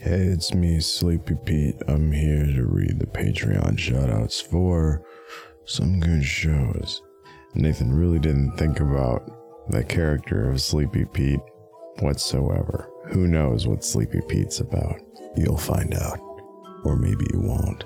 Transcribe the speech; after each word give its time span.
Hey, 0.00 0.24
it's 0.24 0.52
me, 0.52 0.80
Sleepy 0.80 1.34
Pete. 1.44 1.76
I'm 1.86 2.10
here 2.10 2.44
to 2.46 2.66
read 2.66 2.98
the 2.98 3.06
Patreon 3.06 3.76
shoutouts 3.78 4.42
for 4.42 5.02
some 5.64 6.00
good 6.00 6.24
shows. 6.24 7.00
Nathan 7.54 7.94
really 7.94 8.18
didn't 8.18 8.56
think 8.56 8.80
about 8.80 9.30
the 9.70 9.84
character 9.84 10.50
of 10.50 10.60
Sleepy 10.60 11.04
Pete 11.04 11.40
whatsoever. 12.00 12.90
Who 13.12 13.28
knows 13.28 13.66
what 13.66 13.84
Sleepy 13.84 14.20
Pete's 14.28 14.60
about? 14.60 15.00
You'll 15.36 15.56
find 15.56 15.94
out. 15.94 16.18
Or 16.84 16.96
maybe 16.96 17.24
you 17.32 17.40
won't. 17.40 17.84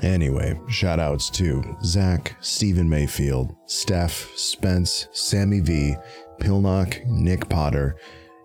Anyway, 0.00 0.58
shoutouts 0.68 1.30
to 1.34 1.62
Zach, 1.84 2.34
Stephen 2.40 2.88
Mayfield, 2.88 3.54
Steph, 3.66 4.32
Spence, 4.36 5.06
Sammy 5.12 5.60
V, 5.60 5.96
Pilnock, 6.40 7.06
Nick 7.06 7.48
Potter, 7.48 7.96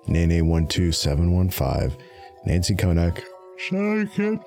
Nene12715, 0.07 1.97
Nancy 2.47 2.75
Konak, 2.75 3.21
Sorry, 3.69 4.07
kid. 4.07 4.39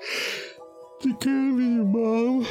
Of 1.05 1.23
your 1.23 1.85
mom. 1.85 2.47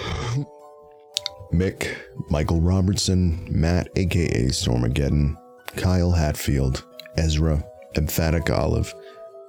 Mick, 1.52 1.96
Michael 2.28 2.60
Robertson, 2.60 3.48
Matt, 3.50 3.88
aka 3.96 4.44
Stormageddon, 4.44 5.36
Kyle 5.74 6.12
Hatfield, 6.12 6.84
Ezra, 7.16 7.64
Emphatic 7.96 8.48
Olive, 8.48 8.94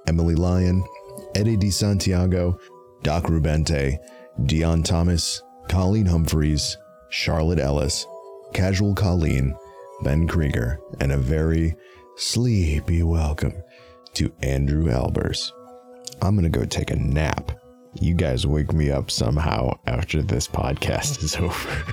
Emily 0.08 0.34
Lyon, 0.34 0.84
Eddie 1.36 1.56
DeSantiago, 1.56 2.58
Doc 3.04 3.26
Rubente, 3.26 3.96
Dion 4.46 4.82
Thomas, 4.82 5.40
Colleen 5.68 6.06
Humphreys, 6.06 6.76
Charlotte 7.10 7.60
Ellis, 7.60 8.08
Casual 8.52 8.96
Colleen, 8.96 9.54
Ben 10.02 10.26
Krieger, 10.26 10.80
and 10.98 11.12
a 11.12 11.16
very 11.16 11.76
sleepy 12.16 13.04
welcome 13.04 13.54
to 14.14 14.32
Andrew 14.42 14.86
Albers. 14.86 15.52
I'm 16.22 16.36
gonna 16.36 16.48
go 16.48 16.64
take 16.64 16.92
a 16.92 16.96
nap. 16.96 17.50
You 18.00 18.14
guys 18.14 18.46
wake 18.46 18.72
me 18.72 18.92
up 18.92 19.10
somehow 19.10 19.76
after 19.88 20.22
this 20.22 20.46
podcast 20.46 21.20
is 21.24 21.34
over. 21.40 21.84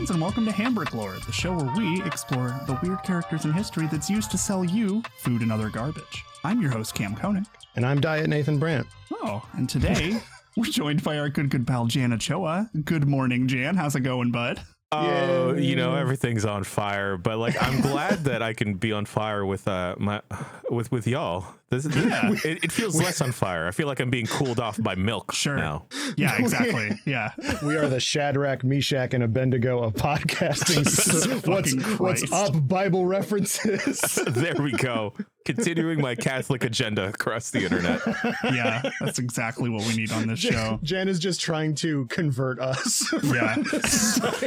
Friends, 0.00 0.10
and 0.10 0.20
welcome 0.20 0.46
to 0.46 0.50
Hambrick 0.50 0.94
Lore, 0.94 1.16
the 1.26 1.32
show 1.32 1.52
where 1.52 1.76
we 1.76 2.02
explore 2.04 2.58
the 2.66 2.78
weird 2.82 3.02
characters 3.02 3.44
in 3.44 3.52
history 3.52 3.86
that's 3.86 4.08
used 4.08 4.30
to 4.30 4.38
sell 4.38 4.64
you 4.64 5.02
food 5.18 5.42
and 5.42 5.52
other 5.52 5.68
garbage. 5.68 6.24
I'm 6.42 6.62
your 6.62 6.70
host, 6.70 6.94
Cam 6.94 7.14
Koenig. 7.14 7.44
And 7.76 7.84
I'm 7.84 8.00
Diet 8.00 8.26
Nathan 8.26 8.58
Brandt. 8.58 8.86
Oh, 9.12 9.46
and 9.52 9.68
today 9.68 10.18
we're 10.56 10.70
joined 10.70 11.04
by 11.04 11.18
our 11.18 11.28
good, 11.28 11.50
good 11.50 11.66
pal, 11.66 11.84
Jan 11.84 12.14
Ochoa. 12.14 12.70
Good 12.82 13.06
morning, 13.06 13.46
Jan. 13.46 13.76
How's 13.76 13.94
it 13.94 14.00
going, 14.00 14.30
bud? 14.30 14.62
Oh, 14.90 15.54
you 15.54 15.76
know 15.76 15.94
everything's 15.94 16.46
on 16.46 16.64
fire, 16.64 17.18
but 17.18 17.36
like 17.36 17.62
I'm 17.62 17.82
glad 17.82 18.24
that 18.24 18.42
I 18.42 18.54
can 18.54 18.74
be 18.74 18.92
on 18.92 19.04
fire 19.04 19.44
with 19.44 19.68
uh 19.68 19.96
my 19.98 20.22
with 20.70 20.90
with 20.90 21.06
y'all. 21.06 21.44
This, 21.70 21.84
this 21.84 21.96
Yeah. 22.04 22.32
it, 22.44 22.64
it 22.64 22.72
feels 22.72 22.96
less 22.96 23.20
on 23.20 23.30
fire. 23.32 23.68
I 23.68 23.70
feel 23.70 23.86
like 23.86 24.00
I'm 24.00 24.10
being 24.10 24.26
cooled 24.26 24.58
off 24.58 24.82
by 24.82 24.96
milk 24.96 25.32
Sure. 25.32 25.56
now. 25.56 25.86
Yeah, 26.16 26.36
exactly. 26.38 26.98
Yeah. 27.06 27.30
We 27.62 27.76
are 27.76 27.88
the 27.88 28.00
Shadrach, 28.00 28.64
Meshach, 28.64 29.12
and 29.14 29.22
Abednego 29.22 29.82
of 29.82 29.92
podcasting. 29.92 31.46
What's, 31.46 31.98
what's 31.98 32.32
up, 32.32 32.66
Bible 32.66 33.04
references? 33.06 34.00
there 34.26 34.54
we 34.58 34.72
go. 34.72 35.12
Continuing 35.44 36.00
my 36.00 36.14
Catholic 36.14 36.64
agenda 36.64 37.08
across 37.08 37.50
the 37.50 37.62
internet. 37.64 38.00
Yeah. 38.44 38.82
That's 39.00 39.18
exactly 39.18 39.68
what 39.68 39.86
we 39.86 39.94
need 39.96 40.10
on 40.12 40.26
this 40.26 40.38
show. 40.38 40.78
Jan 40.82 41.08
is 41.08 41.18
just 41.18 41.40
trying 41.40 41.74
to 41.76 42.06
convert 42.06 42.60
us. 42.60 43.12
Yeah. 43.24 43.56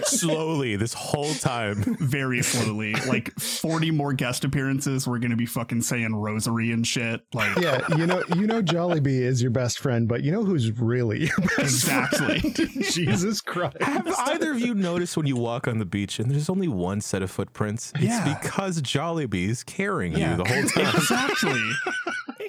Slowly, 0.06 0.76
this 0.76 0.94
whole 0.94 1.34
time. 1.36 1.84
Very 2.00 2.42
slowly. 2.42 2.94
Like 3.08 3.38
40 3.40 3.92
more 3.92 4.14
guest 4.14 4.44
appearances. 4.44 5.08
We're 5.08 5.20
going 5.20 5.32
to 5.32 5.38
be 5.38 5.46
fucking 5.46 5.82
saying 5.82 6.16
rosary 6.16 6.72
and 6.72 6.86
shit. 6.86 7.13
Like, 7.34 7.58
yeah, 7.58 7.86
you 7.98 8.06
know, 8.06 8.24
you 8.36 8.48
know, 8.48 8.62
Jollibee 8.62 9.20
is 9.22 9.42
your 9.42 9.52
best 9.52 9.80
friend, 9.80 10.08
but 10.08 10.24
you 10.24 10.32
know 10.32 10.44
who's 10.44 10.72
really 10.80 11.22
your 11.26 11.38
best 11.58 11.60
Exactly. 11.60 12.40
friend? 12.40 12.84
Jesus 12.92 13.42
Christ! 13.42 13.82
Have 13.82 14.08
either 14.08 14.52
of 14.52 14.60
you 14.60 14.74
noticed 14.74 15.18
when 15.18 15.26
you 15.26 15.36
walk 15.36 15.68
on 15.68 15.80
the 15.80 15.86
beach 15.86 16.20
and 16.20 16.30
there's 16.32 16.50
only 16.50 16.68
one 16.68 17.02
set 17.02 17.22
of 17.22 17.32
footprints? 17.32 17.92
It's 17.96 18.04
Yeah. 18.06 18.38
because 18.42 18.82
Jollibee 18.82 19.50
is 19.50 19.64
carrying 19.64 20.14
Yeah. 20.18 20.32
you 20.38 20.44
the 20.44 20.46
whole 20.46 20.64
time. 20.70 20.96
exactly. 20.96 21.62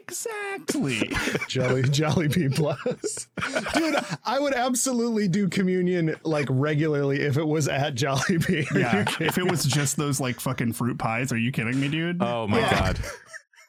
Exactly. 0.07 1.11
Jolly 1.49 1.83
Jollibee 1.83 2.55
plus, 2.55 3.27
dude. 3.75 3.97
I 4.25 4.39
would 4.39 4.53
absolutely 4.55 5.29
do 5.29 5.49
communion 5.49 6.15
like 6.25 6.47
regularly 6.51 7.21
if 7.23 7.37
it 7.37 7.47
was 7.47 7.69
at 7.69 7.95
Jollibee. 7.95 8.71
Are 8.75 8.79
Yeah. 8.79 9.05
If 9.21 9.39
it 9.39 9.51
was 9.51 9.65
just 9.65 9.97
those 9.97 10.21
like 10.21 10.41
fucking 10.41 10.75
fruit 10.75 10.99
pies, 10.99 11.33
are 11.33 11.39
you 11.39 11.51
kidding 11.53 11.81
me, 11.81 11.89
dude? 11.89 12.23
Oh 12.23 12.47
my 12.47 12.61
Yeah. 12.61 12.71
god. 12.71 13.01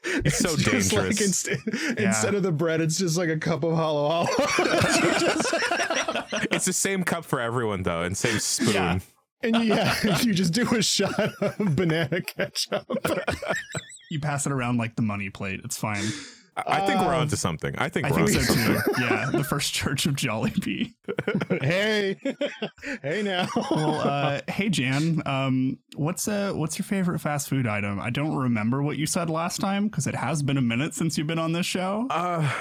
It's 0.05 0.37
so 0.39 0.49
just 0.57 0.91
dangerous. 0.91 1.17
Like 1.17 1.21
inst- 1.21 1.47
Instead 1.99 2.35
of 2.35 2.43
the 2.43 2.51
bread, 2.51 2.81
it's 2.81 2.97
just 2.97 3.17
like 3.17 3.29
a 3.29 3.37
cup 3.37 3.63
of 3.63 3.75
halo-halo. 3.75 4.27
It's 6.51 6.65
the 6.65 6.73
same 6.73 7.03
cup 7.03 7.25
for 7.25 7.39
everyone 7.39 7.83
though, 7.83 8.03
and 8.03 8.17
same 8.17 8.39
spoon. 8.39 8.73
Yeah. 8.73 8.99
and 9.43 9.65
yeah, 9.65 9.95
you 10.21 10.33
just 10.33 10.53
do 10.53 10.67
a 10.75 10.81
shot 10.81 11.17
of 11.41 11.75
banana 11.75 12.21
ketchup. 12.21 12.85
You 14.11 14.19
pass 14.19 14.45
it 14.45 14.51
around 14.51 14.77
like 14.77 14.95
the 14.95 15.01
money 15.01 15.29
plate. 15.29 15.61
It's 15.63 15.77
fine. 15.77 16.03
I 16.57 16.81
I 16.81 16.85
think 16.85 16.99
we're 17.01 17.13
Um, 17.13 17.21
onto 17.21 17.35
something. 17.35 17.75
I 17.77 17.89
think 17.89 18.07
I 18.07 18.11
we're 18.11 18.27
think 18.27 18.39
onto 18.39 18.41
so 18.41 18.53
something. 18.53 18.95
too. 18.95 19.01
Yeah. 19.03 19.29
The 19.31 19.43
first 19.43 19.73
church 19.73 20.05
of 20.05 20.15
Jollibee. 20.15 20.93
Hey, 21.61 22.17
hey 23.01 23.21
now. 23.23 23.47
Well, 23.71 23.99
uh, 24.01 24.41
hey 24.47 24.69
Jan, 24.69 25.21
um, 25.25 25.77
what's 25.95 26.27
uh, 26.27 26.53
what's 26.53 26.77
your 26.77 26.85
favorite 26.85 27.19
fast 27.19 27.49
food 27.49 27.67
item? 27.67 27.99
I 27.99 28.09
don't 28.09 28.35
remember 28.35 28.81
what 28.83 28.97
you 28.97 29.05
said 29.05 29.29
last 29.29 29.59
time 29.59 29.87
because 29.87 30.07
it 30.07 30.15
has 30.15 30.43
been 30.43 30.57
a 30.57 30.61
minute 30.61 30.93
since 30.93 31.17
you've 31.17 31.27
been 31.27 31.39
on 31.39 31.51
this 31.51 31.65
show. 31.65 32.07
Uh, 32.09 32.51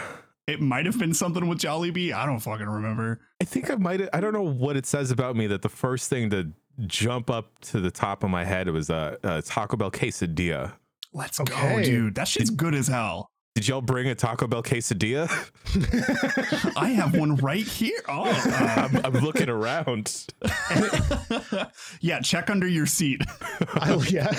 It 0.46 0.60
might 0.60 0.84
have 0.84 0.98
been 0.98 1.14
something 1.14 1.48
with 1.48 1.58
Jollibee. 1.58 2.12
I 2.12 2.26
don't 2.26 2.38
fucking 2.38 2.66
remember. 2.66 3.20
I 3.40 3.44
think 3.44 3.70
I 3.70 3.76
might. 3.76 4.02
I 4.14 4.20
don't 4.20 4.34
know 4.34 4.42
what 4.42 4.76
it 4.76 4.84
says 4.84 5.10
about 5.10 5.36
me 5.36 5.46
that 5.46 5.62
the 5.62 5.70
first 5.70 6.10
thing 6.10 6.28
to 6.30 6.50
jump 6.86 7.30
up 7.30 7.58
to 7.60 7.80
the 7.80 7.90
top 7.90 8.22
of 8.22 8.28
my 8.28 8.44
head 8.44 8.68
was 8.68 8.90
a 8.90 9.18
uh, 9.24 9.26
uh, 9.26 9.42
Taco 9.42 9.76
Bell 9.78 9.90
quesadilla. 9.90 10.72
Let's 11.14 11.38
go, 11.38 11.82
dude. 11.82 12.16
That 12.16 12.28
shit's 12.28 12.50
good 12.50 12.74
as 12.74 12.88
hell. 12.88 13.30
Did 13.54 13.68
y'all 13.68 13.80
bring 13.80 14.08
a 14.08 14.16
Taco 14.16 14.48
Bell 14.48 14.64
quesadilla? 14.64 15.30
I 16.76 16.88
have 16.88 17.16
one 17.16 17.36
right 17.36 17.64
here. 17.64 18.00
Oh, 18.08 18.24
uh, 18.24 18.88
I'm, 18.92 18.96
I'm 19.06 19.12
looking 19.24 19.48
around. 19.48 20.26
yeah. 22.00 22.18
Check 22.18 22.50
under 22.50 22.66
your 22.66 22.86
seat. 22.86 23.22
I, 23.74 23.94
yeah, 24.08 24.32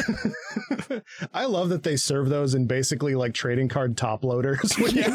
I 1.33 1.45
love 1.45 1.69
that 1.69 1.83
they 1.83 1.95
serve 1.95 2.27
those 2.27 2.55
in 2.55 2.67
basically 2.67 3.15
like 3.15 3.33
trading 3.33 3.69
card 3.69 3.95
top 3.95 4.25
loaders. 4.25 4.75
When 4.77 4.91
you 4.93 5.03
like, 5.03 5.13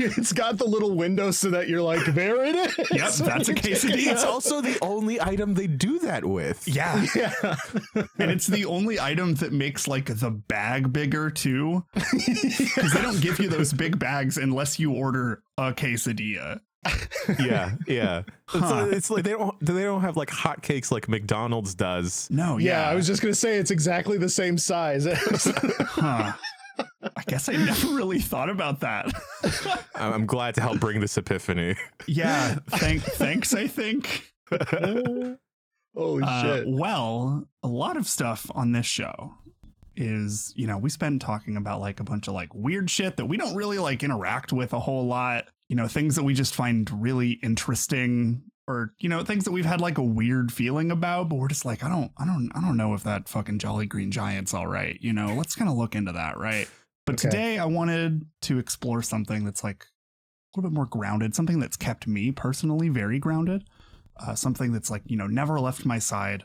it's 0.00 0.32
got 0.32 0.58
the 0.58 0.66
little 0.66 0.96
window 0.96 1.30
so 1.30 1.50
that 1.50 1.68
you're 1.68 1.82
like, 1.82 2.04
there 2.06 2.44
it 2.44 2.56
is. 2.56 2.76
Yep, 2.90 3.12
that's 3.28 3.48
a 3.48 3.54
quesadilla. 3.54 4.12
It's 4.12 4.24
also 4.24 4.60
the 4.60 4.76
only 4.82 5.20
item 5.20 5.54
they 5.54 5.68
do 5.68 6.00
that 6.00 6.24
with. 6.24 6.66
Yeah. 6.66 7.06
Yeah. 7.14 7.32
And 8.18 8.32
it's 8.32 8.48
the 8.48 8.64
only 8.64 8.98
item 8.98 9.34
that 9.36 9.52
makes 9.52 9.86
like 9.86 10.06
the 10.06 10.30
bag 10.48 10.92
bigger 10.92 11.30
too. 11.30 11.84
Because 11.94 12.92
they 12.92 13.02
don't 13.02 13.20
give 13.20 13.38
you 13.38 13.48
those 13.48 13.72
big 13.72 13.98
bags 13.98 14.36
unless 14.38 14.78
you 14.78 14.92
order 14.92 15.42
a 15.56 15.72
quesadilla. 15.72 16.60
yeah, 17.40 17.72
yeah. 17.86 18.20
It's, 18.20 18.28
Huh. 18.48 18.82
like, 18.84 18.92
it's 18.92 19.10
like 19.10 19.24
they 19.24 19.32
don't 19.32 19.58
they 19.60 19.82
don't 19.82 20.00
have 20.02 20.16
like 20.16 20.28
hotcakes 20.30 20.90
like 20.92 21.08
McDonald's 21.08 21.74
does. 21.74 22.28
No, 22.30 22.56
Yeah, 22.58 22.82
yeah. 22.82 22.90
I 22.90 22.94
was 22.94 23.06
just 23.06 23.20
gonna 23.20 23.34
say 23.34 23.56
it's 23.58 23.70
exactly 23.70 24.16
the 24.18 24.28
same 24.28 24.56
size. 24.58 25.06
Huh. 25.06 26.32
I 27.16 27.22
guess 27.26 27.48
I 27.48 27.52
never 27.54 27.88
really 27.88 28.20
thought 28.20 28.48
about 28.48 28.80
that. 28.80 29.06
I'm 29.96 30.12
I'm 30.12 30.26
glad 30.26 30.54
to 30.54 30.60
help 30.60 30.78
bring 30.78 31.00
this 31.00 31.16
epiphany. 31.18 31.74
yeah. 32.06 32.56
Thank, 32.70 33.02
thanks, 33.02 33.52
I 33.54 33.66
think. 33.66 34.32
Holy 35.96 36.22
Uh, 36.22 36.42
shit! 36.42 36.64
well, 36.68 37.44
a 37.62 37.68
lot 37.68 37.96
of 37.96 38.06
stuff 38.06 38.48
on 38.54 38.70
this 38.72 38.86
show 38.86 39.34
is, 39.98 40.52
you 40.56 40.66
know, 40.66 40.78
we 40.78 40.88
spend 40.90 41.20
talking 41.20 41.56
about 41.56 41.80
like 41.80 42.00
a 42.00 42.04
bunch 42.04 42.28
of 42.28 42.34
like 42.34 42.54
weird 42.54 42.88
shit 42.90 43.16
that 43.18 43.26
we 43.26 43.36
don't 43.36 43.54
really 43.54 43.78
like 43.78 44.02
interact 44.02 44.52
with 44.52 44.72
a 44.72 44.80
whole 44.80 45.06
lot. 45.06 45.48
You 45.68 45.76
know, 45.76 45.88
things 45.88 46.16
that 46.16 46.22
we 46.22 46.32
just 46.34 46.54
find 46.54 46.90
really 47.02 47.32
interesting 47.42 48.42
or, 48.66 48.94
you 48.98 49.08
know, 49.08 49.22
things 49.24 49.44
that 49.44 49.50
we've 49.52 49.64
had 49.66 49.80
like 49.80 49.98
a 49.98 50.02
weird 50.02 50.52
feeling 50.52 50.90
about, 50.90 51.28
but 51.28 51.36
we're 51.36 51.48
just 51.48 51.64
like, 51.64 51.82
I 51.84 51.88
don't, 51.88 52.10
I 52.18 52.24
don't, 52.24 52.50
I 52.54 52.60
don't 52.60 52.76
know 52.76 52.94
if 52.94 53.02
that 53.04 53.28
fucking 53.28 53.58
Jolly 53.58 53.86
Green 53.86 54.10
Giant's 54.10 54.54
all 54.54 54.66
right. 54.66 54.98
You 55.00 55.12
know, 55.12 55.34
let's 55.34 55.54
kind 55.54 55.70
of 55.70 55.76
look 55.76 55.94
into 55.94 56.12
that, 56.12 56.38
right? 56.38 56.68
But 57.06 57.14
Okay. 57.14 57.22
today 57.28 57.58
I 57.58 57.64
wanted 57.66 58.26
to 58.42 58.58
explore 58.58 59.02
something 59.02 59.44
that's 59.44 59.64
like 59.64 59.84
a 59.84 60.58
little 60.60 60.70
bit 60.70 60.74
more 60.74 60.86
grounded, 60.86 61.34
something 61.34 61.58
that's 61.60 61.76
kept 61.76 62.06
me 62.06 62.30
personally 62.32 62.88
very 62.88 63.18
grounded. 63.18 63.64
uh, 64.20 64.34
something 64.34 64.72
that's 64.72 64.90
like 64.90 65.02
you 65.06 65.16
know 65.16 65.26
never 65.28 65.60
left 65.60 65.86
my 65.86 65.98
side, 65.98 66.44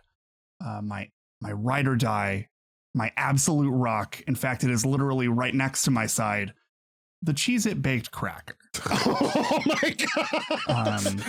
uh, 0.64 0.80
my 0.82 1.10
my 1.42 1.52
ride 1.52 1.88
or 1.88 1.96
die, 1.96 2.48
my 2.94 3.12
absolute 3.18 3.72
rock. 3.72 4.22
In 4.28 4.36
fact, 4.36 4.64
it 4.64 4.70
is 4.70 4.86
literally 4.86 5.28
right 5.28 5.54
next 5.54 5.84
to 5.84 5.92
my 5.92 6.06
side. 6.06 6.54
The 7.22 7.34
Cheez 7.34 7.66
It 7.66 7.82
baked 7.82 8.12
cracker. 8.12 8.56
oh 8.90 9.62
my 9.66 9.96
god. 10.16 11.06
Um, 11.06 11.22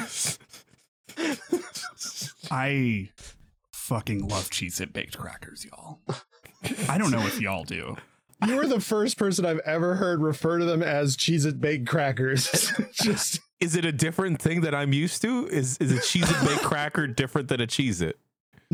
I 2.50 3.10
fucking 3.72 4.26
love 4.26 4.50
Cheez 4.50 4.80
It 4.80 4.92
baked 4.92 5.16
crackers, 5.16 5.64
y'all. 5.64 6.00
I 6.88 6.98
don't 6.98 7.10
know 7.10 7.26
if 7.26 7.40
y'all 7.40 7.64
do. 7.64 7.96
You 8.46 8.60
are 8.60 8.66
the 8.66 8.80
first 8.80 9.16
person 9.16 9.46
I've 9.46 9.60
ever 9.60 9.94
heard 9.94 10.20
refer 10.20 10.58
to 10.58 10.64
them 10.64 10.82
as 10.82 11.16
Cheez 11.16 11.46
It 11.46 11.60
baked 11.60 11.86
crackers. 11.86 12.72
Just 12.92 13.40
Is 13.60 13.76
it 13.76 13.84
a 13.84 13.92
different 13.92 14.42
thing 14.42 14.62
that 14.62 14.74
I'm 14.74 14.92
used 14.92 15.22
to? 15.22 15.46
Is 15.48 15.78
is 15.78 15.92
a 15.92 15.96
Cheez 15.96 16.28
It 16.28 16.48
baked 16.48 16.62
cracker 16.62 17.06
different 17.06 17.48
than 17.48 17.60
a 17.60 17.66
Cheez 17.66 18.02
It? 18.02 18.18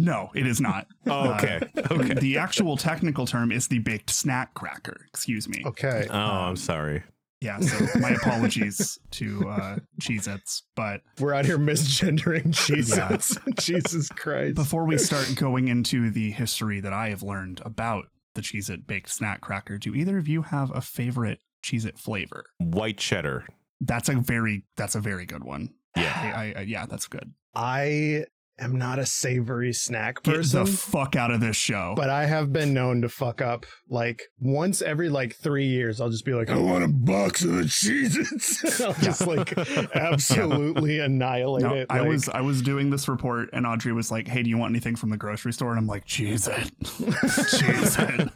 No, 0.04 0.30
it 0.34 0.46
is 0.46 0.60
not. 0.60 0.86
Oh, 1.06 1.32
okay. 1.34 1.60
Uh, 1.76 1.82
Okay. 1.94 2.14
The 2.14 2.38
actual 2.38 2.76
technical 2.76 3.26
term 3.26 3.50
is 3.52 3.66
the 3.68 3.78
baked 3.80 4.10
snack 4.10 4.54
cracker. 4.54 4.96
Excuse 5.08 5.48
me. 5.48 5.62
okay. 5.66 6.06
Oh, 6.10 6.16
I'm 6.18 6.56
sorry. 6.56 7.02
Yeah, 7.40 7.58
so 7.60 7.98
my 8.00 8.10
apologies 8.10 8.98
to 9.12 9.48
uh, 9.48 9.76
Cheez 10.00 10.28
Its. 10.32 10.62
But 10.76 11.00
We're 11.18 11.32
out 11.34 11.46
here 11.46 11.58
misgendering 11.58 12.48
Cheez 12.52 12.94
Yeah. 12.96 13.14
Its. 13.14 13.36
Jesus 13.64 14.08
Christ. 14.10 14.54
before 14.56 14.84
we 14.84 14.98
start 14.98 15.34
going 15.36 15.68
into 15.68 16.10
the 16.10 16.30
history 16.32 16.80
that 16.80 16.92
I 16.92 17.08
have 17.08 17.22
learned 17.22 17.62
about 17.64 18.06
the 18.34 18.42
Cheez 18.42 18.68
It 18.70 18.86
baked 18.86 19.08
snack 19.10 19.40
cracker, 19.40 19.78
do 19.78 19.94
either 19.94 20.18
of 20.18 20.28
you 20.28 20.42
have 20.42 20.70
a 20.74 20.80
favorite 20.82 21.40
Cheez 21.64 21.86
It 21.86 21.98
flavor? 21.98 22.44
White 22.58 22.98
cheddar. 22.98 23.46
That's 23.80 24.08
a 24.10 24.14
very 24.16 24.64
that's 24.76 24.94
a 24.94 25.00
very 25.00 25.24
good 25.26 25.42
one. 25.44 25.70
Yeah. 25.96 26.12
I, 26.14 26.28
I, 26.28 26.54
I 26.58 26.60
yeah, 26.62 26.84
that's 26.86 27.06
good. 27.08 27.32
I 27.54 28.26
am 28.60 28.76
not 28.78 28.98
a 28.98 29.06
savory 29.06 29.72
snack 29.72 30.22
person. 30.22 30.64
Get 30.64 30.70
the 30.70 30.76
fuck 30.76 31.16
out 31.16 31.30
of 31.30 31.40
this 31.40 31.56
show. 31.56 31.94
but 31.96 32.10
I 32.10 32.26
have 32.26 32.52
been 32.52 32.72
known 32.74 33.02
to 33.02 33.08
fuck 33.08 33.40
up 33.40 33.66
like 33.88 34.22
once 34.38 34.82
every 34.82 35.08
like 35.08 35.34
three 35.36 35.66
years. 35.66 36.00
I'll 36.00 36.10
just 36.10 36.24
be 36.24 36.34
like, 36.34 36.50
I 36.50 36.56
want 36.58 36.84
a 36.84 36.88
box 36.88 37.42
of 37.44 37.52
the 37.56 37.62
Cheez-Its. 37.62 38.80
I'll 38.80 38.92
just 38.94 39.26
like 39.26 39.56
absolutely 39.94 40.98
annihilate 41.00 41.62
No, 41.64 41.74
it. 41.74 41.86
I 41.90 42.00
like- 42.00 42.08
was 42.08 42.28
I 42.28 42.40
was 42.40 42.62
doing 42.62 42.90
this 42.90 43.08
report 43.08 43.50
and 43.52 43.66
Audrey 43.66 43.92
was 43.92 44.10
like, 44.10 44.28
"Hey, 44.28 44.42
do 44.42 44.50
you 44.50 44.58
want 44.58 44.72
anything 44.72 44.96
from 44.96 45.10
the 45.10 45.16
grocery 45.16 45.52
store?" 45.52 45.70
And 45.70 45.78
I'm 45.78 45.86
like, 45.86 46.04
"Cheese 46.04 46.48
it, 46.48 46.70
cheese 46.84 47.96
it." 47.98 48.30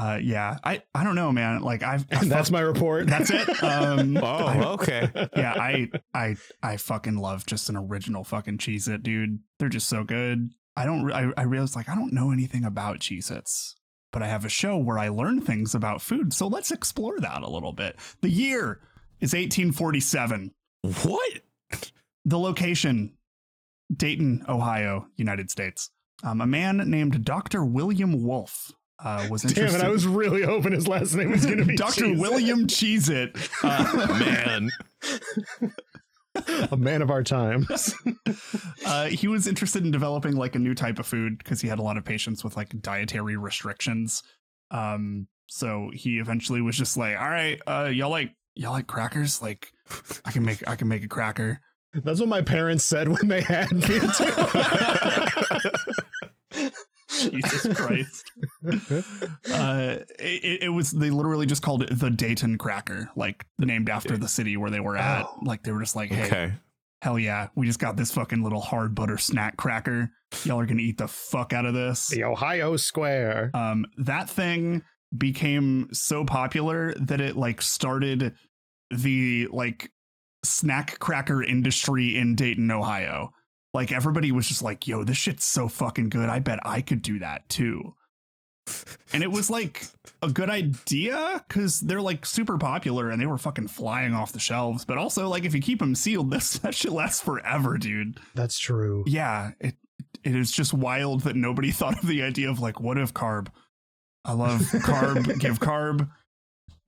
Uh, 0.00 0.18
yeah, 0.22 0.58
I 0.62 0.82
I 0.94 1.02
don't 1.04 1.14
know, 1.16 1.32
man. 1.32 1.60
Like 1.62 1.82
I've 1.82 2.06
I 2.12 2.20
and 2.20 2.30
that's 2.30 2.48
fuck- 2.48 2.52
my 2.52 2.60
report. 2.60 3.06
that's 3.08 3.30
it. 3.30 3.48
Um, 3.62 4.16
Oh, 4.16 4.22
I- 4.22 4.64
okay. 4.74 5.10
yeah, 5.36 5.54
I 5.54 5.88
I 6.14 6.36
I 6.62 6.76
fucking 6.76 7.16
love 7.16 7.46
just 7.46 7.68
an 7.68 7.76
original 7.76 8.24
fucking 8.24 8.58
Cheez 8.58 8.88
It, 8.88 9.02
dude. 9.02 9.40
They're 9.58 9.68
just 9.68 9.88
so 9.88 10.04
good. 10.04 10.50
I 10.76 10.84
don't. 10.86 11.10
I 11.12 11.32
I 11.36 11.42
realized 11.42 11.74
like 11.76 11.88
I 11.88 11.94
don't 11.94 12.12
know 12.12 12.30
anything 12.30 12.64
about 12.64 13.00
Cheez 13.00 13.30
Its. 13.30 13.74
But 14.10 14.22
I 14.22 14.26
have 14.28 14.46
a 14.46 14.48
show 14.48 14.78
where 14.78 14.98
I 14.98 15.08
learn 15.10 15.42
things 15.42 15.74
about 15.74 16.00
food, 16.00 16.32
so 16.32 16.46
let's 16.46 16.70
explore 16.70 17.20
that 17.20 17.42
a 17.42 17.50
little 17.50 17.74
bit. 17.74 17.96
The 18.22 18.30
year 18.30 18.80
is 19.20 19.34
1847. 19.34 20.52
What? 21.02 21.32
The 22.24 22.38
location, 22.38 23.18
Dayton, 23.94 24.44
Ohio, 24.48 25.08
United 25.16 25.50
States. 25.50 25.90
Um, 26.22 26.40
a 26.40 26.46
man 26.46 26.78
named 26.86 27.22
Dr. 27.24 27.64
William 27.64 28.22
Wolf 28.24 28.72
uh, 29.04 29.26
was 29.30 29.42
Damn 29.42 29.74
it! 29.74 29.80
I 29.80 29.88
was 29.88 30.06
really 30.06 30.42
hoping 30.42 30.72
his 30.72 30.88
last 30.88 31.14
name 31.14 31.30
was 31.30 31.46
going 31.46 31.58
to 31.58 31.64
be 31.64 31.76
Dr. 31.76 32.04
Cheez-It. 32.04 32.18
William 32.18 32.66
Cheese 32.66 33.08
It. 33.08 33.36
Uh, 33.62 34.06
Man. 34.18 34.70
a 36.70 36.76
man 36.76 37.02
of 37.02 37.10
our 37.10 37.22
times. 37.22 37.94
uh, 38.86 39.06
he 39.06 39.28
was 39.28 39.46
interested 39.46 39.84
in 39.84 39.90
developing 39.90 40.36
like 40.36 40.54
a 40.54 40.58
new 40.58 40.74
type 40.74 40.98
of 40.98 41.06
food 41.06 41.38
because 41.38 41.60
he 41.60 41.68
had 41.68 41.78
a 41.78 41.82
lot 41.82 41.96
of 41.96 42.04
patients 42.04 42.42
with 42.42 42.56
like 42.56 42.80
dietary 42.80 43.36
restrictions. 43.36 44.22
Um, 44.70 45.28
so 45.46 45.90
he 45.94 46.18
eventually 46.18 46.60
was 46.60 46.76
just 46.76 46.96
like, 46.96 47.18
"All 47.18 47.28
right, 47.28 47.60
uh, 47.66 47.90
y'all 47.92 48.10
like 48.10 48.32
y'all 48.54 48.72
like 48.72 48.86
crackers? 48.86 49.40
Like, 49.40 49.72
I 50.24 50.32
can 50.32 50.44
make 50.44 50.66
I 50.68 50.76
can 50.76 50.88
make 50.88 51.04
a 51.04 51.08
cracker." 51.08 51.60
That's 51.94 52.20
what 52.20 52.28
my 52.28 52.42
parents 52.42 52.84
said 52.84 53.08
when 53.08 53.28
they 53.28 53.40
had 53.40 53.72
me. 53.72 53.80
Jesus 57.30 57.74
Christ. 57.76 58.30
uh, 59.52 59.96
it, 60.18 60.62
it 60.64 60.68
was 60.72 60.90
they 60.90 61.10
literally 61.10 61.46
just 61.46 61.62
called 61.62 61.82
it 61.82 61.98
the 61.98 62.10
Dayton 62.10 62.58
Cracker, 62.58 63.10
like 63.16 63.44
named 63.58 63.88
after 63.90 64.16
the 64.16 64.28
city 64.28 64.56
where 64.56 64.70
they 64.70 64.80
were 64.80 64.96
at. 64.96 65.24
Oh. 65.26 65.38
Like 65.42 65.62
they 65.62 65.72
were 65.72 65.80
just 65.80 65.96
like, 65.96 66.10
hey, 66.10 66.26
Okay. 66.26 66.52
hell 67.02 67.18
yeah, 67.18 67.48
we 67.54 67.66
just 67.66 67.78
got 67.78 67.96
this 67.96 68.10
fucking 68.12 68.42
little 68.42 68.60
hard 68.60 68.94
butter 68.94 69.18
snack 69.18 69.56
cracker. 69.56 70.10
Y'all 70.44 70.60
are 70.60 70.66
gonna 70.66 70.80
eat 70.82 70.98
the 70.98 71.08
fuck 71.08 71.52
out 71.52 71.64
of 71.66 71.74
this. 71.74 72.08
the 72.08 72.24
Ohio 72.24 72.76
Square. 72.76 73.50
Um, 73.54 73.86
that 73.98 74.28
thing 74.28 74.82
became 75.16 75.88
so 75.92 76.24
popular 76.24 76.92
that 77.00 77.20
it 77.20 77.36
like 77.36 77.62
started 77.62 78.34
the 78.90 79.48
like 79.50 79.90
snack 80.44 80.98
cracker 80.98 81.42
industry 81.42 82.16
in 82.16 82.34
Dayton, 82.34 82.70
Ohio. 82.70 83.30
Like 83.74 83.92
everybody 83.92 84.32
was 84.32 84.48
just 84.48 84.62
like, 84.62 84.86
yo, 84.86 85.04
this 85.04 85.16
shit's 85.16 85.44
so 85.44 85.68
fucking 85.68 86.08
good. 86.08 86.28
I 86.28 86.38
bet 86.38 86.58
I 86.64 86.80
could 86.80 87.02
do 87.02 87.18
that 87.18 87.48
too. 87.48 87.94
And 89.12 89.22
it 89.22 89.30
was 89.30 89.48
like 89.50 89.86
a 90.22 90.28
good 90.28 90.50
idea 90.50 91.42
because 91.48 91.80
they're 91.80 92.02
like 92.02 92.26
super 92.26 92.58
popular 92.58 93.10
and 93.10 93.20
they 93.20 93.26
were 93.26 93.38
fucking 93.38 93.68
flying 93.68 94.14
off 94.14 94.32
the 94.32 94.38
shelves. 94.38 94.84
But 94.84 94.98
also, 94.98 95.28
like, 95.28 95.44
if 95.44 95.54
you 95.54 95.60
keep 95.60 95.78
them 95.78 95.94
sealed, 95.94 96.30
this 96.32 96.58
that 96.58 96.74
shit 96.74 96.92
lasts 96.92 97.22
forever, 97.22 97.78
dude. 97.78 98.18
That's 98.34 98.58
true. 98.58 99.04
Yeah, 99.06 99.52
it 99.60 99.76
it 100.24 100.34
is 100.34 100.50
just 100.50 100.74
wild 100.74 101.22
that 101.22 101.36
nobody 101.36 101.70
thought 101.72 101.98
of 101.98 102.06
the 102.06 102.22
idea 102.22 102.50
of 102.50 102.60
like, 102.60 102.80
what 102.80 102.98
if 102.98 103.14
carb? 103.14 103.48
I 104.24 104.32
love 104.32 104.60
carb, 104.60 105.38
give 105.40 105.60
carb, 105.60 106.10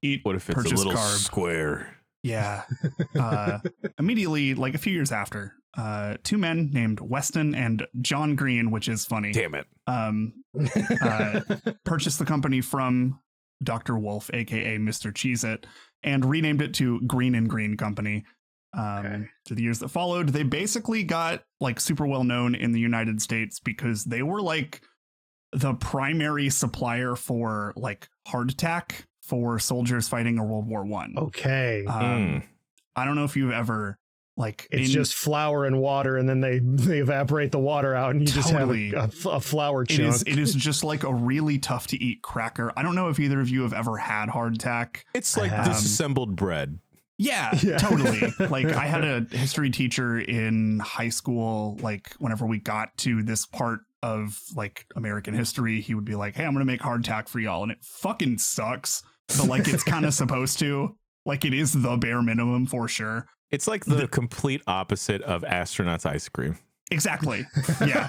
eat. 0.03 0.21
What 0.25 0.37
if 0.37 0.49
it's 0.51 0.55
Purchase 0.57 0.73
a 0.73 0.77
little 0.77 0.93
carb. 0.93 1.17
square? 1.19 1.97
Yeah. 2.23 2.65
Uh, 3.19 3.61
immediately, 3.99 4.55
like 4.55 4.75
a 4.75 4.79
few 4.79 4.93
years 4.93 5.11
after, 5.13 5.55
uh, 5.77 6.17
two 6.25 6.39
men 6.39 6.71
named 6.73 7.01
Weston 7.01 7.55
and 7.55 7.87
John 8.01 8.35
Green, 8.37 8.71
which 8.71 8.89
is 8.89 9.05
funny, 9.05 9.33
Damn 9.33 9.55
it. 9.55 9.67
um, 9.87 10.33
uh, 11.03 11.41
purchased 11.85 12.19
the 12.19 12.25
company 12.25 12.61
from 12.61 13.21
Dr. 13.63 13.99
Wolf, 13.99 14.31
aka 14.33 14.79
Mr. 14.79 15.15
Cheese 15.15 15.45
It, 15.45 15.67
and 16.03 16.25
renamed 16.25 16.63
it 16.63 16.75
to 16.75 17.01
Green 17.03 17.35
and 17.35 17.49
Green 17.49 17.77
Company. 17.77 18.25
Um, 18.73 19.05
Okay. 19.05 19.29
To 19.47 19.55
the 19.55 19.63
years 19.63 19.81
that 19.81 19.89
followed, 19.89 20.29
they 20.31 20.45
basically 20.45 21.03
got 21.03 21.43
like 21.61 21.81
super 21.81 22.07
well 22.07 22.23
known 22.25 22.55
in 22.55 22.73
the 22.73 22.81
United 22.81 23.21
States 23.21 23.59
because 23.61 24.05
they 24.05 24.23
were 24.23 24.41
like 24.41 24.81
the 25.53 25.75
primary 25.75 26.49
supplier 26.51 27.17
for 27.17 27.73
like 27.77 28.09
hardtack 28.29 28.93
for 29.23 29.59
soldiers 29.59 30.09
fighting 30.09 30.37
in 30.39 30.49
World 30.49 30.69
War 30.69 30.85
One. 30.85 31.15
okay. 31.19 31.85
Um, 31.87 32.01
Mm. 32.03 32.43
I 32.97 33.05
don't 33.05 33.17
know 33.17 33.25
if 33.25 33.37
you've 33.37 33.51
ever 33.53 33.99
like 34.37 34.67
it's 34.71 34.89
in- 34.89 34.93
just 34.95 35.15
flour 35.15 35.65
and 35.67 35.79
water, 35.81 36.17
and 36.17 36.29
then 36.29 36.41
they 36.41 36.59
they 36.63 36.99
evaporate 36.99 37.53
the 37.53 37.59
water 37.59 37.95
out, 37.95 38.11
and 38.13 38.21
you 38.21 38.27
just 38.27 38.51
have 38.51 38.71
a, 38.71 38.93
a, 38.93 39.11
a 39.29 39.41
flour 39.41 39.83
It 39.83 39.89
chunk. 39.91 40.09
is. 40.15 40.23
It 40.23 40.39
is 40.39 40.55
just 40.69 40.85
like 40.85 41.03
a 41.05 41.13
really 41.13 41.59
tough 41.59 41.87
to 41.89 42.03
eat 42.03 42.23
cracker. 42.23 42.73
I 42.77 42.83
don't 42.83 42.95
know 42.95 43.09
if 43.09 43.19
either 43.21 43.41
of 43.41 43.49
you 43.49 43.63
have 43.63 43.73
ever 43.73 43.97
had 43.97 44.29
hardtack. 44.29 44.99
It's 45.15 45.37
like 45.37 45.53
Um, 45.53 45.65
disassembled 45.65 46.37
bread. 46.37 46.79
Yeah, 47.19 47.51
Yeah. 47.63 47.77
totally. 47.77 48.33
Like 48.49 48.67
I 48.67 48.87
had 48.87 49.05
a 49.05 49.27
history 49.37 49.69
teacher 49.71 50.19
in 50.19 50.79
high 50.79 51.11
school. 51.11 51.77
Like 51.83 52.15
whenever 52.19 52.47
we 52.47 52.59
got 52.59 52.97
to 52.99 53.23
this 53.23 53.45
part 53.45 53.81
of 54.03 54.41
like 54.57 54.87
American 54.97 55.35
history, 55.35 55.83
he 55.83 55.95
would 55.95 56.07
be 56.07 56.15
like, 56.15 56.35
"Hey, 56.35 56.47
I'm 56.47 56.55
gonna 56.55 56.65
make 56.65 56.81
hardtack 56.81 57.29
for 57.29 57.39
y'all," 57.39 57.63
and 57.63 57.71
it 57.71 57.79
fucking 57.83 58.39
sucks. 58.39 59.03
But 59.29 59.49
like 59.49 59.69
it's 59.69 59.83
kind 59.85 60.07
of 60.07 60.15
supposed 60.15 60.59
to. 60.61 60.97
Like 61.27 61.45
it 61.45 61.53
is 61.53 61.75
the 61.75 61.99
bare 61.99 62.23
minimum 62.23 62.65
for 62.65 62.89
sure. 62.89 63.27
It's 63.51 63.67
like 63.67 63.85
the 63.85 64.07
complete 64.07 64.63
opposite 64.67 65.23
of 65.23 65.43
astronauts 65.43 66.07
ice 66.07 66.29
cream. 66.29 66.59
Exactly. 66.91 67.47
Yeah. 67.87 68.09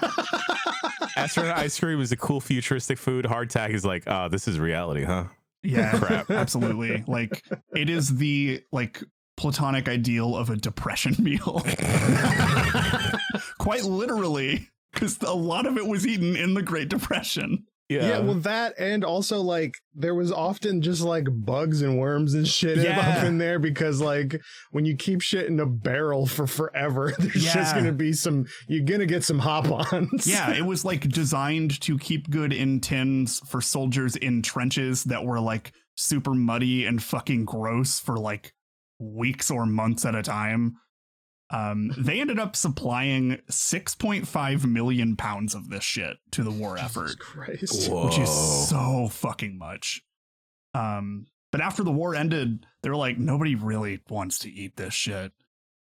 Astronaut 1.16 1.58
ice 1.58 1.78
cream 1.78 2.00
is 2.00 2.12
a 2.12 2.16
cool 2.16 2.40
futuristic 2.40 2.98
food. 2.98 3.24
Hardtack 3.24 3.70
is 3.70 3.84
like, 3.84 4.04
oh, 4.06 4.28
this 4.28 4.48
is 4.48 4.58
reality, 4.58 5.04
huh? 5.04 5.24
Yeah. 5.62 5.98
Crap. 5.98 6.30
Absolutely. 6.30 7.04
Like 7.06 7.44
it 7.74 7.90
is 7.90 8.16
the 8.16 8.62
like 8.72 9.02
platonic 9.36 9.88
ideal 9.88 10.36
of 10.36 10.50
a 10.50 10.56
depression 10.56 11.14
meal. 11.22 11.64
Quite 13.58 13.84
literally, 13.84 14.68
because 14.92 15.20
a 15.22 15.34
lot 15.34 15.66
of 15.66 15.76
it 15.76 15.86
was 15.86 16.06
eaten 16.06 16.36
in 16.36 16.54
the 16.54 16.62
Great 16.62 16.88
Depression. 16.88 17.66
Yeah. 18.00 18.18
well, 18.20 18.34
that 18.36 18.74
and 18.78 19.04
also 19.04 19.40
like 19.40 19.74
there 19.94 20.14
was 20.14 20.32
often 20.32 20.80
just 20.82 21.02
like 21.02 21.26
bugs 21.30 21.82
and 21.82 21.98
worms 21.98 22.34
and 22.34 22.46
shit 22.48 22.78
Yeah. 22.78 22.98
up 23.18 23.24
in 23.24 23.38
there 23.38 23.58
because 23.58 24.00
like 24.00 24.40
when 24.70 24.84
you 24.84 24.96
keep 24.96 25.20
shit 25.20 25.46
in 25.46 25.60
a 25.60 25.66
barrel 25.66 26.26
for 26.26 26.46
forever, 26.46 27.12
there's 27.18 27.52
just 27.52 27.74
gonna 27.74 27.92
be 27.92 28.12
some. 28.12 28.46
You're 28.68 28.84
gonna 28.84 29.06
get 29.06 29.24
some 29.24 29.38
hop-ons. 29.38 30.26
Yeah, 30.26 30.52
it 30.52 30.64
was 30.64 30.84
like 30.84 31.08
designed 31.08 31.80
to 31.82 31.98
keep 31.98 32.30
good 32.30 32.52
in 32.52 32.80
tins 32.80 33.40
for 33.48 33.60
soldiers 33.60 34.16
in 34.16 34.42
trenches 34.42 35.04
that 35.04 35.24
were 35.24 35.40
like 35.40 35.72
super 35.96 36.34
muddy 36.34 36.86
and 36.86 37.02
fucking 37.02 37.44
gross 37.44 37.98
for 38.00 38.16
like 38.18 38.52
weeks 38.98 39.50
or 39.50 39.66
months 39.66 40.04
at 40.04 40.14
a 40.14 40.22
time. 40.22 40.76
Um, 41.52 41.92
they 41.98 42.18
ended 42.18 42.38
up 42.38 42.56
supplying 42.56 43.38
6.5 43.50 44.64
million 44.64 45.16
pounds 45.16 45.54
of 45.54 45.68
this 45.68 45.84
shit 45.84 46.16
to 46.30 46.42
the 46.42 46.50
war 46.50 46.78
effort, 46.78 47.18
Christ. 47.18 47.90
which 47.92 48.18
is 48.18 48.30
so 48.68 49.08
fucking 49.10 49.58
much. 49.58 50.02
Um, 50.72 51.26
but 51.50 51.60
after 51.60 51.84
the 51.84 51.92
war 51.92 52.14
ended, 52.14 52.66
they 52.82 52.88
were 52.88 52.96
like, 52.96 53.18
nobody 53.18 53.54
really 53.54 54.00
wants 54.08 54.38
to 54.40 54.50
eat 54.50 54.76
this 54.76 54.94
shit. 54.94 55.32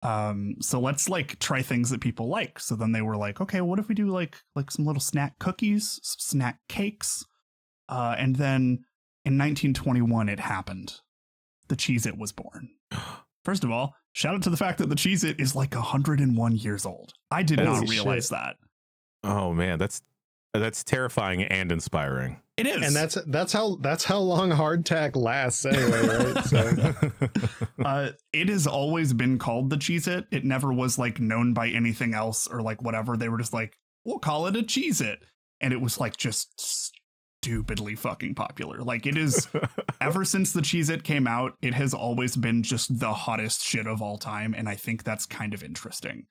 Um, 0.01 0.55
so 0.59 0.79
let's 0.79 1.07
like 1.07 1.37
try 1.37 1.61
things 1.61 1.91
that 1.91 2.01
people 2.01 2.27
like. 2.27 2.59
So 2.59 2.75
then 2.75 2.91
they 2.91 3.03
were 3.03 3.15
like, 3.15 3.39
okay, 3.39 3.61
what 3.61 3.77
if 3.77 3.87
we 3.87 3.95
do 3.95 4.07
like 4.07 4.37
like 4.55 4.71
some 4.71 4.85
little 4.85 4.99
snack 4.99 5.37
cookies, 5.37 5.99
some 6.01 6.19
snack 6.19 6.59
cakes? 6.67 7.25
Uh, 7.87 8.15
and 8.17 8.37
then 8.37 8.85
in 9.23 9.37
1921, 9.37 10.29
it 10.29 10.39
happened. 10.39 10.99
The 11.67 11.75
Cheez 11.75 12.07
It 12.07 12.17
was 12.17 12.31
born. 12.31 12.71
First 13.45 13.63
of 13.63 13.71
all, 13.71 13.95
shout 14.13 14.35
out 14.35 14.43
to 14.43 14.49
the 14.49 14.57
fact 14.57 14.77
that 14.79 14.89
the 14.89 14.95
Cheez 14.95 15.23
It 15.23 15.39
is 15.39 15.55
like 15.55 15.75
101 15.75 16.55
years 16.55 16.85
old. 16.85 17.13
I 17.29 17.43
did 17.43 17.59
not 17.59 17.89
realize 17.89 18.25
shit. 18.25 18.31
that. 18.31 18.55
Oh 19.23 19.53
man, 19.53 19.79
that's 19.79 20.01
that's 20.53 20.83
terrifying 20.83 21.43
and 21.43 21.71
inspiring. 21.71 22.39
It 22.57 22.67
is. 22.67 22.85
And 22.85 22.95
that's 22.95 23.15
that's 23.27 23.51
how 23.51 23.77
that's 23.77 24.03
how 24.03 24.19
long 24.19 24.51
hardtack 24.51 25.15
lasts 25.15 25.65
anyway, 25.65 26.07
right? 26.07 26.45
So 26.45 26.93
uh, 27.83 28.11
it 28.31 28.49
has 28.49 28.67
always 28.67 29.11
been 29.13 29.39
called 29.39 29.71
the 29.71 29.77
Cheez 29.77 30.07
It. 30.07 30.27
It 30.31 30.45
never 30.45 30.71
was 30.71 30.99
like 30.99 31.19
known 31.19 31.53
by 31.53 31.69
anything 31.69 32.13
else 32.13 32.47
or 32.47 32.61
like 32.61 32.83
whatever. 32.83 33.17
They 33.17 33.29
were 33.29 33.39
just 33.39 33.53
like, 33.53 33.79
we'll 34.05 34.19
call 34.19 34.45
it 34.45 34.55
a 34.55 34.61
Cheez 34.61 35.01
It. 35.01 35.23
And 35.61 35.73
it 35.73 35.81
was 35.81 35.99
like 35.99 36.15
just 36.15 36.93
stupidly 37.43 37.95
fucking 37.95 38.35
popular. 38.35 38.79
Like 38.79 39.05
it 39.05 39.17
is 39.17 39.47
ever 40.01 40.23
since 40.23 40.53
the 40.53 40.61
Cheez 40.61 40.89
It 40.89 41.03
came 41.03 41.27
out, 41.27 41.53
it 41.61 41.73
has 41.73 41.93
always 41.93 42.35
been 42.35 42.63
just 42.63 42.99
the 42.99 43.13
hottest 43.13 43.61
shit 43.63 43.85
of 43.85 44.01
all 44.01 44.17
time. 44.17 44.53
And 44.57 44.69
I 44.69 44.75
think 44.75 45.03
that's 45.03 45.25
kind 45.25 45.53
of 45.53 45.63
interesting. 45.63 46.27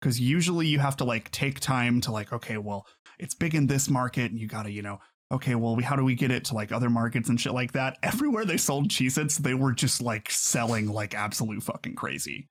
Because 0.00 0.20
usually 0.20 0.68
you 0.68 0.78
have 0.78 0.96
to 0.98 1.04
like 1.04 1.30
take 1.32 1.58
time 1.58 2.00
to 2.02 2.12
like, 2.12 2.32
okay, 2.32 2.56
well, 2.56 2.86
it's 3.18 3.34
big 3.34 3.54
in 3.54 3.66
this 3.66 3.90
market 3.90 4.30
and 4.30 4.38
you 4.38 4.46
gotta, 4.46 4.70
you 4.70 4.80
know, 4.80 5.00
okay, 5.32 5.56
well, 5.56 5.74
we, 5.74 5.82
how 5.82 5.96
do 5.96 6.04
we 6.04 6.14
get 6.14 6.30
it 6.30 6.44
to 6.46 6.54
like 6.54 6.70
other 6.70 6.88
markets 6.88 7.28
and 7.28 7.40
shit 7.40 7.52
like 7.52 7.72
that? 7.72 7.98
Everywhere 8.04 8.44
they 8.44 8.58
sold 8.58 8.88
Cheez 8.88 9.18
Its, 9.18 9.38
they 9.38 9.54
were 9.54 9.72
just 9.72 10.00
like 10.00 10.30
selling 10.30 10.86
like 10.86 11.14
absolute 11.14 11.64
fucking 11.64 11.96
crazy. 11.96 12.48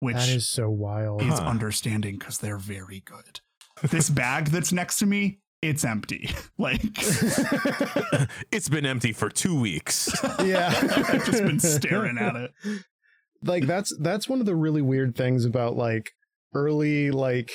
Which 0.00 0.16
that 0.16 0.28
is 0.30 0.48
so 0.48 0.70
wild. 0.70 1.22
is 1.22 1.38
Huh. 1.38 1.44
understanding 1.44 2.18
because 2.18 2.38
they're 2.38 2.58
very 2.58 3.00
good. 3.04 3.40
This 3.82 4.08
bag 4.10 4.46
that's 4.46 4.72
next 4.72 4.98
to 5.00 5.06
me, 5.06 5.41
it's 5.62 5.84
empty. 5.84 6.28
like 6.58 6.82
it's 8.52 8.68
been 8.68 8.84
empty 8.86 9.12
for 9.12 9.28
two 9.30 9.58
weeks. 9.58 10.10
yeah. 10.44 10.72
I've 11.08 11.24
just 11.24 11.42
been 11.44 11.60
staring 11.60 12.18
at 12.18 12.36
it. 12.36 12.50
Like 13.44 13.66
that's 13.66 13.96
that's 14.00 14.28
one 14.28 14.40
of 14.40 14.46
the 14.46 14.56
really 14.56 14.82
weird 14.82 15.16
things 15.16 15.44
about 15.44 15.76
like 15.76 16.10
early 16.54 17.10
like 17.10 17.50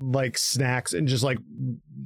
like 0.00 0.36
snacks 0.36 0.92
and 0.92 1.06
just 1.06 1.22
like 1.22 1.38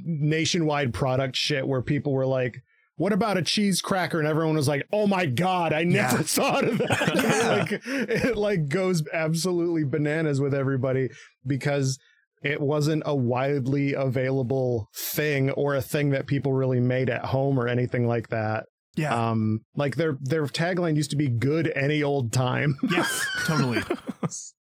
nationwide 0.04 0.92
product 0.92 1.36
shit 1.36 1.66
where 1.66 1.82
people 1.82 2.12
were 2.12 2.26
like 2.26 2.58
what 2.96 3.12
about 3.12 3.36
a 3.38 3.42
cheese 3.42 3.80
cracker 3.80 4.18
and 4.18 4.28
everyone 4.28 4.54
was 4.54 4.68
like 4.68 4.86
oh 4.92 5.06
my 5.06 5.24
god 5.26 5.72
i 5.72 5.82
never 5.82 6.16
Yeah. 6.16 6.22
thought 6.22 6.64
of 6.64 6.78
that 6.78 7.12
Yeah. 7.14 7.56
like 7.56 7.82
it 8.22 8.36
like 8.36 8.68
goes 8.68 9.02
absolutely 9.14 9.84
bananas 9.84 10.40
with 10.40 10.52
everybody 10.54 11.08
because 11.46 11.98
it 12.42 12.60
wasn't 12.60 13.02
a 13.06 13.14
widely 13.14 13.94
available 13.94 14.88
thing 14.94 15.50
or 15.50 15.74
a 15.74 15.82
thing 15.82 16.10
that 16.10 16.26
people 16.26 16.52
really 16.52 16.80
made 16.80 17.08
at 17.10 17.24
home 17.24 17.58
or 17.58 17.66
anything 17.68 18.06
like 18.06 18.28
that 18.28 18.66
Yeah. 18.96 19.14
um 19.30 19.62
like 19.74 19.96
their 19.96 20.16
their 20.20 20.44
tagline 20.46 20.96
used 20.96 21.10
to 21.10 21.16
be 21.16 21.28
good 21.28 21.72
any 21.74 22.02
old 22.02 22.32
time 22.32 22.76
yes, 22.90 23.26
totally. 23.46 23.82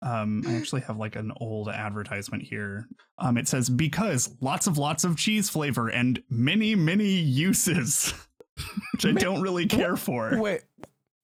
Um, 0.01 0.44
I 0.48 0.54
actually 0.54 0.80
have 0.84 0.96
like 0.96 1.18
an 1.18 1.34
old 1.42 1.68
advertisement 1.68 2.44
here. 2.44 2.88
Um, 3.18 3.38
it 3.38 3.50
says 3.50 3.70
because 3.70 4.34
lots 4.39 4.66
of 4.66 4.78
lots 4.78 5.04
of 5.04 5.18
cheese 5.18 5.50
flavor 5.50 5.89
and 5.89 6.24
many 6.30 6.74
many 6.74 7.10
uses, 7.16 8.13
which 8.94 9.06
I 9.06 9.12
don't 9.12 9.42
really 9.42 9.66
care 9.66 9.98
for. 9.98 10.39
Wait, 10.39 10.62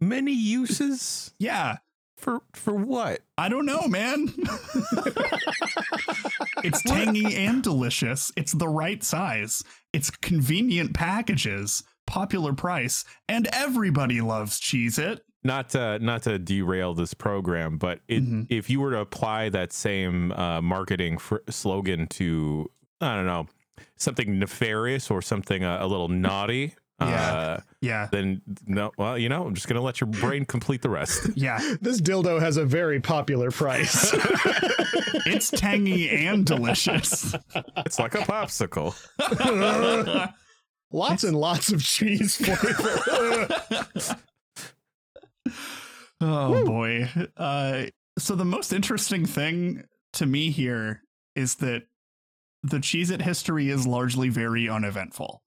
many 0.01 0.33
uses 0.33 1.33
Yeah, 1.39 1.77
for 2.17 2.41
for 2.51 2.73
what? 2.75 3.21
I 3.37 3.47
don't 3.47 3.65
know, 3.65 3.87
man. 3.87 4.27
It's 6.65 6.81
tangy 6.83 7.35
and 7.35 7.61
delicious. 7.63 8.31
It's 8.35 8.51
the 8.53 8.67
right 8.67 9.03
size. 9.03 9.63
It's 9.93 10.09
convenient 10.09 10.93
packages, 10.93 11.83
popular 12.07 12.53
price, 12.53 13.05
and 13.27 13.47
everybody 13.53 14.21
loves 14.21 14.59
Cheez 14.59 14.99
It. 14.99 15.21
Not 15.43 15.69
to 15.69 15.99
not 15.99 16.23
to 16.23 16.39
derail 16.39 16.93
this 16.95 17.13
program, 17.13 17.77
but 17.77 17.99
it, 18.07 18.23
Mhm. 18.23 18.47
if 18.49 18.69
you 18.69 18.79
were 18.79 18.91
to 18.91 18.99
apply 18.99 19.49
that 19.49 19.71
same 19.71 20.31
uh, 20.31 20.59
marketing 20.61 21.17
fr- 21.19 21.37
slogan 21.49 22.07
to 22.07 22.69
I 22.99 23.15
don't 23.15 23.27
know 23.27 23.47
something 23.97 24.39
nefarious 24.39 25.11
or 25.11 25.21
something 25.21 25.63
uh, 25.63 25.77
a 25.81 25.85
little 25.87 26.07
naughty, 26.07 26.73
Yeah. 26.99 27.33
uh, 27.33 27.59
Yeah. 27.81 28.07
then 28.11 28.41
no. 28.65 28.91
Well, 28.97 29.17
you 29.17 29.27
know, 29.29 29.45
I'm 29.45 29.53
just 29.53 29.67
gonna 29.67 29.81
let 29.81 29.99
your 29.99 30.07
brain 30.07 30.45
complete 30.45 30.81
the 30.81 30.89
rest. 30.89 31.29
Yeah. 31.35 31.59
this 31.81 31.99
dildo 32.01 32.39
has 32.39 32.55
a 32.57 32.65
very 32.65 32.99
popular 33.01 33.51
price 33.51 34.13
It's 35.27 35.49
tangy 35.49 36.09
and 36.09 36.45
delicious. 36.45 37.35
it's 37.85 37.99
like 37.99 38.15
a 38.15 38.19
popsicle. 38.19 38.95
lots 40.91 41.23
and 41.23 41.35
lots 41.37 41.71
of 41.71 41.83
cheese 41.83 42.35
flavor 42.37 43.47
oh 46.21 46.65
boy. 46.65 47.09
Uh 47.37 47.85
so 48.17 48.35
the 48.35 48.45
most 48.45 48.71
interesting 48.71 49.25
thing 49.25 49.83
to 50.13 50.25
me 50.25 50.49
here 50.51 51.01
is 51.35 51.55
that 51.55 51.83
the 52.63 52.79
cheese 52.79 53.11
It 53.11 53.21
history 53.21 53.69
is 53.69 53.85
largely 53.85 54.29
very 54.29 54.69
uneventful. 54.69 55.41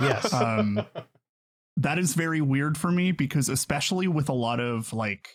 Yes 0.00 0.32
Um 0.32 0.84
that 1.76 1.98
is 1.98 2.14
very 2.14 2.40
weird 2.40 2.78
for 2.78 2.90
me 2.90 3.10
because 3.12 3.48
especially 3.48 4.06
with 4.06 4.28
a 4.28 4.32
lot 4.34 4.60
of 4.60 4.92
like 4.92 5.28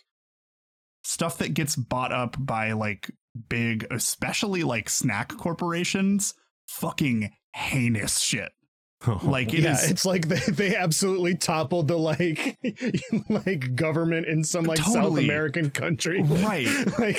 stuff 1.04 1.38
that 1.38 1.54
gets 1.54 1.76
bought 1.76 2.12
up 2.12 2.36
by 2.38 2.72
like 2.72 3.10
big 3.48 3.86
especially 3.90 4.62
like 4.64 4.88
snack 4.88 5.28
corporations 5.36 6.34
fucking 6.66 7.30
heinous 7.54 8.18
shit 8.20 8.52
like 9.22 9.54
it 9.54 9.60
is. 9.60 9.64
yeah 9.64 9.78
it's 9.90 10.04
like 10.04 10.28
they, 10.28 10.40
they 10.52 10.76
absolutely 10.76 11.34
toppled 11.34 11.88
the 11.88 11.96
like 11.96 12.58
like 13.28 13.74
government 13.74 14.26
in 14.26 14.44
some 14.44 14.64
like 14.64 14.78
south 14.78 15.16
american 15.16 15.70
country 15.70 16.22
Right. 16.22 16.66
like 16.98 17.18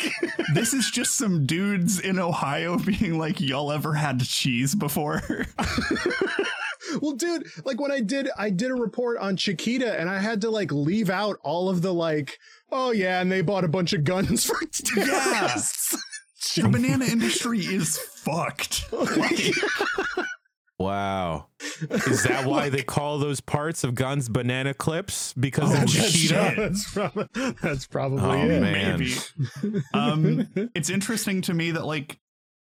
this 0.53 0.73
is 0.73 0.91
just 0.91 1.15
some 1.15 1.45
dudes 1.45 1.99
in 1.99 2.19
ohio 2.19 2.77
being 2.77 3.17
like 3.17 3.39
y'all 3.41 3.71
ever 3.71 3.93
had 3.93 4.21
cheese 4.21 4.75
before 4.75 5.21
well 7.01 7.13
dude 7.13 7.45
like 7.65 7.79
when 7.79 7.91
i 7.91 7.99
did 7.99 8.29
i 8.37 8.49
did 8.49 8.71
a 8.71 8.75
report 8.75 9.17
on 9.19 9.35
chiquita 9.37 9.99
and 9.99 10.09
i 10.09 10.19
had 10.19 10.41
to 10.41 10.49
like 10.49 10.71
leave 10.71 11.09
out 11.09 11.37
all 11.43 11.69
of 11.69 11.81
the 11.81 11.93
like 11.93 12.37
oh 12.71 12.91
yeah 12.91 13.21
and 13.21 13.31
they 13.31 13.41
bought 13.41 13.63
a 13.63 13.67
bunch 13.67 13.93
of 13.93 14.03
guns 14.03 14.45
for 14.49 14.59
terrorists 14.71 15.95
the 16.55 16.67
banana 16.67 17.05
industry 17.05 17.59
is 17.59 17.97
fucked 17.97 18.85
Like, 18.91 19.53
Wow. 20.79 21.49
Is 21.91 22.23
that 22.23 22.45
why 22.47 22.69
they 22.69 22.81
call 22.81 23.19
those 23.19 23.39
parts 23.39 23.83
of 23.83 23.93
guns 23.93 24.27
banana 24.29 24.73
clips? 24.73 25.31
Because 25.33 25.71
Oh, 25.79 25.83
of 25.83 25.89
shit. 25.91 26.11
Chiquita? 26.11 26.53
that's, 26.57 26.91
prob- 26.91 27.29
that's 27.61 27.85
probably 27.85 28.23
Oh, 28.23 28.49
it 28.49 28.61
man. 28.61 28.97
maybe 28.99 29.13
um 29.93 30.47
it's 30.73 30.89
interesting 30.89 31.41
to 31.43 31.53
me 31.53 31.69
that 31.71 31.85
like 31.85 32.19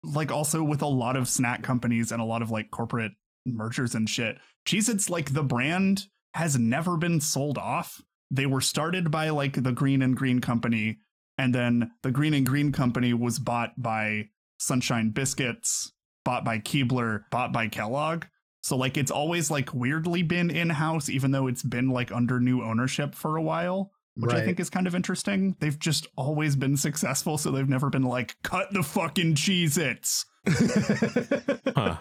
like 0.03 0.33
also 0.33 0.65
with 0.65 0.83
a 0.83 0.87
lot 0.89 1.17
of 1.17 1.29
snack 1.29 1.63
companies 1.63 2.11
and 2.11 2.21
a 2.21 2.25
lot 2.25 2.43
of 2.43 2.51
like 2.51 2.73
corporate 2.73 3.13
mergers 3.47 3.95
and 3.95 4.09
shit 4.09 4.37
cheez 4.67 4.89
its 4.89 5.11
like 5.11 5.33
the 5.33 5.43
brand 5.43 6.05
has 6.35 6.59
never 6.59 6.97
been 6.97 7.21
sold 7.21 7.59
off 7.59 8.01
they 8.31 8.47
were 8.47 8.61
started 8.61 9.11
by 9.11 9.29
like 9.31 9.63
the 9.63 9.73
green 9.73 10.03
and 10.03 10.17
green 10.17 10.41
company 10.41 10.99
and 11.39 11.55
then 11.55 11.91
the 12.03 12.11
green 12.11 12.35
and 12.35 12.47
green 12.47 12.73
company 12.73 13.13
was 13.13 13.39
bought 13.39 13.73
by 13.77 14.29
sunshine 14.59 15.11
biscuits 15.11 15.93
bought 16.25 16.45
by 16.45 16.59
keebler 16.59 17.23
bought 17.31 17.53
by 17.53 17.67
kellogg 17.67 18.25
so 18.63 18.77
like 18.77 18.97
it's 18.97 19.11
always 19.11 19.51
like 19.51 19.75
weirdly 19.75 20.23
been 20.23 20.51
in-house 20.51 21.09
even 21.09 21.33
though 21.33 21.47
it's 21.49 21.65
been 21.65 21.89
like 21.89 22.13
under 22.13 22.39
new 22.39 22.63
ownership 22.63 23.15
for 23.15 23.37
a 23.37 23.43
while 23.43 23.91
which 24.15 24.35
I 24.35 24.45
think 24.45 24.61
is 24.61 24.69
kind 24.69 24.87
of 24.87 24.95
interesting. 24.95 25.57
They've 25.61 25.79
just 25.79 26.07
always 26.17 26.55
been 26.55 26.77
successful, 26.77 27.39
so 27.39 27.51
they've 27.51 27.69
never 27.69 27.89
been 27.89 28.03
like, 28.03 28.37
cut 28.43 28.73
the 28.73 28.83
fucking 28.83 29.35
Cheez 29.37 29.79
Its. 29.79 30.27
Huh. 31.75 31.97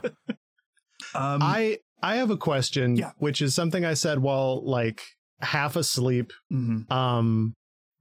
Um, 1.15 1.41
I 1.41 1.79
I 2.03 2.15
have 2.17 2.31
a 2.31 2.37
question, 2.37 2.95
Yeah. 2.95 3.11
which 3.17 3.41
is 3.41 3.53
something 3.55 3.85
I 3.85 3.93
said 3.93 4.19
while 4.19 4.63
like 4.65 5.01
half 5.41 5.75
asleep. 5.75 6.31
mhm. 6.51 6.89
Um, 6.91 7.53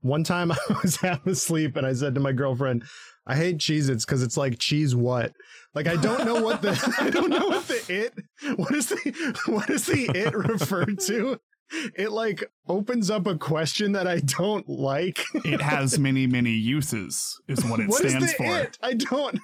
one 0.03 0.25
time 0.25 0.51
I 0.53 0.57
was 0.83 0.97
half 0.97 1.27
asleep 1.27 1.77
and 1.77 1.87
I 1.87 1.93
said 1.93 2.15
to 2.15 2.21
my 2.21 2.33
girlfriend, 2.33 2.85
"I 3.27 3.37
hate 3.37 3.59
Cheez-Its 3.59 4.05
because 4.07 4.23
it's 4.23 4.37
like 4.37 4.59
cheese 4.59 4.95
what? 4.95 5.33
Like 5.75 5.87
I 5.87 5.97
don't 5.97 6.25
know 6.25 6.43
what 6.43 6.63
the 6.63 6.73
I 6.99 7.11
don't 7.11 7.31
know 7.31 7.47
what 7.49 7.69
the 7.69 7.83
it 7.89 8.15
what 8.59 8.75
is 8.75 8.87
the 8.89 9.41
what 9.47 9.69
is 9.71 9.87
the 9.87 10.11
it 10.15 10.35
referred 10.35 10.99
to? 11.01 11.39
it 11.97 12.11
like 12.11 12.43
opens 12.69 13.11
up 13.11 13.29
a 13.29 13.39
question 13.39 13.93
that 13.93 14.09
I 14.09 14.19
don't 14.19 14.69
like. 14.69 15.21
It 15.45 15.61
has 15.61 16.01
many, 16.01 16.27
many 16.27 16.51
uses, 16.51 17.41
is 17.47 17.65
what 17.65 17.79
it 17.79 17.89
What 17.89 18.01
stands 18.09 18.33
for. 18.35 18.45
it? 18.59 18.77
I 18.83 18.95
don't. 18.95 19.39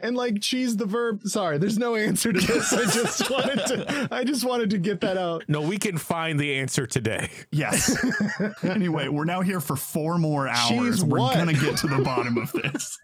And 0.00 0.16
like 0.16 0.40
cheese 0.40 0.76
the 0.76 0.86
verb. 0.86 1.22
Sorry, 1.24 1.58
there's 1.58 1.78
no 1.78 1.94
answer 1.94 2.32
to 2.32 2.40
this. 2.40 2.72
I 2.72 2.84
just 2.84 3.30
wanted 3.30 3.66
to. 3.66 4.08
I 4.10 4.24
just 4.24 4.44
wanted 4.44 4.70
to 4.70 4.78
get 4.78 5.00
that 5.02 5.16
out. 5.16 5.44
No, 5.48 5.60
we 5.60 5.78
can 5.78 5.98
find 5.98 6.38
the 6.38 6.54
answer 6.54 6.86
today. 6.86 7.30
Yes. 7.50 7.96
anyway, 8.62 9.08
we're 9.08 9.24
now 9.24 9.40
here 9.40 9.60
for 9.60 9.76
four 9.76 10.18
more 10.18 10.48
hours. 10.48 10.68
Cheese 10.68 11.04
we're 11.04 11.18
what? 11.18 11.34
gonna 11.34 11.52
get 11.52 11.76
to 11.78 11.86
the 11.86 11.98
bottom 12.04 12.38
of 12.38 12.52
this. 12.52 12.98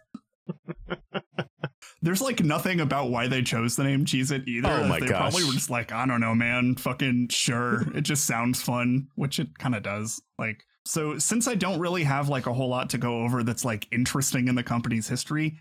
There's 2.00 2.20
like 2.20 2.42
nothing 2.42 2.80
about 2.80 3.10
why 3.10 3.26
they 3.26 3.42
chose 3.42 3.76
the 3.76 3.84
name 3.84 4.04
Cheese 4.04 4.30
It 4.30 4.46
either. 4.46 4.68
Oh 4.68 4.86
my 4.86 5.00
they 5.00 5.06
gosh. 5.06 5.18
probably 5.18 5.44
were 5.44 5.52
just 5.52 5.70
like, 5.70 5.92
I 5.92 6.06
don't 6.06 6.20
know, 6.20 6.34
man. 6.34 6.76
Fucking 6.76 7.28
sure. 7.30 7.84
it 7.94 8.02
just 8.02 8.24
sounds 8.24 8.62
fun, 8.62 9.08
which 9.16 9.40
it 9.40 9.58
kind 9.58 9.74
of 9.74 9.82
does. 9.82 10.22
Like, 10.38 10.62
so 10.84 11.18
since 11.18 11.48
I 11.48 11.54
don't 11.54 11.80
really 11.80 12.04
have 12.04 12.28
like 12.28 12.46
a 12.46 12.52
whole 12.52 12.68
lot 12.68 12.90
to 12.90 12.98
go 12.98 13.22
over 13.22 13.42
that's 13.42 13.64
like 13.64 13.88
interesting 13.92 14.48
in 14.48 14.54
the 14.54 14.62
company's 14.62 15.08
history, 15.08 15.58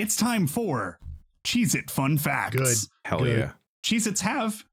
it's 0.00 0.16
time 0.16 0.46
for 0.46 0.98
Cheese 1.44 1.74
It 1.74 1.90
Fun 1.90 2.18
Facts. 2.18 2.56
Good. 2.56 2.76
Hell 3.04 3.18
Good. 3.20 3.38
yeah. 3.38 3.52
Cheez 3.84 4.06
Its 4.06 4.20
have 4.22 4.64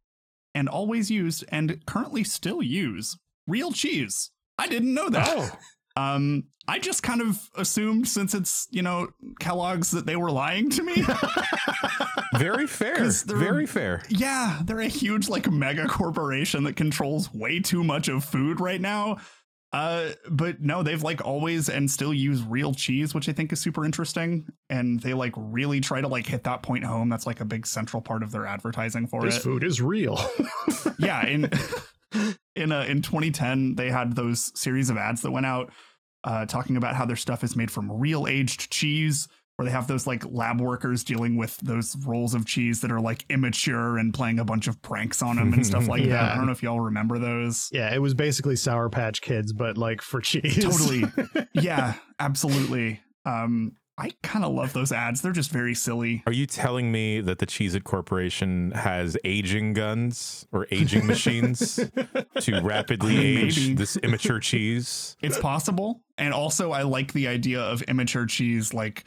and 0.56 0.68
always 0.68 1.10
used 1.12 1.44
and 1.50 1.86
currently 1.86 2.24
still 2.24 2.62
use 2.62 3.18
real 3.48 3.72
cheese. 3.72 4.32
I 4.58 4.68
didn't 4.68 4.94
know 4.94 5.10
that. 5.10 5.28
Oh, 5.30 5.52
Um, 5.98 6.44
I 6.68 6.78
just 6.78 7.02
kind 7.02 7.22
of 7.24 7.50
assumed 7.56 8.08
since 8.08 8.36
it's, 8.36 8.68
you 8.70 8.84
know, 8.84 9.08
Kellogg's 9.40 9.90
that 9.90 10.06
they 10.06 10.16
were 10.16 10.30
lying 10.30 10.70
to 10.70 10.84
me. 10.84 10.94
very 12.38 12.68
fair. 12.68 12.96
'Cause 12.98 13.24
they're- 13.24 13.36
Very 13.38 13.66
fair. 13.66 14.04
yeah, 14.10 14.60
they're 14.64 14.80
a 14.82 14.88
huge 14.88 15.28
like 15.28 15.50
mega 15.50 15.88
corporation 15.88 16.64
that 16.66 16.76
controls 16.76 17.34
way 17.34 17.60
too 17.60 17.84
much 17.84 18.10
of 18.10 18.24
food 18.24 18.60
right 18.60 18.80
now. 18.80 19.18
Uh, 19.74 20.12
but 20.30 20.62
no, 20.62 20.82
they've 20.82 21.04
like 21.04 21.26
always 21.26 21.68
and 21.70 21.92
still 21.92 22.14
use 22.14 22.42
real 22.42 22.74
cheese, 22.74 23.14
which 23.14 23.28
I 23.28 23.34
think 23.34 23.52
is 23.52 23.60
super 23.60 23.84
interesting. 23.84 24.48
And 24.70 25.00
they 25.02 25.14
like 25.14 25.34
really 25.36 25.82
try 25.82 26.00
to 26.00 26.08
like 26.08 26.26
hit 26.26 26.46
that 26.46 26.64
point 26.64 26.86
home. 26.86 27.10
That's 27.10 27.28
like 27.28 27.42
a 27.42 27.46
big 27.46 27.68
central 27.68 28.02
part 28.02 28.24
of 28.24 28.32
their 28.32 28.46
advertising 28.46 29.08
for 29.08 29.24
This 29.24 29.38
it. 29.38 29.42
food 29.42 29.64
is 29.64 29.82
real. 29.82 30.20
yeah 31.00 31.26
in 31.26 31.50
in 32.56 32.72
uh, 32.72 32.86
in 32.88 33.02
2010 33.02 33.76
they 33.76 33.90
had 33.92 34.16
those 34.16 34.58
series 34.60 34.90
of 34.90 34.98
ads 34.98 35.22
that 35.22 35.32
went 35.32 35.46
out 35.46 35.72
uh 36.24 36.46
talking 36.46 36.78
about 36.78 36.96
how 36.96 37.06
their 37.06 37.16
stuff 37.18 37.44
is 37.44 37.56
made 37.56 37.70
from 37.70 37.92
real 37.92 38.26
aged 38.26 38.72
cheese 38.72 39.28
where 39.58 39.66
they 39.66 39.72
have 39.72 39.88
those 39.88 40.06
like 40.08 40.24
lab 40.32 40.62
workers 40.62 41.04
dealing 41.04 41.36
with 41.36 41.58
those 41.58 41.96
rolls 42.06 42.34
of 42.36 42.46
cheese 42.46 42.80
that 42.82 42.92
are 42.92 43.02
like 43.02 43.26
immature 43.30 43.98
and 43.98 44.14
playing 44.14 44.38
a 44.40 44.46
bunch 44.46 44.68
of 44.68 44.80
pranks 44.84 45.22
on 45.24 45.36
them 45.36 45.52
and 45.52 45.66
stuff 45.66 45.88
like 45.88 46.04
that 46.10 46.32
i 46.32 46.36
don't 46.36 46.46
know 46.46 46.52
if 46.52 46.62
y'all 46.64 46.80
remember 46.80 47.18
those 47.18 47.70
yeah, 47.74 47.94
it 47.94 48.00
was 48.00 48.14
basically 48.14 48.56
Sour 48.56 48.90
Patch 48.90 49.22
Kids, 49.22 49.52
but 49.52 49.78
like 49.78 50.02
for 50.02 50.22
cheese. 50.22 50.64
totally 50.64 51.04
yeah 51.54 51.96
absolutely 52.20 53.02
um 53.26 53.72
i 53.98 54.12
kind 54.22 54.46
of 54.46 54.54
love 54.54 54.74
those 54.74 54.92
ads 54.92 55.22
they're 55.24 55.32
just 55.32 55.50
very 55.50 55.74
silly 55.74 56.22
Are 56.28 56.32
you 56.32 56.46
telling 56.46 56.92
me 56.92 57.20
that 57.22 57.40
the 57.40 57.48
Cheez 57.48 57.74
It 57.74 57.84
Corporation 57.84 58.72
has 58.72 59.18
aging 59.24 59.74
guns 59.74 60.46
or 60.52 60.68
aging 60.70 61.08
machines 61.08 61.78
to 62.42 62.62
rapidly 62.62 63.16
I 63.18 63.20
mean, 63.20 63.38
age 63.48 63.60
maybe. 63.60 63.74
this 63.74 63.98
immature 63.98 64.40
cheese? 64.40 65.18
It's 65.22 65.40
possible. 65.40 66.04
And 66.20 66.32
also 66.34 66.72
I 66.72 66.84
like 66.84 67.14
the 67.14 67.28
idea 67.28 67.60
of 67.62 67.82
immature 67.84 68.26
cheese 68.28 68.74
like 68.74 69.04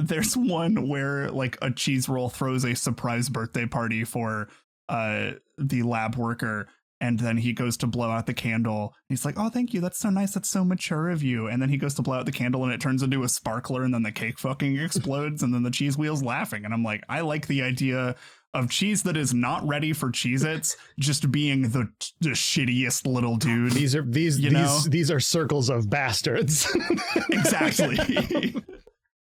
there's 0.00 0.36
one 0.36 0.88
where 0.88 1.30
like 1.30 1.58
a 1.62 1.70
cheese 1.70 2.08
roll 2.08 2.28
throws 2.28 2.64
a 2.64 2.74
surprise 2.74 3.28
birthday 3.28 3.66
party 3.66 4.04
for 4.04 4.48
uh 4.88 5.32
the 5.58 5.82
lab 5.82 6.16
worker 6.16 6.68
and 7.00 7.18
then 7.18 7.38
he 7.38 7.52
goes 7.52 7.76
to 7.78 7.86
blow 7.86 8.10
out 8.10 8.26
the 8.26 8.34
candle. 8.34 8.94
He's 9.08 9.24
like, 9.24 9.38
"Oh, 9.38 9.48
thank 9.48 9.72
you. 9.72 9.80
That's 9.80 9.98
so 9.98 10.10
nice. 10.10 10.34
That's 10.34 10.50
so 10.50 10.64
mature 10.64 11.08
of 11.08 11.22
you." 11.22 11.46
And 11.46 11.60
then 11.60 11.70
he 11.70 11.78
goes 11.78 11.94
to 11.94 12.02
blow 12.02 12.18
out 12.18 12.26
the 12.26 12.32
candle 12.32 12.62
and 12.64 12.72
it 12.72 12.80
turns 12.80 13.02
into 13.02 13.22
a 13.22 13.28
sparkler 13.28 13.82
and 13.82 13.94
then 13.94 14.02
the 14.02 14.12
cake 14.12 14.38
fucking 14.38 14.76
explodes 14.78 15.42
and 15.42 15.54
then 15.54 15.62
the 15.62 15.70
cheese 15.70 15.96
wheel's 15.96 16.22
laughing. 16.22 16.64
And 16.64 16.74
I'm 16.74 16.84
like, 16.84 17.02
"I 17.08 17.22
like 17.22 17.46
the 17.46 17.62
idea 17.62 18.16
of 18.52 18.68
cheese 18.68 19.04
that 19.04 19.16
is 19.16 19.32
not 19.32 19.66
ready 19.66 19.92
for 19.92 20.10
Cheez-Its 20.10 20.76
just 20.98 21.30
being 21.30 21.70
the 21.70 21.88
the 22.20 22.30
shittiest 22.30 23.06
little 23.06 23.36
dude." 23.36 23.72
These 23.72 23.94
are 23.96 24.02
these 24.02 24.36
these 24.36 24.52
know? 24.52 24.80
these 24.86 25.10
are 25.10 25.20
circles 25.20 25.70
of 25.70 25.88
bastards. 25.88 26.70
exactly. 27.30 28.54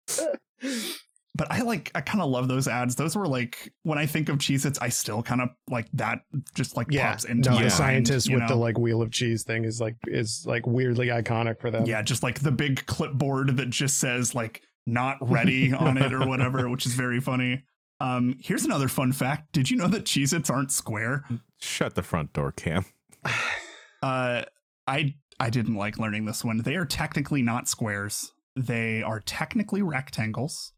but 1.35 1.51
I 1.51 1.63
like 1.63 1.91
I 1.95 2.01
kind 2.01 2.21
of 2.21 2.31
love 2.31 2.49
those 2.49 2.69
ads. 2.69 2.95
Those 2.95 3.17
were 3.17 3.27
like 3.27 3.73
when 3.85 3.99
I 3.99 4.07
think 4.07 4.29
of 4.29 4.37
Cheez 4.39 4.67
Its, 4.67 4.79
I 4.81 4.89
still 4.91 5.23
kind 5.23 5.41
of 5.41 5.49
like 5.71 5.89
that 5.95 6.21
just 6.55 6.77
like 6.77 6.89
yeah, 6.91 7.11
pops 7.11 7.25
into 7.25 7.49
no, 7.51 7.57
my 7.57 7.63
the 7.63 7.65
mind, 7.65 7.73
scientist 7.73 8.29
you 8.29 8.37
with 8.37 8.49
the 8.49 8.55
know? 8.55 8.61
like 8.61 8.79
wheel 8.79 9.01
of 9.01 9.11
cheese 9.11 9.43
thing 9.43 9.65
is 9.65 9.81
like 9.81 9.97
is 10.07 10.45
like 10.47 10.67
weirdly 10.67 11.07
iconic 11.09 11.61
for 11.61 11.71
them. 11.71 11.87
yeah, 11.87 12.03
just 12.03 12.23
like 12.23 12.41
the 12.41 12.53
big 12.53 12.85
clipboard 12.87 13.57
that 13.57 13.71
just 13.71 13.99
says 13.99 14.35
like 14.35 14.63
not 14.87 15.17
ready 15.23 15.73
on 15.73 15.97
it 15.97 16.13
or 16.13 16.21
whatever, 16.29 16.69
which 16.69 16.87
is 16.87 16.95
very 16.95 17.21
funny. 17.21 17.63
Um, 18.01 18.37
here's 18.41 18.65
another 18.65 18.89
fun 18.89 19.13
fact. 19.13 19.53
Did 19.53 19.71
you 19.71 19.77
know 19.77 19.87
that 19.89 20.05
Cheez 20.05 20.33
Its 20.33 20.51
aren't 20.51 20.73
square? 20.73 21.25
Shut 21.61 21.95
the 21.95 22.03
front 22.03 22.33
door, 22.33 22.53
Cam. 22.53 22.85
Uh, 24.03 24.43
I 24.87 25.15
I 25.39 25.51
didn't 25.51 25.77
like 25.77 25.99
learning 25.99 26.25
this 26.27 26.45
one. 26.45 26.59
They 26.59 26.75
are 26.75 26.85
technically 26.85 27.43
not 27.43 27.69
squares. 27.69 28.33
They 28.57 29.03
are 29.03 29.21
technically 29.21 29.83
rectangles. 29.83 30.73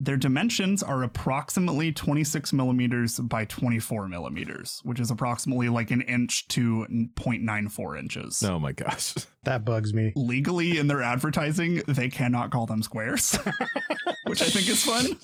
Their 0.00 0.16
dimensions 0.16 0.82
are 0.82 1.02
approximately 1.02 1.92
26 1.92 2.52
millimeters 2.52 3.18
by 3.20 3.44
24 3.44 4.08
millimeters, 4.08 4.80
which 4.82 4.98
is 4.98 5.10
approximately 5.10 5.68
like 5.68 5.90
an 5.90 6.02
inch 6.02 6.48
to 6.48 6.86
0.94 6.90 7.98
inches. 7.98 8.42
Oh 8.42 8.58
my 8.58 8.72
gosh. 8.72 9.14
that 9.44 9.64
bugs 9.64 9.94
me. 9.94 10.12
Legally, 10.16 10.78
in 10.78 10.88
their 10.88 11.00
advertising, 11.00 11.82
they 11.86 12.08
cannot 12.08 12.50
call 12.50 12.66
them 12.66 12.82
squares, 12.82 13.38
which 14.26 14.42
I 14.42 14.46
think 14.46 14.68
is 14.68 14.84
fun 14.84 15.16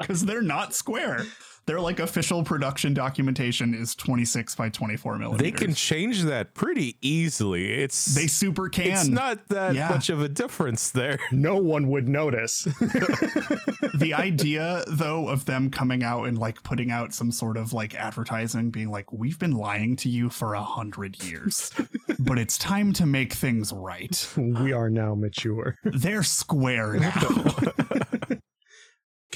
because 0.00 0.24
they're 0.24 0.42
not 0.42 0.74
square. 0.74 1.24
Their 1.66 1.80
like 1.80 1.98
official 1.98 2.44
production 2.44 2.94
documentation 2.94 3.74
is 3.74 3.96
26 3.96 4.54
by 4.54 4.68
24 4.68 5.18
millimeters. 5.18 5.42
They 5.42 5.50
can 5.50 5.74
change 5.74 6.22
that 6.22 6.54
pretty 6.54 6.96
easily. 7.02 7.72
It's 7.82 8.14
They 8.14 8.28
super 8.28 8.68
can. 8.68 8.86
it's 8.92 9.08
not 9.08 9.48
that 9.48 9.74
Yeah. 9.74 9.88
much 9.88 10.08
of 10.08 10.22
a 10.22 10.28
difference 10.28 10.90
there. 10.90 11.18
No 11.32 11.56
one 11.56 11.88
would 11.88 12.08
notice. 12.08 12.62
the 13.94 14.12
idea 14.16 14.84
though 14.86 15.28
of 15.28 15.44
them 15.46 15.70
coming 15.70 16.02
out 16.04 16.24
and 16.24 16.38
like 16.38 16.62
putting 16.62 16.90
out 16.92 17.12
some 17.12 17.32
sort 17.32 17.56
of 17.56 17.72
like 17.72 17.94
advertising 17.96 18.70
being 18.70 18.90
like 18.90 19.12
we've 19.12 19.38
been 19.38 19.52
lying 19.56 19.96
to 19.96 20.08
you 20.08 20.30
for 20.30 20.54
a 20.54 20.62
hundred 20.62 21.22
years 21.24 21.72
but 22.18 22.38
it's 22.38 22.56
time 22.58 22.92
to 22.92 23.06
make 23.06 23.32
things 23.32 23.72
right 23.72 24.28
we 24.36 24.72
are 24.72 24.88
now 24.90 25.14
mature. 25.14 25.76
they're 25.84 26.22
square 26.22 26.94
now 26.94 27.12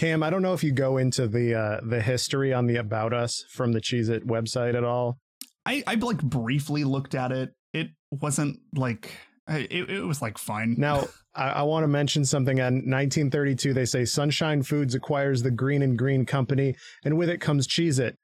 Cam, 0.00 0.22
I 0.22 0.30
don't 0.30 0.40
know 0.40 0.54
if 0.54 0.64
you 0.64 0.72
go 0.72 0.96
into 0.96 1.28
the 1.28 1.54
uh 1.54 1.80
the 1.86 2.00
history 2.00 2.54
on 2.54 2.66
the 2.66 2.76
about 2.76 3.12
us 3.12 3.44
from 3.50 3.72
the 3.72 3.80
Cheez 3.82 4.08
It 4.08 4.26
website 4.26 4.74
at 4.74 4.82
all. 4.82 5.18
i 5.66 5.82
i 5.86 5.94
like 5.96 6.22
briefly 6.22 6.84
looked 6.84 7.14
at 7.14 7.32
it 7.32 7.50
it 7.74 7.88
wasn't 8.10 8.58
like 8.74 9.12
it, 9.46 9.90
it 9.90 10.02
was 10.06 10.22
like 10.22 10.38
fine 10.38 10.74
Now, 10.78 11.06
I, 11.34 11.48
I 11.50 11.62
want 11.62 11.82
to 11.84 11.88
mention 11.88 12.24
something. 12.24 12.58
In 12.58 12.64
1932, 12.88 13.74
they 13.74 13.84
say 13.84 14.04
Sunshine 14.04 14.62
Foods 14.62 14.94
acquires 14.94 15.42
the 15.42 15.50
Green 15.50 15.82
and 15.82 15.98
Green 15.98 16.24
Company, 16.24 16.76
and 17.04 17.18
with 17.18 17.28
it 17.28 17.40
comes 17.40 17.66
Cheez 17.66 17.98
It. 18.00 18.16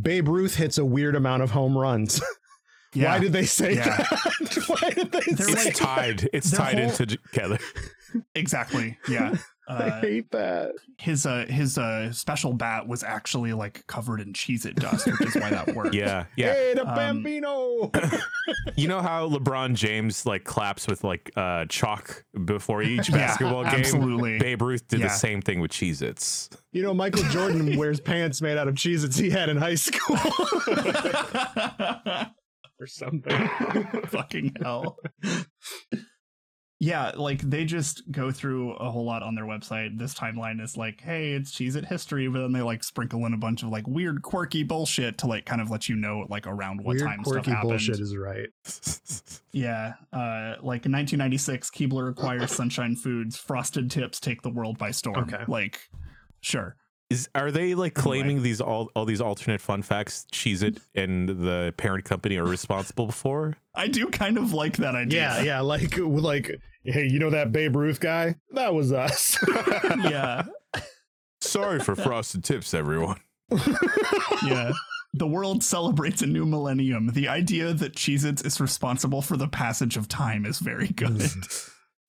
Babe 0.00 0.28
Ruth 0.28 0.56
hits 0.56 0.76
a 0.78 0.84
weird 0.84 1.14
amount 1.16 1.42
of 1.44 1.52
home 1.52 1.78
runs. 1.78 2.20
yeah 2.94 3.12
Why 3.12 3.18
did 3.20 3.32
they 3.32 3.46
say 3.46 3.74
Yeah. 3.76 3.96
that? 3.96 4.64
Why 4.66 4.90
did 4.90 5.12
they 5.12 5.20
They're 5.34 5.46
say 5.56 5.68
It's 5.70 5.80
like- 5.80 5.96
tied. 5.96 6.28
It's 6.32 6.50
tied 6.50 6.74
whole- 6.78 6.88
into 6.90 7.06
together. 7.06 7.58
exactly 8.34 8.98
yeah 9.08 9.36
I 9.68 9.72
uh, 9.88 10.00
hate 10.00 10.30
that. 10.30 10.72
his 10.98 11.26
uh 11.26 11.44
his 11.48 11.76
uh 11.76 12.12
special 12.12 12.52
bat 12.52 12.86
was 12.86 13.02
actually 13.02 13.52
like 13.52 13.84
covered 13.88 14.20
in 14.20 14.32
cheese 14.32 14.64
it 14.64 14.76
dust 14.76 15.06
which 15.06 15.20
is 15.26 15.34
why 15.34 15.50
that 15.50 15.74
worked 15.74 15.92
Yeah, 15.94 16.26
yeah. 16.36 16.52
Hey, 16.54 16.74
the 16.74 16.88
Um, 16.88 16.94
Bambino. 16.94 17.90
You 18.76 18.86
know 18.88 19.00
how 19.00 19.28
LeBron 19.28 19.74
James 19.74 20.24
like 20.26 20.44
claps 20.44 20.86
with 20.86 21.02
like 21.02 21.32
uh 21.36 21.64
chalk 21.68 22.24
before 22.44 22.82
each 22.82 23.08
Yeah, 23.10 23.16
basketball 23.16 23.64
game? 23.64 23.74
absolutely. 23.74 24.38
Babe 24.38 24.62
Ruth 24.62 24.86
did 24.86 25.00
Yeah. 25.00 25.06
the 25.08 25.14
same 25.14 25.42
thing 25.42 25.58
with 25.60 25.72
Cheez 25.72 26.00
Its. 26.02 26.48
you 26.72 26.82
know, 26.82 26.94
Michael 26.94 27.24
Jordan 27.30 27.76
wears 27.76 27.98
pants 28.00 28.40
made 28.40 28.58
out 28.58 28.68
of 28.68 28.74
Cheez 28.76 29.04
Its 29.04 29.16
he 29.16 29.30
had 29.30 29.48
in 29.48 29.56
high 29.56 29.74
school 29.74 30.16
or 32.78 32.86
something. 32.86 33.48
Fucking 34.06 34.54
hell. 34.62 34.98
Yeah, 36.78 37.12
like 37.14 37.40
they 37.40 37.64
just 37.64 38.10
go 38.10 38.30
through 38.30 38.74
a 38.74 38.90
whole 38.90 39.06
lot 39.06 39.22
on 39.22 39.34
their 39.34 39.46
website. 39.46 39.98
This 39.98 40.12
timeline 40.12 40.60
is 40.62 40.76
like, 40.76 41.00
hey, 41.00 41.32
it's 41.32 41.50
cheese 41.50 41.74
at 41.74 41.86
history, 41.86 42.28
but 42.28 42.40
then 42.40 42.52
they 42.52 42.60
like 42.60 42.84
sprinkle 42.84 43.24
in 43.24 43.32
a 43.32 43.38
bunch 43.38 43.62
of 43.62 43.70
like 43.70 43.88
weird, 43.88 44.20
quirky 44.20 44.62
bullshit 44.62 45.16
to 45.18 45.26
like 45.26 45.46
kind 45.46 45.62
of 45.62 45.70
let 45.70 45.88
you 45.88 45.96
know 45.96 46.26
like 46.28 46.46
around 46.46 46.84
what 46.84 46.96
Weird, 46.96 47.08
time 47.08 47.24
stuff 47.24 47.32
quirky 47.32 47.50
happened. 47.50 47.70
bullshit 47.70 48.00
is 48.00 48.16
right. 48.16 48.48
Yeah, 49.52 49.94
uh, 50.12 50.56
like 50.60 50.84
in 50.84 50.92
1996, 50.92 51.70
Keebler 51.70 52.10
acquires 52.10 52.52
Sunshine 52.52 52.94
Foods. 52.94 53.38
Frosted 53.38 53.90
Tips 53.90 54.20
take 54.20 54.42
the 54.42 54.50
world 54.50 54.76
by 54.76 54.90
storm. 54.90 55.16
Okay. 55.32 55.44
Like, 55.48 55.80
sure. 56.42 56.76
Is 57.08 57.28
are 57.36 57.52
they 57.52 57.74
like 57.74 57.94
claiming 57.94 58.42
these 58.42 58.60
all 58.60 58.90
all 58.96 59.04
these 59.04 59.20
alternate 59.20 59.60
fun 59.60 59.82
facts 59.82 60.26
Cheez 60.32 60.62
It 60.64 60.78
and 60.94 61.28
the 61.28 61.72
parent 61.76 62.04
company 62.04 62.36
are 62.36 62.44
responsible 62.44 63.12
for? 63.12 63.56
I 63.74 63.86
do 63.86 64.08
kind 64.08 64.38
of 64.38 64.52
like 64.52 64.78
that 64.78 64.96
idea. 64.96 65.20
Yeah, 65.20 65.42
yeah, 65.42 65.60
like 65.60 65.96
like 65.98 66.60
hey, 66.84 67.06
you 67.06 67.20
know 67.20 67.30
that 67.30 67.52
Babe 67.52 67.76
Ruth 67.76 68.00
guy? 68.00 68.34
That 68.52 68.74
was 68.74 68.92
us. 68.92 69.38
yeah, 70.04 70.46
Sorry 71.40 71.80
for 71.80 71.94
frosted 71.94 72.44
tips, 72.44 72.74
everyone. 72.74 73.20
yeah. 74.44 74.72
The 75.14 75.26
world 75.26 75.62
celebrates 75.64 76.20
a 76.22 76.26
new 76.26 76.44
millennium. 76.44 77.08
The 77.12 77.28
idea 77.28 77.72
that 77.72 77.94
Cheez-Its 77.94 78.42
is 78.42 78.60
responsible 78.60 79.22
for 79.22 79.36
the 79.36 79.48
passage 79.48 79.96
of 79.96 80.08
time 80.08 80.44
is 80.44 80.58
very 80.58 80.88
good. 80.88 81.30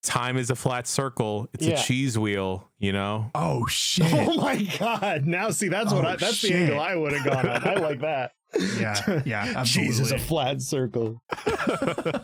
Time 0.08 0.36
is 0.38 0.48
a 0.50 0.56
flat 0.56 0.86
circle. 0.86 1.48
It's 1.52 1.66
Yeah. 1.66 1.78
a 1.78 1.82
cheese 1.82 2.18
wheel, 2.18 2.68
you 2.78 2.92
know? 2.92 3.30
oh 3.34 3.66
shit. 3.66 4.06
oh 4.12 4.36
my 4.40 4.62
god. 4.78 5.26
Now 5.26 5.50
see 5.50 5.68
that's 5.68 5.92
what 5.92 6.04
Oh, 6.04 6.08
I 6.08 6.16
that's 6.16 6.34
shit. 6.36 6.50
the 6.52 6.56
angle 6.58 6.80
I 6.80 6.94
would 6.96 7.12
have 7.12 7.24
gone 7.26 7.46
on. 7.48 7.68
I 7.68 7.74
like 7.74 8.00
that. 8.00 8.32
Yeah, 8.80 9.22
yeah, 9.26 9.52
absolutely. 9.56 10.00
is 10.00 10.10
a 10.10 10.18
flat 10.18 10.62
circle. 10.62 11.22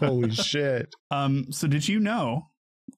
Holy 0.01 0.31
shit. 0.31 0.95
Um, 1.11 1.53
so 1.53 1.69
did 1.69 1.87
you 1.87 2.01
know 2.01 2.49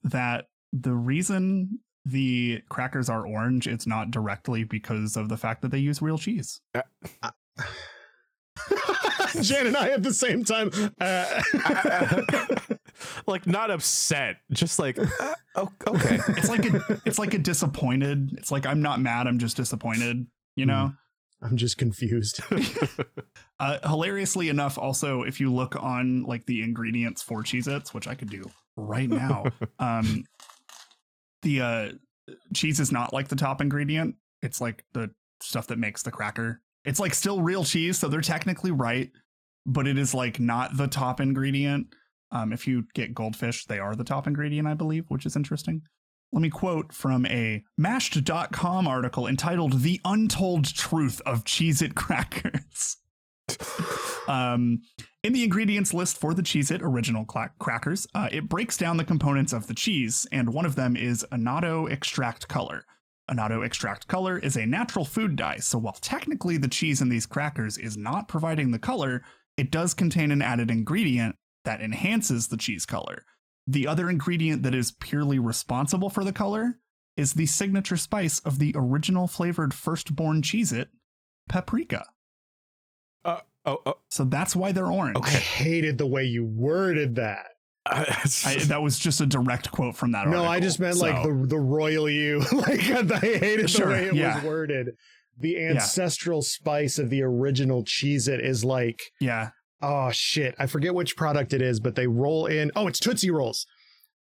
that 0.05 0.45
the 0.73 0.93
reason 0.95 1.81
the 2.05 2.63
crackers 2.69 3.09
are 3.09 3.27
orange, 3.27 3.67
it's 3.67 3.85
not 3.89 4.13
directly 4.13 4.63
because 4.63 5.17
of 5.17 5.29
the 5.29 5.37
fact 5.37 5.63
that 5.63 5.73
they 5.73 5.79
use 5.79 6.01
real 6.01 6.19
cheese. 6.19 6.61
Jan 9.43 9.67
and 9.67 9.77
I 9.77 9.91
at 9.91 10.03
the 10.03 10.15
same 10.15 10.45
time. 10.45 10.71
Uh, 11.01 11.43
like 13.27 13.47
not 13.47 13.71
upset, 13.71 14.37
just 14.51 14.79
like 14.79 14.99
uh, 14.99 15.35
oh, 15.57 15.69
okay. 15.89 16.19
It's 16.29 16.49
like 16.49 16.65
a 16.67 17.01
it's 17.05 17.19
like 17.19 17.35
a 17.35 17.39
disappointed. 17.39 18.35
It's 18.39 18.51
like 18.51 18.67
I'm 18.67 18.83
not 18.83 19.01
mad, 19.01 19.27
I'm 19.27 19.39
just 19.39 19.57
disappointed, 19.57 20.27
you 20.55 20.67
know? 20.67 20.93
I'm 21.43 21.57
just 21.57 21.79
confused. 21.79 22.41
Uh, 23.59 23.79
hilariously 23.89 24.51
enough, 24.51 24.77
also, 24.77 25.23
if 25.23 25.41
you 25.41 25.51
look 25.51 25.83
on 25.83 26.25
like 26.25 26.45
the 26.45 26.63
ingredients 26.63 27.23
for 27.23 27.43
Cheez 27.43 27.67
Its, 27.67 27.95
which 27.95 28.07
I 28.07 28.15
could 28.15 28.29
do 28.29 28.45
right 28.77 29.09
now, 29.09 29.47
um, 29.79 30.25
the 31.41 31.63
uh, 31.63 31.89
cheese 32.53 32.81
is 32.81 32.93
not 32.93 33.15
like 33.15 33.29
the 33.29 33.35
top 33.35 33.63
ingredient. 33.63 34.17
It's 34.43 34.61
like 34.61 34.85
the 34.93 35.11
stuff 35.41 35.69
that 35.69 35.79
makes 35.79 36.03
the 36.03 36.11
cracker. 36.11 36.61
It's 36.85 37.01
like 37.01 37.15
still 37.15 37.41
real 37.41 37.65
cheese, 37.65 37.99
so 37.99 38.09
they're 38.09 38.21
technically 38.21 38.73
right, 38.73 39.11
but 39.67 39.87
it 39.87 39.99
is 39.99 40.15
like 40.15 40.41
not 40.41 40.77
the 40.77 40.87
top 40.87 41.21
ingredient. 41.21 41.89
Um, 42.31 42.53
if 42.53 42.67
you 42.67 42.85
get 42.95 43.15
goldfish, 43.15 43.67
they 43.67 43.79
are 43.79 43.95
the 43.95 44.05
top 44.05 44.27
ingredient, 44.27 44.67
I 44.67 44.75
believe, 44.75 45.05
which 45.09 45.27
is 45.27 45.37
interesting. 45.37 45.83
Let 46.33 46.43
me 46.43 46.51
quote 46.51 46.93
from 46.93 47.25
a 47.27 47.63
mashed.com 47.79 48.89
article 48.89 49.27
entitled 49.27 49.83
The 49.83 50.01
Untold 50.05 50.75
Truth 50.75 51.21
of 51.25 51.45
Cheez 51.45 51.83
It 51.83 51.95
Crackers. 51.95 52.97
Um, 54.29 54.83
in 55.23 55.33
the 55.33 55.45
ingredients 55.45 55.95
list 55.95 56.19
for 56.19 56.35
the 56.35 56.43
Cheez 56.43 56.73
It 56.73 56.83
original 56.83 57.25
cla- 57.25 57.53
crackers, 57.61 58.07
uh, 58.15 58.29
it 58.33 58.49
breaks 58.49 58.77
down 58.77 58.97
the 58.97 59.05
components 59.05 59.53
of 59.53 59.69
the 59.69 59.75
cheese, 59.75 60.27
and 60.33 60.53
one 60.53 60.67
of 60.67 60.75
them 60.75 60.97
is 60.97 61.25
annatto 61.31 61.87
extract 61.87 62.49
color. 62.49 62.85
Annatto 63.31 63.63
extract 63.63 64.09
color 64.09 64.39
is 64.39 64.57
a 64.57 64.67
natural 64.67 65.05
food 65.05 65.37
dye, 65.37 65.59
so 65.59 65.79
while 65.79 65.97
technically 66.01 66.57
the 66.57 66.69
cheese 66.69 67.01
in 67.01 67.09
these 67.09 67.27
crackers 67.27 67.79
is 67.79 67.97
not 67.97 68.29
providing 68.29 68.71
the 68.71 68.79
color, 68.79 69.23
it 69.57 69.71
does 69.71 69.95
contain 69.95 70.31
an 70.31 70.43
added 70.43 70.71
ingredient 70.71 71.37
that 71.65 71.81
enhances 71.81 72.49
the 72.49 72.57
cheese 72.57 72.87
color. 72.87 73.25
The 73.67 73.87
other 73.87 74.09
ingredient 74.09 74.63
that 74.63 74.75
is 74.75 74.93
purely 74.93 75.39
responsible 75.39 76.11
for 76.11 76.23
the 76.25 76.33
color 76.33 76.79
is 77.17 77.33
the 77.33 77.47
signature 77.47 77.97
spice 77.97 78.39
of 78.41 78.59
the 78.59 78.73
original 78.77 79.27
flavored 79.27 79.75
firstborn 79.75 80.43
Cheez 80.43 80.73
It, 80.73 80.89
paprika. 81.49 82.07
Uh, 83.25 83.41
oh, 83.65 83.79
oh, 83.87 83.95
So 84.11 84.25
that's 84.25 84.55
why 84.55 84.73
they're 84.73 84.87
orange. 84.93 85.17
Okay. 85.17 85.37
I 85.37 85.41
hated 85.41 85.99
the 85.99 86.07
way 86.07 86.25
you 86.25 86.45
worded 86.45 87.17
that. 87.17 87.47
I, 87.87 88.05
that 88.67 88.83
was 88.83 88.99
just 88.99 89.21
a 89.21 89.27
direct 89.27 89.71
quote 89.71 89.97
from 89.97 90.13
that 90.13 90.27
No, 90.27 90.39
article. 90.39 90.49
I 90.49 90.61
just 90.61 90.79
meant 90.81 90.97
like 90.99 91.23
the 91.23 91.47
the 91.47 91.59
royal 91.59 92.09
you. 92.11 92.41
like 92.53 92.81
I 92.91 93.19
hated 93.19 93.71
Sure, 93.71 93.87
the 93.87 93.93
way 93.93 94.05
it 94.07 94.15
yeah. 94.15 94.37
was 94.37 94.45
worded. 94.45 94.97
The 95.39 95.63
ancestral 95.65 96.43
spice 96.43 96.99
of 96.99 97.11
the 97.11 97.23
original 97.23 97.85
Cheez 97.85 98.29
It 98.29 98.41
is 98.45 98.65
like, 98.65 99.01
yeah, 99.21 99.51
oh 99.83 100.11
shit, 100.11 100.55
I 100.59 100.67
forget 100.67 100.95
which 100.95 101.17
product 101.17 101.53
it 101.53 101.61
is, 101.63 101.81
but 101.81 101.95
they 101.95 102.07
roll 102.07 102.47
in. 102.47 102.71
Oh, 102.75 102.87
it's 102.87 102.99
Tootsie 103.01 103.31
Rolls. 103.31 103.67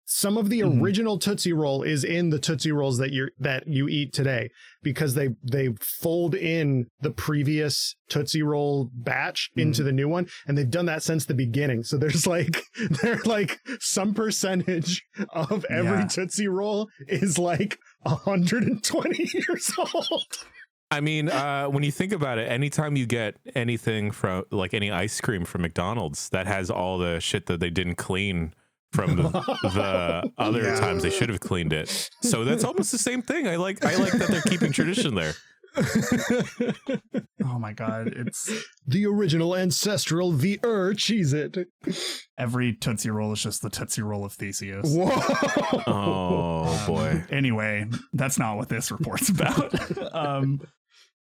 Some 0.09 0.39
of 0.39 0.51
the 0.51 0.61
Mhm. 0.61 0.81
original 0.81 1.19
Tootsie 1.19 1.53
Roll 1.53 1.83
is 1.83 2.05
in 2.05 2.31
the 2.31 2.39
Tootsie 2.39 2.71
Rolls 2.71 2.99
that 2.99 3.11
you 3.13 3.29
that 3.41 3.67
you 3.67 3.89
eat 3.89 4.13
today 4.13 4.51
because 4.81 5.15
they 5.15 5.31
they 5.43 5.71
fold 5.81 6.37
in 6.37 6.87
the 7.01 7.11
previous 7.11 7.97
Tootsie 8.09 8.45
Roll 8.45 8.89
batch 8.95 9.51
into 9.57 9.83
the 9.83 9.91
new 9.91 10.07
one, 10.09 10.29
and 10.47 10.57
they've 10.57 10.71
done 10.71 10.87
that 10.87 11.03
since 11.03 11.25
the 11.25 11.35
beginning. 11.35 11.83
So 11.83 11.97
there's 11.99 12.25
like 12.37 12.63
there's 13.03 13.27
like 13.27 13.59
some 13.81 14.15
percentage 14.15 15.03
of 15.31 15.65
every 15.69 15.99
Yeah. 16.03 16.07
Tootsie 16.07 16.47
Roll 16.47 16.89
is 17.09 17.37
like 17.37 17.77
120 18.03 19.29
years 19.35 19.73
old. 19.77 20.27
I 20.91 21.01
mean, 21.01 21.29
uh, 21.29 21.67
when 21.67 21.83
you 21.83 21.91
think 21.91 22.13
about 22.13 22.39
it, 22.39 22.51
anytime 22.51 22.97
you 22.97 23.07
get 23.07 23.37
anything 23.55 24.11
from 24.13 24.45
like 24.51 24.73
any 24.73 24.91
ice 24.91 25.21
cream 25.21 25.45
from 25.45 25.63
McDonald's 25.63 26.29
that 26.31 26.47
has 26.47 26.71
all 26.71 26.99
the 26.99 27.19
shit 27.21 27.47
that 27.47 27.59
they 27.61 27.71
didn't 27.71 27.97
clean 27.97 28.55
from 28.93 29.17
the, 29.17 29.23
the 29.31 30.33
other 30.39 30.63
Yeah. 30.63 30.79
times 30.79 31.03
they 31.03 31.11
should 31.11 31.29
have 31.29 31.41
cleaned 31.41 31.73
it. 31.73 32.11
So 32.23 32.45
that's 32.45 32.63
almost 32.65 32.93
the 32.93 32.99
same 32.99 33.21
thing. 33.21 33.49
I 33.49 33.57
like 33.57 33.85
I 33.85 33.97
like 33.97 34.13
that 34.13 34.29
they're 34.29 34.41
keeping 34.43 34.71
tradition 34.73 35.15
there. 35.17 35.35
oh 37.45 37.59
my 37.59 37.73
god, 37.73 38.09
it's 38.09 38.51
the 38.87 39.07
original 39.07 39.55
ancestral 39.55 40.33
the 40.33 40.59
Ur 40.65 40.95
Cheez 40.95 41.35
It. 41.35 41.69
every 42.39 42.75
Tootsie 42.75 43.11
Roll 43.11 43.33
is 43.33 43.43
just 43.43 43.63
the 43.63 43.71
Tootsie 43.71 44.03
Roll 44.03 44.25
of 44.25 44.33
Theseus. 44.33 44.95
Whoa. 44.95 45.11
Oh 45.87 46.85
boy. 46.87 47.25
Anyway, 47.31 47.87
that's 48.13 48.39
not 48.39 48.57
what 48.57 48.69
this 48.69 48.91
report's 48.91 49.29
about. 49.29 50.15
um, 50.15 50.61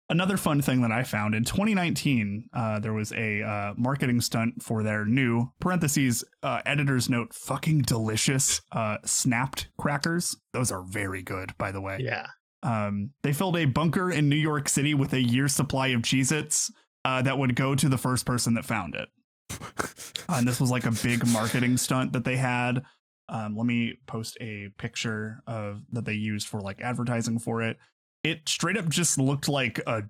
another 0.10 0.38
fun 0.38 0.62
thing 0.62 0.82
that 0.82 0.92
I 0.92 1.04
found 1.04 1.36
in 1.36 1.44
2019, 1.44 2.50
uh, 2.54 2.80
there 2.80 2.94
was 2.94 3.12
a 3.14 3.42
uh, 3.42 3.74
marketing 3.78 4.22
stunt 4.22 4.64
for 4.64 4.84
their 4.84 5.06
new 5.06 5.52
parentheses 5.60 6.24
uh, 6.44 6.62
editor's 6.66 7.10
note 7.10 7.34
fucking 7.34 7.84
delicious 7.84 8.62
uh, 8.72 8.98
Snap'd 9.06 9.68
crackers. 9.78 10.36
Those 10.54 10.72
are 10.72 10.84
very 10.84 11.22
good, 11.22 11.54
by 11.58 11.72
the 11.72 11.82
way. 11.82 12.00
Yeah. 12.02 12.28
Um, 12.64 13.12
they 13.24 13.34
filled 13.34 13.58
a 13.58 13.66
bunker 13.66 14.12
in 14.12 14.30
New 14.30 14.36
York 14.36 14.68
City 14.68 14.94
with 14.94 15.14
a 15.14 15.22
year's 15.22 15.54
supply 15.54 15.88
of 15.88 16.02
Cheez 16.02 16.32
Its 16.32 16.72
uh, 17.06 17.22
that 17.22 17.38
would 17.38 17.56
go 17.56 17.76
to 17.76 17.90
the 17.90 17.98
first 17.98 18.26
person 18.26 18.54
that 18.56 18.66
found 18.66 18.96
it. 18.96 19.10
Uh, 19.52 20.36
and 20.38 20.48
this 20.48 20.60
was 20.60 20.70
like 20.70 20.86
a 20.86 20.92
big 20.92 21.26
marketing 21.34 21.78
stunt 21.78 22.14
that 22.14 22.24
they 22.24 22.38
had. 22.38 22.84
Um, 23.30 23.56
let 23.56 23.66
me 23.66 24.00
post 24.08 24.38
a 24.42 24.70
picture 24.78 25.42
of 25.48 25.84
that 25.92 26.06
they 26.06 26.14
used 26.14 26.48
for 26.48 26.62
like 26.62 26.82
advertising 26.82 27.40
for 27.40 27.62
it. 27.62 27.78
It 28.24 28.48
straight 28.48 28.78
up 28.78 28.90
just 28.90 29.18
looked 29.18 29.48
like 29.48 29.80
a 29.88 30.04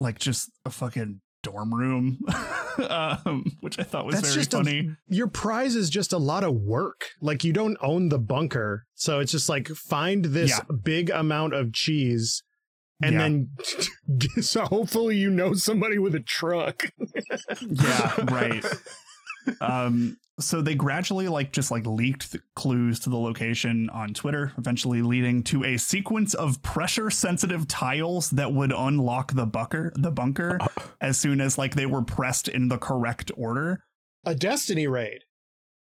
like 0.00 0.18
just 0.18 0.50
a 0.64 0.70
fucking 0.70 1.20
dorm 1.42 1.72
room, 1.74 2.18
um, 2.90 3.44
which 3.60 3.78
I 3.78 3.82
thought 3.82 4.06
was 4.06 4.16
That's 4.16 4.28
very 4.28 4.40
just 4.40 4.54
a- 4.54 4.56
funny. 4.58 4.90
Your 5.08 5.28
prize 5.28 5.76
is 5.76 5.88
just 5.90 6.12
a 6.12 6.18
lot 6.18 6.44
of 6.44 6.54
work. 6.54 7.06
Like 7.20 7.44
you 7.44 7.52
don't 7.52 7.76
own 7.80 8.08
the 8.08 8.18
bunker. 8.18 8.84
So 8.94 9.20
it's 9.20 9.32
just 9.32 9.48
like 9.48 9.68
find 9.68 10.24
this 10.26 10.50
Yeah. 10.50 10.76
big 10.82 11.10
amount 11.10 11.54
of 11.54 11.72
cheese 11.72 12.42
and 13.02 13.12
Yeah. 13.14 13.18
then 13.20 13.48
so 14.42 14.62
hopefully 14.64 15.16
you 15.16 15.30
know 15.30 15.54
somebody 15.54 15.98
with 15.98 16.14
a 16.14 16.20
truck. 16.20 16.90
yeah 17.60 18.14
right 18.30 18.64
um 19.60 20.16
so 20.40 20.62
they 20.62 20.74
gradually 20.74 21.26
like 21.28 21.52
just 21.52 21.70
like 21.70 21.84
leaked 21.86 22.32
the 22.32 22.40
clues 22.54 22.98
to 23.00 23.10
the 23.10 23.16
location 23.16 23.88
on 23.90 24.14
twitter 24.14 24.52
eventually 24.58 25.02
leading 25.02 25.42
to 25.42 25.64
a 25.64 25.76
sequence 25.76 26.34
of 26.34 26.62
pressure 26.62 27.10
sensitive 27.10 27.66
tiles 27.68 28.30
that 28.30 28.52
would 28.52 28.72
unlock 28.72 29.32
the 29.34 29.46
bunker 29.46 29.92
the 29.96 30.10
bunker 30.10 30.58
as 31.00 31.18
soon 31.18 31.40
as 31.40 31.58
like 31.58 31.74
they 31.74 31.86
were 31.86 32.02
pressed 32.02 32.48
in 32.48 32.68
the 32.68 32.78
correct 32.78 33.30
order 33.36 33.82
A 34.24 34.34
destiny 34.34 34.86
raid. 34.86 35.24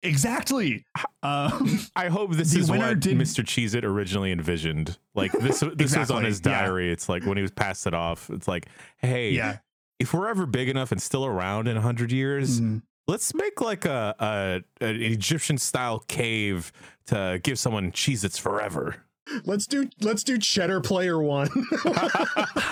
exactly 0.02 0.84
um 1.22 1.80
I 1.96 2.08
hope 2.08 2.32
this 2.34 2.54
is 2.54 2.70
what 2.70 3.00
did- 3.00 3.18
Mr. 3.18 3.42
Cheez 3.44 3.74
It 3.74 3.84
originally 3.84 4.30
envisioned. 4.30 4.96
Like 5.14 5.32
this 5.32 5.60
this 5.74 5.96
was 5.96 6.10
on 6.12 6.24
Exactly, 6.24 6.26
his 6.26 6.40
yeah. 6.44 6.60
diary. 6.60 6.92
It's 6.92 7.08
like 7.08 7.24
when 7.26 7.36
he 7.36 7.42
was 7.42 7.50
passed 7.50 7.86
it 7.88 7.94
off, 7.94 8.30
it's 8.30 8.46
like, 8.46 8.66
hey, 8.98 9.30
yeah 9.32 9.58
if 9.98 10.14
we're 10.14 10.28
ever 10.28 10.46
big 10.46 10.68
enough 10.68 10.92
and 10.92 11.02
still 11.02 11.26
around 11.26 11.66
in 11.66 11.74
100 11.74 12.12
years, 12.12 12.60
Mhm. 12.60 12.82
Let's 13.08 13.34
make 13.34 13.60
like 13.60 13.84
a, 13.84 14.14
a 14.20 14.84
an 14.84 15.02
Egyptian 15.02 15.58
style 15.58 16.04
cave 16.06 16.70
to 17.06 17.40
give 17.42 17.58
someone 17.58 17.90
Cheez 17.90 18.22
Its 18.22 18.38
forever. 18.38 18.96
Let's 19.44 19.66
do 19.66 19.88
let's 20.00 20.22
do 20.22 20.38
cheddar 20.38 20.80
player 20.80 21.20
one. 21.20 21.48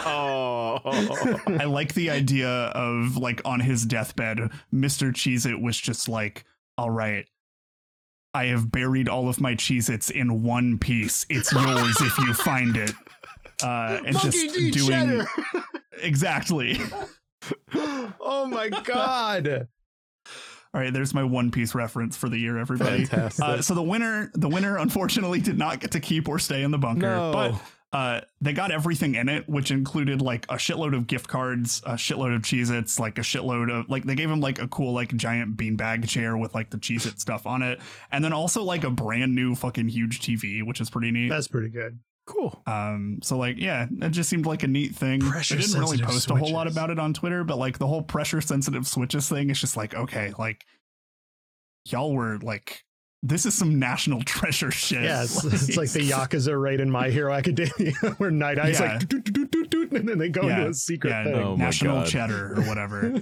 oh. 0.06 0.78
I 1.46 1.64
like 1.64 1.94
the 1.94 2.10
idea 2.10 2.48
of 2.48 3.16
like 3.16 3.42
on 3.44 3.60
his 3.60 3.84
deathbed, 3.84 4.38
Mr. 4.72 5.10
Cheez 5.12 5.46
It 5.46 5.60
was 5.60 5.78
just 5.78 6.08
like, 6.08 6.44
all 6.78 6.90
right, 6.90 7.26
I 8.32 8.46
have 8.46 8.70
buried 8.70 9.08
all 9.08 9.28
of 9.28 9.40
my 9.40 9.54
Cheez 9.54 9.90
Its 9.90 10.10
in 10.10 10.42
one 10.42 10.78
piece. 10.78 11.26
It's 11.28 11.52
yours 11.52 11.96
if 12.00 12.18
you 12.18 12.32
find 12.34 12.76
it. 12.76 12.92
uh, 13.62 14.00
and 14.04 14.14
Monkey 14.14 14.30
just 14.30 14.54
D. 14.54 14.70
doing 14.70 14.88
Cheddar. 14.88 15.26
exactly. 16.02 16.78
oh 17.74 18.46
my 18.50 18.68
god. 18.68 19.68
All 20.76 20.82
right, 20.82 20.92
there's 20.92 21.14
my 21.14 21.24
One 21.24 21.50
Piece 21.50 21.74
reference 21.74 22.18
for 22.18 22.28
the 22.28 22.36
year, 22.36 22.58
everybody. 22.58 23.06
Fantastic. 23.06 23.42
Uh, 23.42 23.62
so 23.62 23.72
the 23.74 23.82
winner, 23.82 24.30
the 24.34 24.46
winner, 24.46 24.76
unfortunately, 24.76 25.40
did 25.40 25.56
not 25.56 25.80
get 25.80 25.92
to 25.92 26.00
keep 26.00 26.28
or 26.28 26.38
stay 26.38 26.62
in 26.62 26.70
the 26.70 26.76
bunker, 26.76 27.06
No. 27.06 27.32
but 27.32 27.96
uh, 27.98 28.20
they 28.42 28.52
got 28.52 28.70
everything 28.70 29.14
in 29.14 29.30
it, 29.30 29.48
which 29.48 29.70
included 29.70 30.20
like 30.20 30.44
a 30.50 30.56
shitload 30.56 30.94
of 30.94 31.06
gift 31.06 31.28
cards, 31.28 31.80
a 31.86 31.92
shitload 31.94 32.36
of 32.36 32.42
Cheez-Its, 32.42 33.00
like 33.00 33.16
a 33.16 33.22
shitload 33.22 33.70
of 33.72 33.88
like 33.88 34.04
they 34.04 34.14
gave 34.14 34.30
him 34.30 34.40
like 34.42 34.60
a 34.60 34.68
cool 34.68 34.92
like 34.92 35.16
giant 35.16 35.56
beanbag 35.56 36.06
chair 36.06 36.36
with 36.36 36.54
like 36.54 36.68
the 36.68 36.76
Cheez-It 36.76 37.20
stuff 37.20 37.46
on 37.46 37.62
it, 37.62 37.80
and 38.12 38.22
then 38.22 38.34
also 38.34 38.62
like 38.62 38.84
a 38.84 38.90
brand 38.90 39.34
new 39.34 39.54
fucking 39.54 39.88
huge 39.88 40.20
TV, 40.20 40.62
which 40.62 40.82
is 40.82 40.90
pretty 40.90 41.10
neat. 41.10 41.30
That's 41.30 41.48
pretty 41.48 41.70
good. 41.70 41.98
Cool. 42.26 42.62
Um, 42.66 43.20
so 43.22 43.38
like, 43.38 43.56
yeah, 43.58 43.86
it 44.02 44.10
just 44.10 44.28
seemed 44.28 44.46
like 44.46 44.62
a 44.62 44.66
neat 44.68 44.94
thing. 44.94 45.20
Pressure 45.20 45.54
I 45.54 45.58
didn't 45.58 45.74
really 45.74 45.98
sensitive 45.98 46.14
post 46.14 46.30
a 46.30 46.34
whole 46.34 46.52
lot 46.52 46.66
about 46.66 46.90
it 46.90 46.98
on 46.98 47.14
Twitter, 47.14 47.44
but 47.44 47.58
like 47.58 47.78
the 47.78 47.86
whole 47.86 48.02
pressure 48.02 48.40
sensitive 48.40 48.86
switches 48.86 49.28
thing 49.28 49.50
is 49.50 49.60
just 49.60 49.76
like, 49.76 49.94
okay, 49.94 50.32
like 50.38 50.64
y'all 51.86 52.12
were 52.12 52.38
like, 52.38 52.84
this 53.22 53.46
is 53.46 53.54
some 53.54 53.78
national 53.78 54.22
treasure 54.24 54.70
shit. 54.70 55.02
Yes, 55.02 55.44
it's, 55.44 55.68
it's 55.68 55.76
like 55.76 55.90
the 55.90 56.00
Yakuza 56.10 56.60
raid 56.60 56.80
in 56.80 56.90
My 56.90 57.10
Hero 57.10 57.32
Academia 57.32 57.92
where 58.18 58.30
Night 58.30 58.58
Eye's 58.58 58.78
Yeah. 58.80 58.92
like, 58.98 59.08
doot, 59.08 59.24
doot, 59.24 59.32
doot, 59.34 59.50
doot, 59.50 59.70
doot, 59.70 59.92
and 59.92 60.08
then 60.08 60.18
they 60.18 60.28
go 60.28 60.42
Yeah, 60.46 60.58
into 60.58 60.70
a 60.70 60.74
secret 60.74 61.10
yeah, 61.10 61.24
thing. 61.24 61.34
Oh 61.34 61.56
national 61.56 62.04
cheddar 62.04 62.54
or 62.58 62.62
whatever. 62.62 63.14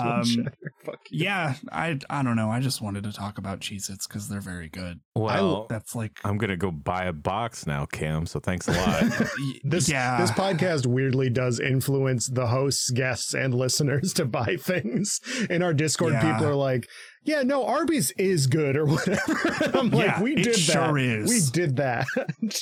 Um, 0.00 0.24
cheddar. 0.24 0.52
Fuck 0.84 1.00
you. 1.10 1.24
yeah, 1.24 1.54
I 1.72 1.98
I 2.10 2.22
don't 2.22 2.36
know. 2.36 2.50
I 2.50 2.60
just 2.60 2.80
wanted 2.82 3.04
to 3.04 3.12
talk 3.12 3.38
about 3.38 3.60
Cheez-Its 3.60 4.06
because 4.06 4.28
they're 4.28 4.40
very 4.40 4.68
good. 4.68 5.00
Well, 5.16 5.66
That's 5.68 5.94
like 5.94 6.18
I'm 6.24 6.36
gonna 6.38 6.56
go 6.56 6.70
buy 6.70 7.04
a 7.04 7.12
box 7.12 7.66
now, 7.66 7.86
Cam. 7.86 8.26
So 8.26 8.40
thanks 8.40 8.68
a 8.68 8.72
lot. 8.72 9.28
This 9.64 9.88
yeah. 9.88 10.20
this 10.20 10.30
podcast 10.30 10.86
weirdly 10.86 11.30
does 11.30 11.60
influence 11.60 12.28
the 12.28 12.46
hosts, 12.46 12.90
guests, 12.90 13.34
and 13.34 13.54
listeners 13.54 14.12
to 14.14 14.24
buy 14.26 14.56
things. 14.60 15.20
In 15.50 15.62
our 15.62 15.72
Discord, 15.74 16.12
Yeah. 16.12 16.32
people 16.32 16.46
are 16.48 16.54
like, 16.54 16.88
"Yeah, 17.24 17.42
no, 17.42 17.64
Arby's 17.66 18.10
is 18.12 18.46
good 18.46 18.76
or 18.76 18.86
whatever." 18.86 19.34
I'm 19.78 19.90
like, 19.90 20.06
Yeah, 20.06 20.22
"We 20.22 20.32
it 20.34 20.44
did 20.44 20.54
that. 20.54 20.58
sure 20.58 20.98
is. 20.98 21.28
We 21.28 21.40
did 21.52 21.76
that." 21.76 22.06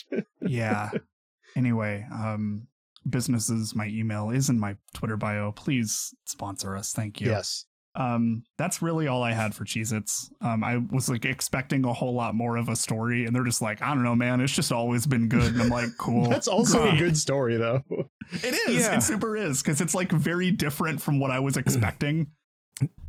yeah. 0.41 0.91
Anyway, 1.57 2.07
um, 2.13 2.67
businesses, 3.09 3.75
my 3.75 3.87
email 3.89 4.31
is 4.31 4.49
in 4.49 4.59
my 4.59 4.77
Twitter 4.95 5.17
bio. 5.17 5.53
Please 5.53 6.15
sponsor 6.25 6.77
us. 6.77 6.93
Thank 6.93 7.21
you. 7.21 7.31
yes. 7.31 7.67
Um, 7.95 8.45
that's 8.57 8.81
really 8.81 9.07
all 9.07 9.23
I 9.23 9.33
had 9.33 9.55
for 9.55 9.67
Cheez 9.67 9.93
Its. 9.93 10.31
Um, 10.41 10.65
I 10.65 10.79
was 10.79 11.11
like 11.11 11.27
expecting 11.27 11.85
a 11.85 11.93
whole 11.93 12.15
lot 12.15 12.35
more 12.35 12.57
of 12.57 12.71
a 12.71 12.77
story, 12.77 13.27
and 13.27 13.37
they're 13.37 13.45
just 13.45 13.61
like, 13.61 13.83
I 13.83 13.89
don't 13.93 14.03
know, 14.03 14.15
man, 14.15 14.41
it's 14.41 14.55
just 14.55 14.73
always 14.73 15.07
been 15.07 15.29
good. 15.29 15.53
And 15.53 15.61
I'm 15.61 15.69
like, 15.69 15.91
cool. 15.99 16.27
That's 16.31 16.49
also 16.49 16.89
a 16.89 16.97
good 16.97 17.19
story, 17.19 17.59
though. 17.59 17.83
It 18.33 18.55
is. 18.71 18.81
Yeah. 18.81 18.97
It 18.97 19.03
super 19.03 19.37
is 19.37 19.63
because 19.63 19.83
it's 19.83 19.95
like 19.95 20.11
very 20.11 20.51
different 20.51 21.03
from 21.03 21.21
what 21.21 21.31
I 21.31 21.41
was 21.41 21.57
expecting. 21.59 22.29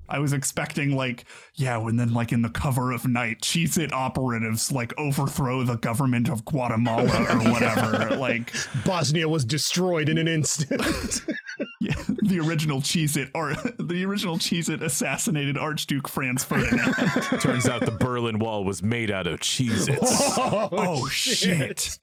I 0.09 0.19
was 0.19 0.33
expecting 0.33 0.95
like, 0.95 1.25
yeah, 1.55 1.79
and 1.79 1.99
then 1.99 2.13
like 2.13 2.31
in 2.31 2.41
the 2.41 2.49
cover 2.49 2.91
of 2.91 3.07
night, 3.07 3.41
Cheez 3.41 3.77
It 3.77 3.93
operatives 3.93 4.71
like 4.71 4.93
overthrow 4.97 5.63
the 5.63 5.75
government 5.77 6.29
of 6.29 6.45
Guatemala 6.45 7.05
or 7.05 7.37
whatever. 7.51 8.15
like 8.15 8.53
Bosnia 8.85 9.27
was 9.27 9.45
destroyed 9.45 10.09
in 10.09 10.17
an 10.17 10.27
instant. 10.27 10.81
yeah, 11.81 11.95
the 12.23 12.39
original 12.39 12.81
Cheez 12.81 13.17
It 13.17 13.29
or 13.33 13.53
the 13.79 14.03
original 14.05 14.37
Cheez 14.37 14.69
It 14.69 14.81
assassinated 14.81 15.57
Archduke 15.57 16.07
Franz 16.07 16.43
Ferdinand. 16.43 16.93
Turns 17.39 17.67
out 17.67 17.81
the 17.85 17.91
Berlin 17.91 18.39
Wall 18.39 18.63
was 18.63 18.83
made 18.83 19.09
out 19.11 19.27
of 19.27 19.39
Cheez-Its. 19.39 19.99
Oh, 20.37 20.69
oh 20.71 21.07
shit. 21.07 21.99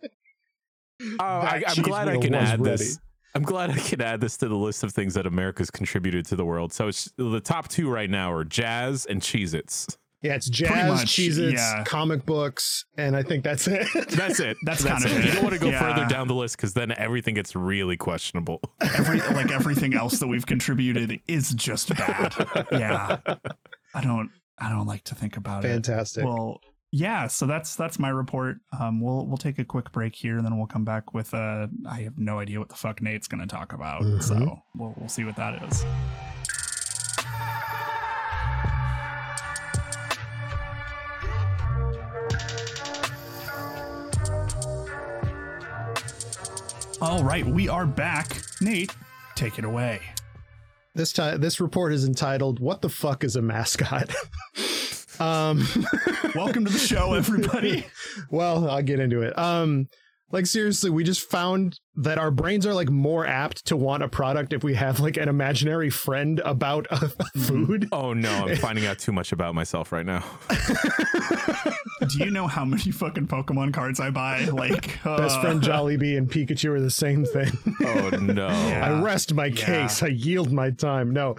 Oh, 1.03 1.15
I, 1.19 1.63
I'm 1.67 1.83
glad 1.83 2.09
I 2.09 2.19
can 2.19 2.35
add 2.35 2.61
ready. 2.61 2.77
this. 2.77 2.99
I'm 3.35 3.43
glad 3.43 3.71
I 3.71 3.79
can 3.79 4.01
add 4.01 4.21
this 4.21 4.37
to 4.39 4.49
the 4.49 4.57
list 4.57 4.83
of 4.83 4.93
things 4.93 5.15
that 5.15 5.27
America's 5.27 5.71
contributed 5.71 6.27
to 6.27 6.37
the 6.37 6.45
world. 6.45 6.73
So 6.73 6.89
it's 6.89 7.11
the 7.17 7.41
top 7.41 7.69
two 7.69 7.89
right 7.91 8.11
now 8.11 8.33
are 8.33 8.45
jazz 8.45 9.07
and 9.07 9.21
Cheez-Its. 9.21 9.97
Yeah, 10.23 10.35
it's 10.35 10.51
jazz, 10.51 10.87
much, 11.01 11.07
Cheez-Its, 11.07 11.55
yeah. 11.55 11.83
comic 11.85 12.27
books, 12.27 12.85
and 12.99 13.17
I 13.17 13.23
think 13.23 13.43
that's 13.43 13.67
it. 13.69 13.87
That's 14.11 14.39
it. 14.39 14.57
That's 14.67 14.85
kind 14.85 15.03
of 15.03 15.11
it. 15.11 15.19
it. 15.19 15.25
You 15.25 15.33
don't 15.33 15.43
want 15.45 15.55
to 15.55 15.61
go 15.61 15.71
Yeah. 15.71 15.79
further 15.95 16.07
down 16.09 16.29
the 16.29 16.35
list 16.35 16.59
because 16.59 16.75
then 16.75 16.93
everything 16.99 17.35
gets 17.35 17.57
really 17.57 17.97
questionable. 17.97 18.61
Every 18.83 19.21
like 19.21 19.51
everything 19.51 19.95
else 19.95 20.19
that 20.19 20.27
we've 20.27 20.45
contributed 20.45 21.21
is 21.27 21.53
just 21.55 21.95
bad. 21.97 22.35
Yeah. 22.73 23.17
I 23.95 24.01
don't 24.03 24.31
I 24.59 24.69
don't 24.69 24.87
like 24.87 25.05
to 25.05 25.15
think 25.15 25.39
about 25.39 25.65
it. 25.65 25.69
Fantastic. 25.69 26.25
Well, 26.25 26.61
yeah, 26.93 27.27
so 27.29 27.47
that's 27.47 27.77
that's 27.77 27.99
my 27.99 28.09
report. 28.09 28.59
Um, 28.79 29.01
we'll 29.01 29.27
we'll 29.27 29.37
take 29.37 29.59
a 29.59 29.65
quick 29.65 29.93
break 29.93 30.15
here, 30.15 30.37
and 30.37 30.45
then 30.45 30.57
we'll 30.59 30.67
come 30.67 30.85
back 30.85 31.15
with. 31.15 31.33
Uh, 31.35 31.69
I 31.89 32.01
have 32.03 32.19
no 32.19 32.39
idea 32.41 32.59
what 32.59 32.69
the 32.69 32.75
fuck 32.75 33.01
Nate's 33.01 33.29
going 33.29 33.41
to 33.41 33.47
talk 33.47 33.73
about, 33.73 34.03
Mhm. 34.03 34.23
so 34.23 34.63
we'll 34.75 34.95
we'll 34.97 35.09
see 35.09 35.25
what 35.25 35.37
that 35.37 35.63
is. 35.63 35.85
All 47.01 47.25
right, 47.25 47.47
we 47.47 47.69
are 47.69 47.87
back. 47.87 48.43
Nate, 48.61 48.95
take 49.35 49.59
it 49.59 49.65
away. 49.65 50.01
This 50.95 51.13
time, 51.13 51.41
this 51.41 51.61
report 51.61 51.93
is 51.93 52.05
entitled 52.05 52.61
"What 52.61 52.83
the 52.83 52.89
fuck 52.91 53.25
is 53.25 53.37
a 53.37 53.43
mascot?" 53.43 54.11
um, 55.21 55.67
Welcome 56.35 56.65
to 56.65 56.73
the 56.73 56.79
show, 56.79 57.13
everybody. 57.15 57.87
well, 58.31 58.69
I'll 58.69 58.83
get 58.83 59.01
into 59.01 59.23
it. 59.23 59.39
Um, 59.39 59.87
like 60.33 60.47
seriously, 60.47 60.91
we 60.91 61.03
just 61.03 61.29
found 61.29 61.81
that 61.97 62.17
our 62.17 62.31
brains 62.31 62.65
are 62.65 62.73
like 62.73 62.89
more 62.89 63.27
apt 63.27 63.67
to 63.67 63.77
want 63.77 64.05
a 64.05 64.09
product 64.09 64.53
if 64.53 64.63
we 64.63 64.75
have 64.75 65.01
like 65.01 65.17
an 65.17 65.29
imaginary 65.29 65.91
friend 65.91 66.41
about 66.45 66.87
a, 66.91 67.11
a 67.35 67.39
food. 67.41 67.89
Oh 67.91 68.13
no, 68.13 68.31
I'm 68.47 68.57
finding 68.59 68.87
out 68.87 69.01
too 69.01 69.11
much 69.11 69.33
about 69.33 69.57
myself 69.57 69.91
right 69.91 70.07
now. 70.07 70.25
Do 72.09 72.25
you 72.25 72.31
know 72.31 72.47
how 72.47 72.65
many 72.65 72.93
fucking 72.93 73.27
Pokemon 73.27 73.75
cards 73.75 73.99
I 74.01 74.11
buy? 74.11 74.45
Like, 74.45 75.03
Best 75.03 75.37
uh, 75.37 75.41
friend 75.41 75.61
Jollibee 75.61 76.17
and 76.17 76.31
Pikachu 76.31 76.71
are 76.71 76.81
the 76.81 76.91
same 76.93 77.25
thing. 77.25 77.51
Oh 77.85 78.11
no. 78.11 78.47
Yeah. 78.49 78.87
I 78.87 79.03
rest 79.03 79.35
my 79.35 79.47
Yeah. 79.47 79.65
case. 79.83 80.03
I 80.03 80.09
yield 80.09 80.53
my 80.53 80.71
time. 80.71 81.11
No. 81.13 81.35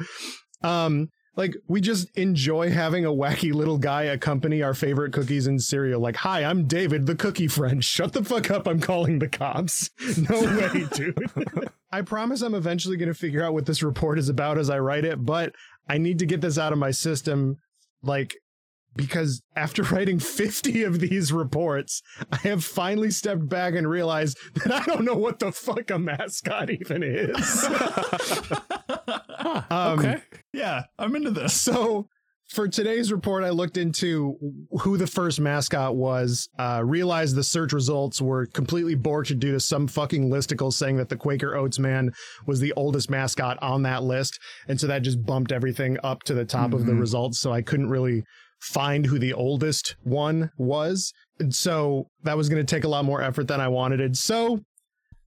Um, 0.64 1.08
like 1.36 1.56
we 1.68 1.80
just 1.80 2.10
enjoy 2.18 2.72
having 2.72 3.06
a 3.06 3.12
wacky 3.12 3.54
little 3.54 3.78
guy 3.78 4.04
accompany 4.04 4.62
our 4.62 4.74
favorite 4.74 5.14
cookies 5.14 5.48
and 5.48 5.62
cereal. 5.62 6.02
Like, 6.02 6.18
hi, 6.18 6.44
I'm 6.44 6.68
David, 6.68 7.06
the 7.06 7.16
cookie 7.16 7.48
friend. 7.48 7.84
Shut 7.92 8.14
the 8.14 8.24
fuck 8.24 8.52
up. 8.52 8.68
I'm 8.68 8.80
calling 8.80 9.20
the 9.20 9.30
cops. 9.30 9.90
No 10.30 10.42
way, 10.42 10.86
dude. 10.94 11.18
I 11.92 12.02
promise 12.02 12.42
I'm 12.42 12.54
eventually 12.54 12.98
going 12.98 13.10
to 13.10 13.18
figure 13.18 13.44
out 13.44 13.54
what 13.54 13.66
this 13.66 13.82
report 13.82 14.20
is 14.20 14.30
about 14.30 14.58
as 14.58 14.70
I 14.70 14.80
write 14.80 15.06
it, 15.06 15.26
but 15.26 15.54
I 15.88 15.98
need 15.98 16.20
to 16.20 16.26
get 16.26 16.42
this 16.42 16.58
out 16.58 16.74
of 16.74 16.80
my 16.80 16.92
system. 16.92 17.58
Like, 18.04 18.36
because 18.96 19.42
after 19.56 19.84
writing 19.84 20.20
50 20.20 20.84
of 20.84 21.00
these 21.00 21.32
reports, 21.32 22.02
I 22.32 22.38
have 22.38 22.64
finally 22.64 23.12
stepped 23.12 23.48
back 23.50 23.74
and 23.76 23.88
realized 23.90 24.38
that 24.56 24.72
I 24.72 24.84
don't 24.86 25.06
know 25.06 25.16
what 25.16 25.40
the 25.40 25.52
fuck 25.52 25.90
a 25.92 26.00
mascot 26.00 26.70
even 26.70 27.04
is. 27.04 27.68
Um, 29.72 30.00
okay. 30.00 30.22
yeah, 30.54 30.84
I'm 31.00 31.16
into 31.16 31.32
this. 31.32 31.54
So 31.54 32.08
for 32.50 32.68
today's 32.68 33.12
report, 33.12 33.44
I 33.44 33.50
looked 33.50 33.76
into 33.78 34.38
who 34.82 34.98
the 34.98 35.08
first 35.08 35.40
mascot 35.40 35.96
was, 35.96 36.48
uh, 36.60 36.82
realized 36.86 37.36
the 37.36 37.44
search 37.44 37.74
results 37.74 38.22
were 38.22 38.46
completely 38.46 38.96
borked 38.96 39.38
due 39.40 39.52
to 39.54 39.60
some 39.60 39.88
fucking 39.88 40.30
listicle 40.30 40.72
saying 40.72 40.98
that 40.98 41.10
the 41.10 41.16
Quaker 41.18 41.56
Oats 41.56 41.80
man 41.80 42.12
was 42.46 42.60
the 42.60 42.74
oldest 42.74 43.10
mascot 43.10 43.58
on 43.62 43.84
that 43.84 44.04
list. 44.04 44.40
And 44.68 44.80
so 44.80 44.88
that 44.88 45.02
just 45.02 45.26
bumped 45.26 45.52
everything 45.52 45.98
up 46.04 46.24
to 46.24 46.34
the 46.34 46.46
top 46.46 46.74
of 46.74 46.86
the 46.86 46.92
Mhm. 46.94 47.00
results. 47.00 47.40
So 47.40 47.52
I 47.52 47.62
couldn't 47.62 47.90
really 47.90 48.24
find 48.62 49.06
who 49.08 49.20
the 49.20 49.34
oldest 49.34 49.96
one 50.04 50.52
was. 50.58 51.12
And 51.40 51.54
so 51.54 52.08
that 52.24 52.38
was 52.38 52.48
going 52.50 52.64
to 52.66 52.76
take 52.76 52.84
a 52.84 52.88
lot 52.88 53.04
more 53.06 53.22
effort 53.22 53.48
than 53.48 53.60
I 53.60 53.68
wanted 53.68 54.00
it. 54.00 54.16
So, 54.16 54.62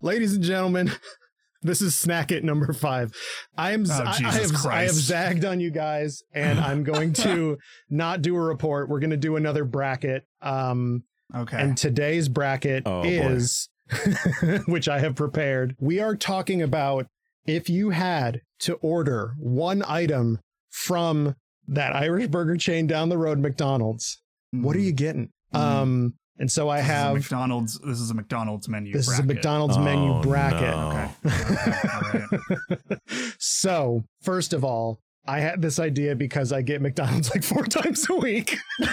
ladies 0.00 0.34
and 0.34 0.44
gentlemen, 0.44 0.92
this 1.62 1.82
is 1.82 1.96
Snack 1.98 2.30
It 2.30 2.44
number 2.44 2.72
five. 2.72 3.10
I 3.58 3.72
am 3.72 3.84
Oh, 3.90 3.92
I, 3.92 4.10
I 4.10 4.12
Jesus 4.18 4.50
have 4.62 4.66
I 4.72 4.82
have 4.82 4.92
zagged 4.92 5.44
on 5.44 5.58
you 5.60 5.70
guys, 5.70 6.22
and 6.32 6.60
I'm 6.60 6.84
going 6.84 7.12
to 7.14 7.58
not 7.90 8.22
do 8.22 8.36
a 8.36 8.40
report. 8.40 8.88
We're 8.88 9.00
going 9.00 9.10
to 9.10 9.16
do 9.16 9.36
another 9.36 9.64
bracket. 9.64 10.24
Um, 10.40 11.02
Okay. 11.34 11.56
and 11.60 11.76
today's 11.76 12.28
bracket 12.28 12.84
Oh, 12.86 13.02
is, 13.02 13.68
which 14.66 14.88
I 14.88 15.00
have 15.00 15.16
prepared. 15.16 15.74
We 15.80 15.98
are 15.98 16.14
talking 16.14 16.62
about 16.62 17.06
if 17.46 17.68
you 17.68 17.90
had 17.90 18.40
to 18.60 18.74
order 18.74 19.34
one 19.38 19.82
item 19.88 20.38
from 20.70 21.34
that 21.68 21.94
Irish 21.96 22.28
burger 22.28 22.56
chain 22.56 22.86
down 22.86 23.08
the 23.08 23.18
road, 23.18 23.38
McDonald's. 23.38 24.20
What 24.52 24.76
are 24.76 24.80
you 24.80 24.92
getting? 24.92 25.30
Mhm. 25.54 25.58
Um, 25.58 26.14
and 26.38 26.50
so 26.50 26.68
I 26.68 26.78
This 26.78 26.86
have 26.88 27.14
McDonald's. 27.14 27.78
This 27.86 28.00
is 28.00 28.10
a 28.10 28.14
McDonald's 28.14 28.68
menu. 28.68 28.92
this 28.92 29.08
is 29.08 29.18
a. 29.18 29.22
McDonald's 29.22 29.76
Oh, 29.76 29.80
menu 29.82 30.20
bracket. 30.22 30.60
no. 30.76 31.08
Okay. 31.24 31.36
okay. 31.36 31.78
All 31.94 32.80
right. 32.90 33.00
so, 33.38 34.04
first 34.22 34.52
of 34.52 34.64
all, 34.64 34.98
I 35.26 35.40
had 35.40 35.62
this 35.62 35.78
idea 35.78 36.14
because 36.16 36.52
I 36.52 36.60
get 36.62 36.82
McDonald's 36.82 37.30
like 37.30 37.42
four 37.44 37.64
times 37.66 38.06
a 38.10 38.14
week 38.16 38.56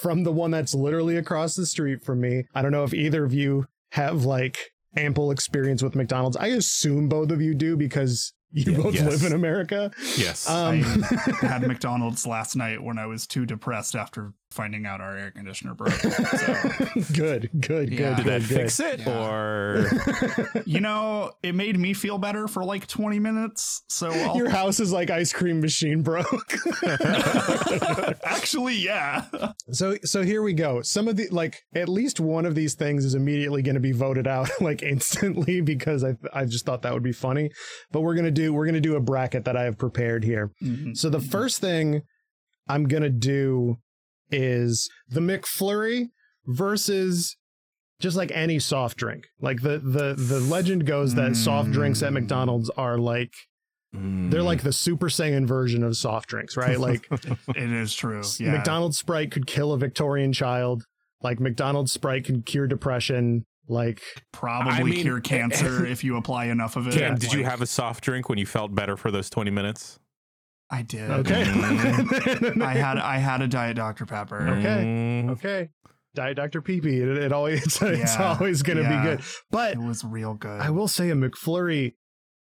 from 0.00 0.24
the 0.24 0.32
one 0.32 0.50
that's 0.50 0.74
literally 0.74 1.16
across 1.16 1.54
the 1.54 1.66
street 1.66 2.02
from 2.04 2.20
me. 2.20 2.44
I 2.54 2.62
don't 2.62 2.72
know 2.72 2.84
if 2.84 2.94
either 2.94 3.24
of 3.24 3.32
you 3.32 3.66
have 3.92 4.24
like 4.24 4.58
ample 4.96 5.30
experience 5.30 5.82
with 5.82 5.94
McDonald's. 5.94 6.36
I 6.36 6.48
assume 6.48 7.08
both 7.08 7.30
of 7.30 7.40
you 7.40 7.54
do 7.54 7.76
because 7.76 8.32
you 8.52 8.72
Yeah, 8.72 8.78
both 8.78 8.94
yes. 8.94 9.04
live 9.10 9.22
in 9.30 9.32
America. 9.36 9.90
Yes. 10.16 10.48
Um, 10.48 10.82
I 10.84 11.46
had 11.46 11.66
McDonald's 11.66 12.26
last 12.26 12.56
night 12.56 12.82
when 12.82 12.98
I 12.98 13.06
was 13.06 13.26
too 13.26 13.44
depressed 13.46 13.94
after 13.94 14.32
finding 14.56 14.86
out 14.86 15.00
our 15.00 15.16
air 15.16 15.30
conditioner 15.30 15.74
broke. 15.74 15.92
So, 16.36 17.12
good, 17.14 17.50
good, 17.60 17.92
Yeah. 17.92 18.14
good, 18.14 18.16
Did 18.16 18.26
that 18.26 18.48
good, 18.48 18.56
fix 18.58 18.80
it 18.80 19.00
Yeah. 19.00 19.28
or 19.28 19.86
you 20.66 20.80
know, 20.80 21.32
it 21.42 21.54
made 21.54 21.78
me 21.78 21.92
feel 21.94 22.18
better 22.18 22.48
for 22.48 22.64
like 22.64 22.86
20 22.86 23.18
minutes. 23.20 23.82
So. 23.88 24.08
I'll 24.10 24.36
Your 24.36 24.48
house 24.48 24.80
is 24.80 24.90
like 24.92 25.10
ice 25.10 25.32
cream 25.32 25.60
machine 25.60 26.02
broke. 26.02 26.54
actually, 28.24 28.76
yeah. 28.76 29.24
So 29.72 29.96
so 30.04 30.22
here 30.22 30.42
we 30.42 30.52
go. 30.52 30.82
Some 30.82 31.08
of 31.08 31.16
the 31.16 31.28
like 31.30 31.62
at 31.74 31.88
least 31.88 32.20
one 32.20 32.46
of 32.46 32.54
these 32.54 32.74
things 32.74 33.04
is 33.04 33.14
immediately 33.14 33.62
going 33.62 33.74
to 33.74 33.80
be 33.80 33.92
voted 33.92 34.26
out 34.26 34.48
like 34.60 34.82
instantly 34.82 35.60
because 35.60 36.04
I 36.04 36.14
I 36.32 36.44
just 36.44 36.64
thought 36.64 36.82
that 36.82 36.92
would 36.94 37.02
be 37.02 37.12
funny. 37.12 37.50
But 37.92 38.00
we're 38.00 38.14
going 38.14 38.24
to 38.26 38.30
do 38.30 38.52
we're 38.52 38.64
going 38.66 38.74
to 38.74 38.80
do 38.80 38.96
a 38.96 39.00
bracket 39.00 39.44
that 39.44 39.56
I 39.56 39.64
have 39.64 39.78
prepared 39.78 40.24
here. 40.24 40.50
Mhm. 40.62 40.96
So 40.96 41.10
the 41.10 41.20
first 41.20 41.60
thing 41.60 42.02
I'm 42.68 42.84
going 42.88 43.02
to 43.02 43.10
do 43.10 43.76
is 44.30 44.88
the 45.08 45.20
McFlurry 45.20 46.06
versus 46.46 47.36
just 48.00 48.16
like 48.16 48.30
any 48.34 48.58
soft 48.58 48.96
drink. 48.98 49.24
Like 49.40 49.62
the 49.62 49.78
the 49.78 50.14
the 50.16 50.40
legend 50.40 50.86
goes 50.86 51.14
that 51.14 51.36
soft 51.36 51.70
drinks 51.72 52.02
at 52.02 52.10
Mm. 52.10 52.14
McDonald's 52.14 52.70
are 52.70 52.98
like 52.98 53.32
they're 53.92 54.42
like 54.42 54.62
the 54.62 54.72
Super 54.74 55.06
Saiyan 55.06 55.46
version 55.46 55.82
of 55.82 55.96
soft 55.96 56.28
drinks, 56.28 56.56
right? 56.56 56.78
Like 56.78 57.06
it 57.10 57.72
is 57.72 57.94
true. 57.94 58.22
Yeah. 58.38 58.52
McDonald's 58.52 58.98
Sprite 58.98 59.30
could 59.30 59.46
kill 59.46 59.72
a 59.72 59.78
Victorian 59.78 60.32
child. 60.34 60.84
Like 61.22 61.40
McDonald's 61.40 61.92
Sprite 61.92 62.24
can 62.24 62.42
cure 62.42 62.66
depression. 62.66 63.46
Like 63.68 64.02
probably 64.32 64.72
I 64.72 64.82
mean- 64.82 65.00
cure 65.02 65.20
cancer 65.20 65.86
if 65.86 66.04
you 66.04 66.16
apply 66.18 66.46
enough 66.46 66.76
of 66.76 66.86
it. 66.88 66.94
Cam, 66.94 67.16
did 67.16 67.32
you 67.32 67.44
have 67.44 67.62
a 67.62 67.66
soft 67.66 68.04
drink 68.04 68.28
when 68.28 68.38
you 68.38 68.44
felt 68.46 68.74
better 68.74 68.96
for 68.98 69.10
those 69.10 69.30
20 69.30 69.50
minutes? 69.50 69.98
I 70.70 70.82
did. 70.82 71.10
okay, 71.10 71.42
I 72.60 72.74
had 72.74 72.98
I 72.98 73.18
had 73.18 73.42
a 73.42 73.48
diet 73.48 73.76
Dr 73.76 74.06
Pepper. 74.06 74.48
Okay. 74.48 75.22
Mm, 75.24 75.30
okay, 75.32 75.68
Diet 76.14 76.36
Dr 76.36 76.60
Pee 76.62 76.78
It, 76.78 77.08
it 77.08 77.32
always 77.32 77.64
it's, 77.66 77.82
it's 77.82 78.16
always 78.16 78.62
gonna 78.62 78.82
yeah. 78.82 79.02
be 79.02 79.08
good. 79.08 79.20
But 79.50 79.72
It 79.74 79.78
was 79.80 80.02
real 80.04 80.34
good. 80.34 80.60
I 80.60 80.70
will 80.70 80.88
say 80.88 81.10
a 81.10 81.14
McFlurry 81.14 81.94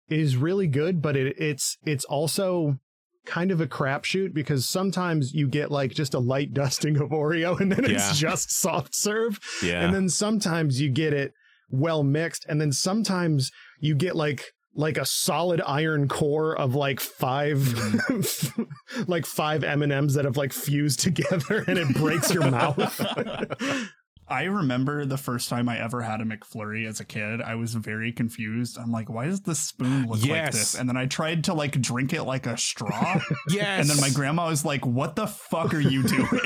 is 0.08 0.36
really 0.36 0.66
good, 0.68 1.02
but 1.02 1.16
it, 1.16 1.36
it's 1.38 1.76
it's 1.84 2.04
also 2.06 2.78
kind 3.26 3.50
of 3.50 3.60
a 3.60 3.66
crapshoot 3.66 4.32
because 4.32 4.68
sometimes 4.68 5.34
you 5.34 5.48
get 5.48 5.70
like 5.70 5.92
just 5.92 6.14
a 6.14 6.18
light 6.20 6.54
dusting 6.54 6.96
of 6.96 7.10
Oreo 7.10 7.58
and 7.60 7.72
then 7.72 7.84
Yeah. 7.84 7.96
it's 7.96 8.18
just 8.18 8.50
soft 8.52 8.94
serve. 8.94 9.40
Yeah. 9.62 9.82
And 9.84 9.92
then 9.94 10.08
sometimes 10.08 10.80
you 10.80 10.90
get 10.90 11.12
it 11.12 11.32
well 11.68 12.04
mixed, 12.04 12.46
and 12.48 12.60
then 12.60 12.70
sometimes 12.72 13.50
you 13.80 13.94
get 13.96 14.14
like 14.14 14.52
like 14.76 14.98
a 14.98 15.06
solid 15.06 15.62
iron 15.66 16.06
core 16.06 16.56
of 16.56 16.74
like 16.74 17.00
five 17.00 17.74
like 19.08 19.26
five 19.26 19.64
M&Ms 19.64 20.14
that 20.14 20.24
have 20.24 20.36
like 20.36 20.52
fused 20.52 21.00
together 21.00 21.64
and 21.66 21.78
it 21.78 21.88
breaks 21.96 22.32
your 22.32 22.50
mouth. 22.50 23.00
I 24.28 24.44
remember 24.44 25.04
the 25.04 25.16
first 25.16 25.48
time 25.48 25.68
I 25.68 25.78
ever 25.78 26.02
had 26.02 26.20
a 26.20 26.24
McFlurry 26.24 26.86
as 26.88 26.98
a 26.98 27.04
kid. 27.04 27.40
I 27.40 27.54
was 27.54 27.74
very 27.74 28.10
confused. 28.12 28.76
I'm 28.76 28.90
like, 28.90 29.08
why 29.08 29.26
does 29.26 29.42
the 29.42 29.54
spoon 29.54 30.08
look 30.08 30.20
like 30.26 30.50
this? 30.50 30.74
And 30.74 30.88
then 30.88 30.96
I 30.96 31.06
tried 31.06 31.44
to 31.44 31.54
like 31.54 31.80
drink 31.80 32.12
it 32.12 32.24
like 32.24 32.46
a 32.46 32.56
straw. 32.56 33.20
yes. 33.48 33.80
and 33.80 33.88
then 33.88 34.00
my 34.00 34.10
grandma 34.10 34.48
was 34.48 34.64
like, 34.64 34.84
what 34.84 35.14
the 35.14 35.28
fuck 35.28 35.72
are 35.74 35.80
you 35.80 36.02
doing? 36.02 36.40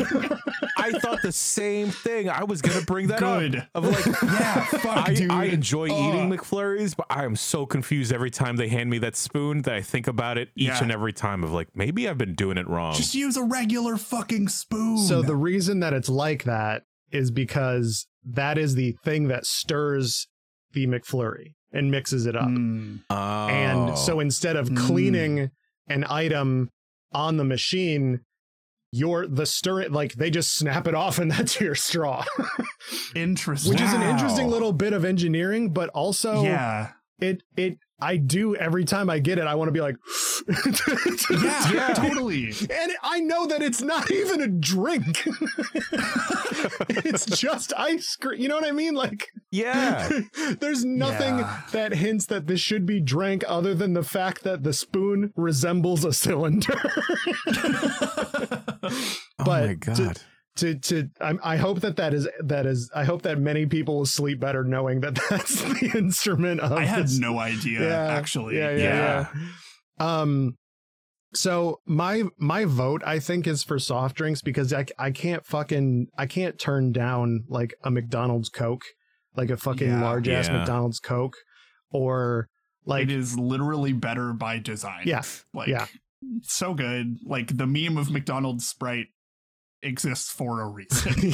I 0.81 0.93
thought 0.99 1.23
the 1.23 1.33
same 1.33 1.91
thing. 1.91 2.29
I 2.29 2.45
was 2.45 2.63
going 2.63 2.79
to 2.79 2.85
bring 2.87 3.09
that 3.09 3.19
Good. 3.19 3.57
up. 3.57 3.69
Of 3.75 3.85
like, 3.85 4.07
yeah, 4.23 4.65
fuck, 4.65 5.09
I, 5.09 5.15
dude. 5.15 5.31
I 5.31 5.45
enjoy 5.45 5.87
eating 5.87 6.33
Ugh. 6.33 6.39
McFlurries, 6.39 6.97
but 6.97 7.07
I 7.11 7.25
am 7.25 7.37
so 7.37 7.67
confused 7.67 8.13
every 8.13 8.31
time 8.31 8.57
they 8.57 8.69
hand 8.69 8.91
me 8.91 8.99
that 8.99 9.17
spoon 9.17 9.63
that 9.63 9.75
I 9.75 9.83
think 9.83 10.07
about 10.07 10.39
it 10.39 10.49
each 10.57 10.69
Yeah. 10.69 10.83
and 10.83 10.91
every 10.93 11.13
time 11.13 11.45
of 11.45 11.53
like, 11.53 11.69
maybe 11.75 12.09
I've 12.09 12.19
been 12.19 12.35
doing 12.35 12.57
it 12.59 12.69
wrong. 12.69 12.95
Just 12.95 13.15
use 13.15 13.37
a 13.37 13.45
regular 13.45 13.97
fucking 13.97 14.49
spoon. 14.49 14.99
So 14.99 15.23
the 15.23 15.37
reason 15.37 15.81
that 15.81 15.93
it's 15.93 16.09
like 16.09 16.45
that 16.45 16.83
is 17.13 17.31
because 17.31 18.07
that 18.25 18.59
is 18.59 18.75
the 18.75 18.97
thing 19.05 19.29
that 19.29 19.47
stirs 19.47 20.29
the 20.73 20.87
McFlurry 20.87 21.55
and 21.73 21.91
mixes 21.91 22.27
it 22.27 22.37
up. 22.37 22.49
Mm. 22.49 23.01
oh. 23.11 23.47
And 23.49 23.99
so 23.99 24.21
instead 24.21 24.57
of 24.57 24.69
Mm. 24.69 24.77
cleaning 24.77 25.51
an 25.89 26.05
item 26.09 26.71
on 27.13 27.37
the 27.37 27.45
machine, 27.45 28.21
your 28.93 29.27
the 29.27 29.47
stir 29.47 29.81
it 29.83 29.93
like 29.93 30.15
they 30.15 30.31
just 30.31 30.55
snap 30.57 30.87
it 30.89 30.95
off 30.95 31.19
and 31.19 31.31
that's 31.31 31.61
your 31.61 31.75
straw. 31.75 32.25
interesting. 33.15 33.73
Which 33.73 33.81
is 33.81 33.93
an 33.93 34.03
interesting 34.03 34.49
little 34.49 34.73
bit 34.73 34.93
of 34.93 35.05
engineering, 35.05 35.71
but 35.73 35.89
also 35.91 36.43
yeah. 36.43 36.93
it 37.21 37.43
it 37.57 37.79
I 38.03 38.17
do 38.17 38.57
every 38.57 38.87
time 38.87 39.11
I 39.11 39.19
get 39.19 39.39
it, 39.39 39.47
I 39.47 39.55
want 39.57 39.69
to 39.69 39.73
be 39.73 39.83
like 39.83 39.97
Yeah, 41.31 41.71
Yeah. 41.75 41.93
totally. 41.95 42.47
And 42.71 42.93
I 43.03 43.21
know 43.21 43.47
that 43.47 43.61
it's 43.61 43.83
not 43.83 44.11
even 44.13 44.41
a 44.41 44.49
drink. 44.49 45.23
it's 46.89 47.27
just 47.27 47.75
ice 47.77 48.17
cream. 48.17 48.41
You 48.41 48.49
know 48.49 48.55
what 48.55 48.65
I 48.67 48.73
mean? 48.73 48.95
Like, 48.95 49.29
yeah. 49.51 50.09
there's 50.61 50.83
nothing 50.83 51.41
Yeah. 51.41 51.61
that 51.73 51.93
hints 51.93 52.25
that 52.27 52.47
this 52.47 52.61
should 52.61 52.87
be 52.87 53.01
drank 53.01 53.45
other 53.47 53.75
than 53.75 53.93
the 53.93 54.03
fact 54.03 54.45
that 54.45 54.63
the 54.63 54.73
spoon 54.73 55.35
resembles 55.37 56.03
a 56.03 56.15
cylinder. 56.15 56.81
Oh 58.83 59.17
But 59.39 59.47
my 59.47 59.67
to- 59.69 59.75
God. 59.77 60.21
to 60.57 60.75
to 60.79 61.09
I, 61.21 61.35
I 61.43 61.57
hope 61.57 61.81
that 61.81 61.97
that 61.97 62.13
is 62.15 62.29
that 62.43 62.67
is 62.67 62.91
I 62.95 63.05
hope 63.05 63.23
that 63.23 63.39
many 63.39 63.67
people 63.67 63.97
will 63.99 64.07
sleep 64.07 64.41
better 64.41 64.65
knowing 64.65 65.01
that 65.01 65.15
that's 65.31 65.63
the 65.63 65.93
instrument 65.97 66.61
of 66.61 66.73
I 66.73 66.85
had 66.85 67.05
this 67.05 67.19
no 67.19 67.39
idea, 67.39 67.97
actually. 68.11 68.59
yeah, 68.59 68.71
yeah, 68.77 69.27
yeah. 69.99 70.21
Um, 70.21 70.57
so 71.33 71.81
my 71.87 72.25
my 72.39 72.65
vote 72.65 73.03
I 73.07 73.21
think 73.21 73.47
is 73.47 73.63
for 73.63 73.79
soft 73.79 74.17
drinks 74.17 74.43
because 74.43 74.73
I 74.73 74.87
I 74.99 75.11
can't 75.13 75.47
fucking 75.47 76.09
I 76.19 76.27
can't 76.27 76.59
turn 76.59 76.91
down 76.93 77.45
like 77.49 77.73
a 77.85 77.91
McDonald's 77.91 78.49
Coke, 78.49 78.83
like 79.37 79.51
a 79.51 79.57
fucking 79.57 79.89
Yeah. 79.89 80.03
large 80.03 80.29
ass 80.29 80.49
Yeah. 80.49 80.59
McDonald's 80.59 80.99
Coke, 80.99 81.37
or 81.91 82.49
like 82.85 83.05
it 83.05 83.13
is 83.13 83.39
literally 83.39 83.93
better 83.93 84.33
by 84.33 84.59
design. 84.59 85.03
yeah 85.07 85.23
Like, 85.55 85.69
yeah. 85.69 85.87
So 86.43 86.75
good. 86.75 87.19
Like, 87.25 87.57
the 87.57 87.67
meme 87.67 87.97
of 87.97 88.11
McDonald's 88.11 88.67
Sprite 88.67 89.07
exists 89.83 90.31
for 90.31 90.61
a 90.61 90.69
reason. 90.69 91.33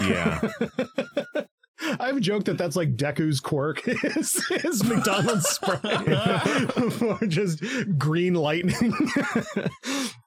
Yeah. 0.08 0.40
I've 2.00 2.20
joked 2.20 2.46
that 2.46 2.56
that's 2.56 2.74
like 2.74 2.96
Deku's 2.96 3.38
quirk 3.38 3.82
is, 3.86 4.42
is 4.50 4.82
McDonald's 4.82 5.46
Sprite 5.46 5.84
or 7.02 7.26
just 7.26 7.62
green 7.98 8.32
lightning. 8.34 8.94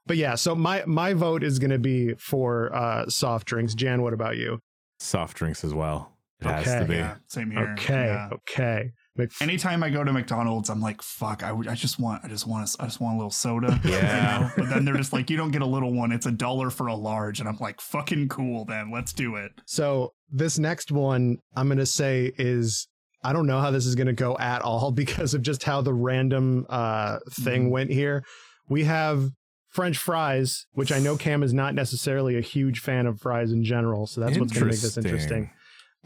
but 0.05 0.15
yeah, 0.17 0.35
so 0.35 0.53
my 0.53 0.83
my 0.85 1.13
vote 1.15 1.43
is 1.43 1.57
going 1.57 1.71
to 1.71 1.79
be 1.79 2.13
for 2.19 2.73
uh, 2.73 3.09
soft 3.09 3.47
drinks. 3.47 3.73
Jan, 3.73 4.03
what 4.03 4.13
about 4.13 4.37
you? 4.37 4.59
Soft 4.99 5.37
drinks 5.37 5.63
as 5.63 5.73
well. 5.73 6.15
It 6.39 6.45
has 6.45 6.67
Okay. 6.67 6.79
to 6.79 6.85
be. 6.85 6.95
yeah, 6.95 7.15
same 7.27 7.49
here. 7.51 7.75
Okay, 7.79 8.05
Yeah. 8.05 8.29
okay. 8.31 8.91
Mc- 9.19 9.31
Anytime 9.41 9.83
I 9.83 9.89
go 9.89 10.03
to 10.03 10.11
McDonald's, 10.11 10.69
I'm 10.69 10.81
like, 10.81 11.01
"Fuck! 11.01 11.43
I, 11.43 11.51
I 11.51 11.75
just 11.75 11.99
want, 11.99 12.25
I 12.25 12.27
just 12.27 12.47
want, 12.47 12.67
a, 12.67 12.81
I 12.81 12.85
just 12.85 12.99
want 12.99 13.15
a 13.15 13.17
little 13.17 13.31
soda." 13.31 13.79
you 13.85 13.91
Yeah. 13.91 14.39
know? 14.39 14.51
But 14.57 14.69
then 14.69 14.85
they're 14.85 14.97
just 14.97 15.13
like, 15.13 15.29
"You 15.29 15.37
don't 15.37 15.51
get 15.51 15.61
a 15.61 15.65
little 15.67 15.93
one; 15.93 16.11
it's 16.11 16.25
a 16.25 16.31
dollar 16.31 16.69
for 16.69 16.87
a 16.87 16.95
large." 16.95 17.39
And 17.39 17.47
I'm 17.47 17.57
like, 17.59 17.79
"Fucking 17.81 18.29
cool, 18.29 18.65
then 18.65 18.91
let's 18.91 19.13
do 19.13 19.35
it." 19.35 19.51
So 19.65 20.13
this 20.31 20.57
next 20.59 20.91
one 20.91 21.37
I'm 21.55 21.67
going 21.67 21.77
to 21.79 21.85
say 21.85 22.31
is 22.37 22.87
I 23.23 23.33
don't 23.33 23.47
know 23.47 23.59
how 23.59 23.69
this 23.71 23.85
is 23.85 23.95
going 23.95 24.07
to 24.07 24.13
go 24.13 24.37
at 24.37 24.61
all 24.61 24.91
because 25.03 25.33
of 25.33 25.41
just 25.41 25.63
how 25.63 25.81
the 25.81 25.93
random 25.93 26.65
uh, 26.69 27.19
thing 27.31 27.67
Mhm. 27.67 27.71
went 27.71 27.91
here. 27.91 28.23
We 28.69 28.83
have 28.85 29.29
French 29.69 29.97
fries, 29.97 30.65
which 30.73 30.91
I 30.91 30.99
know 30.99 31.15
Cam 31.17 31.43
is 31.43 31.53
not 31.53 31.75
necessarily 31.75 32.37
a 32.37 32.41
huge 32.41 32.79
fan 32.79 33.05
of 33.05 33.19
fries 33.19 33.51
in 33.51 33.63
general, 33.63 34.07
so 34.07 34.21
that's 34.21 34.37
what's 34.37 34.51
going 34.53 34.65
to 34.65 34.71
make 34.71 34.79
this 34.81 34.97
interesting. 34.97 35.51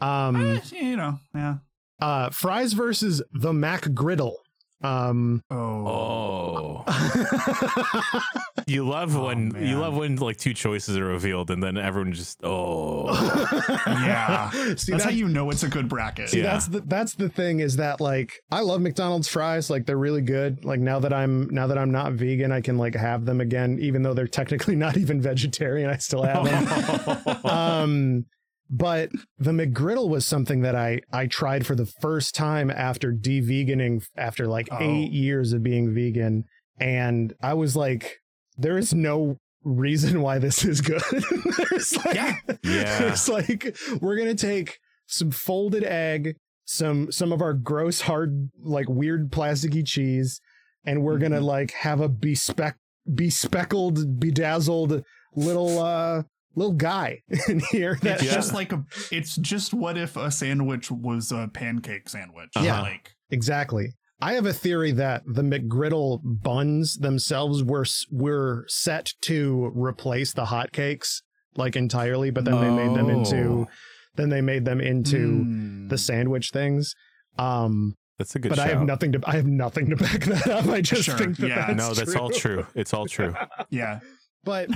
Um, 0.00 0.56
Eh, 0.56 0.60
you 0.72 0.96
know, 0.96 1.18
yeah. 1.34 1.56
Uh, 2.04 2.28
fries 2.30 2.72
versus 2.74 3.22
the 3.32 3.52
McGriddle. 3.52 4.34
Um, 4.82 5.42
Oh, 5.50 6.84
Oh. 6.84 6.84
You 8.66 8.86
love 8.88 9.14
Oh, 9.16 9.26
when 9.26 9.54
you 9.62 9.78
love 9.78 9.94
when 9.96 10.16
like 10.16 10.36
two 10.38 10.52
choices 10.54 10.96
are 10.96 11.04
revealed 11.04 11.50
and 11.50 11.62
then 11.62 11.76
everyone 11.78 12.12
just 12.12 12.40
oh 12.42 13.06
Yeah. 13.86 14.50
See, 14.76 14.92
that's 14.92 15.04
how 15.04 15.10
that- 15.10 15.14
you 15.14 15.28
know 15.28 15.50
it's 15.50 15.62
a 15.62 15.68
good 15.68 15.88
bracket. 15.88 16.30
See, 16.30 16.38
Yeah. 16.38 16.44
that's 16.52 16.68
the 16.68 16.80
that's 16.80 17.14
the 17.14 17.28
thing 17.28 17.60
is 17.60 17.76
that 17.76 18.00
like 18.00 18.32
I 18.50 18.60
love 18.60 18.80
McDonald's 18.80 19.28
fries, 19.28 19.68
like 19.70 19.86
they're 19.86 19.96
really 19.98 20.22
good. 20.22 20.64
Like 20.64 20.80
now 20.80 20.98
that 21.00 21.12
I'm 21.12 21.48
now 21.50 21.66
that 21.68 21.78
I'm 21.78 21.90
not 21.90 22.12
vegan, 22.14 22.52
I 22.52 22.60
can 22.60 22.76
like 22.78 22.94
have 22.94 23.24
them 23.24 23.40
again, 23.40 23.78
even 23.80 24.02
though 24.02 24.14
they're 24.14 24.26
technically 24.28 24.76
not 24.86 24.96
even 24.98 25.20
vegetarian. 25.20 25.88
I 25.90 25.96
still 25.96 26.22
have 26.22 26.44
them. 26.44 27.46
um, 27.46 28.26
but 28.70 29.10
the 29.38 29.52
McGriddle 29.52 30.08
was 30.08 30.24
something 30.26 30.62
that 30.62 30.74
I 30.74 31.00
I 31.12 31.26
tried 31.26 31.66
for 31.66 31.74
the 31.74 31.86
first 31.86 32.34
time 32.34 32.70
after 32.70 33.12
de-veganing 33.12 34.04
after 34.16 34.46
like 34.46 34.68
Oh. 34.70 34.78
eight 34.80 35.12
years 35.12 35.52
of 35.52 35.62
being 35.62 35.94
vegan, 35.94 36.44
and 36.80 37.34
I 37.42 37.54
was 37.54 37.76
like, 37.76 38.18
there 38.56 38.78
is 38.78 38.94
no 38.94 39.38
reason 39.64 40.20
why 40.22 40.38
this 40.38 40.64
is 40.64 40.80
good. 40.80 41.02
There's 41.70 41.96
like, 42.04 42.14
Yeah. 42.14 42.36
Yeah. 42.64 43.08
it's 43.12 43.28
like 43.28 43.76
we're 44.00 44.16
gonna 44.16 44.34
take 44.34 44.78
some 45.06 45.30
folded 45.30 45.84
egg, 45.84 46.36
some 46.64 47.10
some 47.12 47.32
of 47.32 47.40
our 47.42 47.52
gross 47.54 48.02
hard 48.02 48.50
like 48.62 48.88
weird 48.88 49.30
plasticky 49.30 49.86
cheese 49.86 50.40
and 50.86 51.02
we're 51.02 51.18
gonna 51.18 51.40
Mhm. 51.40 51.44
like 51.44 51.70
have 51.72 52.00
a 52.00 52.08
bespeck 52.08 52.74
bespeckled 53.10 54.18
bedazzled 54.18 55.02
little 55.34 55.78
uh 55.78 56.22
little 56.56 56.72
guy 56.74 57.20
in 57.48 57.60
here 57.70 57.98
that 58.02 58.14
It's 58.16 58.24
Yeah. 58.24 58.34
just 58.34 58.52
like 58.60 58.72
a. 58.72 58.84
It's 59.10 59.36
just 59.36 59.72
what 59.74 59.96
if 59.98 60.16
a 60.16 60.30
sandwich 60.30 60.90
was 60.90 61.32
a 61.32 61.48
pancake 61.52 62.08
sandwich? 62.08 62.50
Yeah. 62.60 62.82
Like 62.82 63.10
Exactly. 63.30 63.94
I 64.20 64.34
have 64.34 64.46
a 64.46 64.52
theory 64.52 64.92
that 64.92 65.22
the 65.26 65.42
McGriddle 65.42 66.20
buns 66.24 66.96
themselves 66.98 67.62
were 67.62 67.84
were 68.10 68.64
set 68.68 69.12
to 69.22 69.70
replace 69.74 70.32
the 70.32 70.44
hotcakes 70.46 71.20
like 71.56 71.76
entirely, 71.76 72.30
but 72.30 72.44
then 72.44 72.60
they 72.60 72.70
made 72.70 72.96
them 72.96 73.10
into 73.10 73.36
Oh. 73.36 73.66
then 74.14 74.28
they 74.30 74.40
made 74.40 74.64
them 74.64 74.80
into 74.80 75.16
mm, 75.44 75.88
the 75.88 75.98
sandwich 75.98 76.50
things. 76.52 76.94
Um, 77.38 77.96
That's 78.18 78.34
a 78.36 78.38
good 78.38 78.50
but 78.50 78.58
shout. 78.58 78.66
I 78.68 78.70
have 78.70 78.82
nothing 78.82 79.12
to 79.12 79.20
I 79.24 79.32
have 79.36 79.46
nothing 79.46 79.90
to 79.90 79.96
back 79.96 80.20
that 80.26 80.46
up. 80.46 80.66
I 80.68 80.80
just 80.80 81.02
Sure, 81.02 81.18
think 81.18 81.36
that 81.38 81.48
yeah. 81.48 81.66
that's 81.66 81.76
no, 81.76 81.92
that's 81.92 82.14
all 82.14 82.30
true. 82.30 82.66
It's 82.76 82.94
all 82.94 83.06
true. 83.06 83.34
Yeah. 83.70 83.98
But 84.44 84.70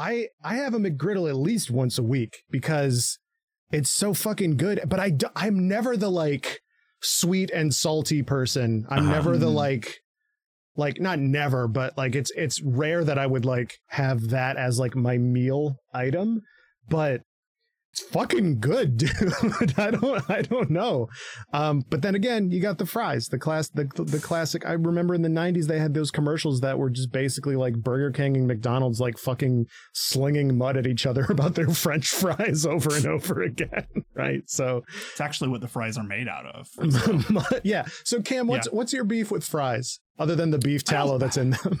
I 0.00 0.28
I 0.42 0.54
have 0.56 0.72
a 0.74 0.78
McGriddle 0.78 1.28
at 1.28 1.36
least 1.36 1.70
once 1.70 1.98
a 1.98 2.02
week 2.02 2.42
because 2.50 3.18
it's 3.70 3.90
so 3.90 4.14
fucking 4.14 4.56
good. 4.56 4.80
But 4.88 4.98
I 4.98 5.12
I'm 5.36 5.68
never 5.68 5.96
the 5.96 6.10
like 6.10 6.60
sweet 7.02 7.50
and 7.50 7.74
salty 7.74 8.22
person. 8.22 8.86
I'm 8.88 9.04
Uh-huh. 9.04 9.12
never 9.12 9.36
the 9.36 9.46
Mm. 9.46 9.54
like 9.54 9.98
like 10.76 11.00
not 11.00 11.18
never, 11.18 11.68
but 11.68 11.98
like 11.98 12.14
it's 12.14 12.30
it's 12.34 12.62
rare 12.62 13.04
that 13.04 13.18
I 13.18 13.26
would 13.26 13.44
like 13.44 13.78
have 13.88 14.28
that 14.30 14.56
as 14.56 14.78
like 14.78 14.96
my 14.96 15.18
meal 15.18 15.76
item. 15.92 16.40
But 16.88 17.20
it's 17.92 18.02
fucking 18.04 18.60
good, 18.60 18.96
dude. 18.98 19.74
I 19.76 19.90
don't 19.90 20.30
I 20.30 20.42
don't 20.42 20.70
know. 20.70 21.08
Um, 21.52 21.82
but 21.90 22.02
then 22.02 22.14
again, 22.14 22.50
you 22.50 22.60
got 22.60 22.78
the 22.78 22.86
fries, 22.86 23.26
the 23.28 23.38
class 23.38 23.68
the 23.68 23.88
the 23.96 24.20
classic. 24.20 24.64
I 24.64 24.72
remember 24.72 25.14
in 25.14 25.22
the 25.22 25.28
'90s 25.28 25.66
they 25.66 25.78
had 25.78 25.92
those 25.94 26.10
commercials 26.10 26.60
that 26.60 26.78
were 26.78 26.90
just 26.90 27.10
basically 27.10 27.56
like 27.56 27.74
Burger 27.74 28.10
King 28.12 28.36
and 28.36 28.46
McDonald's 28.46 29.00
like 29.00 29.18
fucking 29.18 29.66
slinging 29.92 30.56
mud 30.56 30.76
at 30.76 30.86
each 30.86 31.04
other 31.06 31.26
about 31.28 31.54
their 31.56 31.68
French 31.68 32.08
fries 32.10 32.64
over 32.64 32.94
and 32.94 33.06
over 33.06 33.42
again, 33.42 33.86
right? 34.14 34.42
So, 34.46 34.82
It's 35.10 35.20
actually 35.20 35.50
what 35.50 35.60
the 35.60 35.68
fries 35.68 35.98
are 35.98 36.04
made 36.04 36.28
out 36.28 36.46
of. 36.46 36.68
yeah. 37.64 37.86
So 38.04 38.22
Cam, 38.22 38.46
what's 38.46 38.70
what's 38.70 38.92
your 38.92 39.04
beef 39.04 39.30
with 39.30 39.44
fries 39.44 39.98
other 40.18 40.36
than 40.36 40.50
the 40.50 40.58
beef 40.58 40.84
tallow 40.84 41.18
that's 41.18 41.36
in 41.36 41.50
them? 41.50 41.78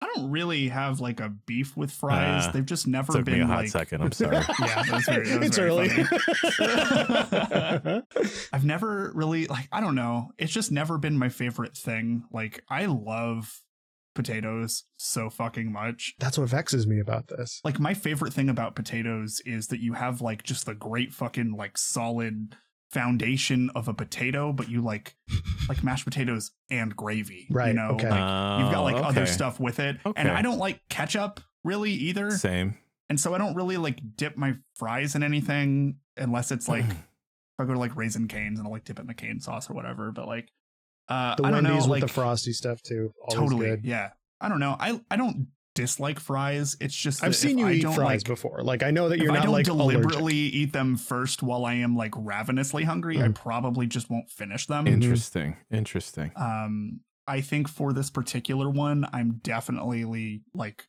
I 0.00 0.10
don't 0.14 0.30
really 0.30 0.68
have 0.68 1.00
like 1.00 1.20
a 1.20 1.30
beef 1.46 1.76
with 1.76 1.90
fries. 1.90 2.44
Ah, 2.46 2.50
They've 2.52 2.66
just 2.66 2.86
never 2.86 3.12
Took 3.12 3.24
been 3.24 3.34
me 3.34 3.40
a 3.40 3.46
hot 3.46 3.58
like. 3.60 3.68
second. 3.68 4.02
I'm 4.02 4.12
sorry. 4.12 4.36
Yeah, 4.60 4.82
that 4.82 4.92
was 4.92 5.04
very. 5.06 5.28
That 5.28 5.40
was 5.40 5.48
it's 5.48 5.58
early. 5.58 5.90
I've 8.52 8.64
never 8.64 9.10
really 9.14 9.46
like. 9.46 9.68
I 9.72 9.80
don't 9.80 9.94
know. 9.94 10.32
It's 10.38 10.52
just 10.52 10.70
never 10.72 10.98
been 10.98 11.18
my 11.18 11.28
favorite 11.28 11.76
thing. 11.76 12.24
Like 12.32 12.62
I 12.68 12.86
love 12.86 13.60
potatoes 14.14 14.84
so 14.96 15.28
fucking 15.28 15.70
much. 15.70 16.14
that's 16.18 16.38
what 16.38 16.48
vexes 16.48 16.86
me 16.86 16.98
about 17.00 17.28
this. 17.28 17.60
Like 17.64 17.78
my 17.78 17.92
favorite 17.94 18.32
thing 18.32 18.48
about 18.48 18.74
potatoes 18.74 19.40
is 19.44 19.66
that 19.68 19.80
you 19.80 19.92
have 19.92 20.20
like 20.22 20.42
just 20.42 20.64
the 20.66 20.74
great 20.74 21.12
fucking 21.12 21.54
like 21.56 21.76
solid 21.76 22.56
foundation 22.90 23.70
of 23.74 23.88
a 23.88 23.94
potato, 23.94 24.52
but 24.52 24.68
you 24.68 24.80
like 24.80 25.16
like 25.68 25.82
mashed 25.84 26.04
potatoes 26.04 26.52
and 26.70 26.94
gravy. 26.96 27.46
Right, 27.50 27.68
You 27.68 27.74
know, 27.74 27.90
okay. 27.92 28.08
like 28.08 28.60
you've 28.60 28.72
got 28.72 28.80
like 28.82 28.96
Oh, 28.96 29.08
other 29.08 29.26
stuff 29.26 29.58
with 29.60 29.78
it. 29.80 29.96
And 30.16 30.28
I 30.28 30.42
don't 30.42 30.58
like 30.58 30.80
ketchup 30.88 31.40
really 31.64 31.92
either. 31.92 32.30
Same. 32.30 32.76
And 33.08 33.20
so 33.20 33.34
I 33.34 33.38
don't 33.38 33.54
really 33.54 33.76
like 33.76 33.98
dip 34.16 34.36
my 34.36 34.54
fries 34.74 35.14
in 35.14 35.22
anything 35.22 35.96
unless 36.16 36.50
it's 36.50 36.68
like 36.68 36.84
if 36.84 36.96
I 37.60 37.64
go 37.64 37.72
to 37.72 37.78
like 37.78 37.94
Raising 37.96 38.28
Cane's 38.28 38.58
and 38.58 38.66
I'll 38.66 38.72
like 38.72 38.84
dip 38.84 38.98
it 38.98 39.02
in 39.02 39.06
the 39.08 39.14
cane 39.14 39.40
sauce 39.40 39.70
or 39.70 39.74
whatever. 39.74 40.10
But 40.12 40.26
like 40.26 40.48
uh 41.08 41.34
The 41.36 41.44
I 41.44 41.50
don't 41.50 41.64
Wendy's 41.64 41.70
know, 41.70 41.76
with 41.76 41.88
like 41.88 42.00
the 42.02 42.08
frosty 42.08 42.52
stuff 42.52 42.82
too. 42.82 43.12
Totally. 43.30 43.66
good. 43.66 43.84
Yeah. 43.84 44.10
I 44.40 44.48
don't 44.48 44.60
know. 44.60 44.76
I 44.78 45.00
I 45.10 45.16
don't 45.16 45.48
dislike 45.76 46.18
fries. 46.18 46.76
It's 46.80 46.94
just 46.96 47.22
I've 47.22 47.36
seen 47.36 47.58
you 47.58 47.68
I 47.68 47.72
eat 47.74 47.82
don't, 47.82 47.94
fries 47.94 48.22
like, 48.22 48.24
before. 48.26 48.62
Like 48.64 48.82
I 48.82 48.90
know 48.90 49.08
that 49.08 49.18
you're 49.20 49.30
I 49.30 49.36
not 49.36 49.44
don't 49.44 49.52
like 49.52 49.64
deliberately 49.66 50.32
allergic. 50.40 50.54
eat 50.54 50.72
them 50.72 50.96
first 50.96 51.42
while 51.44 51.64
I 51.64 51.74
am 51.74 51.94
like 51.96 52.12
ravenously 52.16 52.82
hungry, 52.82 53.22
I 53.22 53.28
Mm. 53.28 53.34
probably 53.36 53.86
just 53.86 54.10
won't 54.10 54.28
finish 54.28 54.66
them. 54.66 54.88
Interesting. 54.88 55.56
Interesting. 55.70 56.32
Um, 56.34 57.00
I 57.28 57.40
think 57.40 57.68
for 57.68 57.92
this 57.92 58.10
particular 58.10 58.68
one, 58.68 59.06
I'm 59.12 59.40
definitely 59.44 60.42
like 60.54 60.84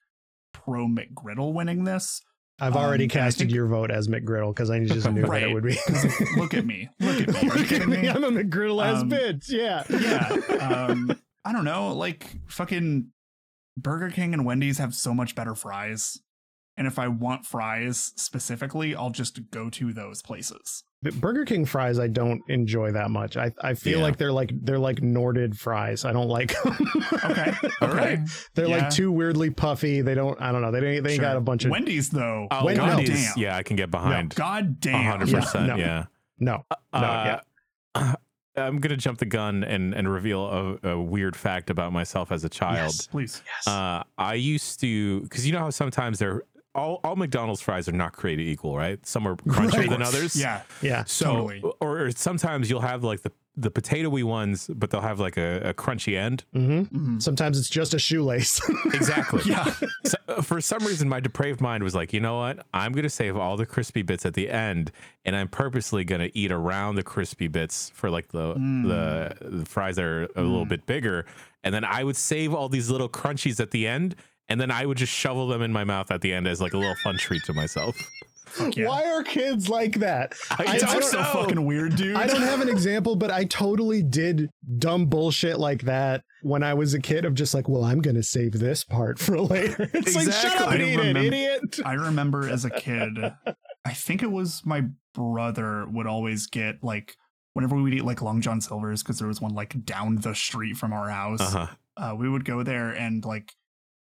pro 0.53 0.87
McGriddle 0.87 1.53
winning 1.53 1.83
this. 1.83 2.21
I've 2.59 2.75
already 2.75 3.03
um, 3.03 3.09
casted 3.09 3.47
think- 3.47 3.53
your 3.55 3.67
vote 3.67 3.91
as 3.91 4.07
McGriddle 4.07 4.49
because 4.49 4.71
I 4.71 4.79
just 4.83 5.07
knew 5.11 5.21
that 5.27 5.43
it 5.43 5.53
would 5.53 5.63
be. 5.63 5.77
Look 6.37 6.55
at 6.55 6.65
me. 6.65 6.89
Look 6.99 7.21
at 7.21 7.27
me. 7.27 7.49
Look 7.49 7.71
at 7.71 7.87
me. 7.87 7.97
me? 8.01 8.09
I'm 8.09 8.23
a 8.23 8.31
McGriddle 8.31 8.83
ass 8.83 9.01
Um, 9.03 9.11
bitch. 9.11 9.49
Yeah. 9.49 9.83
yeah. 9.89 10.39
Um, 10.89 11.15
I 11.45 11.53
don't 11.53 11.65
know. 11.65 11.93
Like 11.93 12.25
fucking 12.49 13.11
Burger 13.77 14.09
King 14.09 14.33
and 14.33 14.45
Wendy's 14.45 14.79
have 14.79 14.93
so 14.93 15.13
much 15.13 15.35
better 15.35 15.55
fries. 15.55 16.19
And 16.79 16.85
if 16.85 16.99
I 16.99 17.07
want 17.07 17.43
fries 17.45 18.11
specifically, 18.17 18.93
I'll 18.95 19.09
just 19.09 19.49
go 19.49 19.67
to 19.71 19.93
those 19.93 20.21
places. 20.21 20.83
But 21.01 21.15
Burger 21.15 21.43
King 21.45 21.65
fries 21.65 21.97
I 21.99 22.07
don't 22.07 22.41
enjoy 22.49 22.91
that 22.91 23.09
much. 23.09 23.35
I, 23.37 23.51
I 23.61 23.73
feel 23.73 23.97
Yeah. 23.99 24.03
like 24.03 24.17
they're 24.17 24.31
like 24.31 24.51
they're 24.61 24.77
like 24.77 25.01
Norded 25.01 25.57
fries. 25.57 26.05
I 26.05 26.11
don't 26.11 26.27
like 26.27 26.53
them. 26.63 26.77
Okay. 27.23 27.51
All 27.81 27.89
okay. 27.89 28.19
they're 28.53 28.67
Yeah. 28.67 28.77
like 28.77 28.89
too 28.91 29.11
weirdly 29.11 29.49
puffy. 29.49 30.01
They 30.01 30.13
don't 30.13 30.39
I 30.41 30.51
don't 30.51 30.61
know. 30.61 30.71
They 30.71 30.79
don't 30.81 31.03
they 31.03 31.11
ain't 31.13 31.19
Sure. 31.21 31.25
got 31.29 31.37
a 31.37 31.41
bunch 31.41 31.65
of 31.65 31.71
Wendy's 31.71 32.09
though. 32.09 32.47
Oh, 32.51 32.65
When- 32.65 32.75
God 32.75 32.95
Wendy's, 32.97 33.25
damn. 33.25 33.37
yeah, 33.37 33.57
I 33.57 33.63
can 33.63 33.75
get 33.75 33.89
behind. 33.89 34.35
God 34.35 34.79
damn. 34.79 35.03
hundred 35.03 35.29
Yeah, 35.29 35.39
percent. 35.39 35.67
no. 35.67 35.75
Yeah. 35.77 36.03
no. 36.39 36.63
No, 36.93 37.39
Uh, 37.95 38.13
I'm 38.57 38.79
gonna 38.79 38.97
jump 38.97 39.19
the 39.19 39.25
gun 39.25 39.63
and 39.63 39.93
and 39.93 40.11
reveal 40.11 40.77
a, 40.83 40.89
a 40.91 41.01
weird 41.01 41.35
fact 41.35 41.69
about 41.69 41.91
myself 41.93 42.31
as 42.31 42.43
a 42.43 42.49
child. 42.49 42.75
Yes. 42.93 43.07
Please. 43.07 43.41
Yes. 43.45 43.67
Uh, 43.67 44.03
I 44.17 44.33
used 44.33 44.79
to 44.81 45.21
because 45.21 45.45
you 45.45 45.53
know 45.53 45.59
how 45.59 45.69
sometimes 45.69 46.19
they're 46.19 46.43
all 46.75 46.99
all 47.03 47.15
McDonald's 47.15 47.61
fries 47.61 47.87
are 47.87 47.91
not 47.93 48.13
created 48.13 48.47
equal, 48.47 48.77
right? 48.77 49.03
Some 49.05 49.27
are 49.27 49.35
crunchier 49.35 49.77
Right. 49.79 49.89
than 49.89 50.01
others. 50.01 50.35
Yeah. 50.35 50.61
yeah. 50.81 51.03
So, 51.05 51.25
Totally. 51.25 51.61
or, 51.81 52.01
or 52.01 52.11
sometimes 52.11 52.69
you'll 52.69 52.81
have 52.81 53.03
like 53.03 53.21
the 53.21 53.31
the 53.59 53.71
potatoy 53.71 54.23
ones, 54.23 54.69
but 54.73 54.91
they'll 54.91 55.01
have 55.01 55.19
like 55.19 55.35
a, 55.35 55.69
a 55.69 55.73
crunchy 55.73 56.15
end. 56.15 56.45
hmm 56.53 56.81
Mhm. 56.83 57.21
Sometimes 57.21 57.57
it's 57.57 57.69
just 57.69 57.93
a 57.95 57.99
shoelace. 57.99 58.61
Exactly. 58.93 59.41
Yeah. 59.45 59.73
So, 60.05 60.17
uh, 60.27 60.41
for 60.43 60.61
some 60.61 60.85
reason, 60.85 61.09
my 61.09 61.19
depraved 61.19 61.59
mind 61.59 61.83
was 61.83 61.95
like, 61.95 62.13
you 62.13 62.19
know 62.19 62.37
what? 62.37 62.65
I'm 62.73 62.91
going 62.93 63.03
to 63.03 63.09
save 63.09 63.35
all 63.35 63.57
the 63.57 63.65
crispy 63.65 64.01
bits 64.03 64.25
at 64.25 64.33
the 64.35 64.49
end, 64.49 64.91
and 65.25 65.35
I'm 65.35 65.47
purposely 65.47 66.03
going 66.03 66.21
to 66.21 66.37
eat 66.37 66.51
around 66.51 66.95
the 66.95 67.03
crispy 67.03 67.47
bits 67.47 67.89
for 67.95 68.09
like 68.11 68.27
the 68.29 68.53
Mm. 68.53 68.87
the, 68.87 69.49
the 69.59 69.65
fries 69.65 69.95
that 69.95 70.05
are 70.05 70.23
a 70.35 70.41
little 70.41 70.65
Mm. 70.65 70.69
bit 70.69 70.85
bigger, 70.85 71.25
and 71.63 71.73
then 71.73 71.83
I 71.83 72.03
would 72.03 72.15
save 72.15 72.53
all 72.53 72.69
these 72.69 72.89
little 72.91 73.09
crunchies 73.09 73.59
at 73.59 73.71
the 73.71 73.87
end, 73.87 74.15
and 74.49 74.61
then 74.61 74.69
I 74.71 74.85
would 74.85 74.97
just 74.97 75.11
shovel 75.13 75.47
them 75.47 75.61
in 75.63 75.73
my 75.73 75.83
mouth 75.83 76.11
at 76.11 76.21
the 76.21 76.31
end 76.33 76.47
as 76.47 76.61
like 76.61 76.73
a 76.73 76.77
little 76.77 76.95
fun 77.03 77.17
treat 77.17 77.43
to 77.45 77.53
myself. 77.53 77.95
Fuck 78.47 78.75
yeah. 78.77 78.87
Why 78.87 79.03
are 79.05 79.23
kids 79.23 79.69
like 79.69 79.99
that? 79.99 80.33
I 80.51 80.65
I 80.67 80.73
It's 80.75 80.83
don't 80.83 81.03
so 81.03 81.17
know. 81.19 81.23
fucking 81.33 81.65
weird, 81.65 81.95
dude. 81.95 82.15
I 82.15 82.27
don't 82.27 82.41
have 82.41 82.61
an 82.61 82.69
example, 82.69 83.15
but 83.15 83.29
I 83.31 83.45
totally 83.45 84.01
did 84.03 84.49
dumb 84.77 85.05
bullshit 85.07 85.59
like 85.59 85.83
that 85.83 86.23
when 86.41 86.63
I 86.63 86.73
was 86.73 86.93
a 86.93 86.99
kid 86.99 87.25
of 87.25 87.33
just 87.33 87.53
like, 87.53 87.67
well, 87.69 87.83
I'm 87.83 88.01
gonna 88.01 88.23
save 88.23 88.53
this 88.53 88.83
part 88.83 89.19
for 89.19 89.39
later. 89.41 89.89
It's 89.93 90.15
like 90.15 90.25
shut 90.25 90.57
up 90.61 90.73
Exactly. 90.73 90.93
and 90.93 91.17
I 91.17 91.21
eat 91.21 91.27
it, 91.27 91.33
idiot. 91.33 91.79
I 91.85 91.93
remember 91.93 92.47
as 92.49 92.65
a 92.65 92.69
kid, 92.69 93.17
I 93.85 93.93
think 93.93 94.23
it 94.23 94.31
was 94.31 94.61
my 94.65 94.83
brother 95.13 95.85
would 95.87 96.07
always 96.07 96.47
get 96.47 96.83
like 96.83 97.15
whenever 97.53 97.75
we 97.75 97.81
would 97.83 97.93
eat 97.93 98.05
like 98.05 98.21
Long 98.21 98.39
John 98.41 98.61
Silver's 98.61 99.01
because 99.03 99.19
there 99.19 99.27
was 99.27 99.41
one 99.41 99.53
like 99.55 99.83
down 99.85 100.15
the 100.17 100.35
street 100.35 100.77
from 100.77 100.93
our 100.93 101.09
house. 101.09 101.41
Uh-huh. 101.41 101.67
Uh, 101.97 102.15
we 102.15 102.29
would 102.29 102.45
go 102.45 102.61
there 102.63 102.91
and 102.91 103.25
like 103.25 103.53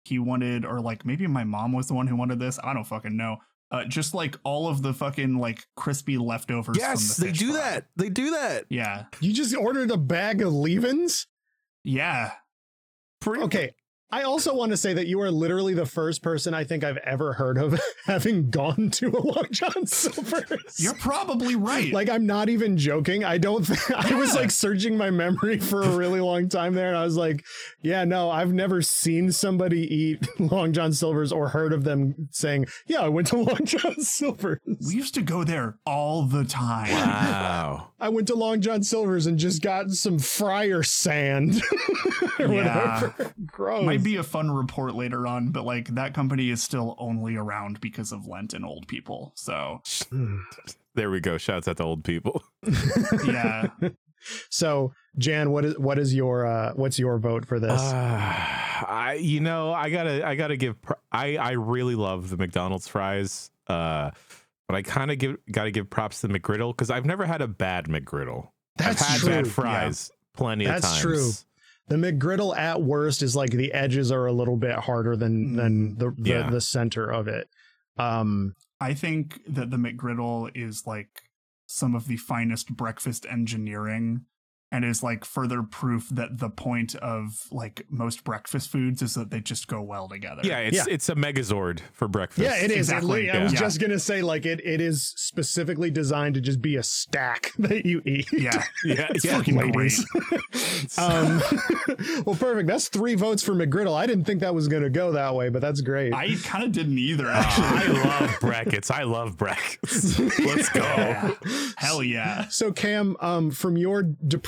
he 0.03 0.19
wanted, 0.19 0.65
or 0.65 0.81
like 0.81 1.05
maybe 1.05 1.25
my 1.25 1.43
mom 1.45 1.71
was 1.71 1.87
the 1.87 1.93
one 1.93 2.05
who 2.07 2.15
wanted 2.15 2.37
this. 2.39 2.59
I 2.63 2.73
don't 2.73 2.83
fucking 2.83 3.15
know. 3.15 3.37
Uh, 3.75 3.83
just 3.85 4.13
like 4.13 4.37
all 4.43 4.67
of 4.67 4.81
the 4.81 4.93
fucking 4.93 5.37
like 5.37 5.65
crispy 5.75 6.17
leftovers. 6.17 6.77
Yes, 6.79 7.15
from 7.17 7.25
the 7.25 7.31
they 7.31 7.37
do 7.37 7.51
fry. 7.51 7.61
that. 7.61 7.87
They 7.97 8.09
do 8.09 8.31
that. 8.31 8.65
Yeah, 8.69 9.05
You 9.19 9.33
just 9.33 9.55
ordered 9.55 9.91
a 9.91 9.97
bag 9.97 10.41
of 10.41 10.53
leavings? 10.53 11.27
yeah. 11.83 12.31
Pretty 13.21 13.43
Okay. 13.43 13.73
I 14.15 14.23
also 14.23 14.55
want 14.55 14.71
to 14.71 14.77
say 14.77 14.93
that 14.93 15.07
you 15.07 15.19
are 15.19 15.29
literally 15.29 15.73
the 15.73 15.85
first 15.85 16.23
person 16.23 16.53
I 16.53 16.63
think 16.63 16.85
I've 16.85 16.95
ever 16.97 17.33
heard 17.33 17.57
of 17.57 17.77
having 18.05 18.49
gone 18.49 18.89
to 18.91 19.09
a 19.09 19.19
Long 19.19 19.47
John 19.51 19.85
Silver's. 19.87 20.79
You're 20.79 20.93
probably 20.93 21.57
right. 21.57 21.91
like 21.91 22.07
I'm 22.09 22.25
not 22.25 22.47
even 22.47 22.77
joking. 22.77 23.25
I 23.25 23.37
don't 23.37 23.65
think 23.67 23.91
I 24.11 24.15
was 24.15 24.33
like 24.33 24.51
searching 24.51 24.95
my 24.97 25.09
memory 25.11 25.59
for 25.59 25.81
a 25.81 25.89
really 25.89 26.21
long 26.21 26.47
time 26.47 26.75
there 26.75 26.87
and 26.87 26.97
I 26.97 27.03
was 27.03 27.17
like, 27.17 27.43
yeah, 27.81 28.05
no, 28.05 28.29
I've 28.29 28.53
never 28.53 28.81
seen 28.81 29.33
somebody 29.33 29.81
eat 29.93 30.25
Long 30.39 30.71
John 30.71 30.93
Silver's 30.93 31.33
or 31.33 31.49
heard 31.49 31.73
of 31.73 31.83
them 31.83 32.29
saying, 32.31 32.67
"Yeah, 32.87 33.01
I 33.01 33.09
went 33.09 33.27
to 33.27 33.37
Long 33.37 33.65
John 33.65 33.99
Silver's." 33.99 34.59
we 34.65 34.95
used 34.95 35.13
to 35.15 35.21
go 35.21 35.43
there 35.43 35.77
all 35.85 36.23
the 36.23 36.45
time. 36.45 36.89
Wow. 36.91 37.89
I 37.99 38.07
went 38.09 38.27
to 38.29 38.35
Long 38.35 38.61
John 38.61 38.81
Silver's 38.81 39.25
and 39.27 39.37
just 39.37 39.61
got 39.61 39.91
some 39.91 40.19
fryer 40.19 40.83
sand 40.83 41.61
or 42.39 42.45
Yeah. 42.47 43.01
whatever. 43.01 43.33
Gross. 43.45 43.85
My 43.85 43.97
be 44.05 44.15
a 44.15 44.23
fun 44.23 44.49
report 44.51 44.95
later 44.95 45.27
on, 45.27 45.49
but 45.49 45.65
like 45.65 45.89
that 45.95 46.13
company 46.13 46.49
is 46.49 46.63
still 46.63 46.95
only 46.97 47.35
around 47.35 47.81
because 47.81 48.11
of 48.13 48.25
Lent 48.27 48.53
and 48.53 48.63
old 48.63 48.87
people. 48.87 49.33
So 49.35 49.81
There 50.95 51.09
we 51.11 51.19
go. 51.19 51.37
Shouts 51.37 51.67
out 51.67 51.77
to 51.77 51.83
old 51.83 52.03
people. 52.05 52.41
yeah, 53.27 53.67
So, 54.49 54.93
Jan, 55.17 55.51
what 55.51 55.65
is 55.65 55.77
what 55.77 55.99
is 55.99 56.15
your 56.15 56.45
uh 56.45 56.73
what's 56.75 56.97
your 56.97 57.17
vote 57.19 57.45
for 57.45 57.59
this? 57.59 57.79
Uh, 57.79 58.17
I 58.87 59.17
you 59.21 59.39
know 59.39 59.73
I 59.73 59.89
gotta 59.89 60.25
I 60.25 60.35
gotta 60.35 60.57
give 60.57 60.81
pr- 60.81 60.93
I 61.11 61.37
I 61.37 61.51
really 61.51 61.95
love 61.95 62.29
the 62.29 62.37
McDonald's 62.37 62.87
fries. 62.87 63.51
Uh, 63.67 64.11
but 64.67 64.75
I 64.75 64.81
kind 64.81 65.11
of 65.11 65.17
give 65.17 65.37
gotta 65.51 65.71
give 65.71 65.89
props 65.89 66.21
to 66.21 66.27
the 66.27 66.39
McGriddle 66.39 66.71
because 66.71 66.89
I've 66.89 67.05
never 67.05 67.25
had 67.25 67.41
a 67.41 67.47
bad 67.47 67.85
McGriddle. 67.85 68.49
That's 68.77 69.01
I've 69.01 69.07
had 69.09 69.19
true. 69.19 69.29
bad 69.29 69.47
fries 69.47 70.11
plenty 70.33 70.65
of 70.65 70.71
That's 70.81 70.87
times. 70.91 71.01
true. 71.01 71.31
The 71.87 71.95
McGriddle 71.95 72.57
at 72.57 72.81
worst 72.81 73.21
is 73.21 73.35
like 73.35 73.51
the 73.51 73.71
edges 73.73 74.11
are 74.11 74.25
a 74.25 74.33
little 74.33 74.57
bit 74.57 74.75
harder 74.75 75.15
than 75.15 75.55
than 75.55 75.97
the 75.97 76.11
the, 76.17 76.29
Yeah. 76.29 76.49
the 76.49 76.61
center 76.61 77.11
of 77.11 77.27
it. 77.27 77.47
Um 77.97 78.55
I 78.79 78.93
think 78.93 79.39
that 79.47 79.71
the 79.71 79.77
McGriddle 79.77 80.51
is 80.53 80.85
like 80.85 81.09
some 81.67 81.95
of 81.95 82.07
the 82.07 82.17
finest 82.17 82.75
breakfast 82.75 83.25
engineering 83.29 84.25
and 84.71 84.83
is 84.83 85.01
like 85.03 85.23
further 85.23 85.63
proof 85.63 86.09
that 86.09 86.39
the 86.39 86.49
point 86.49 86.95
of 86.95 87.43
like 87.51 87.85
most 87.89 88.23
breakfast 88.23 88.69
foods 88.71 89.01
is 89.01 89.13
that 89.13 89.29
they 89.29 89.39
just 89.39 89.67
go 89.67 89.81
well 89.81 90.09
together. 90.09 90.41
Yeah, 90.43 90.59
it's 90.59 90.75
Yeah. 90.77 90.83
it's 90.89 91.07
a 91.07 91.15
Megazord 91.15 91.81
for 91.93 92.07
breakfast. 92.07 92.43
yeah, 92.45 92.55
it 92.57 92.71
is. 92.71 92.77
Exactly. 92.89 93.23
li- 93.23 93.29
I 93.29 93.43
was 93.43 93.53
Yeah. 93.53 93.59
just 93.59 93.79
gonna 93.79 93.99
say 93.99 94.21
like 94.21 94.45
it 94.45 94.59
it 94.65 94.81
is 94.81 95.13
specifically 95.15 95.91
designed 95.91 96.35
to 96.35 96.41
just 96.41 96.61
be 96.61 96.75
a 96.75 96.83
stack 96.83 97.51
that 97.59 97.85
you 97.85 98.01
eat. 98.05 98.27
Yeah. 98.33 98.63
Yeah, 98.83 99.07
It's 99.11 99.23
yeah. 99.25 99.37
fucking 99.37 99.55
ladies. 99.55 100.05
um 100.97 101.41
well 102.25 102.35
perfect. 102.35 102.67
That's 102.67 102.87
three 102.89 103.15
votes 103.15 103.43
for 103.43 103.53
McGriddle. 103.53 103.95
I 103.95 104.05
didn't 104.05 104.25
think 104.25 104.41
that 104.41 104.53
was 104.53 104.67
gonna 104.67 104.89
go 104.89 105.11
that 105.13 105.33
way, 105.35 105.49
but 105.49 105.61
that's 105.61 105.81
great. 105.81 106.13
I 106.13 106.35
kind 106.43 106.63
of 106.63 106.71
didn't 106.71 106.97
either, 106.97 107.27
Uh, 107.27 107.33
actually. 107.35 107.65
I 107.65 108.03
love 108.19 108.35
brackets. 108.41 108.91
I 108.91 109.03
love 109.03 109.37
brackets. 109.37 110.19
Let's 110.39 110.69
go. 110.69 110.81
Yeah. 110.81 111.31
Hell 111.77 112.03
yeah. 112.03 112.47
So 112.49 112.71
Cam, 112.71 113.15
um, 113.21 113.51
from 113.51 113.77
your 113.77 114.03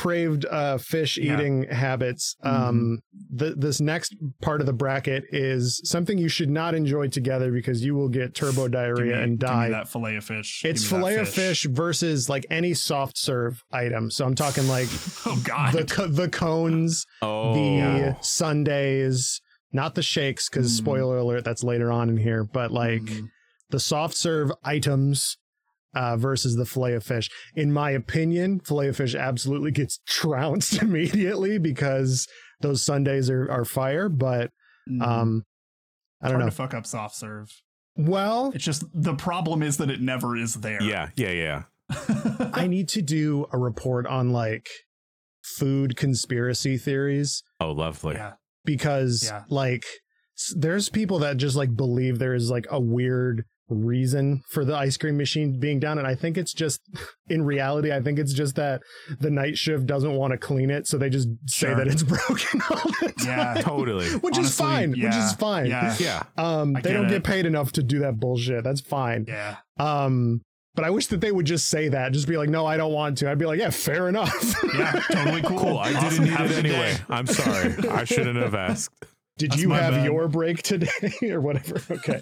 depraved 0.08 0.46
uh, 0.50 0.78
fish 0.78 1.18
Yeah. 1.18 1.34
eating 1.34 1.64
habits, 1.70 2.36
um, 2.44 3.00
th- 3.38 3.56
this 3.58 3.82
next 3.82 4.16
part 4.42 4.62
of 4.62 4.68
the 4.68 4.74
bracket 4.74 5.24
is 5.32 5.82
something 5.84 6.18
you 6.18 6.30
should 6.30 6.50
not 6.50 6.74
enjoy 6.76 7.08
together 7.10 7.52
because 7.52 7.84
you 7.84 7.94
will 7.96 8.08
get 8.10 8.34
turbo 8.34 8.64
Give 8.64 8.72
me, 8.72 8.78
diarrhea 8.78 9.22
and 9.22 9.40
give 9.40 9.50
me 9.50 9.56
die. 9.56 9.70
that 9.70 9.90
fillet 9.90 10.16
of 10.16 10.24
fish. 10.24 10.62
It's 10.64 10.82
Give 10.84 10.92
me 10.94 10.98
that 11.00 11.06
fillet 11.10 11.22
of 11.22 11.30
fish 11.30 11.66
versus 11.66 12.30
like 12.30 12.46
any 12.50 12.74
soft 12.74 13.18
serve 13.18 13.64
item. 13.72 14.10
So 14.10 14.26
I'm 14.26 14.36
talking 14.36 14.68
like 14.68 14.88
Oh 15.26 15.40
God. 15.44 15.74
the 15.74 15.84
co- 15.86 16.08
the 16.08 16.30
cones, 16.30 17.06
Oh, 17.22 17.54
the 17.54 18.16
sundaes, 18.22 19.42
not 19.74 19.96
the 19.96 20.04
shakes, 20.04 20.50
because 20.50 20.72
Mm. 20.72 20.78
spoiler 20.78 21.18
alert, 21.18 21.44
that's 21.44 21.64
later 21.64 21.92
on 21.92 22.10
in 22.10 22.18
here. 22.18 22.44
But 22.46 22.72
like 22.72 23.02
Mm. 23.04 23.28
the 23.70 23.80
soft 23.80 24.16
serve 24.16 24.52
items 24.64 25.38
uh, 25.98 26.16
versus 26.18 26.56
the 26.56 26.66
fillet 26.66 26.94
of 26.94 27.04
fish. 27.04 27.30
In 27.56 27.72
my 27.72 27.90
opinion, 27.92 28.60
fillet 28.60 28.90
of 28.90 28.98
fish 28.98 29.16
absolutely 29.16 29.72
gets 29.72 30.00
trounced 30.08 30.82
immediately 30.82 31.58
because 31.58 32.28
those 32.62 32.84
sundaes 32.84 33.30
are, 33.30 33.50
are 33.52 33.66
fire. 33.66 34.08
But 34.10 34.52
Mm. 34.90 35.02
um, 35.02 35.44
I 36.22 36.28
don't 36.30 36.36
hard 36.36 36.46
know. 36.46 36.50
to 36.50 36.56
fuck 36.56 36.74
up 36.74 36.86
soft 36.86 37.16
serve. 37.16 37.50
Well, 37.98 38.52
It's 38.56 38.64
just 38.64 38.84
the 38.94 39.16
problem 39.16 39.62
is 39.62 39.78
that 39.78 39.90
it 39.90 40.00
never 40.00 40.38
is 40.38 40.54
there. 40.56 40.82
yeah, 40.82 41.10
yeah, 41.18 41.32
yeah. 41.32 41.64
I 42.54 42.68
need 42.68 42.88
to 42.90 43.02
do 43.02 43.48
a 43.52 43.58
report 43.58 44.08
on 44.08 44.32
like 44.32 44.68
food 45.44 45.96
conspiracy 45.98 46.78
theories 46.78 47.44
Oh, 47.60 47.72
lovely. 47.72 48.16
yeah. 48.16 48.34
because 48.66 49.24
Yeah. 49.26 49.44
like 49.50 49.84
there's 50.56 50.90
people 50.90 51.20
that 51.20 51.38
just 51.38 51.56
like 51.56 51.76
believe 51.76 52.20
there 52.20 52.34
is 52.36 52.50
like 52.50 52.68
a 52.70 52.80
weird 52.80 53.44
reason 53.70 54.42
for 54.50 54.64
the 54.64 54.76
ice 54.76 54.96
cream 54.98 55.18
machine 55.18 55.60
being 55.60 55.80
down 55.80 55.98
and 55.98 56.08
i 56.08 56.16
think 56.16 56.38
it's 56.38 56.54
just 56.54 56.80
in 57.30 57.44
reality 57.44 57.92
i 57.92 58.02
think 58.02 58.18
it's 58.18 58.34
just 58.34 58.56
that 58.56 58.82
the 59.20 59.30
night 59.30 59.58
shift 59.58 59.86
doesn't 59.86 60.14
want 60.14 60.32
to 60.32 60.38
clean 60.38 60.70
it 60.70 60.88
so 60.88 60.98
they 60.98 61.10
just 61.10 61.28
say 61.48 61.74
that 61.74 61.88
it's 61.88 62.04
broken 62.28 62.62
all 62.70 62.78
the 63.02 63.14
time 63.18 63.28
Yeah. 63.28 63.62
Totally. 63.62 64.08
which 64.22 64.38
is 64.38 64.60
Honestly, 64.60 64.66
fine 64.66 64.92
which 64.92 65.16
is 65.16 65.34
fine 65.34 65.66
Yeah. 65.66 65.96
Yeah. 66.00 66.24
um 66.38 66.74
they 66.74 66.82
get 66.82 66.94
don't 66.94 67.06
it. 67.08 67.10
get 67.10 67.24
paid 67.26 67.46
enough 67.46 67.72
to 67.74 67.84
do 67.84 68.00
that 68.00 68.20
bullshit 68.20 68.64
that's 68.64 68.80
fine 68.82 69.26
Yeah. 69.28 69.58
um 69.78 70.42
but 70.76 70.86
i 70.86 70.90
wish 70.90 71.08
that 71.08 71.20
they 71.22 71.32
would 71.34 71.46
just 71.46 71.68
say 71.68 71.90
that 71.90 72.14
just 72.14 72.28
be 72.28 72.38
like 72.38 72.50
no 72.50 72.66
i 72.66 72.78
don't 72.78 72.94
want 72.94 73.18
to 73.18 73.30
i'd 73.30 73.38
be 73.38 73.46
like 73.46 73.60
yeah 73.60 73.70
fair 73.70 74.08
enough 74.08 74.34
Yeah. 74.78 74.92
Totally 75.12 75.42
cool. 75.42 75.60
Cool. 75.60 75.78
I 75.78 75.94
Awesome. 75.94 76.10
didn't 76.10 76.24
need 76.26 76.30
Have 76.34 76.52
it 76.52 76.58
anyway. 76.60 76.94
day. 76.94 77.00
I'm 77.10 77.26
sorry. 77.28 77.74
I 77.90 78.04
shouldn't 78.06 78.38
have 78.38 78.54
asked. 78.56 78.92
did 79.38 79.52
That's 79.52 79.62
you 79.62 79.72
have 79.72 79.94
bad. 79.96 80.06
your 80.06 80.28
break 80.28 80.62
today 80.62 80.90
or 81.32 81.42
whatever 81.42 81.82
okay 81.92 82.22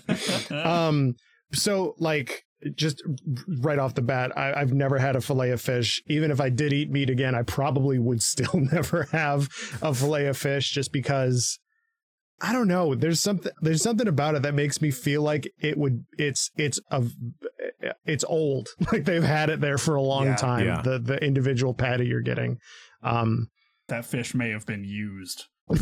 um 0.52 1.16
so 1.54 1.96
like 2.00 2.44
just 2.76 3.04
right 3.62 3.78
off 3.80 3.94
the 3.94 4.02
bat 4.02 4.36
I, 4.38 4.54
i've 4.54 4.74
never 4.74 4.98
had 4.98 5.16
a 5.16 5.22
fillet 5.22 5.52
of 5.52 5.62
fish 5.62 6.02
even 6.08 6.32
if 6.32 6.42
i 6.42 6.50
did 6.50 6.74
eat 6.74 6.90
meat 6.90 7.10
again 7.10 7.36
i 7.36 7.44
probably 7.44 8.00
would 8.00 8.24
still 8.24 8.60
never 8.72 9.08
have 9.12 9.50
a 9.82 9.94
fillet 9.94 10.26
of 10.28 10.38
fish 10.38 10.72
just 10.72 10.92
because 10.92 11.60
i 12.42 12.52
don't 12.52 12.68
know 12.68 12.96
there's 12.96 13.20
something 13.20 13.52
there's 13.62 13.84
something 13.84 14.08
about 14.08 14.36
it 14.36 14.42
that 14.42 14.54
makes 14.56 14.82
me 14.82 14.90
feel 14.90 15.22
like 15.22 15.48
it 15.60 15.78
would 15.78 16.06
it's 16.18 16.50
it's 16.58 16.80
a 16.92 17.04
it's 18.06 18.24
old 18.24 18.70
like 18.92 19.06
they've 19.06 19.24
had 19.24 19.50
it 19.50 19.62
there 19.62 19.78
for 19.78 19.96
a 19.96 20.02
long 20.02 20.26
Yeah. 20.26 20.36
time 20.36 20.66
Yeah. 20.66 20.82
the 20.82 20.98
the 21.00 21.24
individual 21.24 21.74
patty 21.74 22.08
you're 22.08 22.22
getting 22.22 22.58
um 23.04 23.50
that 23.88 24.04
fish 24.06 24.34
may 24.34 24.50
have 24.50 24.66
been 24.66 24.84
used. 24.84 25.46
Oh 25.68 25.76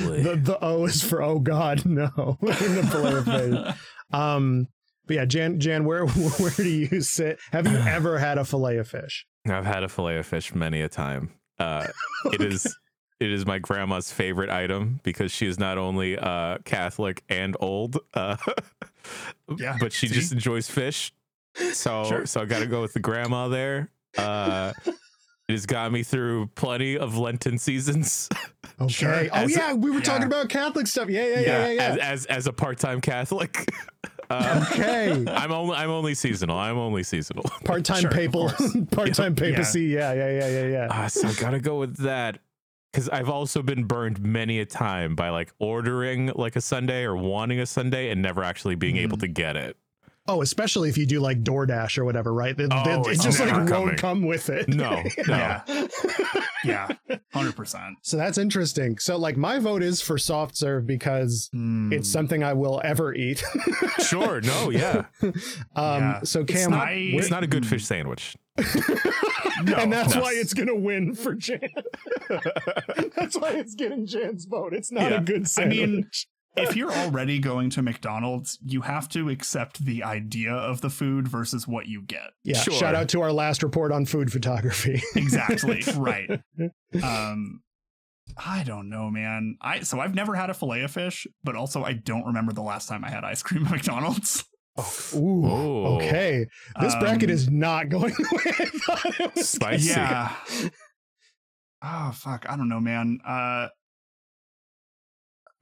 boy. 0.00 0.22
the 0.22 0.36
the 0.42 0.58
O 0.62 0.84
is 0.86 1.02
for 1.02 1.22
oh 1.22 1.38
God, 1.38 1.84
no. 1.86 2.38
in 2.42 2.46
the 2.48 2.88
fillet 2.90 3.12
of 3.14 3.24
fish. 3.24 3.76
Um, 4.12 4.68
but 5.06 5.16
yeah, 5.16 5.24
Jan, 5.24 5.58
Jan, 5.60 5.84
where 5.84 6.06
where 6.06 6.50
do 6.50 6.68
you 6.68 7.00
sit? 7.00 7.38
Have 7.52 7.66
you 7.66 7.76
ever 7.88 8.18
had 8.18 8.38
a 8.38 8.44
fillet 8.44 8.76
of 8.78 8.88
fish? 8.88 9.26
I've 9.48 9.64
had 9.66 9.82
a 9.82 9.88
fillet 9.88 10.18
of 10.18 10.26
fish 10.26 10.54
many 10.54 10.80
a 10.82 10.88
time. 10.88 11.30
Uh, 11.58 11.86
it 12.26 12.40
is 12.42 12.66
it 13.20 13.30
is 13.32 13.46
my 13.46 13.58
grandma's 13.58 14.10
favorite 14.12 14.50
item 14.50 15.00
because 15.02 15.30
she 15.32 15.46
is 15.46 15.58
not 15.58 15.78
only 15.78 16.18
uh, 16.18 16.58
Catholic 16.64 17.22
and 17.28 17.56
old, 17.60 17.98
uh, 18.14 18.36
Yeah, 19.58 19.76
but 19.80 19.92
she 19.92 20.08
see? 20.08 20.14
just 20.14 20.32
enjoys 20.32 20.68
fish. 20.68 21.12
So 21.72 22.04
Sure. 22.04 22.26
so 22.26 22.40
I 22.40 22.44
got 22.46 22.60
to 22.60 22.66
go 22.66 22.80
with 22.82 22.92
the 22.94 23.00
grandma 23.00 23.48
there. 23.48 23.90
Uh, 24.18 24.72
it 25.48 25.52
has 25.52 25.66
got 25.66 25.92
me 25.92 26.02
through 26.02 26.46
plenty 26.54 26.96
of 26.96 27.16
Lenten 27.16 27.58
seasons. 27.58 28.28
Okay. 28.80 28.92
Sure. 28.92 29.14
Oh 29.14 29.28
As 29.32 29.54
a- 29.54 29.58
yeah, 29.58 29.72
we 29.74 29.90
were 29.90 30.00
talking 30.00 30.26
about 30.26 30.48
Catholic 30.48 30.86
stuff. 30.86 31.08
Yeah, 31.08 31.26
yeah, 31.26 31.40
yeah, 31.40 31.68
yeah. 31.68 31.68
yeah. 31.68 31.82
As, 31.82 31.96
as 31.98 32.26
as 32.26 32.46
a 32.46 32.52
part 32.52 32.78
time 32.78 33.00
Catholic. 33.00 33.68
Uh, 34.30 34.64
okay. 34.72 35.24
I'm 35.28 35.52
only 35.52 35.76
I'm 35.76 35.90
only 35.90 36.14
seasonal. 36.14 36.56
I'm 36.56 36.78
only 36.78 37.02
seasonal. 37.02 37.42
Part 37.66 37.84
time 37.84 38.00
Sure, 38.00 38.10
papal, 38.10 38.50
part 38.90 39.12
time 39.12 39.34
papacy. 39.34 39.82
Yeah, 39.84 40.14
yeah, 40.14 40.30
yeah, 40.30 40.48
yeah, 40.48 40.66
yeah. 40.68 40.86
Uh, 40.90 41.06
so 41.08 41.28
I 41.28 41.34
gotta 41.34 41.60
go 41.60 41.78
with 41.78 41.98
that 41.98 42.38
because 42.90 43.10
I've 43.10 43.28
also 43.28 43.62
been 43.62 43.84
burned 43.84 44.22
many 44.22 44.60
a 44.60 44.64
time 44.64 45.16
by 45.16 45.28
like 45.28 45.52
ordering 45.58 46.28
like 46.34 46.56
a 46.56 46.62
sundae 46.62 47.02
or 47.02 47.14
wanting 47.14 47.60
a 47.60 47.66
sundae 47.66 48.08
and 48.08 48.22
never 48.22 48.42
actually 48.42 48.74
being 48.74 48.96
able 48.96 49.18
to 49.18 49.28
get 49.28 49.54
it. 49.56 49.76
Oh, 50.28 50.40
especially 50.40 50.88
if 50.88 50.96
you 50.96 51.04
do 51.04 51.18
like 51.18 51.42
DoorDash 51.42 51.98
or 51.98 52.04
whatever, 52.04 52.32
right? 52.32 52.58
It, 52.58 52.68
Oh, 52.72 53.02
it- 53.02 53.14
it 53.18 53.20
just 53.20 53.40
like 53.40 53.48
never 53.52 53.70
won't 53.80 53.96
come 53.98 54.22
with 54.22 54.48
it. 54.50 54.68
No, 54.68 55.02
no. 55.26 55.60
Yeah. 56.64 56.88
Yeah. 57.08 57.18
Hundred 57.32 57.56
percent. 57.56 57.96
So 58.02 58.16
that's 58.16 58.38
interesting. 58.38 58.98
So 58.98 59.16
like 59.16 59.36
my 59.36 59.58
vote 59.58 59.82
is 59.82 60.00
for 60.00 60.16
soft 60.18 60.56
serve 60.56 60.86
because 60.86 61.48
Hmm. 61.52 61.92
it's 61.92 62.08
something 62.08 62.44
I 62.44 62.52
will 62.52 62.80
ever 62.84 63.14
eat. 63.14 63.42
Sure, 64.02 64.40
no, 64.40 64.70
yeah. 64.70 65.04
um 65.22 65.32
Yeah. 65.76 66.20
so 66.22 66.40
It's 66.40 66.52
Cam 66.52 66.70
not- 66.70 66.88
It's 66.92 67.30
not 67.30 67.42
a 67.42 67.46
good 67.46 67.66
fish 67.66 67.84
sandwich. 67.84 68.36
and 68.56 69.92
that's 69.92 70.14
no. 70.14 70.20
why 70.22 70.32
it's 70.34 70.54
gonna 70.54 70.74
win 70.74 71.14
for 71.14 71.34
Jan. 71.34 71.60
that's 73.16 73.36
why 73.38 73.50
it's 73.52 73.74
getting 73.74 74.06
Jan's 74.06 74.44
vote. 74.44 74.72
It's 74.74 74.92
not 74.92 75.10
Yeah. 75.10 75.18
a 75.18 75.20
good 75.20 75.42
I 75.42 75.46
sandwich. 75.46 75.78
mean, 75.78 76.06
if 76.56 76.76
you're 76.76 76.92
already 76.92 77.38
going 77.38 77.70
to 77.70 77.82
McDonald's, 77.82 78.58
you 78.64 78.82
have 78.82 79.08
to 79.10 79.28
accept 79.30 79.84
the 79.84 80.02
idea 80.04 80.52
of 80.52 80.80
the 80.80 80.90
food 80.90 81.26
versus 81.28 81.66
what 81.66 81.86
you 81.86 82.02
get. 82.02 82.30
yeah. 82.44 82.58
sure. 82.60 82.74
Shout 82.74 82.94
out 82.94 83.08
to 83.10 83.22
our 83.22 83.32
last 83.32 83.62
report 83.62 83.90
on 83.92 84.04
food 84.06 84.30
photography. 84.32 85.02
Exactly. 85.16 85.82
right. 85.96 86.28
Um 87.02 87.62
I 88.36 88.62
don't 88.64 88.88
know, 88.88 89.10
man. 89.10 89.56
I 89.60 89.80
so 89.80 90.00
I've 90.00 90.14
never 90.14 90.34
had 90.34 90.48
a 90.50 90.54
fillet 90.54 90.82
of 90.82 90.90
fish, 90.90 91.26
but 91.44 91.54
also 91.56 91.82
I 91.84 91.92
don't 91.94 92.24
remember 92.26 92.52
the 92.52 92.62
last 92.62 92.88
time 92.88 93.04
I 93.04 93.10
had 93.10 93.24
ice 93.24 93.42
cream 93.42 93.64
at 93.66 93.70
McDonald's. 93.76 94.44
Ooh. 95.14 95.44
Oh. 95.44 95.96
Okay. 95.96 96.46
This 96.80 96.94
bracket 96.96 97.28
Um, 97.28 97.34
is 97.34 97.50
not 97.50 97.88
going 97.90 98.12
the 98.18 98.42
way 98.44 98.52
I 98.58 98.64
thought 98.78 99.20
it 99.20 99.34
was. 99.36 99.48
Spicy. 99.48 99.88
Yeah. 99.90 100.34
Oh 101.82 102.12
fuck, 102.14 102.46
I 102.48 102.56
don't 102.56 102.68
know, 102.68 102.80
man. 102.80 103.18
Uh 103.26 103.68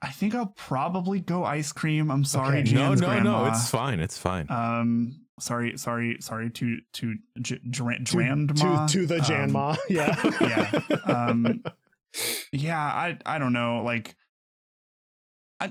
I 0.02 0.08
think 0.10 0.34
I'll 0.34 0.54
probably 0.56 1.20
go 1.20 1.44
ice 1.44 1.72
cream. 1.72 2.10
I'm 2.10 2.24
sorry, 2.24 2.60
Okay. 2.60 2.72
No, 2.72 2.88
Jan's 2.88 3.00
no, 3.02 3.06
grandma. 3.08 3.42
no. 3.44 3.48
It's 3.50 3.68
fine. 3.70 4.00
It's 4.00 4.16
fine. 4.18 4.46
um 4.50 5.20
sorry, 5.38 5.76
sorry, 5.78 6.16
sorry 6.20 6.50
to 6.50 6.78
to 6.94 7.16
J- 7.40 7.60
Dran- 7.68 8.04
To, 8.06 8.46
to, 8.46 8.86
to 8.88 9.06
the 9.06 9.16
Um, 9.16 9.22
Janma. 9.22 9.76
yeah. 9.90 10.30
yeah. 10.40 10.96
Um 11.14 11.62
yeah, 12.52 12.80
I 12.80 13.18
I 13.26 13.38
don't 13.38 13.52
know. 13.52 13.82
Like 13.84 14.14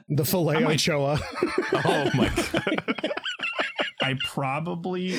The 0.07 0.25
filet 0.25 0.57
I 0.57 0.59
might- 0.59 0.73
ochoa. 0.87 1.19
Oh 1.85 2.11
my 2.13 2.29
god. 2.53 3.11
I 4.01 4.15
probably 4.23 5.15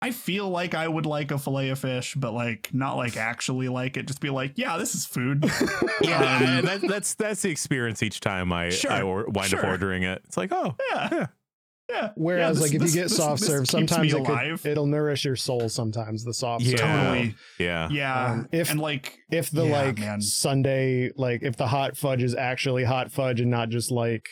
I 0.00 0.12
feel 0.12 0.48
like 0.48 0.74
I 0.74 0.86
would 0.86 1.06
like 1.06 1.32
a 1.32 1.38
fillet 1.38 1.70
of 1.70 1.78
fish, 1.80 2.14
but 2.14 2.32
like 2.32 2.70
not 2.72 2.96
like 2.96 3.16
actually 3.16 3.68
like 3.68 3.96
it. 3.96 4.06
Just 4.06 4.20
be 4.20 4.30
like, 4.30 4.52
yeah, 4.56 4.76
this 4.78 4.94
is 4.94 5.04
food. 5.04 5.44
Yeah, 6.00 6.36
Um, 6.60 6.64
that, 6.64 6.80
that's 6.88 7.14
that's 7.14 7.42
the 7.42 7.50
experience 7.50 8.02
each 8.04 8.20
time 8.20 8.52
I 8.52 8.70
Sure, 8.70 8.92
I 8.92 9.02
or, 9.02 9.26
wind 9.26 9.48
sure. 9.50 9.58
up 9.58 9.64
ordering 9.66 10.04
it. 10.04 10.22
It's 10.26 10.36
like, 10.36 10.52
oh, 10.52 10.76
yeah, 10.90 11.08
Yeah. 11.10 11.26
yeah. 11.90 12.10
Whereas, 12.14 12.58
Yeah, 12.58 12.62
like, 12.62 12.74
if 12.74 12.80
this- 12.82 12.94
you 12.94 13.00
get 13.00 13.08
this- 13.08 13.16
soft 13.16 13.40
this 13.40 13.48
serve, 13.48 13.60
keeps 13.62 13.70
sometimes 13.72 14.12
me 14.14 14.20
it 14.20 14.24
could, 14.24 14.70
it'll 14.70 14.86
nourish 14.86 15.24
your 15.24 15.34
soul. 15.34 15.68
Sometimes 15.68 16.22
the 16.24 16.32
soft 16.32 16.62
Yeah. 16.64 16.76
serve. 16.76 16.86
totally. 16.86 17.34
yeah, 17.58 17.88
Yeah, 17.90 18.26
Um, 18.32 18.48
if- 18.52 18.70
and 18.70 18.78
like 18.78 19.18
If 19.32 19.50
the 19.50 19.64
Yeah, 19.66 19.82
like 19.82 19.98
man. 19.98 20.20
sundae, 20.20 21.10
like 21.16 21.42
if 21.42 21.56
the 21.56 21.66
hot 21.66 21.96
fudge 21.96 22.22
is 22.22 22.36
actually 22.36 22.84
hot 22.84 23.10
fudge 23.10 23.40
and 23.40 23.50
not 23.50 23.68
just 23.70 23.90
like 23.90 24.28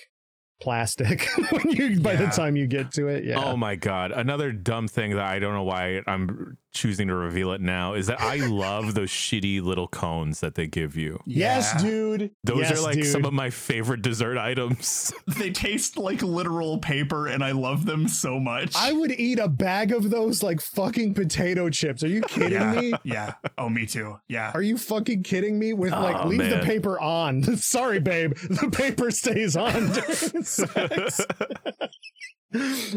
plastic 0.60 1.26
when 1.50 1.70
you 1.70 2.00
by 2.00 2.16
the 2.16 2.26
time 2.26 2.56
you 2.56 2.66
get 2.66 2.92
to 2.92 3.08
it, 3.08 3.24
yeah. 3.24 3.42
Oh 3.42 3.56
my 3.56 3.76
god! 3.76 4.12
Another 4.12 4.52
dumb 4.52 4.88
thing 4.88 5.12
that 5.16 5.24
I 5.26 5.38
don't 5.38 5.54
know 5.54 5.64
why 5.64 6.02
I'm 6.06 6.56
choosing 6.76 7.08
to 7.08 7.14
reveal 7.16 7.50
it 7.52 7.60
now 7.60 7.94
is 7.94 8.06
that 8.06 8.20
I 8.20 8.36
love 8.36 8.94
those 8.94 9.10
shitty 9.10 9.62
little 9.62 9.88
cones 9.88 10.40
that 10.40 10.54
they 10.54 10.66
give 10.68 10.96
you. 10.96 11.18
yes, 11.26 11.72
yeah. 11.76 11.82
dude. 11.82 12.30
Those 12.44 12.58
Yes, 12.58 12.78
are 12.78 12.82
like 12.82 12.94
dude. 12.94 13.06
some 13.06 13.24
of 13.24 13.32
my 13.32 13.50
favorite 13.50 14.02
dessert 14.02 14.38
items. 14.38 15.12
they 15.38 15.50
taste 15.50 15.96
like 15.96 16.22
literal 16.22 16.78
paper, 16.78 17.26
and 17.26 17.42
I 17.42 17.50
love 17.52 17.86
them 17.86 18.06
so 18.06 18.38
much. 18.38 18.74
I 18.76 18.92
would 18.92 19.10
eat 19.12 19.38
a 19.40 19.48
bag 19.48 19.90
of 19.92 20.10
those 20.10 20.42
like 20.42 20.60
fucking 20.60 21.14
potato 21.14 21.70
chips. 21.70 22.04
Are 22.04 22.08
you 22.08 22.20
kidding 22.22 22.52
yeah, 22.52 22.72
me? 22.80 22.92
yeah. 23.04 23.34
Oh, 23.58 23.68
me 23.68 23.86
too. 23.86 24.18
Yeah. 24.28 24.52
Are 24.54 24.62
you 24.62 24.76
fucking 24.78 25.22
kidding 25.24 25.58
me? 25.58 25.72
With 25.72 25.92
like, 25.92 26.16
Oh, 26.24 26.28
leave 26.28 26.48
the 26.48 26.60
paper 26.60 27.00
on. 27.00 27.42
Sorry, 27.56 27.98
babe. 28.00 28.36
The 28.36 28.70
paper 28.70 29.10
stays 29.10 29.56
on 29.56 29.72
during 29.72 30.42
sex. 30.44 31.20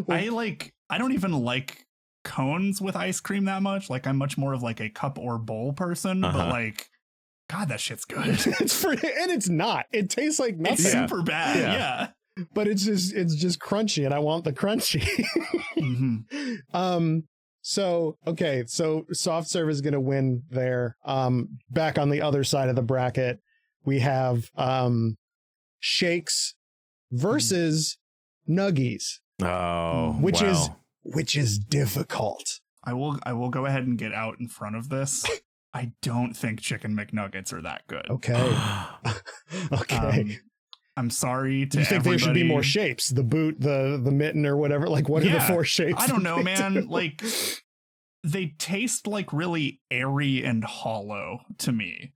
I 0.10 0.30
like. 0.30 0.74
I 0.90 0.98
don't 0.98 1.12
even 1.14 1.32
like 1.34 1.86
cones 2.24 2.82
with 2.82 2.96
ice 2.96 3.20
cream 3.20 3.46
that 3.46 3.62
much. 3.62 3.90
Like, 3.90 4.06
I'm 4.08 4.18
much 4.18 4.38
more 4.38 4.54
of 4.54 4.62
like 4.64 4.80
a 4.80 4.90
cup 4.90 5.18
or 5.18 5.38
bowl 5.38 5.74
person. 5.74 6.22
But 6.22 6.36
Uh-huh. 6.36 6.50
like, 6.50 6.90
God, 7.50 7.70
that 7.70 7.80
shit's 7.80 8.06
good. 8.06 8.28
it's 8.60 8.80
for 8.80 8.92
and 8.92 9.02
it's 9.32 9.50
not. 9.50 9.86
It 9.92 10.10
tastes 10.10 10.40
like 10.40 10.56
It's 10.60 10.84
nothing, 10.84 10.86
Yeah. 10.86 11.08
super 11.08 11.22
bad. 11.24 11.58
Yeah. 11.58 11.74
Yeah. 11.74 12.08
but 12.54 12.68
it's 12.68 12.86
just 12.86 13.14
it's 13.14 13.36
just 13.36 13.60
crunchy, 13.60 14.06
and 14.06 14.14
I 14.14 14.20
want 14.20 14.44
the 14.46 14.54
crunchy. 14.54 15.04
Mhm. 15.78 16.24
um. 16.74 17.24
So 17.62 18.18
okay, 18.26 18.64
so 18.68 19.06
soft 19.12 19.50
serve 19.50 19.70
is 19.70 19.82
gonna 19.82 20.00
win 20.00 20.44
there. 20.50 20.96
Um. 21.04 21.58
Back 21.70 21.98
on 21.98 22.10
the 22.10 22.22
other 22.22 22.44
side 22.46 22.70
of 22.70 22.76
the 22.76 22.82
bracket, 22.82 23.40
we 23.84 24.00
have 24.00 24.50
um, 24.56 25.18
shakes 25.80 26.56
versus 27.12 27.98
nuggies, 28.48 29.20
oh, 29.42 30.14
Which 30.22 30.42
is- 30.42 30.70
wow. 30.70 30.76
Which 31.04 31.36
is 31.36 31.58
difficult. 31.58 32.60
I 32.84 32.94
will. 32.94 33.20
I 33.24 33.34
will 33.34 33.50
go 33.50 33.66
ahead 33.66 33.86
and 33.86 33.98
get 33.98 34.14
out 34.14 34.40
in 34.40 34.48
front 34.48 34.76
of 34.76 34.90
this. 34.90 35.26
I 35.74 35.92
don't 36.02 36.34
think 36.34 36.62
chicken 36.62 36.96
McNuggets 36.96 37.54
are 37.54 37.62
that 37.62 37.84
good. 37.88 38.10
Okay. 38.10 38.34
okay. 39.72 39.98
Um, 40.22 40.38
I'm 40.98 41.10
sorry 41.10 41.62
to 41.66 41.70
Do 41.70 41.80
you 41.80 41.86
think 41.86 42.00
everybody. 42.00 42.10
there 42.10 42.20
should 42.20 42.34
be 42.34 42.44
more 42.44 42.64
shapes? 42.64 43.10
The 43.10 43.24
boot, 43.24 43.60
the 43.60 44.00
the 44.04 44.12
mitten, 44.12 44.46
or 44.46 44.58
whatever. 44.58 44.90
Like, 44.90 45.08
what 45.08 45.24
are 45.24 45.30
the 45.30 45.40
four 45.42 45.64
shapes? 45.64 46.02
I 46.04 46.08
don't 46.08 46.24
know, 46.24 46.42
man. 46.44 46.74
do? 46.74 46.82
Like 46.82 47.24
they 48.24 48.48
taste 48.58 49.08
like 49.08 49.32
really 49.32 49.80
airy 49.90 50.44
and 50.44 50.64
hollow 50.64 51.40
to 51.60 51.72
me. 51.72 52.14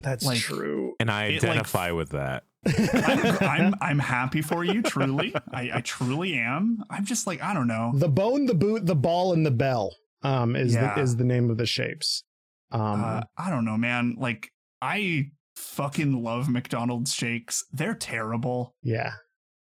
that's 0.00 0.24
like- 0.24 0.38
true. 0.40 0.94
and 0.98 1.10
I 1.10 1.26
it, 1.26 1.42
like, 1.42 1.50
identify 1.52 1.90
with 1.92 2.10
that. 2.10 2.44
I'm, 2.66 3.36
I'm 3.40 3.74
I'm 3.80 3.98
happy 3.98 4.42
for 4.42 4.64
you, 4.64 4.82
truly. 4.82 5.34
I, 5.52 5.70
I 5.74 5.80
truly 5.80 6.34
am. 6.34 6.82
I'm 6.90 7.04
just 7.04 7.26
like 7.26 7.42
I 7.42 7.54
don't 7.54 7.66
know. 7.68 7.92
the 7.94 8.08
bone, 8.08 8.46
the 8.46 8.54
boot, 8.54 8.86
the 8.86 8.94
ball, 8.96 9.32
and 9.32 9.44
the 9.46 9.50
bell. 9.50 9.94
Um, 10.22 10.54
is 10.56 10.74
Yeah. 10.74 10.94
the 10.94 11.00
is 11.00 11.16
the 11.16 11.24
name 11.24 11.48
of 11.50 11.56
the 11.56 11.66
shapes. 11.66 12.24
Um, 12.72 13.02
uh, 13.02 13.22
I 13.38 13.50
don't 13.50 13.64
know, 13.64 13.76
man. 13.78 14.16
Like 14.18 14.52
I 14.82 15.30
fucking 15.56 16.22
love 16.22 16.48
McDonald's 16.48 17.14
shakes. 17.14 17.64
They're 17.72 17.94
terrible. 17.94 18.74
yeah. 18.82 19.12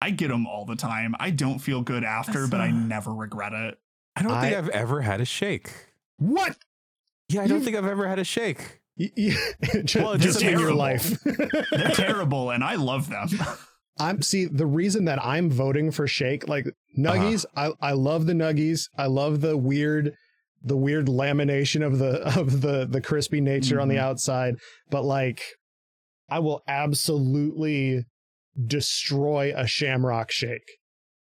I 0.02 0.10
get 0.10 0.28
them 0.28 0.46
all 0.46 0.66
the 0.66 0.76
time. 0.76 1.14
I 1.18 1.30
don't 1.30 1.58
feel 1.58 1.80
good 1.80 2.04
after, 2.04 2.40
That's, 2.40 2.50
but 2.50 2.60
I 2.60 2.68
uh, 2.68 2.72
never 2.72 3.14
regret 3.14 3.54
it. 3.54 3.78
I 4.14 4.22
don't 4.22 4.40
think 4.40 4.54
I- 4.54 4.58
I've 4.58 4.68
ever 4.68 5.00
had 5.00 5.20
a 5.22 5.24
shake. 5.24 5.72
What? 6.18 6.54
Yeah, 7.30 7.40
I 7.42 7.46
don't 7.46 7.56
You've- 7.58 7.64
think 7.64 7.76
I've 7.78 7.90
ever 7.90 8.06
had 8.06 8.18
a 8.18 8.24
shake. 8.24 8.80
Just, 9.84 9.96
Well, 9.96 10.16
just 10.16 10.42
in 10.42 10.58
your 10.58 10.72
life. 10.74 11.18
They're 11.24 11.90
terrible, 11.90 12.50
and 12.50 12.64
I 12.64 12.76
love 12.76 13.08
them. 13.10 13.28
I'm 13.98 14.20
see 14.22 14.44
the 14.46 14.66
reason 14.66 15.04
that 15.06 15.22
I'm 15.24 15.50
voting 15.50 15.90
for 15.90 16.06
shake 16.06 16.48
like 16.48 16.66
nuggies. 16.98 17.44
Uh-huh. 17.56 17.72
I 17.80 17.88
I 17.88 17.92
love 17.92 18.26
the 18.26 18.32
nuggies. 18.34 18.88
I 18.98 19.06
love 19.06 19.40
the 19.40 19.56
weird 19.56 20.14
the 20.62 20.76
weird 20.76 21.06
lamination 21.06 21.84
of 21.86 21.98
the 21.98 22.20
of 22.38 22.60
the 22.62 22.86
the 22.86 23.00
crispy 23.00 23.40
nature 23.40 23.80
on 23.80 23.88
the 23.88 23.96
Mhm. 23.96 24.00
outside, 24.00 24.56
but 24.90 25.02
like 25.04 25.42
I 26.28 26.40
will 26.40 26.62
absolutely 26.68 28.04
destroy 28.66 29.52
a 29.56 29.66
shamrock 29.66 30.30
shake. 30.30 30.78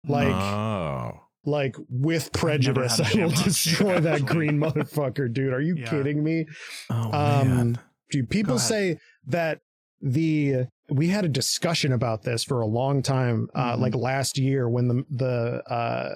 Like 0.06 0.28
oh, 0.32 1.20
like 1.44 1.74
with 1.88 2.32
prejudice, 2.32 3.00
i 3.00 3.22
will 3.22 3.30
Shake, 3.30 3.44
destroy 3.44 4.00
that 4.00 4.26
green 4.26 4.58
motherfucker, 4.58 5.32
dude. 5.32 5.52
Are 5.52 5.60
you 5.60 5.76
Yeah. 5.76 5.88
kidding 5.90 6.22
me? 6.22 6.46
oh 6.90 7.10
Um. 7.12 7.78
Dude, 8.10 8.28
people 8.28 8.58
say 8.58 8.98
that 9.28 9.60
the 10.00 10.66
we 10.90 11.08
had 11.08 11.24
a 11.24 11.28
discussion 11.28 11.92
about 11.92 12.22
this 12.24 12.42
for 12.42 12.60
a 12.60 12.66
long 12.66 13.02
time, 13.02 13.46
uh, 13.54 13.76
Mhm. 13.76 13.80
like 13.80 13.94
last 13.94 14.36
year 14.38 14.68
when 14.68 14.88
the 14.88 15.04
the 15.10 15.62
uh, 15.72 16.14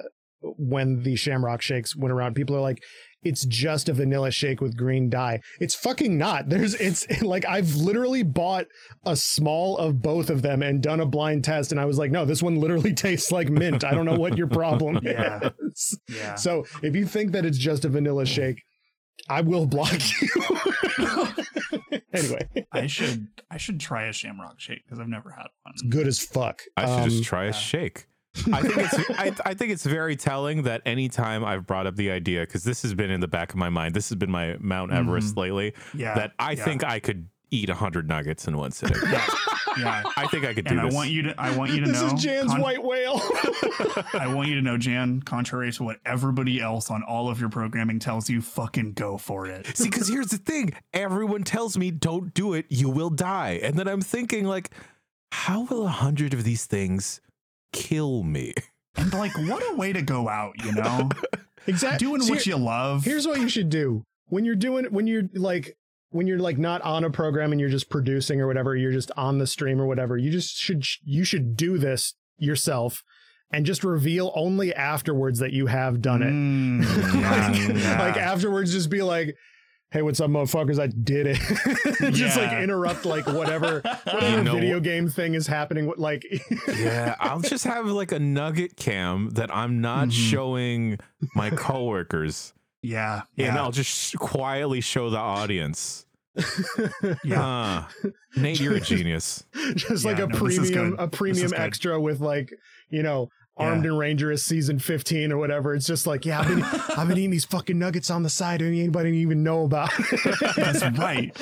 when 0.58 1.02
the 1.04 1.14
Shamrock 1.16 1.62
Shakes 1.62 1.94
went 1.96 2.12
around. 2.12 2.34
People 2.34 2.56
are 2.56 2.60
like, 2.60 2.82
it's 3.24 3.44
just 3.46 3.88
a 3.88 3.92
vanilla 3.92 4.30
shake 4.30 4.60
with 4.60 4.76
green 4.76 5.08
dye. 5.10 5.40
It's 5.60 5.74
fucking 5.74 6.16
not. 6.18 6.48
There's 6.48 6.74
it's 6.74 7.06
like 7.22 7.44
I've 7.46 7.74
literally 7.76 8.22
bought 8.22 8.66
a 9.04 9.16
small 9.16 9.78
of 9.78 10.02
both 10.02 10.30
of 10.30 10.42
them 10.42 10.62
and 10.62 10.82
done 10.82 11.00
a 11.00 11.06
blind 11.06 11.44
test, 11.44 11.72
and 11.72 11.80
I 11.80 11.84
was 11.86 11.98
like, 11.98 12.10
no, 12.10 12.24
this 12.24 12.42
one 12.42 12.56
literally 12.60 12.94
tastes 12.94 13.32
like 13.32 13.48
mint. 13.48 13.84
I 13.84 13.92
don't 13.92 14.06
know 14.06 14.18
what 14.18 14.36
your 14.38 14.46
problem 14.48 15.00
Yeah. 15.02 15.50
is. 15.60 15.98
yeah. 16.08 16.34
So 16.36 16.64
if 16.82 16.94
you 16.94 17.06
think 17.06 17.32
that 17.32 17.44
it's 17.44 17.58
just 17.58 17.84
a 17.84 17.88
vanilla 17.88 18.26
shake, 18.26 18.62
I 19.28 19.40
will 19.40 19.66
block 19.66 19.92
you. 20.20 20.28
anyway, 22.12 22.48
I 22.72 22.86
should 22.86 23.28
I 23.50 23.56
should 23.56 23.80
try 23.80 24.06
a 24.06 24.12
Shamrock 24.12 24.60
Shake 24.60 24.84
because 24.84 24.98
I've 25.00 25.08
never 25.08 25.30
had 25.30 25.46
one. 25.62 25.72
It's 25.74 25.82
good 25.82 26.06
as 26.06 26.18
fuck. 26.18 26.62
I 26.76 26.84
should 26.86 27.02
Um, 27.04 27.08
just 27.10 27.24
try 27.24 27.44
a 27.44 27.46
yeah. 27.46 27.52
shake. 27.52 28.06
I 28.52 28.62
think 28.62 28.78
it's 28.78 29.10
I, 29.10 29.50
I 29.50 29.54
think 29.54 29.72
it's 29.72 29.84
very 29.84 30.16
telling 30.16 30.62
that 30.62 30.82
anytime 30.84 31.44
I've 31.44 31.66
brought 31.66 31.86
up 31.86 31.96
the 31.96 32.10
idea 32.10 32.40
because 32.40 32.64
this 32.64 32.82
has 32.82 32.94
been 32.94 33.10
in 33.10 33.20
the 33.20 33.28
back 33.28 33.50
of 33.50 33.56
my 33.56 33.68
mind. 33.68 33.94
This 33.94 34.08
has 34.08 34.16
been 34.16 34.30
my 34.30 34.56
Mount 34.58 34.90
mm-hmm. 34.90 35.08
Everest 35.08 35.36
lately. 35.36 35.74
Yeah. 35.94 36.14
that 36.14 36.32
I 36.38 36.52
yeah. 36.52 36.64
think 36.64 36.84
I 36.84 37.00
could 37.00 37.28
eat 37.50 37.70
hundred 37.70 38.08
nuggets 38.08 38.48
in 38.48 38.56
one 38.56 38.72
sitting. 38.72 38.96
Yeah. 39.10 39.24
Yeah. 39.78 40.02
I 40.16 40.26
think 40.26 40.44
I 40.44 40.54
could 40.54 40.64
do 40.64 40.72
And 40.72 40.80
I 40.80 40.92
want 40.92 41.10
you 41.10 41.22
to 41.22 41.34
I 41.38 41.56
want 41.56 41.70
you 41.72 41.80
to 41.80 41.86
This 41.86 42.00
know 42.00 42.14
is 42.14 42.22
Jan's 42.22 42.50
con- 42.50 42.60
white 42.60 42.82
whale. 42.82 43.20
I 44.14 44.32
want 44.34 44.48
you 44.48 44.56
to 44.56 44.62
know, 44.62 44.76
Jan, 44.76 45.22
contrary 45.22 45.70
to 45.72 45.84
what 45.84 45.98
everybody 46.04 46.60
else 46.60 46.90
on 46.90 47.02
all 47.04 47.28
of 47.28 47.40
your 47.40 47.48
programming 47.48 47.98
tells 48.00 48.28
you, 48.28 48.40
fucking 48.40 48.94
go 48.94 49.16
for 49.16 49.46
it. 49.46 49.76
See, 49.76 49.84
because 49.84 50.08
here's 50.08 50.28
the 50.28 50.38
thing: 50.38 50.74
everyone 50.92 51.44
tells 51.44 51.78
me 51.78 51.90
don't 51.90 52.34
do 52.34 52.54
it, 52.54 52.66
you 52.68 52.88
will 52.88 53.10
die, 53.10 53.60
and 53.62 53.76
then 53.76 53.86
I'm 53.86 54.00
thinking 54.00 54.44
like, 54.44 54.70
how 55.30 55.62
will 55.64 55.86
a 55.86 55.90
hundred 55.90 56.34
of 56.34 56.44
these 56.44 56.66
things 56.66 57.20
kill 57.74 58.22
me? 58.22 58.54
And 58.96 59.12
like, 59.12 59.36
what 59.36 59.62
a 59.72 59.76
way 59.76 59.92
to 59.92 60.02
go 60.02 60.28
out, 60.28 60.54
you 60.64 60.72
know? 60.72 61.10
exactly. 61.66 62.06
Doing 62.06 62.26
what 62.28 62.46
you 62.46 62.56
love. 62.56 63.04
Here's 63.04 63.26
what 63.26 63.40
you 63.40 63.48
should 63.48 63.68
do 63.68 64.04
when 64.28 64.44
you're 64.44 64.54
doing 64.54 64.86
when 64.86 65.06
you're 65.06 65.24
like 65.34 65.76
when 66.10 66.26
you're 66.26 66.38
like 66.38 66.58
not 66.58 66.80
on 66.82 67.04
a 67.04 67.10
program 67.10 67.52
and 67.52 67.60
you're 67.60 67.70
just 67.70 67.90
producing 67.90 68.40
or 68.40 68.46
whatever. 68.46 68.76
You're 68.76 68.92
just 68.92 69.10
on 69.16 69.38
the 69.38 69.46
stream 69.46 69.80
or 69.80 69.86
whatever. 69.86 70.16
You 70.16 70.30
just 70.30 70.56
should 70.56 70.84
you 71.02 71.24
should 71.24 71.56
do 71.56 71.76
this 71.76 72.14
yourself 72.38 73.02
and 73.50 73.66
just 73.66 73.84
reveal 73.84 74.32
only 74.34 74.74
afterwards 74.74 75.38
that 75.40 75.52
you 75.52 75.66
have 75.66 76.00
done 76.00 76.22
it. 76.22 76.32
Mm, 76.32 77.14
yeah, 77.20 77.48
like, 77.48 77.82
yeah. 77.82 78.02
like 78.02 78.16
afterwards, 78.16 78.72
just 78.72 78.90
be 78.90 79.02
like. 79.02 79.36
Hey, 79.94 80.02
what's 80.02 80.18
up, 80.20 80.28
motherfuckers? 80.28 80.80
I 80.80 80.88
did 80.88 81.28
it. 81.28 82.12
just 82.12 82.36
like 82.36 82.50
interrupt 82.60 83.04
like 83.04 83.28
whatever 83.28 83.80
whatever 84.04 84.28
You 84.38 84.42
know 84.42 84.54
video 84.54 84.80
game 84.80 85.08
thing 85.08 85.34
is 85.34 85.46
happening. 85.46 85.92
Like 85.96 86.26
Yeah, 86.68 87.14
I'll 87.20 87.38
just 87.38 87.62
have 87.62 87.86
like 87.86 88.10
a 88.10 88.18
nugget 88.18 88.76
cam 88.76 89.30
that 89.34 89.54
I'm 89.54 89.80
not 89.80 90.08
Mhm. 90.08 90.30
showing 90.30 90.98
my 91.36 91.50
coworkers, 91.50 92.52
yeah. 92.82 93.22
and 93.38 93.46
Yeah. 93.46 93.62
I'll 93.62 93.70
just 93.70 94.18
quietly 94.18 94.80
show 94.80 95.10
the 95.10 95.18
audience. 95.18 96.06
Yeah. 97.22 97.46
Uh, 97.46 97.84
Nate, 98.34 98.58
you're 98.58 98.74
a 98.74 98.80
genius. 98.80 99.44
just 99.76 100.04
like 100.04 100.18
a 100.18 100.26
no, 100.26 100.36
premium 100.36 100.96
a 100.98 101.06
premium 101.06 101.52
extra 101.54 102.00
with 102.00 102.18
like 102.20 102.52
you 102.90 103.04
know 103.04 103.28
Armed 103.56 103.86
and 103.86 103.96
Rangerous 103.96 104.44
season 104.44 104.78
15 104.80 105.30
or 105.30 105.38
whatever. 105.38 105.74
It's 105.74 105.86
just 105.86 106.06
like, 106.06 106.24
yeah, 106.24 106.40
I've 106.40 106.48
been, 106.48 106.62
I've 106.96 107.08
been 107.08 107.18
eating 107.18 107.30
these 107.30 107.44
fucking 107.44 107.78
nuggets 107.78 108.10
on 108.10 108.22
the 108.24 108.30
side 108.30 108.60
and 108.62 108.74
anybody 108.74 109.16
even 109.18 109.44
know 109.44 109.64
about. 109.64 109.90
That's 110.56 110.82
right. 110.98 111.36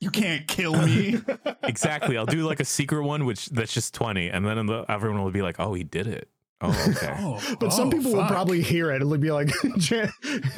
You 0.00 0.10
can't 0.10 0.46
kill 0.46 0.74
me. 0.74 1.20
exactly. 1.62 2.18
I'll 2.18 2.26
do 2.26 2.46
like 2.46 2.60
a 2.60 2.64
secret 2.64 3.02
one, 3.02 3.24
which 3.24 3.46
that's 3.46 3.72
just 3.72 3.94
twenty, 3.94 4.28
and 4.28 4.44
then 4.44 4.66
the, 4.66 4.84
everyone 4.88 5.22
will 5.24 5.30
be 5.30 5.42
like, 5.42 5.58
"Oh, 5.58 5.72
he 5.74 5.84
did 5.84 6.06
it." 6.06 6.28
Oh, 6.60 6.86
okay. 6.96 7.14
Oh, 7.18 7.56
But 7.60 7.72
some 7.72 7.88
oh, 7.88 7.90
people 7.90 8.12
will 8.12 8.26
probably 8.26 8.62
hear 8.62 8.90
it. 8.90 8.96
It'll 8.96 9.16
be 9.18 9.30
like, 9.30 9.50
Jan, 9.78 10.10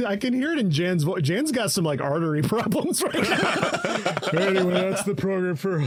I 0.06 0.16
can 0.16 0.32
hear 0.34 0.52
it 0.52 0.58
in 0.58 0.70
Jan's 0.70 1.02
voice. 1.02 1.22
Jan's 1.22 1.52
got 1.52 1.70
some 1.70 1.84
like 1.84 2.00
artery 2.00 2.42
problems 2.42 3.02
right 3.02 3.14
now. 3.14 4.38
anyway, 4.38 4.72
that's 4.90 5.04
the 5.04 5.14
program 5.14 5.56
for. 5.56 5.80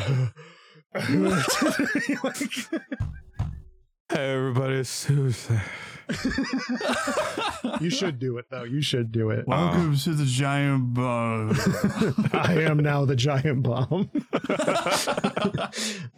Hey, 4.11 4.33
everybody, 4.33 4.83
Susan. 4.83 5.61
you 7.79 7.91
should 7.91 8.17
do 8.17 8.37
it 8.39 8.45
though. 8.49 8.63
You 8.63 8.81
should 8.81 9.11
do 9.11 9.29
it. 9.29 9.47
Welcome 9.47 9.95
to 9.97 10.13
the 10.15 10.25
giant 10.25 10.95
bomb. 10.95 11.51
I 12.33 12.53
am 12.63 12.77
now 12.77 13.05
the 13.05 13.15
giant 13.15 13.61
bomb. 13.61 14.09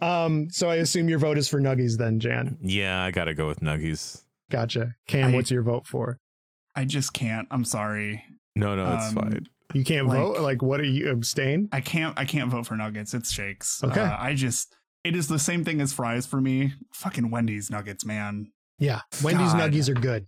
um, 0.00 0.48
so 0.50 0.70
I 0.70 0.76
assume 0.76 1.10
your 1.10 1.18
vote 1.18 1.36
is 1.36 1.48
for 1.48 1.60
Nuggies 1.60 1.98
then, 1.98 2.18
Jan. 2.18 2.56
Yeah, 2.62 3.02
I 3.02 3.10
gotta 3.10 3.34
go 3.34 3.46
with 3.46 3.60
Nuggies. 3.60 4.22
Gotcha. 4.50 4.94
Cam, 5.06 5.32
I- 5.32 5.34
what's 5.34 5.50
your 5.50 5.62
vote 5.62 5.86
for? 5.86 6.18
I 6.74 6.86
just 6.86 7.12
can't. 7.12 7.46
I'm 7.50 7.64
sorry. 7.64 8.24
No, 8.56 8.74
no, 8.74 8.94
it's 8.94 9.08
Um, 9.08 9.14
fine. 9.14 9.46
You 9.74 9.84
can't 9.84 10.06
Like- 10.06 10.18
vote? 10.18 10.40
Like, 10.40 10.62
what 10.62 10.80
are 10.80 10.84
you 10.84 11.10
abstain? 11.10 11.68
I 11.70 11.82
can't. 11.82 12.18
I 12.18 12.24
can't 12.24 12.50
vote 12.50 12.66
for 12.66 12.76
nuggets. 12.76 13.12
It's 13.12 13.30
shakes. 13.30 13.84
Okay. 13.84 14.00
Uh, 14.00 14.16
I 14.18 14.32
just. 14.34 14.74
It 15.04 15.16
is 15.16 15.26
the 15.28 15.38
same 15.38 15.64
thing 15.64 15.80
as 15.80 15.92
fries 15.92 16.26
for 16.26 16.40
me. 16.40 16.74
Fucking 16.94 17.30
Wendy's 17.30 17.70
nuggets, 17.70 18.04
man. 18.04 18.52
Yeah. 18.78 19.00
Wendy's 19.22 19.52
God. 19.52 19.72
Nuggies 19.72 19.88
are 19.88 19.94
good. 19.94 20.26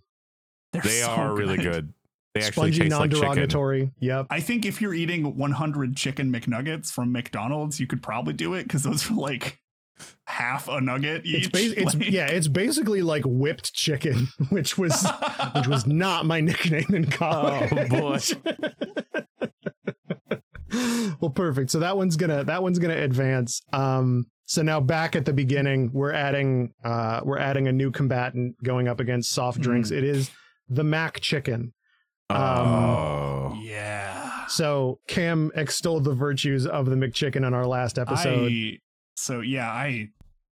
They're 0.73 0.83
They 0.83 1.01
so 1.01 1.09
are 1.11 1.35
really 1.35 1.57
good. 1.57 1.93
They 2.35 2.41
actually 2.41 2.73
Spongy, 2.73 2.89
taste 2.91 3.01
like 3.01 3.11
chicken. 3.13 3.21
non-derogatory. 3.27 3.91
Yep. 4.01 4.27
I 4.31 4.41
think 4.41 4.67
if 4.67 4.81
you're 4.83 4.95
eating 4.95 5.37
100 5.37 5.97
chicken 5.97 6.33
McNuggets 6.33 6.91
from 6.91 7.13
McDonald's, 7.13 7.79
you 7.79 7.87
could 7.87 8.03
probably 8.03 8.33
do 8.33 8.55
it 8.55 8.65
because 8.65 8.83
those 8.83 9.09
are 9.09 9.15
like 9.15 9.61
half 10.27 10.67
a 10.67 10.81
nugget 10.81 11.25
each. 11.25 11.47
It's, 11.47 11.49
ba- 11.75 11.81
it's 11.81 11.95
Like- 12.01 12.11
yeah, 12.11 12.27
it's 12.27 12.49
basically 12.49 13.03
like 13.03 13.23
whipped 13.25 13.73
chicken, 13.73 14.27
which 14.49 14.77
was 14.77 15.07
which 15.55 15.69
was 15.69 15.87
not 15.87 16.27
my 16.27 16.41
nickname 16.41 16.93
in 16.93 17.05
college. 17.07 17.73
Oh, 17.73 17.89
boy. 17.89 18.19
well, 21.21 21.31
perfect. 21.31 21.71
So 21.71 21.79
that 21.81 21.97
one's 21.97 22.17
gonna 22.17 22.43
that 22.45 22.63
one's 22.63 22.79
gonna 22.81 22.97
advance. 22.97 23.63
Um, 23.73 24.27
so 24.47 24.63
now 24.63 24.81
back 24.81 25.17
at 25.17 25.25
the 25.25 25.33
beginning, 25.33 25.91
we're 25.93 26.13
adding 26.13 26.73
uh 26.85 27.21
we're 27.25 27.39
adding 27.39 27.69
a 27.69 27.73
new 27.73 27.91
combatant 27.91 28.63
going 28.63 28.89
up 28.89 29.01
against 29.01 29.33
soft 29.33 29.61
drinks. 29.61 29.91
Mm. 29.91 29.99
It 29.99 30.05
is 30.05 30.31
the 30.69 30.83
McChicken. 30.83 31.73
Um, 32.31 32.41
oh, 32.41 33.59
yeah. 33.63 34.47
So 34.47 35.01
Cam 35.09 35.53
extolled 35.55 36.05
the 36.05 36.15
virtues 36.15 36.67
of 36.67 36.87
the 36.87 36.97
McChicken 36.97 37.45
on 37.47 37.53
our 37.55 37.67
last 37.67 37.99
episode. 37.99 38.51
I, 38.51 38.79
so 39.17 39.41
yeah, 39.41 39.71
I 39.71 40.09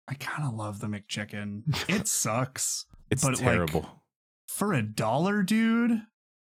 I 0.08 0.14
kind 0.14 0.46
of 0.46 0.54
love 0.54 0.80
the 0.80 0.88
McChicken. 0.88 1.62
It 1.88 2.08
sucks 2.08 2.86
it's 3.10 3.22
but, 3.24 3.34
like, 3.34 3.40
terrible. 3.40 4.02
for 4.48 4.72
a 4.72 4.82
dollar, 4.82 5.42
dude. 5.42 6.02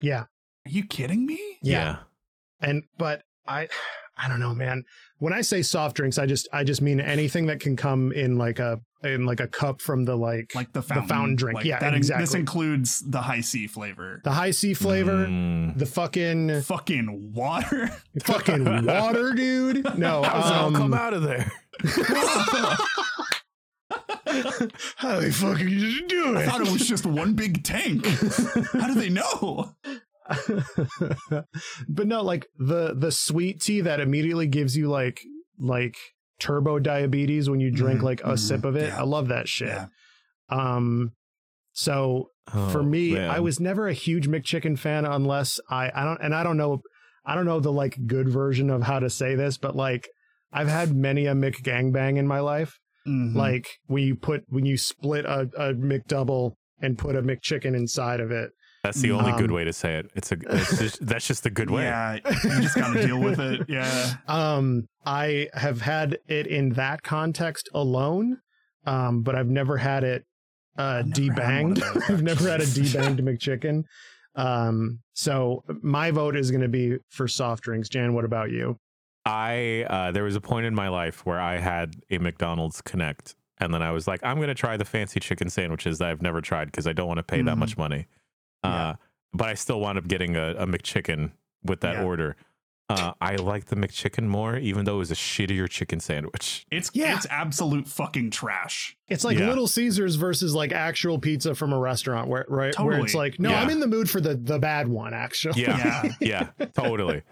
yeah, 0.02 0.22
Are 0.66 0.70
you 0.70 0.86
kidding 0.86 1.26
me? 1.26 1.40
yeah, 1.62 1.98
and 2.60 2.84
but 2.98 3.24
I 3.48 3.68
I 4.18 4.28
don't 4.28 4.40
know, 4.40 4.54
man. 4.54 4.84
When 5.18 5.34
I 5.34 5.42
say 5.42 5.62
soft 5.64 5.96
drinks, 5.96 6.18
I 6.20 6.26
just 6.26 6.48
I 6.54 6.64
just 6.64 6.82
mean 6.82 7.00
anything 7.00 7.48
that 7.48 7.60
can 7.60 7.76
come 7.76 8.12
in 8.12 8.38
like 8.38 8.60
a 8.60 8.80
in 9.04 9.26
like 9.26 9.40
a 9.40 9.48
cup 9.48 9.82
from 9.82 10.06
the 10.06 10.16
like 10.16 10.54
Like 10.56 10.72
the 10.72 10.82
fountain, 10.82 11.08
fountain 11.08 11.36
drink. 11.36 11.56
Like, 11.58 11.66
Yeah, 11.66 11.80
that 11.80 11.94
in- 11.94 12.02
This 12.20 12.34
includes 12.36 13.04
the 13.10 13.22
high 13.22 13.42
C 13.42 13.66
flavor. 13.68 14.22
the 14.24 14.32
high 14.32 14.52
C 14.52 14.74
flavor, 14.74 15.26
Mm. 15.28 15.78
the 15.78 15.86
fucking 15.86 16.62
Fucking 16.62 17.34
water. 17.34 17.88
fucking 18.24 18.86
water, 18.86 19.34
dude. 19.34 19.98
No, 19.98 20.22
How's 20.26 20.50
it 20.52 20.54
all 20.56 20.68
um, 20.68 20.76
come 20.76 20.94
out 20.94 21.14
of 21.14 21.24
there? 21.24 21.52
how 24.96 25.20
they 25.20 25.32
fucking 25.32 25.68
do 26.08 26.38
I 26.38 26.46
thought 26.46 26.62
it 26.62 26.72
was 26.72 26.88
just 26.88 27.06
one 27.06 27.34
big 27.34 27.64
tank. 27.64 28.06
How 28.74 28.88
do 28.88 28.96
they 28.96 29.10
know? 29.10 29.76
but 31.88 32.08
no, 32.08 32.22
like 32.22 32.48
the 32.58 32.94
the 32.94 33.12
sweet 33.12 33.62
tea 33.62 33.82
that 33.82 34.00
immediately 34.00 34.48
gives 34.48 34.76
you 34.78 34.88
like 34.90 35.22
like 35.60 35.96
turbo 36.40 36.80
diabetes 36.80 37.50
when 37.50 37.60
you 37.60 37.72
drink 37.72 38.02
Mhm, 38.02 38.04
like 38.04 38.22
a 38.22 38.34
mhm, 38.34 38.40
sip 38.40 38.66
of 38.66 38.76
it. 38.76 38.90
yeah. 38.90 39.00
I 39.00 39.04
love 39.04 39.28
that 39.30 39.48
shit. 39.48 39.70
Yeah. 39.70 39.88
Um, 40.50 41.12
so 41.72 42.30
for 42.52 42.80
Oh, 42.82 42.84
me, 42.84 43.14
man. 43.14 43.30
I 43.30 43.40
was 43.40 43.60
never 43.60 43.88
a 43.88 43.94
huge 43.94 44.28
McChicken 44.28 44.78
fan 44.78 45.06
unless 45.06 45.60
I 45.70 45.92
I 45.94 46.04
don't 46.04 46.20
and 46.22 46.36
I 46.36 46.44
don't 46.44 46.58
know 46.58 46.82
I 47.26 47.36
don't 47.36 47.46
know 47.46 47.60
the 47.62 47.72
like 47.72 47.98
good 48.06 48.28
version 48.30 48.70
of 48.70 48.84
how 48.84 49.00
to 49.00 49.10
say 49.10 49.36
this, 49.36 49.58
but 49.58 49.76
like 49.76 50.10
I've 50.52 50.68
had 50.68 50.94
many 50.96 51.26
a 51.26 51.34
McGangbang 51.34 52.18
in 52.18 52.28
my 52.28 52.40
life. 52.42 52.78
Mhm. 53.08 53.34
Like 53.36 53.68
when 53.88 54.04
you 54.04 54.16
put 54.16 54.44
when 54.50 54.66
you 54.66 54.78
split 54.78 55.26
a, 55.26 55.50
a 55.58 55.74
McDouble 55.74 56.54
and 56.82 56.98
put 56.98 57.16
a 57.16 57.22
McChicken 57.22 57.76
inside 57.76 58.20
of 58.20 58.30
it. 58.32 58.52
That's 58.84 59.00
the 59.02 59.12
only 59.12 59.32
good 59.34 59.50
um, 59.50 59.56
way 59.56 59.64
to 59.64 59.72
say 59.72 59.96
it. 59.96 60.12
It's 60.14 60.32
a. 60.34 60.38
It's 60.50 60.78
just, 60.80 61.06
that's 61.06 61.26
just 61.26 61.44
the 61.44 61.50
good 61.50 61.70
way. 61.70 61.84
Yeah, 61.84 62.16
you 62.16 62.62
just 62.62 62.76
gotta 62.76 63.06
deal 63.08 63.20
with 63.20 63.40
it. 63.40 63.62
Yeah. 63.70 64.14
Um, 64.28 64.88
I 65.06 65.48
have 65.54 65.82
had 65.82 66.18
it 66.28 66.48
in 66.48 66.70
that 66.72 67.02
context 67.02 67.70
alone, 67.74 68.40
um, 68.86 69.22
but 69.22 69.36
I've 69.36 69.48
never 69.48 69.78
had 69.78 70.04
it 70.04 70.26
uh, 70.78 71.02
I've 71.06 71.08
never 71.18 71.42
had 71.42 71.66
debanged. 71.66 71.94
those, 71.94 72.04
I've 72.10 72.24
never 72.24 72.50
had 72.50 72.60
a 72.62 72.66
debanged 72.66 73.20
McChicken. 73.22 73.84
Um, 74.36 75.00
so 75.14 75.64
my 75.82 76.12
vote 76.12 76.36
is 76.36 76.52
going 76.52 76.62
to 76.62 76.68
be 76.68 76.98
for 77.10 77.28
soft 77.28 77.64
drinks. 77.64 77.88
Jan, 77.88 78.14
what 78.14 78.26
about 78.26 78.52
you? 78.52 78.78
I 79.26 79.86
uh, 79.90 80.12
there 80.12 80.24
was 80.26 80.36
a 80.36 80.42
point 80.42 80.66
in 80.66 80.76
my 80.76 80.90
life 80.90 81.26
where 81.26 81.40
I 81.40 81.58
had 81.58 81.96
a 82.12 82.18
McDonald's 82.18 82.82
Connect, 82.82 83.36
and 83.60 83.74
then 83.74 83.82
I 83.82 83.92
was 83.92 84.08
like, 84.08 84.20
I'm 84.24 84.42
gonna 84.42 84.54
try 84.54 84.76
the 84.76 84.84
fancy 84.84 85.22
chicken 85.22 85.50
sandwiches 85.50 86.00
that 86.00 86.10
I've 86.10 86.22
never 86.22 86.42
tried 86.42 86.66
because 86.66 86.86
I 86.86 86.92
don't 86.92 87.08
want 87.08 87.20
to 87.20 87.24
pay 87.24 87.42
that 87.44 87.56
Mhm. 87.56 87.60
much 87.60 87.78
money. 87.78 88.08
Uh, 88.64 88.68
Yeah. 88.70 88.96
but 89.34 89.50
I 89.50 89.54
still 89.56 89.80
wound 89.80 89.98
up 89.98 90.08
getting 90.08 90.36
a, 90.36 90.52
a 90.52 90.66
McChicken 90.68 91.32
with 91.64 91.82
that 91.82 91.96
Yeah. 91.96 92.04
order. 92.04 92.36
Uh, 92.90 93.14
I 93.22 93.38
like 93.38 93.66
the 93.68 93.78
McChicken 93.78 94.26
more, 94.28 94.58
even 94.58 94.84
though 94.86 94.96
it 94.96 95.00
was 95.00 95.10
a 95.10 95.16
shittier 95.16 95.68
chicken 95.70 96.00
sandwich. 96.02 96.66
It's 96.72 96.92
Yeah. 96.94 97.16
it's 97.16 97.26
absolute 97.30 97.88
fucking 97.88 98.32
trash. 98.32 98.96
It's 99.08 99.24
like 99.24 99.40
Yeah. 99.40 99.48
Little 99.48 99.68
Caesars 99.68 100.16
versus 100.16 100.54
like 100.54 100.72
actual 100.74 101.18
pizza 101.18 101.56
from 101.56 101.72
a 101.72 101.80
restaurant, 101.80 102.28
where 102.28 102.46
right 102.50 102.78
where 102.80 103.00
it's 103.00 103.16
like, 103.16 103.40
no, 103.40 103.50
Yeah. 103.52 103.62
I'm 103.62 103.70
in 103.70 103.80
the 103.80 103.88
mood 103.88 104.10
for 104.10 104.20
the 104.22 104.36
the 104.36 104.60
bad 104.60 104.88
one, 104.90 105.14
actually. 105.14 105.62
Yeah, 105.62 106.12
yeah, 106.20 106.50
totally. 106.76 107.24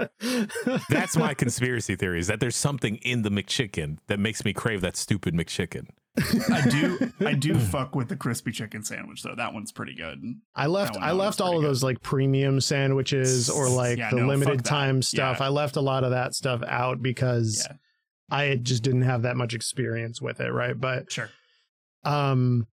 That's 0.89 1.17
my 1.17 1.33
conspiracy 1.33 1.95
theory: 1.95 2.19
is 2.19 2.27
that 2.27 2.39
there's 2.39 2.55
something 2.55 2.95
in 2.97 3.21
the 3.23 3.29
McChicken 3.29 3.97
that 4.07 4.19
makes 4.19 4.43
me 4.45 4.53
crave 4.53 4.81
that 4.81 4.95
stupid 4.95 5.33
McChicken. 5.33 5.87
I 6.17 6.67
do 6.69 7.11
I 7.25 7.33
do 7.33 7.55
fuck 7.57 7.95
with 7.95 8.09
the 8.09 8.15
crispy 8.17 8.51
chicken 8.51 8.83
sandwich 8.83 9.23
though. 9.23 9.35
That 9.35 9.53
one's 9.53 9.71
pretty 9.71 9.95
good. 9.95 10.21
I 10.55 10.67
left 10.67 10.95
one- 10.95 11.03
I 11.03 11.11
left 11.13 11.39
all 11.41 11.51
of 11.51 11.55
pretty 11.59 11.67
those 11.67 11.83
like 11.83 12.01
premium 12.01 12.59
sandwiches 12.61 13.49
or 13.49 13.69
like 13.69 13.97
Yeah, 13.97 14.09
the 14.09 14.17
no, 14.17 14.27
limited 14.27 14.65
time 14.65 15.01
stuff. 15.01 15.39
Yeah. 15.39 15.45
I 15.45 15.49
left 15.49 15.77
a 15.77 15.81
lot 15.81 16.03
of 16.03 16.11
that 16.11 16.33
stuff 16.33 16.61
out 16.67 17.01
because 17.01 17.65
Yeah. 17.69 17.75
I 18.29 18.55
just 18.55 18.83
didn't 18.83 19.03
have 19.03 19.21
that 19.23 19.37
much 19.37 19.53
experience 19.53 20.21
with 20.21 20.39
it, 20.41 20.51
right? 20.51 20.79
But 20.79 21.11
Sure. 21.11 21.29
um 22.03 22.67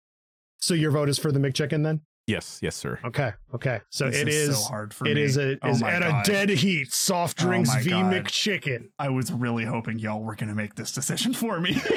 so 0.60 0.74
your 0.74 0.90
vote 0.92 1.08
is 1.10 1.20
for 1.20 1.32
the 1.32 1.40
McChicken 1.40 1.84
then? 1.84 2.02
Yes, 2.26 2.60
yes, 2.62 2.76
sir. 2.76 3.00
Okay. 3.06 3.32
Okay. 3.54 3.80
So 3.90 4.10
This 4.10 4.22
it 4.22 4.28
is 4.28 4.50
is 4.50 4.58
so 4.64 4.68
hard 4.70 4.94
for 4.94 5.08
it 5.08 5.16
me. 5.16 5.22
is 5.22 5.38
a 5.38 5.58
Oh 5.62 5.70
is 5.70 5.82
at 5.84 6.02
God. 6.02 6.28
a 6.28 6.30
dead 6.32 6.50
heat 6.50 6.92
soft 6.92 7.42
Oh 7.42 7.46
drinks 7.46 7.70
my 7.70 7.82
v 7.82 7.92
God. 7.92 8.14
McChicken. 8.14 8.88
I 9.00 9.10
was 9.10 9.32
really 9.32 9.64
hoping 9.64 10.00
y'all 10.00 10.22
were 10.24 10.36
gonna 10.36 10.56
make 10.56 10.74
this 10.76 10.92
decision 10.92 11.34
for 11.34 11.60
me. 11.62 11.80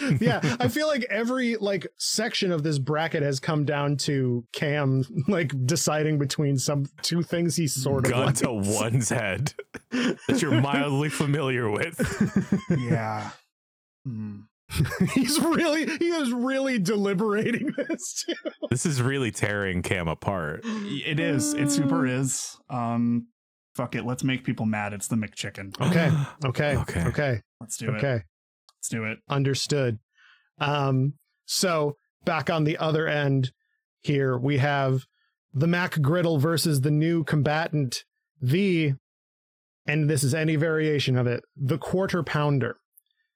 yeah, 0.20 0.40
I 0.60 0.68
feel 0.68 0.86
like 0.86 1.04
every 1.10 1.56
like 1.56 1.86
section 1.98 2.52
of 2.52 2.62
this 2.62 2.78
bracket 2.78 3.22
has 3.22 3.40
come 3.40 3.64
down 3.64 3.96
to 3.98 4.44
Cam 4.52 5.04
like 5.28 5.52
deciding 5.66 6.18
between 6.18 6.58
some 6.58 6.86
two 7.02 7.22
things 7.22 7.56
he 7.56 7.66
sort 7.66 8.06
of 8.06 8.12
Gun 8.12 8.26
likes. 8.26 8.40
to 8.40 8.52
one's 8.52 9.08
head 9.08 9.54
that 9.90 10.40
you're 10.40 10.60
mildly 10.60 11.08
familiar 11.08 11.70
with. 11.70 11.98
yeah. 12.78 13.30
Hmm. 14.04 14.40
He's 15.14 15.40
really 15.40 15.86
he 15.98 16.08
is 16.08 16.30
really 16.30 16.78
deliberating 16.78 17.72
this 17.76 18.24
too. 18.26 18.50
This 18.70 18.84
is 18.84 19.00
really 19.00 19.30
tearing 19.30 19.80
Cam 19.82 20.08
apart. 20.08 20.60
It 20.64 21.18
is. 21.18 21.54
It 21.54 21.70
super 21.70 22.06
is. 22.06 22.58
Um 22.68 23.28
fuck 23.74 23.94
it. 23.94 24.04
Let's 24.04 24.24
make 24.24 24.44
people 24.44 24.66
mad. 24.66 24.92
It's 24.92 25.08
the 25.08 25.16
McChicken. 25.16 25.72
Okay. 25.80 26.10
Okay. 26.44 26.76
Okay. 26.76 27.04
Okay. 27.06 27.40
Let's 27.60 27.76
do 27.78 27.88
it. 27.94 27.96
Okay. 27.96 28.22
Let's 28.78 28.88
do 28.88 29.04
it. 29.04 29.18
Understood. 29.28 29.98
Um 30.58 31.14
so 31.46 31.96
back 32.24 32.50
on 32.50 32.64
the 32.64 32.78
other 32.78 33.06
end 33.06 33.52
here 34.00 34.36
we 34.36 34.58
have 34.58 35.06
the 35.52 35.66
McGriddle 35.66 36.40
versus 36.40 36.82
the 36.82 36.90
new 36.90 37.24
combatant 37.24 38.04
the 38.40 38.94
and 39.86 40.08
this 40.08 40.22
is 40.22 40.34
any 40.34 40.56
variation 40.56 41.16
of 41.16 41.26
it, 41.26 41.42
the 41.56 41.78
quarter 41.78 42.22
pounder. 42.22 42.76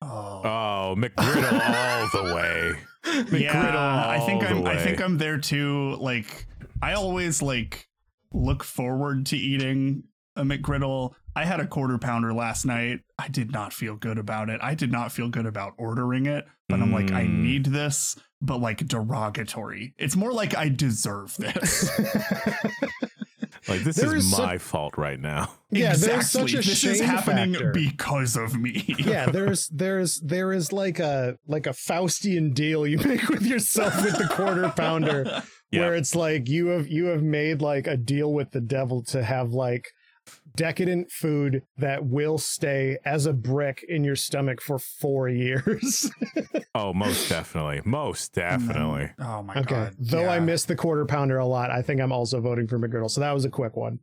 Oh. 0.03 0.43
Oh, 0.45 0.95
McGriddle 0.97 2.13
all 2.15 2.25
the 2.25 2.35
way. 2.35 2.73
yeah, 3.41 4.09
I 4.09 4.21
think 4.21 4.43
all 4.43 4.49
I'm 4.49 4.65
the 4.65 4.71
I 4.71 4.77
think. 4.77 5.01
I'm 5.01 5.19
there 5.19 5.39
too. 5.39 5.97
Like 5.97 6.47
I 6.81 6.93
always 6.93 7.43
like 7.43 7.89
look 8.33 8.63
forward 8.63 9.27
to 9.27 9.37
eating 9.37 10.05
a 10.37 10.43
McGriddle. 10.43 11.13
I 11.35 11.45
had 11.45 11.61
a 11.61 11.67
quarter 11.67 11.99
pounder 11.99 12.33
last 12.33 12.65
night. 12.67 13.01
I 13.19 13.29
did 13.29 13.53
not 13.53 13.73
feel 13.73 13.97
good 13.97 14.19
about 14.19 14.49
it. 14.51 14.61
I 14.63 14.75
did 14.75 14.93
not 14.93 15.13
feel 15.13 15.29
good 15.29 15.47
about 15.47 15.73
ordering 15.79 16.27
it, 16.27 16.45
but 16.69 16.81
I'm 16.81 16.93
like, 16.93 17.11
I 17.11 17.25
Mm. 17.25 17.43
need 17.43 17.67
this, 17.67 18.17
but 18.41 18.59
like 18.61 18.87
derogatory. 18.87 19.95
It's 19.99 20.17
more 20.17 20.33
like 20.33 20.57
I 20.57 20.69
deserve 20.69 21.37
this. 21.37 21.91
Like 23.69 23.83
this 23.85 23.95
There 23.95 24.17
is 24.17 24.27
is 24.33 24.37
my 24.37 24.59
fault 24.59 24.99
right 24.99 25.21
now. 25.21 25.53
Yeah, 25.71 25.95
there's 25.95 26.29
such 26.31 26.53
a 26.53 26.57
this 26.57 26.79
shame 26.79 26.91
is 26.93 27.01
happening 27.01 27.53
factor. 27.55 27.71
because 27.71 28.35
of 28.37 28.57
me. 28.59 28.85
yeah, 28.99 29.27
there's 29.31 29.69
there's 29.69 30.19
there 30.19 30.53
is 30.53 30.73
like 30.73 30.99
a 30.99 31.37
like 31.47 31.69
a 31.69 31.71
Faustian 31.71 32.55
deal 32.55 32.85
you 32.89 32.99
make 33.07 33.29
with 33.29 33.43
yourself 33.47 34.03
with 34.05 34.19
the 34.19 34.27
quarter 34.27 34.69
pounder 34.77 35.43
where 35.71 35.95
it's 35.95 36.17
like 36.17 36.49
you 36.49 36.67
have 36.69 36.89
you 36.89 37.05
have 37.07 37.23
made 37.23 37.63
like 37.63 37.87
a 37.87 37.97
deal 37.97 38.33
with 38.33 38.51
the 38.51 38.61
devil 38.61 39.01
to 39.05 39.23
have 39.23 39.51
like 39.53 39.87
decadent 40.57 41.11
food 41.11 41.63
that 41.79 42.05
will 42.05 42.39
stay 42.39 42.99
as 43.05 43.27
a 43.27 43.33
brick 43.33 43.85
in 43.89 44.05
your 44.05 44.17
stomach 44.17 44.61
for 44.61 44.79
4 44.79 45.29
years. 45.31 46.11
Oh, 46.75 46.95
most 46.95 47.29
definitely. 47.29 47.83
Most 47.85 48.33
definitely. 48.33 49.11
Oh 49.19 49.43
my 49.43 49.57
okay. 49.57 49.75
god. 49.75 49.95
Though 49.99 50.27
I 50.27 50.41
miss 50.41 50.65
the 50.65 50.75
quarter 50.75 51.05
pounder 51.05 51.37
a 51.37 51.45
lot, 51.45 51.71
I 51.71 51.83
think 51.83 52.01
I'm 52.01 52.13
also 52.13 52.41
voting 52.41 52.67
for 52.67 52.79
McGriddle. 52.79 53.11
So 53.11 53.21
that 53.21 53.33
was 53.33 53.45
a 53.45 53.51
quick 53.51 53.77
one. 53.77 53.99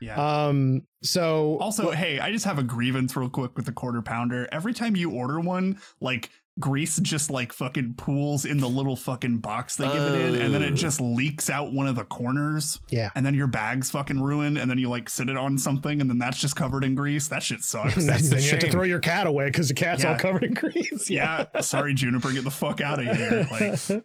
Yeah. 0.00 0.46
Um 0.46 0.82
so 1.02 1.58
Also, 1.58 1.90
hey, 1.90 2.20
I 2.20 2.30
just 2.30 2.44
have 2.44 2.60
a 2.60 2.62
grievance 2.62 3.16
real 3.16 3.28
quick 3.28 3.56
with 3.56 3.66
the 3.66 3.72
quarter 3.72 4.00
pounder. 4.00 4.48
Every 4.52 4.72
time 4.72 4.94
you 4.94 5.10
order 5.10 5.40
one, 5.40 5.80
like 6.00 6.30
grease 6.60 6.98
just 7.00 7.30
like 7.30 7.52
fucking 7.52 7.94
pools 7.94 8.44
in 8.44 8.58
the 8.58 8.68
little 8.68 8.96
fucking 8.96 9.38
box 9.38 9.76
they 9.76 9.86
give 9.86 10.02
it 10.02 10.34
in, 10.34 10.40
and 10.40 10.54
then 10.54 10.62
it 10.62 10.72
just 10.72 11.00
leaks 11.00 11.50
out 11.50 11.72
one 11.72 11.86
of 11.86 11.96
the 11.96 12.04
corners. 12.04 12.80
Yeah. 12.90 13.10
And 13.14 13.26
then 13.26 13.34
your 13.34 13.46
bag's 13.46 13.90
fucking 13.90 14.22
ruined, 14.22 14.58
and 14.58 14.70
then 14.70 14.78
you 14.78 14.88
like 14.88 15.08
sit 15.08 15.28
it 15.28 15.36
on 15.36 15.58
something, 15.58 16.00
and 16.00 16.08
then 16.08 16.18
that's 16.18 16.38
just 16.38 16.56
covered 16.56 16.84
in 16.84 16.94
grease. 16.94 17.28
That 17.28 17.42
shit 17.42 17.62
sucks. 17.62 17.94
That's 18.06 18.28
the 18.28 18.40
have 18.40 18.60
to 18.60 18.70
throw 18.70 18.84
your 18.84 19.00
cat 19.00 19.26
away 19.26 19.46
because 19.46 19.68
the 19.68 19.74
cat's 19.74 20.04
all 20.04 20.16
covered 20.16 20.44
in 20.44 20.54
grease. 20.54 21.10
yeah. 21.10 21.46
Sorry, 21.60 21.94
Juniper, 21.94 22.32
get 22.32 22.44
the 22.44 22.50
fuck 22.50 22.80
out 22.80 23.00
of 23.00 23.16
here. 23.16 23.48
Like, 23.50 24.04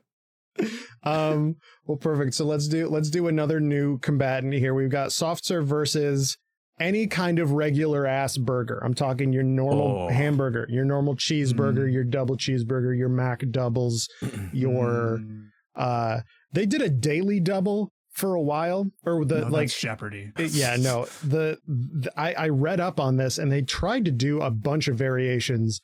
um 1.03 1.55
well 1.85 1.95
perfect 1.95 2.33
so 2.33 2.43
let's 2.43 2.67
do 2.67 2.89
let's 2.89 3.09
do 3.09 3.27
another 3.27 3.61
new 3.61 3.97
combatant 3.99 4.53
here 4.53 4.73
we've 4.73 4.89
got 4.89 5.13
soft 5.13 5.45
serve 5.45 5.65
versus 5.65 6.37
any 6.79 7.07
kind 7.07 7.39
of 7.39 7.51
regular 7.51 8.05
ass 8.05 8.37
burger 8.37 8.81
i'm 8.83 8.93
talking 8.93 9.33
your 9.33 9.43
normal 9.43 10.07
Oh. 10.09 10.09
hamburger 10.09 10.65
your 10.69 10.85
normal 10.85 11.15
cheeseburger 11.15 11.85
Mm. 11.89 11.93
your 11.93 12.03
double 12.03 12.37
cheeseburger 12.37 12.97
your 12.97 13.09
McDoubles 13.09 14.07
your 14.53 15.19
mm, 15.21 15.47
uh 15.75 16.21
they 16.53 16.65
did 16.65 16.81
a 16.81 16.89
daily 16.89 17.39
double 17.39 17.91
for 18.11 18.33
a 18.35 18.41
while 18.41 18.87
or 19.05 19.23
the 19.23 19.41
no, 19.41 19.47
like 19.47 19.69
Jeopardy. 19.69 20.31
it- 20.37 20.51
yeah, 20.51 20.75
no. 20.77 21.05
The, 21.23 21.57
the 21.67 22.11
I, 22.17 22.33
I 22.33 22.49
read 22.49 22.79
up 22.79 22.99
on 22.99 23.17
this 23.17 23.37
and 23.37 23.51
they 23.51 23.61
tried 23.61 24.03
to 24.05 24.11
do 24.11 24.41
a 24.41 24.49
bunch 24.49 24.87
of 24.87 24.97
variations 24.97 25.79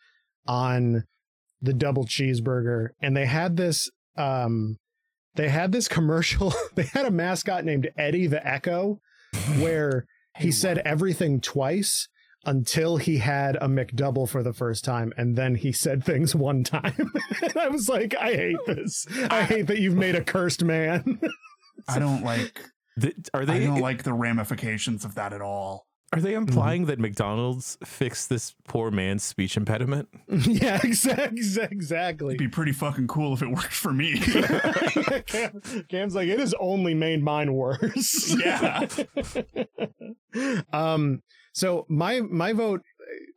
on 0.48 1.04
the 1.62 1.74
double 1.74 2.06
cheeseburger 2.06 2.90
and 3.02 3.16
they 3.16 3.26
had 3.26 3.58
this 3.58 3.90
um 4.18 4.78
they 5.36 5.50
had 5.50 5.72
this 5.72 5.88
commercial 5.88 6.54
they 6.76 6.84
had 6.84 7.06
a 7.06 7.12
mascot 7.12 7.64
named 7.64 7.90
Eddie 7.98 8.28
the 8.28 8.46
Echo 8.46 9.00
where 9.60 10.06
he 10.38 10.52
said 10.52 10.80
everything 10.80 11.40
twice 11.42 12.08
until 12.46 12.98
he 12.98 13.18
had 13.18 13.56
a 13.56 13.68
McDouble 13.68 14.30
for 14.30 14.44
the 14.44 14.54
first 14.54 14.86
time 14.86 15.12
and 15.18 15.36
then 15.36 15.56
he 15.56 15.72
said 15.72 16.04
things 16.04 16.36
one 16.36 16.64
time. 16.64 17.12
and 17.42 17.58
I 17.58 17.70
was 17.70 17.90
like, 17.90 18.16
I 18.20 18.36
hate 18.36 18.58
this. 18.68 19.06
I 19.30 19.44
hate 19.44 19.68
that 19.68 19.80
you've 19.80 19.96
made 19.96 20.16
a 20.16 20.24
cursed 20.24 20.64
man. 20.64 21.20
I 21.88 22.00
don't 22.00 22.24
like. 22.24 22.64
Th- 23.00 23.16
Are 23.34 23.42
I 23.42 23.46
they 23.46 23.66
don't 23.66 23.82
like 23.82 24.04
the 24.04 24.14
ramifications 24.14 25.04
of 25.06 25.16
that 25.16 25.34
at 25.34 25.42
all. 25.42 25.88
Are 26.14 26.22
they 26.22 26.30
Mm-hmm. 26.34 26.38
implying 26.48 26.86
that 26.86 27.00
McDonald's 27.00 27.78
fixed 27.84 28.30
this 28.30 28.56
poor 28.68 28.92
man's 28.92 29.24
speech 29.24 29.58
impediment? 29.58 30.08
yeah, 30.28 30.80
exactly. 30.84 31.40
Exactly. 31.72 32.28
It'd 32.36 32.40
be 32.40 32.48
pretty 32.48 32.72
fucking 32.72 33.08
cool 33.08 33.34
if 33.34 33.42
it 33.42 33.50
worked 33.50 33.74
for 33.74 33.92
me. 33.92 34.18
Cam, 35.28 35.62
Cam's 35.90 36.16
like, 36.16 36.28
it 36.30 36.40
has 36.40 36.54
only 36.60 36.94
made 36.94 37.24
mine 37.24 37.54
worse. 37.54 38.34
Yeah. 38.40 38.88
um. 40.74 41.22
So 41.54 41.86
my 41.90 42.20
my 42.22 42.52
vote 42.54 42.82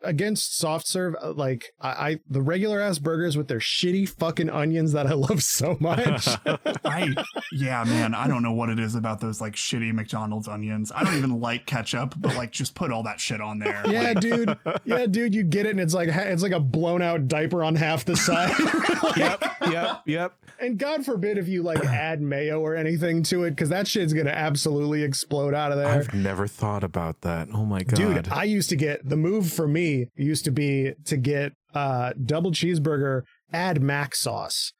against 0.02 0.56
soft 0.56 0.86
serve, 0.86 1.14
uh, 1.22 1.32
like 1.32 1.72
I, 1.80 1.88
I 1.88 2.20
the 2.28 2.42
regular 2.42 2.80
ass 2.80 2.98
burgers 2.98 3.36
with 3.36 3.48
their 3.48 3.58
shitty 3.58 4.08
fucking 4.08 4.48
onions 4.50 4.92
that 4.92 5.06
I 5.06 5.12
love 5.14 5.42
so 5.42 5.76
much. 5.80 6.28
I 6.84 7.14
yeah, 7.52 7.84
man, 7.84 8.14
I 8.14 8.28
don't 8.28 8.42
know 8.42 8.52
what 8.52 8.68
it 8.68 8.78
is 8.78 8.94
about 8.94 9.20
those 9.20 9.40
like 9.40 9.54
shitty 9.54 9.92
McDonald's 9.92 10.48
onions. 10.48 10.92
I 10.94 11.04
don't 11.04 11.16
even 11.16 11.40
like 11.40 11.66
ketchup, 11.66 12.14
but 12.18 12.36
like 12.36 12.52
just 12.52 12.74
put 12.74 12.92
all 12.92 13.02
that 13.04 13.20
shit 13.20 13.40
on 13.40 13.58
there. 13.58 13.82
yeah, 13.86 14.02
Like, 14.12 14.20
dude. 14.20 14.58
Yeah, 14.84 15.06
dude. 15.06 15.34
You 15.34 15.42
get 15.42 15.66
it, 15.66 15.70
and 15.70 15.80
it's 15.80 15.94
like 15.94 16.08
it's 16.08 16.42
like 16.42 16.52
a 16.52 16.60
blown 16.60 17.02
out 17.02 17.28
diaper 17.28 17.62
on 17.64 17.74
half 17.74 18.04
the 18.04 18.16
side. 18.16 18.52
yep, 19.16 19.42
yep, 19.70 20.02
yep. 20.06 20.34
And 20.60 20.78
God 20.78 21.04
forbid 21.04 21.38
if 21.38 21.46
you 21.48 21.62
like 21.62 21.84
add 21.84 22.20
mayo 22.20 22.60
or 22.60 22.74
anything 22.74 23.22
to 23.24 23.44
it, 23.44 23.50
because 23.50 23.68
that 23.68 23.86
shit's 23.86 24.12
gonna 24.12 24.30
absolutely 24.30 25.02
explode 25.02 25.54
out 25.54 25.72
of 25.72 25.78
there. 25.78 25.86
I've 25.88 26.12
never 26.14 26.46
thought 26.46 26.84
about 26.84 27.20
that. 27.22 27.48
Oh 27.52 27.64
my 27.64 27.82
god. 27.82 27.96
Dude, 27.96 28.28
I 28.28 28.44
used 28.44 28.70
to 28.70 28.76
get 28.76 29.08
the 29.08 29.16
move 29.16 29.52
for 29.52 29.66
me 29.68 29.87
used 30.16 30.44
to 30.44 30.50
be 30.50 30.92
to 31.06 31.16
get 31.16 31.52
uh 31.74 32.12
double 32.24 32.50
cheeseburger, 32.52 33.22
add 33.52 33.82
mac 33.82 34.14
sauce. 34.14 34.72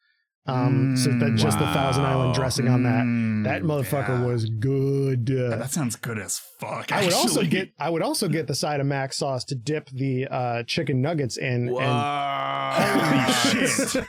Um 0.47 0.97
so 0.97 1.11
that 1.11 1.35
just 1.37 1.59
the 1.59 1.67
Thousand 1.67 2.05
Island 2.07 2.31
wow. 2.31 2.35
dressing 2.35 2.69
on 2.69 2.83
that. 2.85 3.05
mm, 3.05 3.45
That 3.45 3.63
motherfucker 3.63 4.21
yeah. 4.21 4.25
was 4.25 4.47
good. 4.49 5.29
Yeah, 5.29 5.57
that 5.57 5.71
sounds 5.71 5.95
good 5.97 6.19
as 6.19 6.41
fuck. 6.59 6.91
I 6.91 7.05
would 7.05 7.13
also 7.13 7.43
get 7.43 7.71
I 7.79 7.91
would 7.91 8.01
also 8.03 8.29
get 8.29 8.47
the 8.47 8.55
side 8.55 8.81
of 8.81 8.87
mac 8.87 9.13
sauce 9.13 9.45
to 9.45 9.55
dip 9.55 9.91
the 9.91 10.27
uh 10.31 10.63
chicken 10.63 11.03
nuggets 11.03 11.37
in 11.37 11.69
and 11.69 11.71
Wow. 11.73 12.73
Holy 12.79 13.67
shit. 13.89 14.05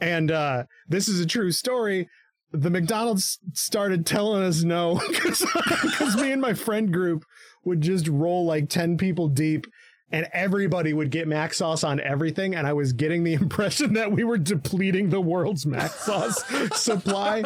and 0.00 0.30
uh, 0.30 0.64
this 0.88 1.08
is 1.08 1.20
a 1.20 1.26
true 1.26 1.50
story. 1.50 2.08
The 2.52 2.70
McDonald's 2.70 3.38
started 3.54 4.04
telling 4.04 4.42
us 4.42 4.62
no 4.64 5.00
because 5.08 6.16
me 6.16 6.32
and 6.32 6.42
my 6.42 6.52
friend 6.54 6.92
group 6.92 7.24
would 7.64 7.80
just 7.80 8.08
roll 8.08 8.44
like 8.44 8.68
10 8.68 8.96
people 8.98 9.28
deep 9.28 9.66
and 10.10 10.28
everybody 10.32 10.92
would 10.92 11.10
get 11.10 11.28
mac 11.28 11.54
sauce 11.54 11.84
on 11.84 12.00
everything. 12.00 12.54
And 12.54 12.66
I 12.66 12.72
was 12.72 12.92
getting 12.92 13.24
the 13.24 13.34
impression 13.42 13.94
that 13.94 14.12
we 14.12 14.24
were 14.24 14.38
depleting 14.38 15.10
the 15.10 15.20
world's 15.20 15.66
mac 15.66 15.90
sauce 15.90 16.42
supply. 16.80 17.44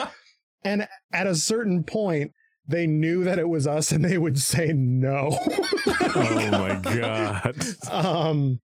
And 0.64 0.88
at 1.12 1.26
a 1.26 1.34
certain 1.34 1.84
point, 1.84 2.32
they 2.66 2.86
knew 2.86 3.24
that 3.24 3.38
it 3.38 3.48
was 3.48 3.66
us 3.66 3.92
and 3.92 4.04
they 4.04 4.16
would 4.16 4.38
say 4.38 4.72
no. 4.72 5.38
oh 5.86 6.48
my 6.50 6.74
god. 6.76 7.54
um, 7.90 8.60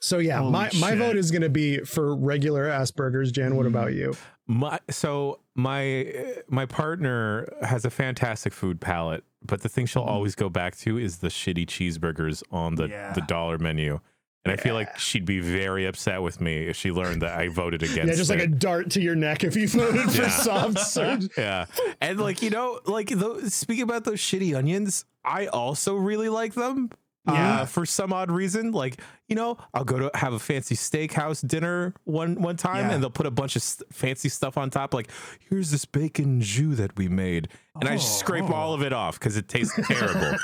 so 0.00 0.18
yeah, 0.18 0.38
Holy 0.38 0.52
my, 0.52 0.70
my 0.78 0.94
vote 0.94 1.16
is 1.16 1.30
going 1.30 1.42
to 1.42 1.48
be 1.48 1.78
for 1.78 2.14
regular 2.14 2.68
ass 2.68 2.90
burgers. 2.90 3.32
Jan, 3.32 3.56
what 3.56 3.66
about 3.66 3.94
you? 3.94 4.14
My 4.46 4.78
so 4.88 5.40
my 5.56 6.12
my 6.48 6.66
partner 6.66 7.52
has 7.62 7.84
a 7.84 7.90
fantastic 7.90 8.52
food 8.52 8.80
palate, 8.80 9.24
but 9.44 9.62
the 9.62 9.68
thing 9.68 9.86
she'll 9.86 10.02
Mm-hmm. 10.02 10.10
always 10.10 10.34
go 10.34 10.48
back 10.48 10.76
to 10.78 10.98
is 10.98 11.18
the 11.18 11.28
shitty 11.28 11.66
cheeseburgers 11.66 12.42
on 12.50 12.74
the 12.74 12.88
Yeah. 12.88 13.12
the 13.12 13.20
dollar 13.22 13.58
menu. 13.58 14.00
And 14.44 14.52
I 14.52 14.56
feel 14.56 14.74
like 14.74 14.98
she'd 14.98 15.26
be 15.26 15.40
very 15.40 15.84
upset 15.84 16.22
with 16.22 16.40
me 16.40 16.68
if 16.68 16.76
she 16.76 16.90
learned 16.90 17.20
that 17.22 17.36
I 17.38 17.48
voted 17.48 17.82
against 17.88 18.08
Yeah, 18.12 18.14
just 18.16 18.30
like 18.30 18.40
a 18.40 18.46
dart 18.46 18.90
to 18.92 19.00
your 19.00 19.14
neck 19.14 19.44
if 19.44 19.56
you 19.56 19.68
voted 19.68 20.10
for 20.10 20.22
Yeah. 20.22 20.28
soft 20.30 20.78
serve. 20.78 21.28
yeah. 21.36 21.66
And 22.00 22.18
like, 22.20 22.40
you 22.40 22.48
know, 22.50 22.80
like 22.86 23.08
those 23.08 23.52
speaking 23.52 23.82
about 23.82 24.04
those 24.04 24.20
shitty 24.20 24.56
onions, 24.56 25.04
I 25.24 25.46
also 25.48 25.94
really 25.96 26.28
like 26.30 26.54
them. 26.54 26.90
Yeah. 27.28 27.60
Uh, 27.60 27.64
for 27.66 27.84
some 27.86 28.12
odd 28.12 28.30
reason, 28.30 28.72
like 28.72 29.00
you 29.28 29.36
know, 29.36 29.58
I'll 29.74 29.84
go 29.84 29.98
to 29.98 30.10
have 30.14 30.32
a 30.32 30.38
fancy 30.38 30.74
steakhouse 30.74 31.46
dinner 31.46 31.94
one 32.04 32.40
one 32.40 32.56
time, 32.56 32.86
Yeah. 32.88 32.94
and 32.94 33.02
they'll 33.02 33.10
put 33.10 33.26
a 33.26 33.30
bunch 33.30 33.56
of 33.56 33.62
st- 33.62 33.92
fancy 33.94 34.28
stuff 34.28 34.56
on 34.56 34.70
top. 34.70 34.94
Like, 34.94 35.10
here's 35.50 35.70
this 35.70 35.84
bacon 35.84 36.40
jus 36.40 36.78
that 36.78 36.96
we 36.96 37.08
made, 37.08 37.48
and 37.80 37.88
I 37.88 37.96
just 37.96 38.18
scrape 38.18 38.50
Oh. 38.50 38.54
all 38.54 38.72
of 38.74 38.82
it 38.82 38.92
off 38.92 39.18
because 39.18 39.36
it 39.36 39.48
tastes 39.48 39.78
terrible. 39.88 40.36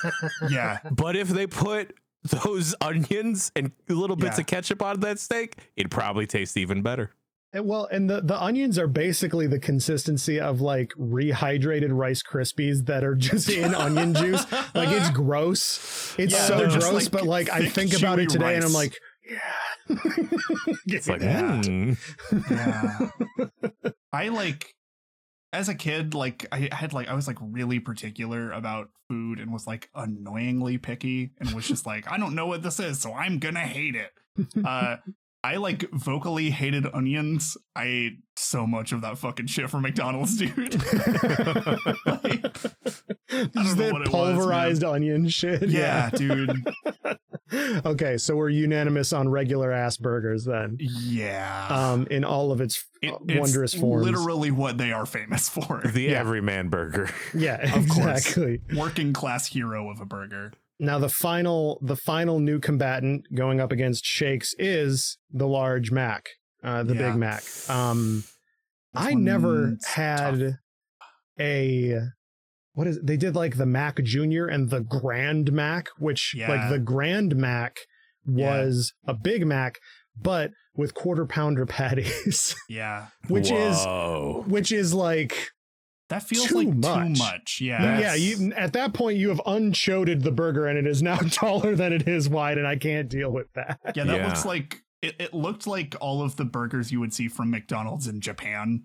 Yeah. 0.50 0.78
But 0.90 1.16
if 1.16 1.28
they 1.28 1.46
put 1.46 1.94
those 2.24 2.74
onions 2.80 3.50
and 3.56 3.72
little 3.88 4.16
bits 4.16 4.36
Yeah. 4.38 4.42
of 4.42 4.46
ketchup 4.46 4.82
on 4.82 5.00
that 5.00 5.18
steak, 5.18 5.56
it'd 5.76 5.90
probably 5.90 6.26
taste 6.26 6.56
even 6.56 6.82
better. 6.82 7.10
And 7.54 7.66
well, 7.68 7.86
and 7.92 8.10
the, 8.10 8.20
the 8.20 8.40
onions 8.42 8.80
are 8.80 8.88
basically 8.88 9.46
the 9.46 9.60
consistency 9.60 10.40
of 10.40 10.60
like 10.60 10.92
rehydrated 10.98 11.90
Rice 11.92 12.20
Krispies 12.20 12.86
that 12.86 13.04
are 13.04 13.14
just 13.14 13.48
in 13.48 13.74
onion 13.76 14.12
juice. 14.12 14.44
Like 14.74 14.88
it's 14.88 15.08
gross. 15.16 16.16
It's 16.18 16.34
Yeah, 16.34 16.46
so 16.46 16.68
gross, 16.68 16.92
like, 16.92 17.10
but 17.12 17.22
like 17.22 17.50
I 17.50 17.66
think 17.68 17.96
about 17.96 18.18
it 18.18 18.28
chewy 18.28 18.32
today 18.32 18.56
and 18.56 18.64
I'm 18.64 18.72
like, 18.72 18.98
yeah. 19.30 19.96
It's 20.86 21.08
like, 21.08 21.22
Yeah. 21.22 21.60
mm. 21.64 21.96
Yeah. 22.50 23.88
I 24.12 24.28
like 24.28 24.74
as 25.52 25.68
a 25.68 25.74
kid, 25.76 26.12
like 26.14 26.46
I 26.50 26.68
had 26.72 26.92
like 26.92 27.06
I 27.06 27.14
was 27.14 27.28
like 27.28 27.38
really 27.40 27.78
particular 27.78 28.50
about 28.50 28.90
food 29.08 29.38
and 29.38 29.52
was 29.52 29.64
like 29.64 29.88
annoyingly 29.94 30.78
picky 30.78 31.30
and 31.38 31.52
was 31.54 31.68
just 31.68 31.86
like, 31.86 32.10
I 32.10 32.18
don't 32.18 32.34
know 32.34 32.48
what 32.48 32.64
this 32.64 32.80
is, 32.80 32.98
so 33.00 33.14
I'm 33.14 33.38
gonna 33.38 33.60
hate 33.60 33.94
it. 33.94 34.10
Uh 34.64 34.96
I 35.44 35.56
like 35.56 35.84
vocally 35.92 36.48
hated 36.48 36.86
onions. 36.94 37.56
I 37.76 37.84
ate 37.84 38.12
so 38.36 38.66
much 38.66 38.92
of 38.92 39.02
that 39.02 39.18
fucking 39.18 39.46
shit 39.46 39.68
from 39.68 39.82
McDonald's, 39.82 40.36
dude. 40.38 40.56
Like, 42.06 42.42
Just 43.52 43.76
that 43.76 43.90
what 43.92 44.02
it 44.02 44.08
was, 44.08 44.10
pulverized 44.10 44.84
onion 44.84 45.28
shit. 45.28 45.68
yeah, 45.68 46.08
dude. 46.10 46.64
okay, 47.84 48.16
so 48.16 48.36
we're 48.36 48.48
unanimous 48.48 49.12
on 49.12 49.28
regular 49.28 49.70
ass 49.70 49.96
burgers 49.98 50.44
then. 50.46 50.78
Yeah. 50.80 51.66
Um, 51.68 52.06
in 52.10 52.24
all 52.24 52.50
of 52.50 52.60
its 52.62 52.82
It- 53.02 53.12
uh, 53.12 53.18
it's 53.28 53.38
wondrous 53.40 53.74
forms. 53.74 54.04
Literally 54.06 54.50
what 54.50 54.78
they 54.78 54.92
are 54.92 55.04
famous 55.06 55.48
for. 55.50 55.82
the 55.84 56.02
Yeah. 56.04 56.20
everyman 56.20 56.70
burger. 56.70 57.10
Yeah, 57.34 57.56
Of 57.76 57.88
course. 57.88 58.28
exactly. 58.28 58.60
Working 58.74 59.12
class 59.12 59.46
hero 59.48 59.90
of 59.90 60.00
a 60.00 60.06
burger. 60.06 60.52
Now 60.80 60.98
the 60.98 61.08
final 61.08 61.78
the 61.82 61.96
final 61.96 62.40
new 62.40 62.58
combatant 62.58 63.26
going 63.34 63.60
up 63.60 63.70
against 63.72 64.04
Shakes 64.04 64.54
is 64.58 65.18
the 65.30 65.46
large 65.46 65.90
Mac, 65.92 66.24
uh, 66.62 66.82
the 66.82 66.94
Yeah. 66.94 67.10
Big 67.10 67.18
Mac. 67.18 67.42
Um, 67.68 68.24
This 68.92 69.02
I 69.06 69.14
never 69.14 69.76
had 69.86 70.38
tough. 70.40 70.52
a 71.40 72.00
what 72.72 72.86
is 72.88 72.98
they 73.02 73.16
did 73.16 73.34
like 73.36 73.56
the 73.56 73.66
Mac 73.66 74.02
Junior 74.02 74.46
and 74.46 74.70
the 74.70 74.80
Grand 74.80 75.52
Mac, 75.52 75.88
which 75.98 76.34
like 76.36 76.70
the 76.70 76.78
Grand 76.80 77.36
Mac 77.36 77.76
Yeah. 78.26 78.62
was 78.64 78.92
a 79.06 79.14
Big 79.14 79.46
Mac, 79.46 79.76
but 80.20 80.50
with 80.74 80.92
quarter 80.94 81.24
pounder 81.24 81.66
patties, 81.78 82.56
Yeah. 82.68 83.08
which 83.28 83.50
is 83.52 83.78
which 84.46 84.72
is 84.72 84.92
like 84.92 85.50
That 86.10 86.22
feels 86.22 86.46
Too 86.48 86.56
like 86.56 86.68
much. 86.74 87.16
too 87.18 87.22
much. 87.24 87.58
Yeah. 87.62 87.80
That's- 87.82 88.02
yeah, 88.02 88.14
you 88.36 88.52
at 88.54 88.72
that 88.74 88.92
point 88.92 89.16
you 89.18 89.30
have 89.30 89.40
unchoded 89.46 90.22
the 90.22 90.30
burger 90.32 90.66
and 90.66 90.78
it 90.78 90.86
is 90.86 91.02
now 91.02 91.16
taller 91.30 91.74
than 91.74 91.92
it 91.92 92.06
is 92.06 92.28
wide, 92.28 92.58
and 92.58 92.66
I 92.66 92.76
can't 92.76 93.08
deal 93.08 93.30
with 93.30 93.52
that. 93.54 93.80
Yeah, 93.94 94.04
that 94.04 94.16
Yeah. 94.16 94.26
looks 94.26 94.44
like 94.44 94.82
it, 95.02 95.16
it 95.18 95.34
looked 95.34 95.66
like 95.66 95.94
all 96.00 96.22
of 96.22 96.36
the 96.36 96.44
burgers 96.44 96.90
you 96.92 97.00
would 97.00 97.12
see 97.14 97.28
from 97.28 97.50
McDonald's 97.50 98.06
in 98.06 98.20
Japan. 98.20 98.82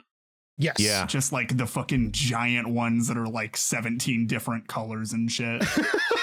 Yes. 0.58 0.76
Yeah. 0.80 1.06
Just 1.06 1.32
like 1.32 1.56
the 1.58 1.66
fucking 1.66 2.12
giant 2.12 2.68
ones 2.68 3.08
that 3.08 3.18
are 3.18 3.28
like 3.28 3.56
17 3.56 4.28
different 4.28 4.68
colors 4.68 5.14
and 5.14 5.32
shit. 5.32 5.64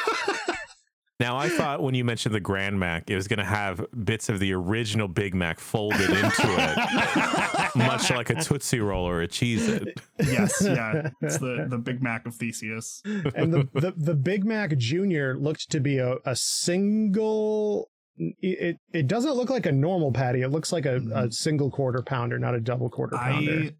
Now 1.19 1.39
I 1.39 1.49
thought 1.49 1.83
when 1.83 1.95
you 1.95 2.05
mentioned 2.05 2.35
the 2.35 2.41
Grand 2.41 2.79
Mac, 2.79 3.09
it 3.09 3.14
was 3.14 3.27
going 3.27 3.39
to 3.39 3.45
have 3.45 3.85
bits 4.05 4.29
of 4.29 4.39
the 4.39 4.53
original 4.53 5.09
Big 5.09 5.35
Mac 5.35 5.59
folded 5.59 6.11
into 6.11 6.35
it, 6.37 7.75
much 7.75 8.11
like 8.11 8.29
a 8.29 8.35
Tootsie 8.35 8.81
Roll 8.81 9.09
or 9.09 9.23
a 9.23 9.29
Cheez 9.29 9.67
It. 9.69 10.01
yes, 10.19 10.61
yeah. 10.62 11.09
It's 11.23 11.39
the, 11.39 11.67
the 11.71 11.79
Big 11.79 12.03
Mac 12.03 12.27
of 12.27 12.35
Theseus. 12.35 13.03
and 13.35 13.53
the, 13.53 13.69
the 13.73 13.95
the 13.97 14.14
Big 14.14 14.45
Mac 14.45 14.77
Junior 14.77 15.39
looked 15.39 15.71
to 15.71 15.81
be 15.81 15.99
a, 15.99 16.17
a 16.27 16.37
single. 16.37 17.89
It 18.19 18.77
it 18.93 19.07
doesn't 19.07 19.35
look 19.35 19.49
like 19.49 19.64
a 19.64 19.73
normal 19.73 20.12
patty. 20.12 20.43
It 20.43 20.49
looks 20.49 20.71
like 20.71 20.85
a, 20.85 20.97
a 20.97 21.01
mm-hmm. 21.01 21.31
single 21.31 21.71
quarter 21.71 22.03
pounder, 22.03 22.39
not 22.39 22.55
a 22.55 22.61
double 22.61 22.91
quarter 22.91 23.17
pounder. 23.17 23.71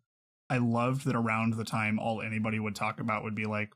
I 0.51 0.57
I 0.57 0.59
loved 0.59 1.05
that 1.05 1.17
around 1.17 1.55
the 1.55 1.65
time 1.65 1.99
all 1.99 2.23
anybody 2.23 2.61
would 2.61 2.75
talk 2.75 3.01
about 3.01 3.25
would 3.25 3.35
be 3.35 3.45
like, 3.45 3.71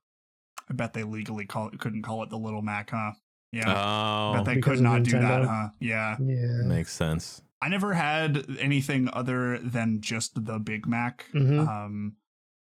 I 0.71 0.75
bet 0.75 0.95
they 0.95 1.03
legally 1.03 1.45
call 1.45 1.69
it, 1.69 1.79
couldn't 1.79 2.03
call 2.03 2.23
it 2.23 2.31
the 2.31 2.39
Little 2.39 2.63
Mac, 2.63 2.91
huh? 2.91 3.13
Yeah. 3.53 3.73
Oh, 3.77 4.33
bet 4.35 4.45
they 4.45 4.55
because 4.55 4.79
could 4.79 4.83
not 4.85 5.03
do 5.03 5.13
that, 5.19 5.45
huh? 5.45 5.69
Yeah. 5.81 6.17
yeah. 6.21 6.63
makes 6.65 6.93
sense. 6.93 7.43
I 7.63 7.69
never 7.69 7.93
had 7.93 8.47
anything 8.59 9.09
other 9.13 9.59
than 9.59 10.01
just 10.01 10.45
the 10.47 10.59
Big 10.59 10.87
Mac. 10.87 11.27
Mhm. 11.35 11.67
Um, 11.69 12.17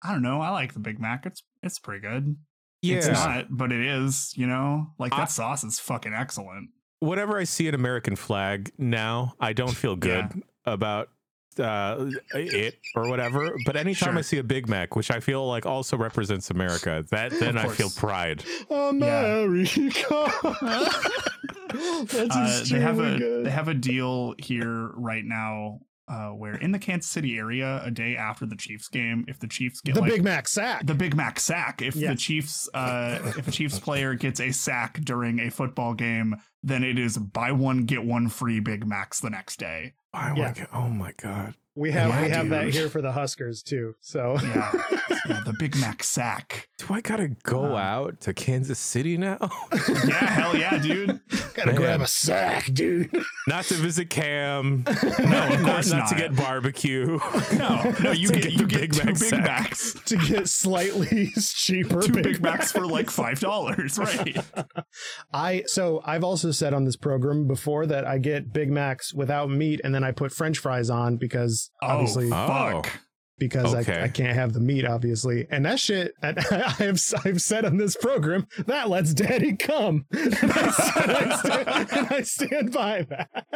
I 0.03 0.11
don't 0.11 0.21
know. 0.23 0.41
I 0.41 0.49
like 0.49 0.73
the 0.73 0.79
Big 0.79 0.99
Mac. 0.99 1.25
It's 1.25 1.43
it's 1.61 1.79
pretty 1.79 2.01
good. 2.01 2.35
Yeah. 2.81 2.97
It's 2.97 3.07
not, 3.07 3.45
but 3.49 3.71
it 3.71 3.85
is. 3.85 4.33
You 4.35 4.47
know, 4.47 4.87
like 4.99 5.11
that 5.11 5.21
I- 5.21 5.25
sauce 5.25 5.63
is 5.63 5.79
fucking 5.79 6.13
excellent. 6.13 6.69
Whenever 6.99 7.37
I 7.37 7.43
see 7.43 7.67
an 7.67 7.75
American 7.75 8.15
flag 8.15 8.71
now, 8.77 9.33
I 9.39 9.51
don't 9.53 9.75
feel 9.75 9.95
good 9.97 10.41
about 10.65 11.09
uh, 11.59 12.09
it 12.33 12.75
or 12.95 13.09
whatever. 13.09 13.55
But 13.65 13.75
anytime 13.75 14.11
Sure. 14.13 14.17
I 14.19 14.21
see 14.21 14.37
a 14.37 14.43
Big 14.43 14.67
Mac, 14.67 14.95
which 14.95 15.11
I 15.11 15.19
feel 15.19 15.47
like 15.47 15.65
also 15.65 15.97
represents 15.97 16.49
America, 16.49 17.03
that 17.11 17.31
then 17.39 17.57
I 17.57 17.67
feel 17.67 17.87
course. 17.87 17.97
pride. 17.99 18.43
America. 18.69 20.31
That's 21.73 22.35
Uh, 22.35 22.63
they 22.69 22.79
have 22.79 22.99
a 22.99 23.17
good. 23.17 23.45
they 23.45 23.49
have 23.49 23.67
a 23.67 23.73
deal 23.73 24.35
here 24.37 24.89
right 24.95 25.23
now. 25.25 25.79
Uh, 26.05 26.27
where 26.31 26.55
in 26.55 26.73
the 26.73 26.79
Kansas 26.79 27.09
City 27.09 27.37
area, 27.37 27.81
a 27.81 27.89
day 27.89 28.17
after 28.17 28.45
the 28.45 28.57
Chiefs 28.57 28.89
game, 28.89 29.23
if 29.29 29.39
the 29.39 29.47
Chiefs 29.47 29.79
get 29.79 29.95
the 29.95 30.01
like, 30.01 30.11
Big 30.11 30.21
Mac 30.23 30.49
sack. 30.49 30.85
the 30.85 30.93
Big 30.93 31.15
Mac 31.15 31.39
sack. 31.39 31.81
If 31.81 31.95
Yeah. 31.95 32.09
the 32.09 32.17
Chiefs, 32.17 32.67
uh, 32.73 33.19
if 33.37 33.47
a 33.47 33.51
Chiefs 33.51 33.79
player 33.79 34.13
gets 34.13 34.41
a 34.41 34.51
sack 34.51 34.99
during 34.99 35.39
a 35.39 35.49
football 35.49 35.93
game, 35.93 36.35
then 36.63 36.83
it 36.83 36.97
is 36.97 37.17
buy 37.17 37.51
one 37.51 37.85
get 37.85 38.03
one 38.05 38.29
free 38.29 38.59
Big 38.59 38.87
Macs 38.87 39.19
the 39.19 39.29
next 39.29 39.59
day. 39.59 39.93
Oh, 40.13 40.33
Yeah. 40.35 40.47
my, 40.47 40.51
God. 40.53 40.67
oh 40.73 40.89
my 40.89 41.11
god! 41.17 41.55
We 41.75 41.91
have 41.91 42.09
Yeah, 42.09 42.21
we 42.23 42.29
have 42.29 42.49
that 42.49 42.69
here 42.69 42.89
for 42.89 43.01
the 43.01 43.11
Huskers 43.11 43.63
too. 43.63 43.95
So 44.01 44.35
Yeah, 44.41 44.71
yeah 45.27 45.41
the 45.45 45.55
Big 45.57 45.75
Mac 45.77 46.03
sack. 46.03 46.69
Do 46.77 46.93
I 46.93 47.01
gotta 47.01 47.29
go 47.43 47.75
Uh, 47.75 47.79
out 47.79 48.21
to 48.21 48.33
Kansas 48.33 48.79
City 48.79 49.17
now? 49.17 49.37
Yeah, 50.07 50.25
hell 50.25 50.55
yeah, 50.57 50.77
dude. 50.77 51.19
gotta 51.55 51.67
Man. 51.71 51.75
grab 51.75 52.01
a 52.01 52.07
sack, 52.07 52.71
dude. 52.73 53.09
not 53.47 53.65
to 53.65 53.73
visit 53.75 54.09
Cam. 54.09 54.83
No, 55.19 55.47
of 55.53 55.61
not, 55.61 55.65
course 55.73 55.91
not 55.91 56.09
to 56.09 56.15
get 56.15 56.35
barbecue. 56.35 57.19
No, 57.53 57.93
no, 58.01 58.11
you 58.11 58.29
get, 58.29 58.43
get 58.43 58.51
you 58.53 58.67
get 58.67 58.81
Big 58.81 58.93
two 58.93 59.05
Mac 59.05 59.19
Big. 59.19 59.31
Macs. 59.39 59.93
to 60.05 60.17
get 60.17 60.47
slightly 60.49 61.27
cheaper 61.37 62.01
Two 62.01 62.13
Big 62.13 62.41
Macs 62.41 62.71
for 62.71 62.85
like 62.85 63.09
five 63.09 63.39
dollars, 63.39 63.97
right? 63.97 64.37
I 65.33 65.63
so 65.67 66.01
I've 66.05 66.23
also 66.23 66.51
said 66.51 66.73
on 66.73 66.83
this 66.85 66.95
program 66.95 67.47
before 67.47 67.85
that 67.87 68.05
I 68.05 68.17
get 68.17 68.51
Big 68.53 68.69
Macs 68.71 69.13
without 69.13 69.49
meat 69.49 69.81
and 69.83 69.93
then 69.95 70.03
I 70.03 70.11
put 70.11 70.31
French 70.31 70.59
fries 70.59 70.89
on 70.89 71.17
because 71.17 71.62
obviously 71.81 72.27
oh, 72.27 72.47
fuck. 72.47 72.89
because 73.37 73.73
okay. 73.75 73.99
I, 74.01 74.03
I 74.05 74.07
can't 74.07 74.35
have 74.35 74.53
the 74.53 74.59
meat 74.59 74.85
obviously 74.85 75.47
and 75.49 75.65
that 75.65 75.79
shit 75.79 76.13
and 76.21 76.39
I 76.51 76.69
have 76.69 77.01
I've 77.25 77.41
said 77.41 77.65
on 77.65 77.77
this 77.77 77.95
program 77.95 78.47
that 78.65 78.89
lets 78.89 79.13
Daddy 79.13 79.55
come 79.55 80.05
and 80.11 80.33
I, 80.35 80.71
said 80.71 81.09
I 81.09 81.35
stand, 81.37 81.89
and 81.91 82.07
I 82.11 82.21
stand 82.21 82.71
by 82.71 83.07
that. 83.09 83.53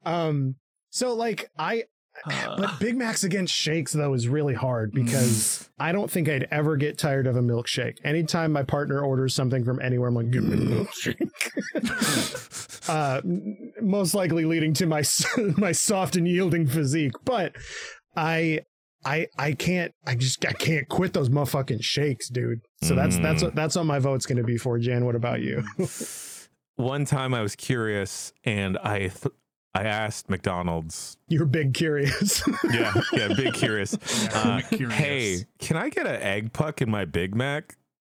um. 0.04 0.56
So 0.90 1.14
like 1.14 1.50
I 1.58 1.84
Uh, 2.26 2.56
but 2.56 2.80
Big 2.80 2.96
Macs 2.96 3.24
against 3.24 3.52
shakes 3.54 3.92
though 3.92 4.14
is 4.14 4.28
really 4.28 4.54
hard 4.54 4.92
because 4.92 5.68
I 5.78 5.92
don't 5.92 6.10
think 6.10 6.28
I'd 6.28 6.46
ever 6.50 6.76
get 6.76 6.96
tired 6.96 7.26
of 7.26 7.36
a 7.36 7.42
milkshake. 7.42 7.98
Anytime 8.04 8.52
my 8.52 8.62
partner 8.62 9.00
orders 9.02 9.34
something 9.34 9.64
from 9.64 9.80
anywhere, 9.80 10.08
I'm 10.08 10.14
like, 10.14 10.30
give 10.30 10.44
me 10.44 10.54
a 10.54 10.84
milkshake. 10.84 11.28
uh, 12.88 13.20
most 13.82 14.14
likely 14.14 14.44
leading 14.44 14.74
to 14.74 14.86
my 14.86 15.02
my 15.56 15.72
soft 15.72 16.16
and 16.16 16.26
yielding 16.28 16.66
physique. 16.66 17.12
But 17.24 17.54
I 18.16 18.60
I 19.04 19.26
I 19.38 19.52
can't 19.52 19.92
I 20.06 20.14
just 20.14 20.44
I 20.46 20.52
can't 20.52 20.88
quit 20.88 21.12
those 21.12 21.28
motherfucking 21.28 21.82
shakes, 21.82 22.28
dude. 22.28 22.60
So 22.82 22.94
that's 22.94 23.18
that's 23.18 23.42
Mm. 23.42 23.46
what 23.46 23.54
that's 23.54 23.76
what 23.76 23.86
my 23.86 23.98
vote's 23.98 24.26
gonna 24.26 24.44
be 24.44 24.56
for. 24.56 24.78
Jan, 24.78 25.04
what 25.04 25.14
about 25.16 25.40
you? 25.40 25.62
One 26.76 27.04
time 27.04 27.34
I 27.34 27.42
was 27.42 27.54
curious 27.54 28.32
and 28.44 28.78
I 28.78 28.98
th- 29.08 29.32
I 29.74 29.84
asked 29.84 30.30
McDonald's. 30.30 31.16
You're 31.28 31.46
big 31.46 31.74
curious. 31.74 32.42
Yeah, 32.72 32.94
yeah, 33.12 33.28
big 33.34 33.54
curious. 33.54 33.96
Uh, 34.34 34.60
curious. 34.70 34.94
hey, 34.94 35.44
can 35.58 35.76
I 35.76 35.88
get 35.90 36.06
an 36.06 36.20
egg 36.22 36.52
puck 36.52 36.80
in 36.80 36.90
my 36.90 37.04
Big 37.04 37.34
Mac? 37.34 37.76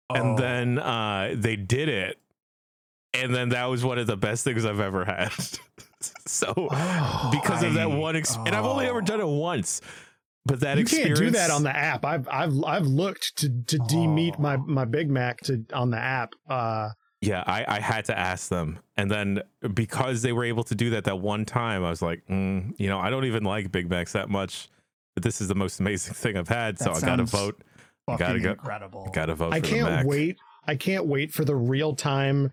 And 0.09 0.37
Oh. 0.39 0.41
then 0.41 0.79
uh, 0.79 1.33
they 1.35 1.55
did 1.57 1.89
it, 1.89 2.17
and 3.13 3.33
then 3.35 3.49
that 3.49 3.65
was 3.65 3.83
one 3.83 3.97
of 3.97 4.07
the 4.07 4.15
best 4.17 4.43
things 4.43 4.65
I've 4.65 4.79
ever 4.79 5.03
had. 5.03 5.31
so 6.25 6.53
Oh, 6.57 7.29
because 7.33 7.63
of 7.63 7.73
that 7.73 7.83
I- 7.89 7.97
one, 7.97 8.15
ex- 8.15 8.35
and 8.35 8.49
I've 8.49 8.65
only 8.65 8.85
ever 8.85 8.99
oh. 8.99 9.05
done 9.05 9.19
it 9.19 9.27
once, 9.27 9.81
but 10.45 10.59
that 10.61 10.77
you 10.77 10.83
experience. 10.83 11.19
can't 11.19 11.31
do 11.33 11.37
that 11.39 11.49
on 11.51 11.63
the 11.63 11.75
app. 11.75 12.05
I've 12.05 12.27
I've 12.29 12.53
I've 12.63 12.85
looked 12.85 13.35
to 13.39 13.49
to 13.49 13.77
demeat 13.89 14.39
my 14.39 14.55
my 14.57 14.85
Big 14.85 15.09
Mac 15.09 15.39
to 15.41 15.65
on 15.73 15.89
the 15.89 15.97
app. 15.97 16.33
Uh, 16.49 16.89
Yeah, 17.27 17.43
I, 17.45 17.65
I 17.67 17.79
had 17.79 18.05
to 18.05 18.17
ask 18.17 18.49
them, 18.49 18.79
and 18.95 19.11
then 19.11 19.41
because 19.73 20.21
they 20.21 20.31
were 20.33 20.45
able 20.45 20.63
to 20.65 20.75
do 20.75 20.91
that 20.91 21.03
that 21.05 21.19
one 21.19 21.43
time, 21.45 21.83
I 21.83 21.89
was 21.89 22.01
like, 22.01 22.23
mm, 22.29 22.73
you 22.77 22.87
know, 22.87 22.99
I 22.99 23.09
don't 23.09 23.25
even 23.25 23.43
like 23.43 23.71
Big 23.71 23.89
Macs 23.89 24.13
that 24.13 24.29
much, 24.29 24.69
but 25.13 25.23
this 25.23 25.41
is 25.41 25.47
the 25.47 25.55
most 25.55 25.79
amazing 25.79 26.13
thing 26.23 26.37
I've 26.37 26.47
had, 26.47 26.79
so 26.79 26.93
That 26.93 27.03
I 27.03 27.05
got 27.07 27.15
to 27.17 27.23
vote. 27.25 27.61
Fucking 28.05 28.25
gotta 28.25 28.39
go- 28.39 28.51
incredible. 28.51 29.09
Got 29.13 29.25
to 29.25 29.35
vote. 29.35 29.53
I 29.53 29.59
for 29.59 29.67
the 29.67 29.67
can't 29.73 29.89
Mac. 29.89 30.05
wait. 30.05 30.37
I 30.65 30.75
can't 30.75 31.05
wait 31.05 31.31
for 31.33 31.43
the 31.43 31.55
real 31.55 31.93
time 31.95 32.51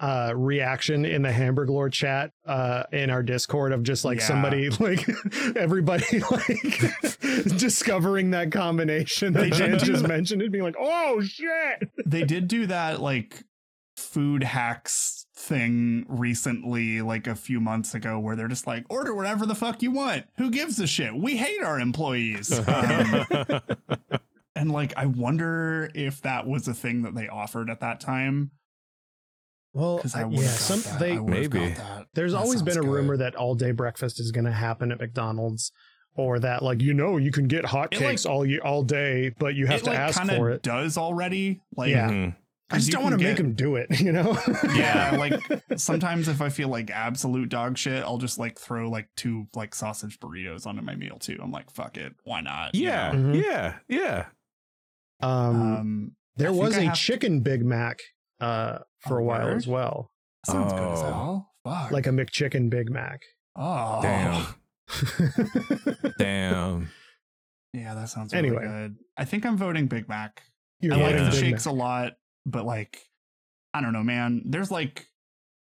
uh 0.00 0.32
reaction 0.34 1.04
in 1.04 1.22
the 1.22 1.28
Hamburglore 1.30 1.92
chat 1.92 2.32
uh 2.46 2.82
in 2.90 3.10
our 3.10 3.22
Discord 3.22 3.70
of 3.72 3.84
just 3.84 4.04
like 4.04 4.18
Yeah. 4.18 4.24
somebody 4.26 4.68
like 4.80 5.06
everybody 5.54 6.18
like 6.30 7.58
discovering 7.58 8.30
that 8.32 8.50
combination 8.50 9.32
that 9.34 9.40
They 9.40 9.50
Jan 9.50 9.70
did 9.72 9.80
do 9.80 9.86
just 9.86 10.02
that. 10.02 10.08
mentioned 10.08 10.42
and 10.42 10.50
being 10.50 10.64
like, 10.64 10.74
oh 10.78 11.20
shit. 11.22 11.88
they 12.06 12.24
did 12.24 12.48
do 12.48 12.66
that 12.66 13.00
like 13.00 13.44
food 13.96 14.42
hacks 14.42 15.26
thing 15.36 16.04
recently 16.08 17.00
like 17.02 17.26
a 17.26 17.34
few 17.34 17.60
months 17.60 17.94
ago 17.94 18.18
where 18.18 18.34
they're 18.36 18.48
just 18.48 18.66
like 18.66 18.84
order 18.88 19.14
whatever 19.14 19.44
the 19.46 19.54
fuck 19.54 19.82
you 19.82 19.90
want 19.90 20.24
who 20.38 20.50
gives 20.50 20.78
a 20.80 20.86
shit 20.86 21.14
we 21.14 21.36
hate 21.36 21.60
our 21.62 21.78
employees 21.80 22.50
Um, 22.66 23.26
and 24.56 24.70
like 24.70 24.92
i 24.96 25.06
wonder 25.06 25.90
if 25.94 26.22
that 26.22 26.46
was 26.46 26.66
a 26.68 26.74
thing 26.74 27.02
that 27.02 27.14
they 27.14 27.28
offered 27.28 27.68
at 27.68 27.80
that 27.80 28.00
time 28.00 28.52
Well, 29.72 30.00
I 30.14 30.22
I- 30.22 30.28
yeah, 30.28 30.40
some 30.48 30.80
that. 30.82 31.00
they 31.00 31.12
I 31.12 31.18
Maybe. 31.20 31.70
that. 31.70 32.06
There's 32.14 32.32
That 32.32 32.38
always 32.38 32.62
been 32.62 32.72
a 32.72 32.82
sounds 32.82 32.86
rumor 32.86 33.16
that 33.16 33.34
all 33.34 33.54
day 33.56 33.72
breakfast 33.72 34.20
is 34.20 34.30
going 34.30 34.44
to 34.44 34.52
happen 34.52 34.92
at 34.92 35.00
McDonald's, 35.00 35.72
or 36.14 36.38
that 36.38 36.62
like 36.62 36.80
you 36.80 36.94
know 36.94 37.16
you 37.16 37.32
can 37.32 37.48
get 37.48 37.64
It, 37.64 37.70
hotcakes 37.70 38.24
like- 38.24 38.32
all 38.32 38.46
you 38.46 38.60
all 38.60 38.84
day, 38.84 39.34
but 39.36 39.56
you 39.56 39.66
have 39.66 39.80
it 39.80 39.84
to 39.84 39.90
like 39.90 39.98
ask 39.98 40.18
kind 40.18 40.30
for 40.30 40.50
it. 40.50 40.62
does 40.62 40.96
already. 40.96 41.60
Like, 41.76 41.90
Yeah. 41.90 42.08
Mhm. 42.08 42.36
I 42.70 42.78
just 42.78 42.90
don't 42.90 43.02
want 43.02 43.18
to 43.18 43.22
make 43.24 43.36
get- 43.36 43.42
them 43.42 43.52
do 43.54 43.76
it, 43.76 43.88
you 44.00 44.10
know? 44.10 44.38
yeah, 44.74 45.16
like 45.18 45.38
sometimes 45.76 46.28
if 46.28 46.40
I 46.40 46.48
feel 46.48 46.68
like 46.68 46.90
absolute 46.90 47.48
dog 47.50 47.76
shit, 47.76 48.02
I'll 48.02 48.18
just 48.18 48.38
like 48.38 48.58
throw 48.58 48.88
like 48.88 49.08
two 49.16 49.46
like 49.54 49.74
sausage 49.74 50.18
burritos 50.18 50.66
onto 50.66 50.80
my 50.82 50.94
meal 50.94 51.18
too. 51.18 51.38
I'm 51.42 51.52
like, 51.52 51.70
fuck 51.70 51.96
it, 51.96 52.14
why 52.24 52.40
not? 52.40 52.74
you 52.74 52.84
Yeah, 52.86 53.12
know? 53.12 53.18
Mhm. 53.34 53.42
yeah, 53.44 53.74
yeah. 53.88 54.26
um, 55.20 55.62
Um, 55.62 56.16
there 56.36 56.52
was 56.52 56.76
a 56.76 56.84
have- 56.84 56.94
chicken 56.96 57.40
Big 57.40 57.64
Mac 57.64 58.00
uh, 58.40 58.78
for 59.00 59.18
Oh, 59.20 59.22
a 59.22 59.24
while 59.24 59.44
word? 59.46 59.56
as 59.58 59.66
well, 59.66 60.10
sounds 60.46 60.72
good 60.72 60.82
as 60.92 61.00
Oh. 61.00 61.04
hell. 61.04 61.50
Fuck. 61.64 61.90
like 61.92 62.06
a 62.06 62.10
McChicken 62.10 62.68
Big 62.70 62.90
Mac. 62.90 63.22
oh 63.56 64.00
Damn, 64.02 64.46
damn. 66.18 66.90
Yeah, 67.72 67.94
that 67.94 68.08
sounds 68.08 68.32
really 68.32 68.48
Anyway. 68.48 68.64
good. 68.64 68.96
I 69.16 69.24
think 69.24 69.44
I'm 69.46 69.56
voting 69.56 69.86
Big 69.86 70.08
Mac. 70.08 70.42
You're 70.80 70.94
I 70.94 70.98
like 70.98 71.16
the 71.16 71.24
Big 71.30 71.34
shakes 71.34 71.66
Mac. 71.66 71.72
a 71.72 71.76
lot, 71.76 72.12
but 72.46 72.64
like, 72.64 72.98
I 73.72 73.80
don't 73.80 73.92
know, 73.92 74.02
man. 74.02 74.42
There's 74.46 74.70
like, 74.70 75.06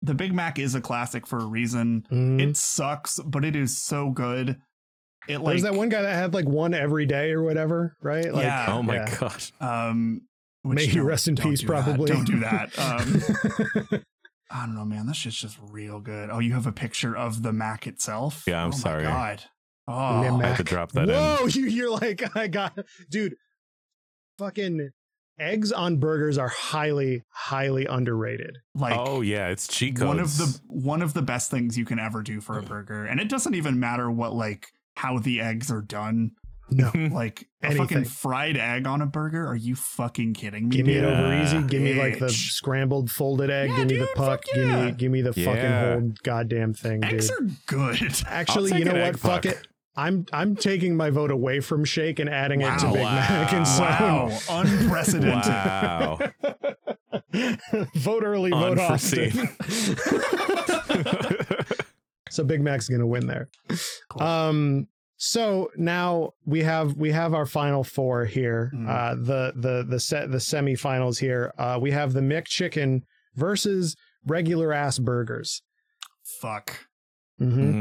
the 0.02 0.14
Big 0.16 0.34
Mac 0.34 0.58
is 0.60 0.74
a 0.76 0.82
classic 0.82 1.28
for 1.28 1.38
a 1.40 1.46
reason. 1.46 2.06
Mhm. 2.12 2.42
It 2.42 2.58
sucks, 2.58 3.20
but 3.20 3.46
it 3.46 3.56
is 3.56 3.78
so 3.82 4.10
good. 4.10 4.58
It 5.28 5.38
like 5.38 5.52
There's 5.54 5.62
that 5.64 5.76
one 5.76 5.90
guy 5.90 6.02
that 6.02 6.16
had 6.16 6.34
like 6.34 6.46
one 6.48 6.74
every 6.74 7.06
day 7.06 7.32
or 7.32 7.44
whatever, 7.44 7.96
right? 8.02 8.34
Like, 8.34 8.44
Yeah. 8.44 8.66
Oh 8.70 8.82
my 8.82 8.96
yeah. 8.96 9.18
gosh. 9.20 9.52
Um, 9.62 10.22
which 10.64 10.76
May 10.78 10.86
he 10.88 10.96
don't- 10.98 11.06
rest 11.06 11.28
in 11.28 11.36
peace, 11.36 11.62
do 11.62 11.68
that. 11.68 11.84
probably. 11.84 12.12
Don't 12.12 12.26
do 12.26 12.40
that. 12.40 12.78
Um, 12.80 14.02
I 14.50 14.66
don't 14.66 14.76
know, 14.76 14.84
man. 14.86 15.06
That 15.06 15.16
shit's 15.16 15.36
just 15.38 15.58
real 15.62 16.00
good. 16.00 16.30
Oh, 16.32 16.40
you 16.40 16.54
have 16.54 16.66
a 16.68 16.72
picture 16.72 17.16
of 17.16 17.42
the 17.44 17.54
Mac 17.54 17.86
itself? 17.88 18.44
Yeah, 18.48 18.62
I'm 18.64 18.68
oh 18.68 18.72
my 18.72 18.78
sorry. 18.78 19.04
God. 19.04 19.42
Yeah, 19.88 19.94
Oh, 19.94 19.94
I 20.36 20.38
Mac. 20.38 20.48
had 20.50 20.58
to 20.58 20.64
drop 20.64 20.92
that 20.94 21.10
in. 21.10 21.16
Whoa, 21.16 21.46
you 21.50 21.66
you're 21.68 21.92
like 21.92 22.36
I 22.36 22.48
got 22.48 22.78
dude. 23.10 23.36
Fucking 24.40 24.90
eggs 25.40 25.72
on 25.72 25.98
burgers 25.98 26.38
are 26.38 26.48
highly 26.50 27.24
highly 27.30 27.86
underrated. 27.86 28.58
like 28.76 28.98
oh 28.98 29.22
yeah, 29.22 29.48
it's 29.48 29.68
cheat 29.68 29.96
codes. 29.96 30.08
one 30.08 30.20
of 30.20 30.38
the 30.38 30.60
one 30.68 31.02
of 31.02 31.14
the 31.14 31.22
best 31.22 31.52
things 31.52 31.78
you 31.78 31.86
can 31.86 32.00
ever 32.00 32.22
do 32.22 32.42
for 32.42 32.58
a 32.58 32.64
burger, 32.64 33.06
and 33.06 33.20
it 33.20 33.30
doesn't 33.30 33.56
even 33.56 33.80
matter 33.80 34.10
what 34.10 34.34
like 34.34 34.68
how 34.96 35.18
the 35.20 35.42
eggs 35.42 35.72
are 35.72 35.82
done. 35.82 36.32
No, 36.74 36.90
Like 37.12 37.50
a 37.62 37.76
fucking 37.76 38.06
fried 38.06 38.56
egg 38.56 38.88
on 38.88 39.02
a 39.02 39.06
burger? 39.06 39.46
Are 39.46 39.58
you 39.58 39.76
fucking 39.76 40.36
kidding 40.36 40.70
me? 40.70 40.78
give 40.78 40.86
me 40.86 40.94
it 40.94 41.02
dude? 41.02 41.10
over 41.12 41.44
easy. 41.44 41.62
Give 41.64 41.82
me 41.82 41.96
like 41.96 42.20
the 42.20 42.30
scrambled 42.30 43.12
folded 43.12 43.50
egg. 43.50 43.72
Yeah, 43.72 43.78
give 43.78 43.90
me 43.90 43.98
the 43.98 44.08
puck. 44.16 44.46
fuck 44.46 44.56
Give 44.56 44.68
me 44.70 44.92
give 44.94 45.12
me 45.12 45.22
the 45.22 45.34
fucking 45.34 45.72
whole 45.72 46.14
goddamn 46.24 46.74
thing, 46.74 47.02
dude. 47.02 47.14
Eggs 47.14 47.30
are 47.30 47.46
good. 47.66 48.22
Actually, 48.26 48.78
you 48.80 48.86
know 48.86 48.94
what? 48.94 49.02
egg 49.02 49.20
Fuck 49.20 49.46
it. 49.46 49.68
I'm 49.96 50.26
I'm 50.32 50.56
taking 50.56 50.96
my 50.96 51.10
vote 51.10 51.32
away 51.32 51.60
from 51.60 51.84
Shake 51.84 52.20
and 52.20 52.30
adding 52.30 52.62
it 52.62 52.80
to 52.80 52.86
Wow. 52.88 52.94
Big 52.94 53.04
Mac 53.04 53.54
and 53.54 53.68
so 53.68 53.82
Wow, 53.84 54.40
unprecedented. 54.50 55.52
Wow. 55.52 56.20
vote 57.96 58.24
early, 58.24 58.52
vote 58.52 58.80
Unforeseen. 58.80 59.50
often. 59.60 59.96
so 62.30 62.44
Big 62.44 62.62
Mac's 62.62 62.88
gonna 62.88 63.08
win 63.08 63.28
there. 63.28 63.50
Cool. 64.10 64.22
Um. 64.24 64.88
So 65.18 65.70
now 65.78 66.32
we 66.46 66.64
have 66.64 66.96
we 66.98 67.12
have 67.12 67.34
our 67.34 67.46
final 67.46 67.84
four 67.84 68.26
here. 68.26 68.72
Mm. 68.74 68.88
Uh, 68.90 69.16
the 69.16 69.54
the 69.56 69.86
the 69.88 70.00
set 70.00 70.32
the 70.32 70.38
semifinals 70.38 71.20
here. 71.20 71.54
Uh, 71.58 71.78
we 71.82 71.92
have 71.92 72.14
the 72.14 72.22
McChicken 72.22 73.02
versus 73.36 73.96
regular 74.26 74.74
ass 74.74 74.98
burgers. 75.00 75.62
Fuck. 76.42 76.88
Mm-hmm. 77.40 77.72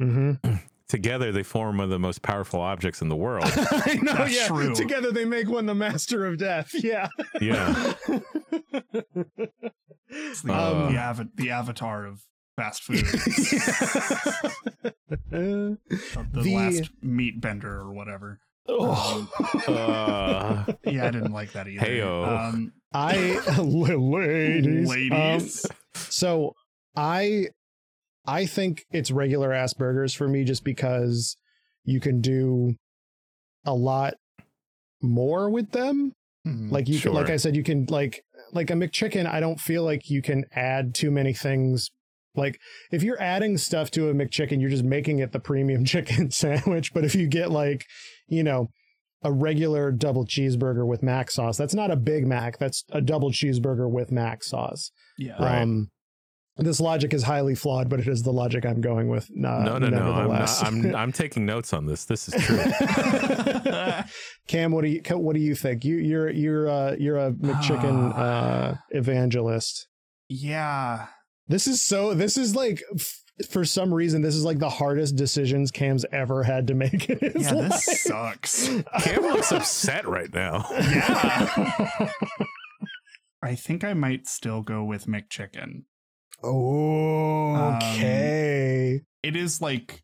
Mm. 0.00 0.40
Mm-hmm. 0.40 0.54
Together, 0.88 1.30
they 1.30 1.42
form 1.44 1.76
one 1.76 1.84
of 1.84 1.90
the 1.90 1.98
most 2.00 2.20
powerful 2.22 2.60
objects 2.60 3.00
in 3.00 3.08
the 3.08 3.14
world. 3.16 3.44
I 3.54 3.98
know. 4.02 4.12
That's 4.14 4.34
yeah. 4.36 4.48
true. 4.48 4.74
Together 4.74 5.12
they 5.12 5.24
make 5.24 5.48
one 5.48 5.66
the 5.66 5.74
master 5.74 6.26
of 6.26 6.36
death. 6.38 6.70
Yeah. 6.82 7.06
Yeah. 7.40 7.92
It's 10.08 10.42
the, 10.42 10.52
Uh. 10.52 10.90
the, 10.90 10.96
ava- 11.10 11.28
the 11.36 11.50
avatar 11.50 12.06
of 12.06 12.20
fast 12.56 12.82
food. 12.82 12.96
the, 15.30 15.78
the 16.32 16.42
The- 16.42 16.54
last 16.56 16.90
meat 17.02 17.40
bender 17.40 17.72
or 17.78 17.92
whatever. 17.92 18.40
Oh. 18.68 19.28
Uh, 19.68 20.64
Yeah, 20.84 21.06
I 21.06 21.10
didn't 21.10 21.32
like 21.32 21.52
that 21.52 21.68
either. 21.68 21.86
Heyo. 21.86 22.26
Um, 22.26 22.72
I 22.92 23.38
ladies. 23.60 24.88
ladies. 24.88 25.64
Um, 25.64 25.70
so 25.94 26.54
I 26.96 27.46
I 28.26 28.46
think 28.46 28.84
it's 28.90 29.10
regular 29.10 29.52
ass 29.52 29.74
burgers 29.74 30.14
for 30.14 30.28
me 30.28 30.44
just 30.44 30.64
because 30.64 31.36
you 31.84 32.00
can 32.00 32.20
do 32.20 32.74
a 33.64 33.74
lot 33.74 34.14
more 35.02 35.50
with 35.50 35.70
them. 35.72 36.12
hmm. 36.44 36.70
Like 36.70 36.88
you 36.88 37.00
can, 37.00 37.12
like 37.12 37.30
I 37.30 37.36
said, 37.36 37.56
you 37.56 37.62
can 37.62 37.86
like 37.88 38.22
like 38.52 38.70
a 38.70 38.74
McChicken. 38.74 39.26
I 39.26 39.40
don't 39.40 39.60
feel 39.60 39.82
like 39.82 40.10
you 40.10 40.22
can 40.22 40.44
add 40.54 40.94
too 40.94 41.10
many 41.10 41.32
things. 41.32 41.90
Like 42.34 42.58
if 42.92 43.02
you're 43.02 43.20
adding 43.20 43.58
stuff 43.58 43.90
to 43.92 44.08
a 44.08 44.14
McChicken, 44.14 44.60
you're 44.60 44.70
just 44.70 44.84
making 44.84 45.18
it 45.18 45.32
the 45.32 45.40
premium 45.40 45.84
chicken 45.86 46.30
sandwich. 46.30 46.92
But 46.92 47.04
if 47.04 47.14
you 47.14 47.26
get 47.26 47.50
like, 47.50 47.84
you 48.28 48.42
know, 48.42 48.68
a 49.22 49.32
regular 49.32 49.92
double 49.92 50.24
cheeseburger 50.24 50.86
with 50.86 51.02
mac 51.02 51.30
sauce, 51.30 51.56
that's 51.56 51.74
not 51.74 51.90
a 51.90 51.96
Big 51.96 52.26
Mac. 52.26 52.58
That's 52.58 52.84
a 52.90 53.00
double 53.00 53.30
cheeseburger 53.30 53.90
with 53.90 54.10
mac 54.10 54.42
sauce. 54.42 54.90
yeah. 55.18 55.36
Um, 55.36 55.90
this 56.60 56.80
logic 56.80 57.12
is 57.14 57.22
highly 57.22 57.54
flawed, 57.54 57.88
but 57.88 58.00
it 58.00 58.08
is 58.08 58.22
the 58.22 58.32
logic 58.32 58.64
I'm 58.66 58.80
going 58.80 59.08
with. 59.08 59.28
No, 59.32 59.78
no, 59.78 59.78
no. 59.78 60.12
I'm, 60.12 60.28
not. 60.28 60.64
I'm 60.64 60.94
I'm 60.96 61.12
taking 61.12 61.46
notes 61.46 61.72
on 61.72 61.86
this. 61.86 62.04
This 62.04 62.28
is 62.28 62.42
true. 62.44 62.58
Cam, 64.48 64.72
what 64.72 64.82
do 64.84 64.88
you 64.88 65.00
what 65.16 65.34
do 65.34 65.40
you 65.40 65.54
think? 65.54 65.84
You 65.84 65.96
you're 65.96 66.30
you're 66.30 66.68
uh 66.68 66.96
you're 66.98 67.18
a 67.18 67.32
McChicken 67.32 68.16
uh 68.18 68.74
evangelist. 68.90 69.86
yeah. 70.28 71.06
This 71.48 71.66
is 71.66 71.82
so 71.82 72.14
this 72.14 72.36
is 72.36 72.54
like 72.54 72.80
f- 72.94 73.16
for 73.50 73.64
some 73.64 73.92
reason 73.92 74.22
this 74.22 74.36
is 74.36 74.44
like 74.44 74.58
the 74.60 74.68
hardest 74.68 75.16
decisions 75.16 75.70
Cam's 75.72 76.04
ever 76.12 76.44
had 76.44 76.66
to 76.68 76.74
make 76.74 77.08
in 77.10 77.18
his 77.18 77.46
Yeah, 77.46 77.54
life. 77.54 77.70
this 77.70 78.02
sucks. 78.04 78.68
Cam 79.02 79.22
looks 79.22 79.50
upset 79.50 80.06
right 80.06 80.32
now. 80.32 80.64
Yeah. 80.70 82.10
I 83.42 83.54
think 83.54 83.82
I 83.84 83.94
might 83.94 84.26
still 84.28 84.60
go 84.62 84.84
with 84.84 85.06
McChicken. 85.06 85.84
Okay. 86.42 89.02
It 89.22 89.36
is 89.36 89.60
like 89.60 90.02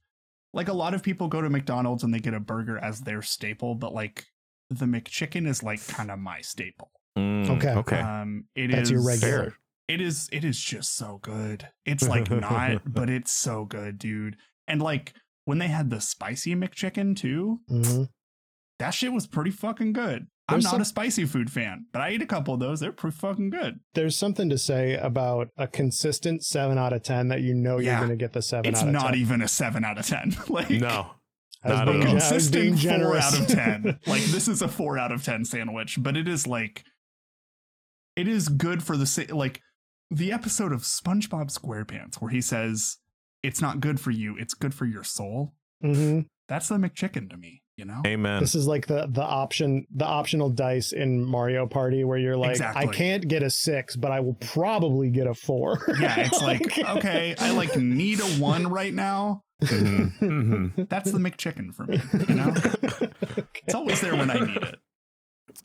like 0.53 0.69
a 0.69 0.73
lot 0.73 0.95
of 0.95 1.03
people 1.03 1.29
go 1.29 1.41
to 1.41 1.51
McDonald's 1.51 2.03
and 2.05 2.13
they 2.15 2.19
get 2.19 2.35
a 2.35 2.41
burger 2.41 2.79
as 2.79 3.01
their 3.01 3.23
staple, 3.23 3.75
but 3.75 3.93
like 3.93 4.25
the 4.71 4.87
McChicken 4.87 5.47
is 5.47 5.63
like 5.63 5.87
kind 5.87 6.11
of 6.11 6.19
my 6.19 6.41
staple. 6.41 6.91
Mm, 7.19 7.49
Okay. 7.51 7.71
Okay. 7.71 8.01
Um 8.01 8.45
it 8.55 8.71
That's 8.71 8.83
is 8.85 8.91
your 8.91 9.07
regular. 9.07 9.55
It 9.89 10.01
is 10.01 10.29
it 10.33 10.45
is 10.45 10.59
just 10.61 10.97
so 10.97 11.19
good. 11.23 11.69
It's 11.85 12.09
like 12.09 12.31
not, 12.31 12.83
but 12.93 13.09
it's 13.09 13.33
so 13.33 13.65
good, 13.65 13.99
dude. 13.99 14.37
And 14.67 14.83
like 14.83 15.15
when 15.45 15.59
they 15.59 15.69
had 15.69 15.91
the 15.91 16.01
spicy 16.01 16.55
McChicken 16.57 17.17
too, 17.17 17.61
Mhm. 17.71 18.09
that 18.79 18.91
shit 18.91 19.13
was 19.13 19.27
pretty 19.27 19.53
fucking 19.53 19.93
good. 19.93 20.27
I'm 20.49 20.61
not 20.61 20.71
some- 20.71 20.81
a 20.81 20.85
spicy 20.85 21.25
food 21.25 21.51
fan, 21.51 21.87
but 21.93 22.03
I 22.03 22.09
ate 22.11 22.23
a 22.23 22.27
couple 22.27 22.55
of 22.55 22.61
those. 22.61 22.79
They're 22.81 22.93
pretty 22.93 23.17
fucking 23.17 23.51
good. 23.51 23.81
There's 23.95 24.17
something 24.17 24.49
to 24.51 24.59
say 24.59 24.95
about 24.95 25.49
a 25.57 25.67
consistent 25.67 26.45
seven 26.45 26.79
out 26.79 26.93
of 26.93 27.03
ten 27.03 27.29
that 27.29 27.41
you 27.43 27.53
know 27.55 27.79
you're 27.79 27.97
going 27.97 28.11
to 28.11 28.17
get 28.17 28.33
the 28.33 28.43
seven 28.43 28.71
It's 28.71 28.81
out 28.83 28.87
of 28.89 28.93
not 28.93 29.11
10. 29.13 29.15
even 29.19 29.43
a 29.43 29.49
seven 29.49 29.85
out 29.85 29.99
of 29.99 30.07
ten. 30.07 30.37
like 30.49 30.71
No. 30.71 31.11
I 31.65 31.69
not 31.71 31.87
being 31.87 32.03
at 32.03 32.09
all. 32.09 32.13
gen- 32.19 32.23
I 32.31 32.35
was 32.35 32.51
being 32.51 32.73
consistent 32.77 33.03
four 33.03 33.17
out 33.17 33.41
of 33.41 33.47
ten. 33.49 33.99
like 34.07 34.23
this 34.27 34.47
is 34.47 34.63
a 34.63 34.69
four 34.69 34.99
out 34.99 35.11
of 35.11 35.25
ten 35.25 35.45
sandwich, 35.45 35.97
but 36.01 36.17
it 36.17 36.29
is 36.29 36.47
like 36.47 36.85
it 38.15 38.29
is 38.29 38.49
good 38.49 38.83
for 38.83 38.97
the 38.97 39.07
sa- 39.07 39.35
like 39.35 39.61
the 40.11 40.31
episode 40.33 40.73
of 40.73 40.83
SpongeBob 40.83 41.51
SquarePants 41.53 42.17
where 42.21 42.31
he 42.31 42.41
says 42.41 42.99
it's 43.43 43.61
not 43.61 43.81
good 43.81 43.99
for 44.01 44.11
you, 44.13 44.37
it's 44.39 44.55
good 44.55 44.75
for 44.75 44.85
your 44.87 45.03
soul. 45.03 45.55
Mhm. 45.85 46.27
That's 46.49 46.69
the 46.69 46.77
McChicken 46.77 47.29
to 47.31 47.37
me, 47.37 47.63
you 47.77 47.85
know. 47.85 48.01
Amen. 48.07 48.41
This 48.41 48.55
is 48.55 48.67
like 48.67 48.87
the 48.87 49.07
the 49.11 49.23
option 49.23 49.87
the 49.95 50.05
optional 50.05 50.51
dice 50.51 50.93
in 50.93 51.25
Mario 51.25 51.67
Party 51.67 52.05
where 52.05 52.19
you're 52.19 52.37
like, 52.37 52.53
Exactly. 52.53 52.89
I 52.89 52.93
can't 52.93 53.29
get 53.29 53.43
a 53.43 53.51
six, 53.51 53.97
but 53.97 54.11
I 54.11 54.21
will 54.21 54.35
probably 54.35 55.11
get 55.11 55.27
a 55.27 55.35
four. 55.35 55.79
Yeah, 56.01 56.15
it's 56.21 56.43
like 56.43 56.79
okay, 56.79 57.35
I 57.39 57.51
like 57.53 57.77
need 57.77 58.21
a 58.21 58.25
one 58.41 58.67
right 58.69 58.93
now. 58.95 59.43
Mhm, 59.63 60.19
mhm. 60.21 60.89
That's 60.89 61.11
the 61.13 61.19
McChicken 61.19 61.75
for 61.75 61.85
me. 61.85 62.01
You 62.29 62.35
know, 62.35 62.53
it's 63.65 63.75
always 63.75 64.01
there 64.01 64.15
when 64.17 64.31
I 64.31 64.39
need 64.41 64.57
it. 64.63 64.77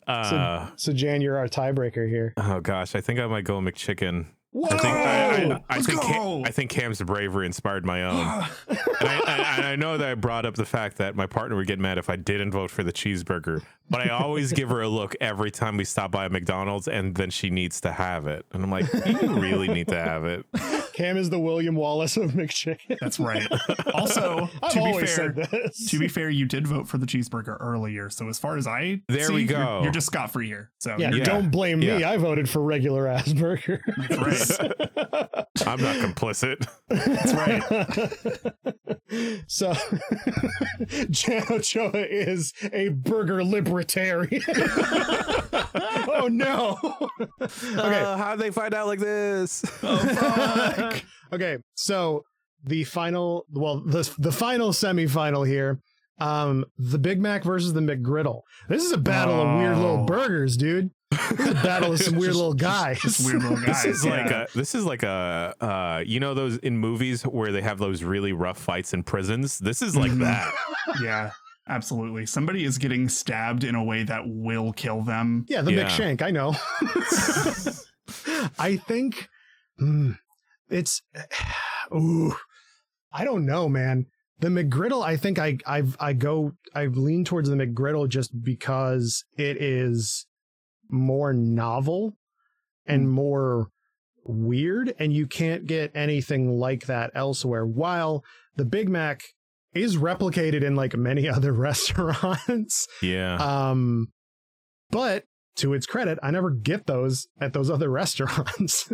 Uh, 0.08 0.70
So 0.78 0.94
Jan, 0.94 1.22
you're 1.22 1.38
our 1.38 1.48
tiebreaker 1.48 2.08
here. 2.08 2.34
oh 2.38 2.60
gosh, 2.62 2.96
I 2.96 3.02
think 3.02 3.20
I 3.20 3.28
might 3.28 3.44
go 3.44 3.60
McChicken 3.60 4.28
Whoa! 4.54 4.68
I 4.68 4.78
think 4.78 4.84
I, 4.86 5.00
I, 5.00 5.62
I 5.70 5.76
Let's 5.76 5.88
think 5.88 6.02
go! 6.02 6.08
Cam, 6.08 6.44
I 6.46 6.52
think 6.52 6.72
Cam's 6.72 7.02
bravery 7.02 7.46
inspired 7.46 7.86
my 7.86 8.04
own. 8.04 8.16
Ah. 8.18 8.52
and, 8.68 8.78
I, 9.08 9.14
and, 9.16 9.42
and 9.58 9.66
I 9.66 9.76
know 9.78 9.98
that 9.98 10.10
I 10.10 10.16
brought 10.16 10.46
up 10.46 10.56
the 10.56 10.66
fact 10.66 10.98
that 10.98 11.16
my 11.16 11.26
partner 11.26 11.56
would 11.56 11.68
get 11.68 11.80
mad 11.80 11.98
if 11.98 12.10
I 12.10 12.18
didn't 12.18 12.52
vote 12.52 12.70
for 12.70 12.84
the 12.84 12.92
cheeseburger, 12.92 13.64
but 13.90 14.02
I 14.02 14.10
always 14.10 14.52
give 14.52 14.68
her 14.70 14.82
a 14.82 14.90
look 14.90 15.16
every 15.22 15.52
time 15.52 15.78
we 15.78 15.86
stop 15.86 16.12
by 16.12 16.26
a 16.26 16.30
McDonald's, 16.30 16.90
and 16.90 17.16
then 17.16 17.30
she 17.30 17.50
needs 17.50 17.80
to 17.82 17.92
have 17.94 18.28
it, 18.28 18.46
and 18.52 18.62
I'm 18.64 18.70
like, 18.72 18.92
you 19.06 19.34
really 19.40 19.70
need 19.70 19.88
to 19.88 20.00
have 20.00 20.26
it. 20.26 20.46
Cam 20.94 21.16
is 21.16 21.30
the 21.30 21.40
William 21.40 21.76
Wallace 21.76 22.18
of 22.18 22.32
McChicken. 22.32 22.98
That's 23.00 23.20
right. 23.20 23.48
Also, 23.94 24.50
to 24.72 24.84
be 24.84 24.94
fair, 24.94 25.06
said 25.08 25.36
this. 25.36 25.90
to 25.92 26.00
be 26.00 26.08
fair, 26.08 26.30
you 26.30 26.46
did 26.46 26.66
vote 26.66 26.88
for 26.88 26.98
the 26.98 27.06
cheeseburger 27.06 27.58
earlier. 27.60 28.10
So 28.10 28.30
as 28.30 28.40
far 28.40 28.58
as 28.58 28.66
I 28.68 29.02
There 29.08 29.26
see, 29.26 29.34
we 29.34 29.42
you're- 29.42 29.54
go. 29.54 29.84
You're, 29.84 29.92
just 29.92 30.08
scot 30.08 30.32
free 30.32 30.48
here. 30.48 30.72
So 30.80 30.96
yeah, 30.98 31.10
you're 31.10 31.20
Yeah. 31.20 31.24
don't 31.26 31.50
blame 31.52 31.80
me. 31.80 32.04
I 32.04 32.18
voted 32.18 32.50
for 32.50 32.62
regular 32.62 33.08
ass 33.08 33.32
burger. 33.34 33.82
That's 33.98 34.18
right. 34.18 34.34
I'm 35.68 35.82
not 35.82 35.96
complicit. 35.98 36.68
That's 36.90 37.34
right. 37.34 37.62
so, 39.48 39.74
Jan 41.10 41.44
Ochoa 41.50 41.92
is 42.06 42.54
a 42.74 42.90
burger 42.90 43.44
libertarian. 43.44 44.42
oh 46.08 46.28
no. 46.32 46.78
okay. 47.42 48.02
Uh, 48.02 48.18
how'd 48.18 48.40
they 48.40 48.52
find 48.52 48.74
out 48.74 48.88
like 48.88 49.00
this? 49.00 49.64
okay, 51.34 51.58
so 51.76 52.24
the 52.64 52.84
final, 52.84 53.46
well, 53.52 53.82
the 53.82 54.10
the 54.18 54.32
final 54.32 54.70
semifinal 54.72 55.48
here, 55.48 55.80
um, 56.20 56.66
the 56.78 57.00
Big 57.00 57.20
Mac 57.22 57.44
versus 57.44 57.74
the 57.74 57.82
McGriddle. 57.82 58.42
This 58.70 58.84
is 58.84 58.92
a 58.92 58.98
battle 58.98 59.42
of 59.42 59.58
weird 59.60 59.78
little 59.78 60.02
Oh. 60.02 60.06
burgers, 60.06 60.58
dude. 60.58 60.92
This 61.12 61.48
is 61.48 61.54
battle 61.56 61.92
of 61.94 62.00
some 62.02 62.16
weird 62.18 62.36
little 62.36 62.54
guys. 62.54 63.00
Just 63.02 63.26
weird 63.26 63.44
little 63.44 63.58
guys. 63.66 63.84
This 63.84 63.98
is 63.98 64.06
like 64.06 64.32
a 64.32 64.48
this 64.56 64.74
is 64.76 64.86
like 64.86 65.04
a 65.04 65.54
uh 65.60 66.04
you 66.06 66.20
know 66.20 66.34
those 66.34 66.58
in 66.58 66.78
movies 66.78 67.24
where 67.24 67.52
they 67.52 67.62
have 67.62 67.78
those 67.80 68.04
really 68.04 68.32
rough 68.34 68.58
fights 68.58 68.94
in 68.94 69.04
prisons. 69.04 69.60
This 69.60 69.82
is 69.82 69.96
like 69.96 70.12
Mhm. 70.12 70.20
that. 70.20 70.54
yeah, 71.04 71.32
absolutely. 71.68 72.26
Somebody 72.26 72.64
is 72.64 72.78
getting 72.78 73.10
stabbed 73.10 73.64
in 73.64 73.76
a 73.76 73.84
way 73.84 74.04
that 74.04 74.24
will 74.26 74.72
kill 74.74 75.02
them. 75.02 75.46
Yeah, 75.50 75.62
the 75.62 75.74
Yeah. 75.74 75.88
McShank. 75.90 76.22
I 76.22 76.32
know. 76.32 76.56
I 78.60 78.78
think 78.78 79.28
hmm, 79.78 80.12
it's. 80.70 81.02
Ooh, 81.94 82.34
I 83.12 83.26
don't 83.26 83.46
know, 83.46 83.68
man. 83.68 84.06
The 84.40 84.48
McGriddle. 84.48 85.04
I 85.04 85.18
think 85.18 85.38
I 85.40 85.58
I've 85.66 85.98
I 86.00 86.14
go 86.14 86.54
I've 86.74 86.96
leaned 86.96 87.28
towards 87.28 87.50
the 87.50 87.56
McGriddle 87.56 88.08
just 88.08 88.32
because 88.44 89.24
it 89.38 89.62
is 89.62 90.26
more 90.92 91.34
novel 91.34 92.14
and 92.86 93.10
more 93.10 93.68
weird, 94.26 94.94
and 95.00 95.14
you 95.14 95.26
can't 95.28 95.66
get 95.66 95.92
anything 95.96 96.50
like 96.60 96.86
that 96.86 97.12
elsewhere. 97.16 97.66
While 97.66 98.24
the 98.56 98.66
Big 98.66 98.90
Mac 98.90 99.22
is 99.74 99.98
replicated 99.98 100.64
in 100.64 100.76
like 100.76 100.96
many 100.96 101.28
other 101.30 101.54
restaurants. 101.54 102.88
Yeah. 103.02 103.36
Um, 103.36 104.08
but 104.90 105.24
to 105.58 105.74
its 105.74 105.86
credit, 105.86 106.20
I 106.22 106.32
never 106.32 106.50
get 106.50 106.86
those 106.88 107.28
at 107.40 107.54
those 107.54 107.70
other 107.70 107.90
restaurants. 108.02 108.92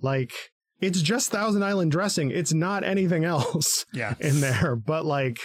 like 0.00 0.32
it's 0.80 1.02
just 1.02 1.30
Thousand 1.30 1.62
Island 1.62 1.92
dressing. 1.92 2.30
It's 2.30 2.52
not 2.52 2.84
anything 2.84 3.24
else 3.24 3.84
Yeah. 3.92 4.14
in 4.20 4.40
there. 4.40 4.76
But 4.76 5.04
like, 5.04 5.38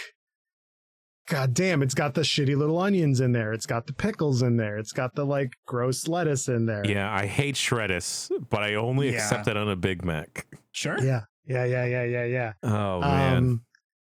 god 1.30 1.54
damn, 1.54 1.82
it's 1.82 1.94
got 1.94 2.12
the 2.14 2.20
shitty 2.20 2.56
little 2.56 2.78
onions 2.78 3.20
in 3.20 3.32
there. 3.32 3.52
It's 3.54 3.64
got 3.66 3.86
the 3.86 3.92
pickles 3.94 4.42
in 4.42 4.56
there. 4.58 4.76
It's 4.76 4.92
got 4.92 5.14
the 5.14 5.24
like 5.24 5.54
gross 5.66 6.06
lettuce 6.08 6.48
in 6.48 6.66
there. 6.66 6.84
yeah, 6.84 7.10
I 7.10 7.24
hate 7.26 7.54
shreddis, 7.54 8.30
but 8.50 8.62
I 8.62 8.74
only 8.74 9.08
Yeah. 9.10 9.14
accept 9.16 9.48
it 9.48 9.56
on 9.56 9.68
a 9.70 9.76
Big 9.76 10.04
Mac. 10.04 10.46
Sure. 10.72 10.98
Yeah. 11.02 11.22
Yeah. 11.46 11.64
Yeah. 11.64 11.84
Yeah. 11.86 12.04
Yeah. 12.04 12.24
Yeah. 12.24 12.52
Oh 12.62 13.00
man. 13.00 13.36
Um, 13.36 13.62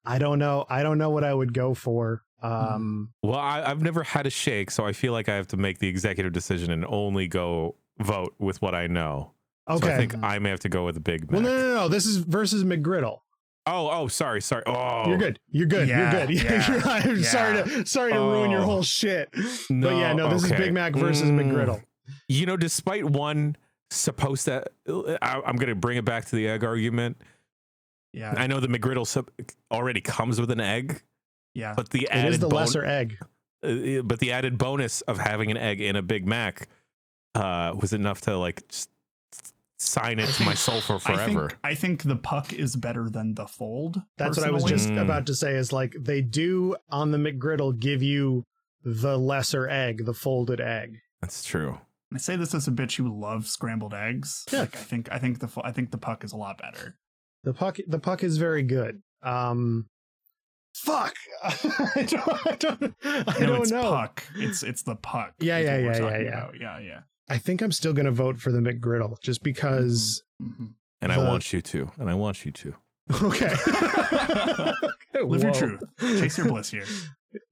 I 0.04 0.18
don't 0.18 0.38
know. 0.38 0.64
I 0.68 0.82
don't 0.82 0.98
know 0.98 1.10
what 1.10 1.22
I 1.24 1.32
would 1.32 1.52
go 1.54 1.74
for. 1.74 2.22
Um, 2.42 3.10
well, 3.22 3.38
I, 3.38 3.62
I've 3.62 3.82
never 3.82 4.02
had 4.02 4.26
a 4.26 4.30
shake, 4.30 4.70
so 4.70 4.86
I 4.86 4.92
feel 4.92 5.12
like 5.12 5.28
I 5.28 5.34
have 5.36 5.46
to 5.48 5.56
make 5.58 5.78
the 5.78 5.88
executive 5.88 6.32
decision 6.32 6.70
and 6.70 6.86
only 6.86 7.28
go 7.28 7.76
vote 7.98 8.34
with 8.38 8.62
what 8.62 8.74
I 8.74 8.86
know. 8.86 9.32
okay. 9.68 9.86
So 9.86 9.92
I 9.92 9.96
think 9.98 10.14
I 10.22 10.38
may 10.38 10.48
have 10.48 10.60
to 10.60 10.70
go 10.70 10.86
with 10.86 10.94
the 10.94 11.02
Big 11.02 11.30
Mac. 11.30 11.32
well, 11.32 11.42
no, 11.42 11.58
no, 11.58 11.74
no. 11.74 11.88
This 11.88 12.06
is 12.06 12.16
versus 12.16 12.64
McGriddle. 12.64 13.18
Oh, 13.66 13.88
oh, 13.90 14.08
sorry, 14.08 14.40
sorry. 14.40 14.62
Oh, 14.66 15.06
You're 15.06 15.18
good. 15.18 15.38
You're 15.50 15.66
good. 15.66 15.88
Yeah, 15.88 16.12
You're 16.26 16.26
good. 16.26 16.44
yeah, 16.44 16.82
I'm 16.86 17.16
yeah. 17.18 17.22
sorry 17.28 17.62
to 17.62 17.86
sorry 17.86 18.12
to 18.12 18.18
ruin 18.18 18.50
your 18.50 18.60
Oh. 18.60 18.64
whole 18.64 18.82
shit. 18.82 19.28
No, 19.68 19.88
but 19.90 19.96
yeah, 19.96 20.12
no, 20.12 20.28
this 20.30 20.44
is. 20.44 20.52
Big 20.52 20.72
Mac 20.72 20.94
versus 20.94 21.28
Mm. 21.30 21.52
McGriddle. 21.52 21.82
You 22.28 22.46
know, 22.46 22.56
despite 22.56 23.04
one 23.04 23.56
supposed 23.90 24.46
to, 24.46 24.64
I, 24.88 25.40
I'm 25.44 25.56
going 25.56 25.68
to 25.68 25.74
bring 25.74 25.98
it 25.98 26.04
back 26.04 26.24
to 26.26 26.36
the 26.36 26.48
egg 26.48 26.64
argument. 26.64 27.20
Yeah. 28.12 28.34
I 28.36 28.46
know 28.46 28.60
the 28.60 28.68
McGriddle 28.68 29.06
sup- 29.06 29.30
already 29.70 30.00
comes 30.00 30.40
with 30.40 30.50
an 30.50 30.60
egg, 30.60 31.02
Yeah. 31.54 31.74
but 31.76 31.90
the 31.90 32.04
It 32.04 32.08
added 32.10 32.32
is 32.34 32.38
the 32.40 32.48
bon- 32.48 32.56
lesser 32.60 32.84
egg. 32.84 33.18
uh, 33.64 34.02
but 34.02 34.18
the 34.20 34.32
added 34.32 34.58
bonus 34.58 35.00
of 35.02 35.18
having 35.18 35.50
an 35.50 35.56
egg 35.56 35.80
in 35.80 35.96
a 35.96 36.02
Big 36.02 36.26
Mac 36.26 36.68
uh, 37.34 37.74
was 37.80 37.92
enough 37.92 38.22
to 38.22 38.36
like 38.36 38.66
just 38.68 38.88
sign 39.82 40.18
it 40.18 40.28
to 40.34 40.44
my 40.44 40.52
soul 40.52 40.80
for 40.82 40.96
I 40.96 40.98
forever. 40.98 41.48
think, 41.48 41.58
I 41.64 41.74
think 41.74 42.02
the 42.02 42.16
puck 42.16 42.52
is 42.52 42.76
better 42.76 43.08
than 43.08 43.34
the 43.34 43.46
fold. 43.46 44.02
That's 44.18 44.36
what 44.36 44.46
I 44.46 44.50
was 44.50 44.64
just 44.64 44.90
Mm. 44.90 45.00
about 45.00 45.26
to 45.26 45.34
say. 45.34 45.54
Is 45.56 45.72
like 45.72 45.96
they 45.98 46.20
do 46.20 46.76
on 46.90 47.10
the 47.10 47.18
McGriddle 47.18 47.78
give 47.78 48.02
you 48.02 48.44
the 48.84 49.18
lesser 49.18 49.68
egg, 49.68 50.04
the 50.04 50.14
folded 50.14 50.60
egg. 50.60 50.98
That's 51.22 51.42
true. 51.44 51.78
I 52.14 52.18
say 52.18 52.36
this 52.36 52.54
as 52.54 52.66
a 52.68 52.72
bitch 52.72 52.96
who 52.96 53.08
loves 53.08 53.50
scrambled 53.50 53.94
eggs. 53.94 54.44
Yeah. 54.52 54.60
Like, 54.60 54.76
I 54.76 54.80
think 54.80 55.08
I 55.12 55.18
think 55.18 55.38
the 55.38 55.48
I 55.64 55.72
think 55.72 55.90
the 55.92 55.98
puck 55.98 56.24
is 56.24 56.32
a 56.32 56.36
lot 56.36 56.58
better. 56.58 56.96
The 57.44 57.54
puck, 57.54 57.78
the 57.86 57.98
puck 57.98 58.22
is 58.22 58.36
very 58.36 58.62
good. 58.62 59.00
Um, 59.22 59.86
fuck. 60.74 61.14
I 61.42 62.06
don't. 62.08 62.46
I 62.46 62.56
don't, 62.58 62.94
I 63.04 63.36
no, 63.40 63.46
don't 63.46 63.62
it's 63.62 63.70
know. 63.70 63.82
puck. 63.82 64.24
It's 64.36 64.62
it's 64.62 64.82
the 64.82 64.96
puck. 64.96 65.32
Yeah, 65.40 65.58
is 65.58 65.64
yeah, 65.66 65.76
yeah, 65.78 65.96
yeah, 65.96 66.18
yeah. 66.18 66.28
about. 66.38 66.60
yeah, 66.60 66.78
yeah. 66.80 67.00
I 67.30 67.38
think 67.38 67.62
I'm 67.62 67.72
still 67.72 67.92
gonna 67.92 68.10
vote 68.10 68.38
for 68.40 68.50
the 68.52 68.58
McGriddle 68.60 69.20
just 69.22 69.42
because. 69.42 70.22
Mhm. 70.42 70.74
And 71.00 71.12
I 71.12 71.18
want 71.18 71.52
you 71.52 71.62
to. 71.62 71.90
And 71.98 72.10
I 72.10 72.14
want 72.14 72.44
you 72.44 72.52
to. 72.52 72.74
Okay. 73.22 73.48
Live 75.24 75.42
your 75.42 75.52
truth. 75.52 75.80
Chase 75.98 76.36
your 76.38 76.48
bliss 76.48 76.70
here. 76.70 76.84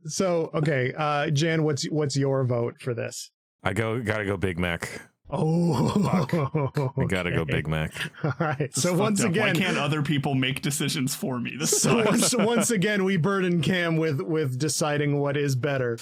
So 0.06 0.50
okay, 0.54 0.92
uh, 0.96 1.30
Jan, 1.30 1.62
what's 1.64 1.84
what's 1.90 2.16
your 2.16 2.44
vote 2.44 2.80
for 2.80 2.94
this? 2.94 3.30
I 3.62 3.72
go. 3.72 4.00
Gotta 4.02 4.24
go 4.24 4.36
Big 4.36 4.58
Mac. 4.58 5.00
Oh, 5.30 6.92
we 6.96 7.06
gotta 7.06 7.30
go. 7.30 7.44
Big 7.44 7.68
Mac. 7.68 7.92
All 8.24 8.32
right. 8.40 8.70
This 8.74 8.82
So 8.82 8.94
once 8.94 9.20
up. 9.22 9.30
again, 9.30 9.48
why 9.48 9.52
can't 9.52 9.76
other 9.76 10.00
people 10.02 10.34
make 10.34 10.62
decisions 10.62 11.14
for 11.14 11.38
me? 11.38 11.54
This 11.58 11.82
so 11.82 12.02
sucks. 12.02 12.10
once, 12.34 12.36
once 12.36 12.70
again, 12.70 13.04
we 13.04 13.16
burden 13.18 13.60
Cam 13.60 13.96
with 13.98 14.20
with 14.22 14.58
deciding 14.58 15.18
what 15.18 15.36
is 15.36 15.54
better. 15.54 15.98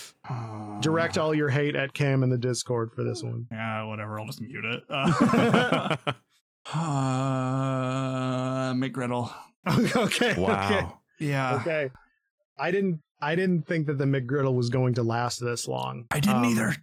Direct 0.80 1.18
all 1.18 1.34
your 1.34 1.48
hate 1.48 1.74
at 1.74 1.92
Cam 1.92 2.22
in 2.22 2.30
the 2.30 2.38
Discord 2.38 2.92
for 2.92 3.02
this 3.02 3.22
one. 3.22 3.46
Yeah, 3.50 3.82
whatever. 3.84 4.20
I'll 4.20 4.26
just 4.26 4.40
mute 4.40 4.64
it. 4.64 4.82
Uh, 6.68 6.78
uh, 6.78 8.72
McGriddle. 8.74 9.32
okay. 9.68 10.00
Okay. 10.32 10.40
wow. 10.40 10.98
Yeah. 11.20 11.54
Okay. 11.60 11.90
I 12.58 12.70
didn't. 12.72 13.00
I 13.20 13.34
didn't 13.34 13.66
think 13.66 13.86
that 13.86 13.98
the 13.98 14.04
McGriddle 14.04 14.54
was 14.54 14.68
going 14.68 14.94
to 14.94 15.02
last 15.02 15.38
this 15.38 15.66
long. 15.68 16.06
I 16.10 16.20
didn't 16.20 16.36
Um, 16.38 16.44
either, 16.46 16.74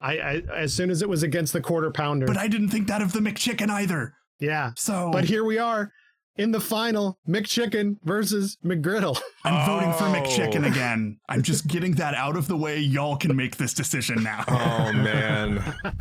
I, 0.00 0.18
I 0.18 0.42
as 0.56 0.74
soon 0.74 0.90
as 0.90 1.02
it 1.02 1.08
was 1.08 1.22
against 1.22 1.52
the 1.52 1.60
quarter 1.60 1.90
pounder. 1.90 2.26
but 2.26 2.36
I 2.36 2.48
didn't 2.48 2.68
think 2.70 2.88
that 2.88 3.02
of 3.02 3.12
the 3.12 3.20
McChicken 3.20 3.70
either. 3.70 4.14
yeah. 4.38 4.72
So, 4.76 5.10
But 5.12 5.24
here 5.24 5.44
we 5.44 5.58
are 5.58 5.92
in 6.36 6.52
the 6.52 6.60
final, 6.60 7.18
McChicken 7.28 7.96
versus 8.02 8.56
McGriddle. 8.64 9.20
I'm 9.44 9.66
voting 9.66 9.92
for 9.92 10.04
Oh. 10.04 10.12
McChicken 10.12 10.66
again. 10.66 11.18
I'm 11.28 11.42
just 11.42 11.66
getting 11.66 11.92
that 11.96 12.14
out 12.14 12.36
of 12.36 12.48
the 12.48 12.56
way. 12.56 12.78
Y'all 12.78 13.16
can 13.16 13.36
make 13.36 13.56
this 13.58 13.74
decision 13.74 14.22
now. 14.22 14.44
Oh 14.48 14.92
man. 14.92 15.62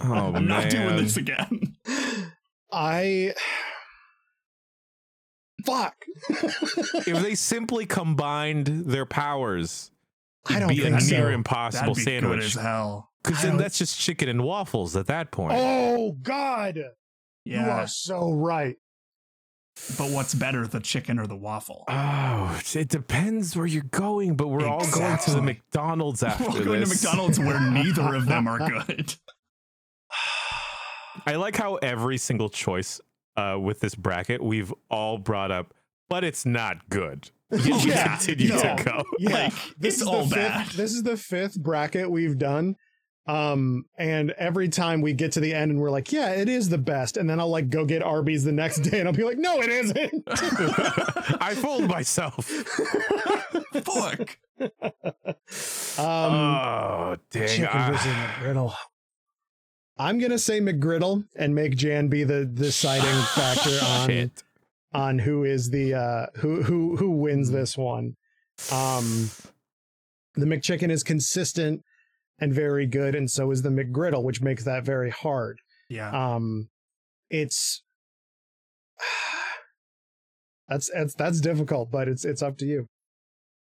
Oh 0.00 0.32
I'm 0.34 0.42
man. 0.46 0.46
not 0.48 0.70
doing 0.70 0.96
this 0.96 1.16
again. 1.16 1.76
I 2.72 3.32
fuck. 5.64 5.94
If 6.28 7.22
they 7.22 7.36
simply 7.36 7.86
combined 7.86 8.66
their 8.86 9.06
powers, 9.06 9.92
I 10.48 10.60
don't 10.60 10.70
it'd 10.70 10.82
be 10.84 10.88
a 10.94 10.98
think 10.98 11.10
near 11.10 11.30
impossible 11.32 11.94
That'd 11.94 12.04
be 12.04 12.10
good 12.12 12.22
sandwich. 12.22 12.44
as 12.44 12.54
hell. 12.54 13.10
Because 13.22 13.42
then 13.42 13.56
that's 13.56 13.78
just 13.78 13.98
chicken 13.98 14.28
and 14.28 14.42
waffles 14.44 14.96
at 14.96 15.06
that 15.06 15.30
point. 15.30 15.54
Oh 15.56 16.12
God, 16.22 16.76
you 16.76 17.54
Yeah. 17.54 17.82
are 17.82 17.86
so 17.86 18.32
right. 18.32 18.76
But 19.98 20.10
what's 20.10 20.34
better, 20.34 20.66
the 20.68 20.78
chicken 20.78 21.18
or 21.18 21.26
the 21.26 21.34
waffle? 21.34 21.84
Oh, 21.88 22.60
it 22.74 22.88
depends 22.88 23.56
where 23.56 23.66
you're 23.66 23.82
going, 23.82 24.36
but 24.36 24.46
we're 24.48 24.66
all 24.68 24.88
going 24.92 25.18
to 25.18 25.30
the 25.32 25.42
McDonald's 25.42 26.22
after 26.22 26.44
We're 26.50 26.64
going 26.64 26.82
to. 26.82 26.88
McDonald's 26.88 27.40
where 27.40 27.58
neither 27.72 28.14
of 28.14 28.26
them 28.26 28.46
are 28.46 28.58
good. 28.58 29.14
I 31.26 31.36
like 31.36 31.56
how 31.56 31.76
every 31.76 32.18
single 32.18 32.48
choice 32.48 33.00
uh, 33.36 33.56
with 33.60 33.80
this 33.80 33.94
bracket 33.94 34.42
we've 34.42 34.72
all 34.90 35.18
brought 35.18 35.50
up, 35.50 35.74
but 36.08 36.24
it's 36.24 36.44
not 36.46 36.88
good. 36.88 37.30
We 37.50 37.60
Yeah, 37.82 38.16
continue 38.16 38.48
no. 38.48 38.60
to 38.76 38.82
go. 38.84 39.04
Yeah, 39.18 39.30
Like, 39.44 39.52
this 39.78 40.00
is 40.00 40.06
all 40.08 40.24
the 40.24 40.34
bad. 40.34 40.66
fifth. 40.66 40.76
This 40.76 40.92
is 40.92 41.02
the 41.04 41.16
fifth 41.16 41.60
bracket 41.60 42.10
we've 42.10 42.36
done, 42.38 42.74
Um, 43.26 43.84
and 43.96 44.32
every 44.32 44.68
time 44.68 45.00
we 45.02 45.12
get 45.14 45.32
to 45.32 45.40
the 45.40 45.54
end 45.54 45.70
and 45.70 45.80
we're 45.80 45.90
like, 45.90 46.12
yeah, 46.12 46.30
it 46.32 46.48
is 46.48 46.68
the 46.68 46.78
best. 46.78 47.16
And 47.16 47.28
then 47.30 47.40
I'll 47.40 47.48
like 47.48 47.70
go 47.70 47.84
get 47.86 48.02
Arby's 48.02 48.44
the 48.44 48.52
next 48.52 48.80
day 48.80 48.98
and 49.00 49.08
I'll 49.08 49.14
be 49.14 49.24
like, 49.24 49.38
no, 49.38 49.60
it 49.62 49.70
isn't. 49.70 50.22
I 51.40 51.54
fooled 51.54 51.88
myself. 51.88 52.44
Fuck. 53.82 54.38
Um, 55.98 56.06
oh 56.06 57.16
dang! 57.30 57.48
chicken 57.48 57.92
versus 57.92 58.06
McGriddle. 58.06 58.74
I'm 59.98 60.18
gonna 60.18 60.38
say 60.38 60.60
McGriddle 60.60 61.24
and 61.36 61.54
make 61.54 61.76
Jan 61.76 62.08
be 62.08 62.24
the 62.24 62.44
deciding 62.44 63.04
factor 63.34 63.78
on 63.84 64.08
Shit. 64.08 64.43
On 64.94 65.18
who 65.18 65.44
is 65.44 65.70
the 65.70 65.94
uh 65.94 66.26
who 66.36 66.62
who 66.62 66.96
who 66.96 67.10
wins 67.10 67.50
this 67.50 67.76
one. 67.76 68.14
Um 68.72 69.30
the 70.36 70.46
McChicken 70.46 70.90
is 70.90 71.02
consistent 71.02 71.82
and 72.40 72.52
very 72.52 72.86
good, 72.86 73.14
and 73.14 73.30
so 73.30 73.50
is 73.50 73.62
the 73.62 73.68
McGriddle, 73.68 74.22
which 74.22 74.40
makes 74.40 74.64
that 74.64 74.84
very 74.84 75.10
hard. 75.10 75.58
Yeah. 75.88 76.10
Um 76.10 76.68
it's 77.28 77.82
that's 80.68 80.90
that's 80.94 81.14
that's 81.14 81.40
difficult, 81.40 81.90
but 81.90 82.08
it's 82.08 82.24
it's 82.24 82.42
up 82.42 82.56
to 82.58 82.66
you. 82.66 82.88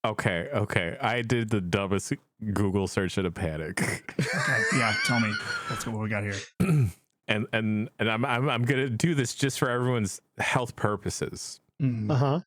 Okay, 0.05 0.49
okay. 0.53 0.97
I 1.01 1.23
did 1.23 1.51
the 1.51 1.61
dumbest 1.61 2.13
Google 2.53 2.89
search 2.89 3.19
in 3.19 3.27
a 3.27 3.31
panic. 3.31 3.81
Okay. 4.19 4.63
Yeah. 4.75 4.95
Tell 5.05 5.21
me. 5.21 5.33
That's 5.69 5.87
what 5.87 6.01
we 6.01 6.09
got 6.09 6.25
here. 6.25 6.35
and 7.29 7.47
and 7.53 7.89
and 7.99 8.11
I'm 8.11 8.25
I'm 8.25 8.49
I'm 8.49 8.65
gonna 8.65 8.89
do 8.91 9.15
this 9.15 9.35
just 9.35 9.59
for 9.59 9.69
everyone's 9.71 10.21
health 10.39 10.77
purposes. 10.77 11.61
Mm. 11.81 12.11
Uh-huh. 12.11 12.41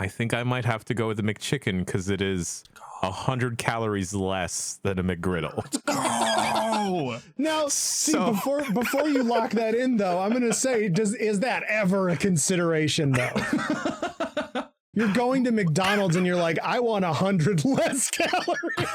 I 0.00 0.08
think 0.08 0.34
I 0.34 0.42
might 0.42 0.64
have 0.64 0.84
to 0.86 0.94
go 0.94 1.06
with 1.08 1.18
the 1.18 1.22
McChicken 1.22 1.84
because 1.84 2.08
it 2.10 2.20
is 2.20 2.64
a 3.02 3.10
hundred 3.10 3.56
calories 3.58 4.12
less 4.12 4.80
than 4.82 4.98
a 4.98 5.04
McGriddle. 5.04 5.64
Oh. 6.84 7.20
Now, 7.38 7.68
see 7.68 8.10
So- 8.12 8.32
before 8.32 8.62
before 8.72 9.06
you 9.08 9.22
lock 9.22 9.52
that 9.52 9.74
in 9.76 9.96
though, 9.98 10.18
I'm 10.18 10.30
going 10.30 10.42
to 10.42 10.52
say 10.52 10.88
does 10.88 11.14
is 11.14 11.38
that 11.40 11.62
ever 11.68 12.08
a 12.08 12.16
consideration 12.16 13.12
though? 13.12 13.30
You're 14.94 15.12
going 15.12 15.44
to 15.44 15.52
McDonald's 15.52 16.16
and 16.16 16.26
you're 16.26 16.36
like, 16.36 16.58
I 16.62 16.80
want 16.80 17.04
a 17.04 17.12
hundred 17.12 17.64
less 17.64 18.10
calories. 18.10 18.88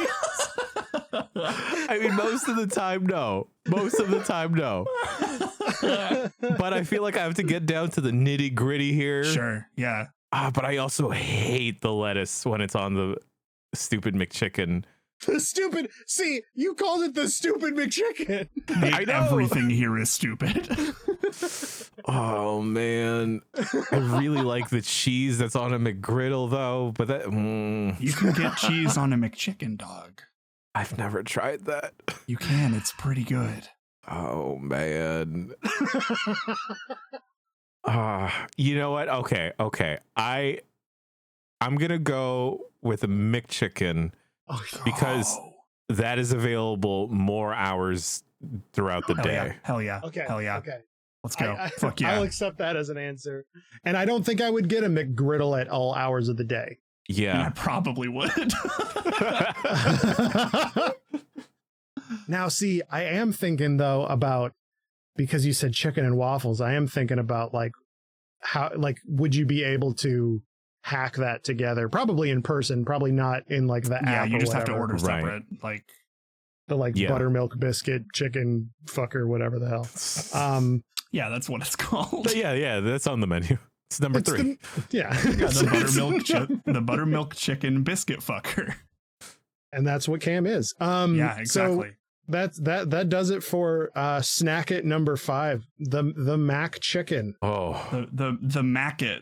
I 0.94 2.00
mean, 2.02 2.16
most 2.16 2.48
of 2.48 2.56
the 2.56 2.68
time, 2.68 3.06
no. 3.06 3.48
Most 3.68 4.00
of 4.00 4.10
the 4.10 4.22
time, 4.24 4.54
no. 4.54 4.86
But 6.58 6.74
I 6.74 6.84
feel 6.84 7.04
like 7.04 7.18
I 7.18 7.24
have 7.24 7.36
to 7.36 7.44
get 7.44 7.66
down 7.66 7.90
to 7.92 8.02
the 8.02 8.12
nitty 8.12 8.54
gritty 8.56 8.94
here. 8.94 9.24
Sure. 9.24 9.68
Yeah. 9.76 10.08
Ah, 10.32 10.52
but 10.54 10.66
I 10.66 10.78
also 10.78 11.10
hate 11.10 11.82
the 11.82 11.94
lettuce 11.94 12.46
when 12.46 12.62
it's 12.62 12.76
on 12.76 12.96
the 12.96 13.18
stupid 13.74 14.14
McChicken. 14.16 14.84
The 15.26 15.40
stupid. 15.40 15.90
See, 16.06 16.42
you 16.54 16.76
called 16.76 17.02
it 17.04 17.16
the 17.16 17.28
stupid 17.28 17.76
McChicken. 17.76 18.50
I 18.70 19.04
know. 19.04 19.14
Everything 19.14 19.70
here 19.70 19.98
is 19.98 20.12
stupid. 20.12 20.70
Oh 22.06 22.62
man, 22.62 23.42
I 23.92 23.98
really 23.98 24.42
like 24.42 24.70
the 24.70 24.82
cheese 24.82 25.38
that's 25.38 25.56
on 25.56 25.74
a 25.74 25.80
McGriddle 25.80 26.50
though. 26.50 26.94
But 26.96 27.08
that 27.10 27.24
mm, 27.26 28.00
You 28.00 28.14
can 28.14 28.32
get 28.34 28.56
cheese 28.58 28.96
on 28.98 29.12
a 29.12 29.18
McChicken 29.18 29.78
dog. 29.78 30.22
I've 30.78 30.98
never 30.98 31.24
tried 31.24 31.66
that. 31.66 31.94
You 32.28 32.38
can. 32.38 32.74
It's 32.76 32.92
pretty 32.92 33.24
good. 33.24 33.68
Oh 34.08 34.58
man. 34.58 35.54
Ah, 37.90 38.48
you 38.58 38.76
know 38.76 38.92
what? 38.92 39.08
Okay, 39.08 39.54
okay. 39.60 40.00
I 40.18 40.60
I'm 41.62 41.78
gonna 41.78 41.98
go 41.98 42.66
with 42.82 43.04
a 43.04 43.08
McChicken 43.08 44.12
Oh, 44.50 44.62
because 44.86 45.36
Oh. 45.40 45.54
that 45.90 46.20
is 46.20 46.32
available 46.34 47.08
more 47.08 47.54
hours 47.54 48.24
throughout 48.74 49.08
the 49.08 49.16
Hell 49.16 49.24
day. 49.24 49.34
yeah. 49.34 49.54
Hell 49.64 49.82
yeah. 49.82 50.02
okay. 50.04 50.26
Hell 50.28 50.42
yeah. 50.42 50.58
Okay. 50.58 50.80
Let's 51.24 51.36
go. 51.38 51.54
I, 51.54 51.64
I, 51.66 51.70
Fuck 51.70 52.02
yeah. 52.02 52.14
I'll 52.16 52.24
accept 52.24 52.58
that 52.58 52.76
as 52.76 52.90
an 52.90 52.98
answer. 52.98 53.46
And 53.86 53.96
I 53.98 54.04
don't 54.06 54.26
think 54.26 54.42
I 54.42 54.50
would 54.50 54.68
get 54.68 54.84
a 54.84 54.88
McGriddle 54.88 55.60
at 55.60 55.70
all 55.70 55.94
hours 55.96 56.28
of 56.30 56.36
the 56.38 56.44
day. 56.44 56.80
And 57.10 57.42
I 57.42 57.50
probably 57.52 58.08
would. 58.10 58.30
now, 62.28 62.48
see, 62.48 62.82
I 62.90 63.04
am 63.04 63.32
thinking 63.34 63.78
though 63.78 64.06
about 64.06 64.54
because 65.16 65.46
you 65.46 65.54
said 65.54 65.74
chicken 65.74 66.06
and 66.06 66.18
waffles. 66.18 66.62
I 66.62 66.74
am 66.74 66.88
thinking 66.88 67.20
about 67.20 67.54
like 67.54 67.72
how, 68.40 68.72
like, 68.76 69.00
would 69.08 69.34
you 69.36 69.46
be 69.46 69.64
able 69.64 69.94
to 69.96 70.42
hack 70.84 71.16
that 71.16 71.44
together? 71.44 71.90
Probably 71.90 72.30
in 72.30 72.42
person, 72.44 72.86
probably 72.86 73.12
not 73.12 73.44
in 73.48 73.68
like 73.68 73.84
the 73.84 74.00
yeah, 74.04 74.24
app. 74.24 74.30
you 74.30 74.38
or 74.38 74.40
just 74.40 74.54
have 74.54 74.66
to 74.66 74.74
whatever. 74.74 74.94
order 74.94 75.06
Right. 75.06 75.24
separate. 75.24 75.44
Like, 75.64 75.84
the 76.68 76.76
like 76.76 76.96
Yeah. 76.96 77.10
buttermilk 77.10 77.58
biscuit 77.60 78.04
chicken 78.14 78.72
fucker, 78.86 79.26
whatever 79.28 79.58
the 79.60 79.70
hell. 79.70 79.88
Um, 80.34 80.84
yeah, 81.12 81.30
that's 81.30 81.48
what 81.50 81.62
it's 81.62 81.76
called. 81.76 82.26
But 82.26 82.36
yeah, 82.36 82.54
yeah, 82.54 82.80
that's 82.82 83.08
on 83.08 83.22
the 83.22 83.28
menu. 83.28 83.58
It's 83.90 84.00
number 84.02 84.20
it's 84.20 84.30
three. 84.30 84.58
the- 84.76 84.84
yeah, 84.92 85.14
Yeah, 85.24 85.48
the 85.48 85.70
buttermilk, 85.72 86.26
chi- 86.28 86.72
the 86.72 86.82
buttermilk 86.82 87.36
chicken 87.36 87.84
biscuit 87.84 88.20
fucker. 88.20 88.76
and 89.72 89.86
that's 89.88 90.08
what 90.08 90.22
Cam 90.22 90.46
is. 90.46 90.74
Um, 90.80 91.16
yeah, 91.16 91.36
So 91.36 91.40
exactly. 91.42 91.92
that's 92.28 92.60
that 92.62 92.90
that 92.90 93.08
does 93.10 93.30
it 93.30 93.44
for 93.44 93.92
uh 93.96 94.22
snack 94.22 94.72
it 94.72 94.84
number 94.86 95.16
five 95.16 95.66
the 95.80 96.14
the 96.18 96.38
mac 96.38 96.80
chicken 96.82 97.36
oh, 97.42 97.74
the 97.92 98.08
the 98.12 98.38
the 98.42 98.62
Mackit. 98.62 99.22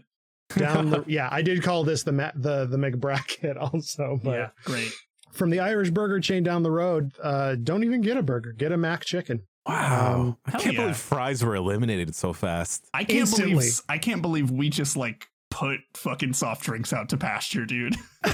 down 0.57 0.89
the 0.89 1.03
yeah 1.07 1.29
i 1.31 1.41
did 1.43 1.61
call 1.61 1.83
this 1.83 2.01
the 2.03 2.11
Ma- 2.11 2.31
the 2.35 2.65
the 2.65 2.77
mcbracket 2.77 3.57
also 3.73 4.19
but 4.23 4.31
yeah, 4.31 4.49
great. 4.63 4.91
from 5.33 5.51
the 5.51 5.59
irish 5.59 5.91
burger 5.91 6.19
chain 6.19 6.41
down 6.43 6.63
the 6.63 6.71
road 6.71 7.11
uh 7.21 7.53
don't 7.61 7.83
even 7.83 8.01
get 8.01 8.17
a 8.17 8.23
burger 8.23 8.53
get 8.53 8.71
a 8.71 8.77
mac 8.77 9.05
chicken 9.05 9.41
wow! 9.65 10.15
Um, 10.15 10.37
I 10.45 10.51
can't 10.51 10.75
yeah. 10.75 10.81
believe 10.81 10.97
fries 10.97 11.43
were 11.43 11.55
eliminated 11.55 12.15
so 12.15 12.33
fast. 12.33 12.87
I 12.93 13.03
can't 13.03 13.19
Instantly. 13.21 13.53
believe 13.55 13.81
I 13.89 13.97
can't 13.97 14.21
believe 14.21 14.51
we 14.51 14.69
just 14.69 14.95
like 14.97 15.27
put 15.49 15.79
fucking 15.93 16.33
soft 16.33 16.63
drinks 16.63 16.91
out 16.93 17.09
to 17.09 17.17
pasture, 17.17 17.65
dude. 17.65 17.95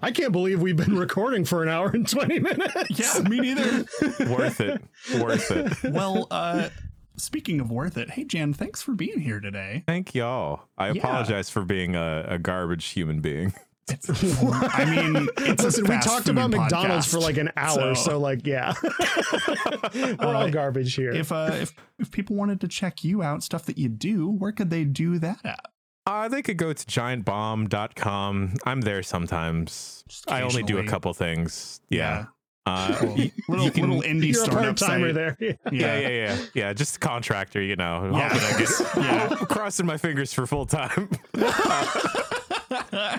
i 0.00 0.10
can't 0.10 0.32
believe 0.32 0.62
we've 0.62 0.76
been 0.76 0.96
recording 0.96 1.44
for 1.44 1.62
an 1.62 1.68
hour 1.68 1.88
and 1.90 2.08
20 2.08 2.38
minutes 2.38 2.98
yeah, 2.98 3.22
me 3.28 3.40
neither. 3.40 3.84
Worth 4.30 4.60
it. 4.60 4.80
Worth 5.20 5.50
it. 5.50 5.92
well, 5.92 6.26
uh 6.30 6.70
speaking 7.16 7.60
of 7.60 7.70
worth 7.70 7.98
it, 7.98 8.08
hey 8.10 8.24
Jan, 8.24 8.54
thanks 8.54 8.80
for 8.80 8.92
being 8.92 9.20
here 9.20 9.38
today. 9.40 9.84
Thank 9.86 10.14
y'all. 10.14 10.62
I 10.78 10.92
Yeah. 10.92 11.02
apologize 11.02 11.50
for 11.50 11.62
being 11.64 11.94
a, 11.94 12.24
a 12.26 12.38
garbage 12.38 12.86
human 12.86 13.20
being. 13.20 13.52
It's, 13.88 14.08
I 14.42 14.84
mean, 14.84 15.28
it's 15.38 15.62
a 15.62 15.66
listen 15.66 15.84
we 15.84 15.98
talked 15.98 16.26
food 16.26 16.30
about 16.30 16.50
mcdonald's 16.50 17.06
podcast. 17.06 17.10
for 17.10 17.18
like 17.18 17.36
an 17.36 17.50
hour 17.56 17.94
so, 17.96 18.10
so- 18.10 18.18
like 18.20 18.46
yeah 18.46 18.74
we're 19.94 20.34
all 20.34 20.48
garbage 20.50 20.94
here 20.94 21.10
If 21.10 21.32
uh 21.32 21.50
if 21.52 21.74
if 21.98 22.10
people 22.10 22.36
wanted 22.36 22.60
to 22.62 22.68
check 22.68 23.02
you 23.04 23.22
out, 23.22 23.42
stuff 23.42 23.64
that 23.66 23.78
you 23.78 23.88
do, 23.88 24.28
where 24.30 24.52
could 24.52 24.70
they 24.70 24.84
do 24.84 25.18
that 25.18 25.38
at? 25.44 25.66
Uh, 26.06 26.26
they 26.28 26.42
could 26.42 26.56
go 26.56 26.72
to 26.72 26.84
giantbomb.com. 26.86 28.54
I'm 28.66 28.80
there 28.80 29.02
sometimes. 29.04 30.04
I 30.26 30.42
only 30.42 30.62
do 30.64 30.78
a 30.78 30.84
couple 30.84 31.12
things. 31.14 31.80
Yeah. 31.90 32.26
Uh, 32.66 32.94
Cool. 32.96 33.14
y- 33.16 33.32
little 33.48 33.64
you 33.66 33.70
can- 33.72 33.90
little 33.90 34.02
indie 34.02 34.32
you're 34.32 34.44
startup 34.44 34.76
part-timer 34.78 35.08
site. 35.08 35.14
there 35.14 35.36
yeah, 35.72 35.98
yeah, 35.98 36.08
yeah, 36.08 36.36
yeah. 36.54 36.72
Just 36.72 36.96
a 36.96 36.98
contractor, 37.00 37.60
you 37.62 37.74
know. 37.76 38.10
Yeah. 38.14 38.28
I 38.32 38.58
get- 38.58 38.70
Yeah. 38.96 39.28
crossing 39.48 39.86
my 39.86 39.96
fingers 39.96 40.32
for 40.32 40.46
full 40.46 40.66
time. 40.66 41.08
Uh, 42.72 43.18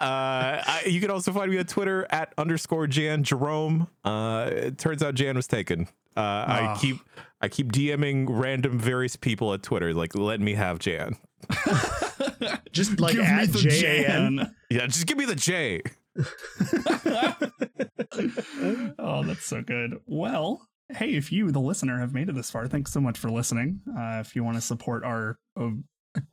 I, 0.00 0.82
you 0.86 1.00
can 1.00 1.10
also 1.10 1.32
find 1.32 1.50
me 1.50 1.58
on 1.58 1.64
Twitter 1.64 2.06
at 2.10 2.32
underscore 2.38 2.86
Jan 2.86 3.24
Jerome. 3.24 3.88
Uh, 4.04 4.48
it 4.50 4.78
turns 4.78 5.02
out 5.02 5.14
Jan 5.14 5.36
was 5.36 5.46
taken. 5.46 5.88
Uh, 6.16 6.20
I 6.20 6.60
Ah. 6.62 6.78
keep 6.80 6.96
I 7.40 7.48
keep 7.48 7.72
DMing 7.72 8.26
random 8.28 8.78
various 8.78 9.16
people 9.16 9.52
at 9.54 9.62
Twitter, 9.62 9.92
like 9.94 10.14
let 10.14 10.40
me 10.40 10.54
have 10.54 10.78
Jan. 10.78 11.16
just 12.72 13.00
like 13.00 13.14
Give 13.14 13.24
at 13.24 13.40
me 13.40 13.46
the 13.46 13.58
jan 13.58 14.36
Jan. 14.38 14.54
Yeah, 14.70 14.86
just 14.86 15.06
give 15.06 15.18
me 15.18 15.24
the 15.24 15.34
J. 15.34 15.82
oh, 18.98 19.24
that's 19.24 19.46
so 19.46 19.62
good. 19.62 19.98
Well, 20.06 20.68
hey, 20.90 21.14
if 21.14 21.32
you, 21.32 21.50
the 21.50 21.60
listener, 21.60 21.98
have 21.98 22.14
made 22.14 22.28
it 22.28 22.34
this 22.34 22.50
far, 22.50 22.68
thanks 22.68 22.92
so 22.92 23.00
much 23.00 23.18
for 23.18 23.30
listening. 23.30 23.80
Uh, 23.88 24.18
if 24.20 24.36
you 24.36 24.44
want 24.44 24.56
to 24.56 24.60
support 24.60 25.04
our 25.04 25.38
uh, 25.58 25.70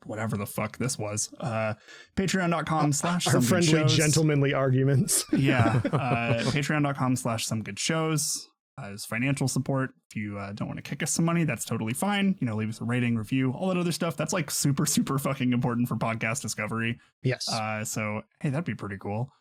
whatever 0.06 0.38
the 0.38 0.46
fuck 0.46 0.78
this 0.78 0.98
was, 0.98 1.30
uh, 1.40 1.74
patreon.com 2.16 2.92
slash 2.94 3.28
our 3.28 3.42
friendly 3.42 3.68
shows. 3.68 3.96
gentlemanly 3.96 4.54
arguments 4.54 5.26
yeah, 5.32 5.82
uh, 5.92 6.44
patreon.com 6.52 7.16
slash 7.16 7.46
some 7.46 7.64
good 7.64 7.80
shows. 7.80 8.48
Uh, 8.82 8.94
is 8.94 9.04
financial 9.04 9.48
support. 9.50 9.90
If 10.10 10.16
you 10.16 10.38
uh, 10.38 10.54
don't 10.54 10.70
want 10.70 10.78
to 10.78 10.90
kick 10.90 11.04
us 11.04 11.12
some 11.12 11.26
money, 11.26 11.44
that's 11.44 11.66
totally 11.66 11.94
fine. 11.94 12.38
You 12.40 12.48
know, 12.48 12.56
leave 12.56 12.70
us 12.70 12.80
a 12.80 12.86
rating, 12.86 13.18
review, 13.18 13.52
all 13.52 13.68
that 13.68 13.78
other 13.78 13.92
stuff. 13.92 14.16
That's 14.16 14.32
like 14.32 14.50
super, 14.50 14.86
super 14.86 15.20
fucking 15.20 15.52
important 15.52 15.90
for 15.90 15.96
podcast 15.96 16.42
discovery. 16.42 16.98
yes 17.22 17.50
Uh, 17.50 17.84
so 17.84 18.22
hey, 18.40 18.50
that'd 18.50 18.64
be 18.64 18.76
pretty 18.76 18.98
cool. 18.98 19.34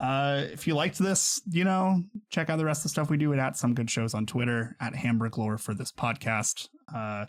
Uh, 0.00 0.44
if 0.52 0.66
you 0.66 0.74
liked 0.74 0.98
this, 0.98 1.40
you 1.50 1.64
know, 1.64 2.02
check 2.30 2.50
out 2.50 2.58
the 2.58 2.64
rest 2.64 2.80
of 2.80 2.82
the 2.84 2.88
stuff 2.90 3.08
we 3.08 3.16
do 3.16 3.32
at, 3.32 3.38
at 3.38 3.56
some 3.56 3.74
good 3.74 3.88
shows 3.90 4.12
on 4.12 4.26
Twitter 4.26 4.76
at 4.80 4.92
Hamburglore 4.92 5.58
for 5.58 5.72
this 5.72 5.92
podcast. 5.92 6.68
Uh, 6.94 7.24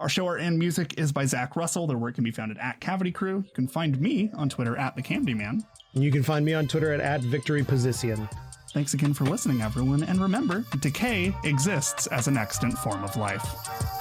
our 0.00 0.08
show 0.08 0.26
art 0.26 0.40
and 0.40 0.58
music 0.58 0.94
is 0.96 1.10
by 1.10 1.24
Zach 1.24 1.56
Russell. 1.56 1.86
Their 1.86 1.98
work 1.98 2.14
can 2.14 2.24
be 2.24 2.30
found 2.30 2.52
at, 2.52 2.58
at 2.58 2.80
Cavity 2.80 3.10
Crew. 3.10 3.42
You 3.44 3.52
can 3.52 3.66
find 3.66 4.00
me 4.00 4.30
on 4.34 4.48
Twitter 4.48 4.76
at 4.76 4.94
the 4.94 5.02
Candy 5.02 5.34
Man. 5.34 5.64
And 5.94 6.04
you 6.04 6.12
can 6.12 6.22
find 6.22 6.44
me 6.44 6.54
on 6.54 6.68
Twitter 6.68 6.92
at, 6.92 7.00
at 7.00 7.20
Victory 7.22 7.64
Position. 7.64 8.28
Thanks 8.72 8.94
again 8.94 9.12
for 9.12 9.24
listening, 9.24 9.62
everyone, 9.62 10.04
and 10.04 10.20
remember, 10.20 10.64
decay 10.80 11.34
exists 11.42 12.06
as 12.08 12.28
an 12.28 12.36
extant 12.36 12.78
form 12.78 13.02
of 13.02 13.16
life. 13.16 13.97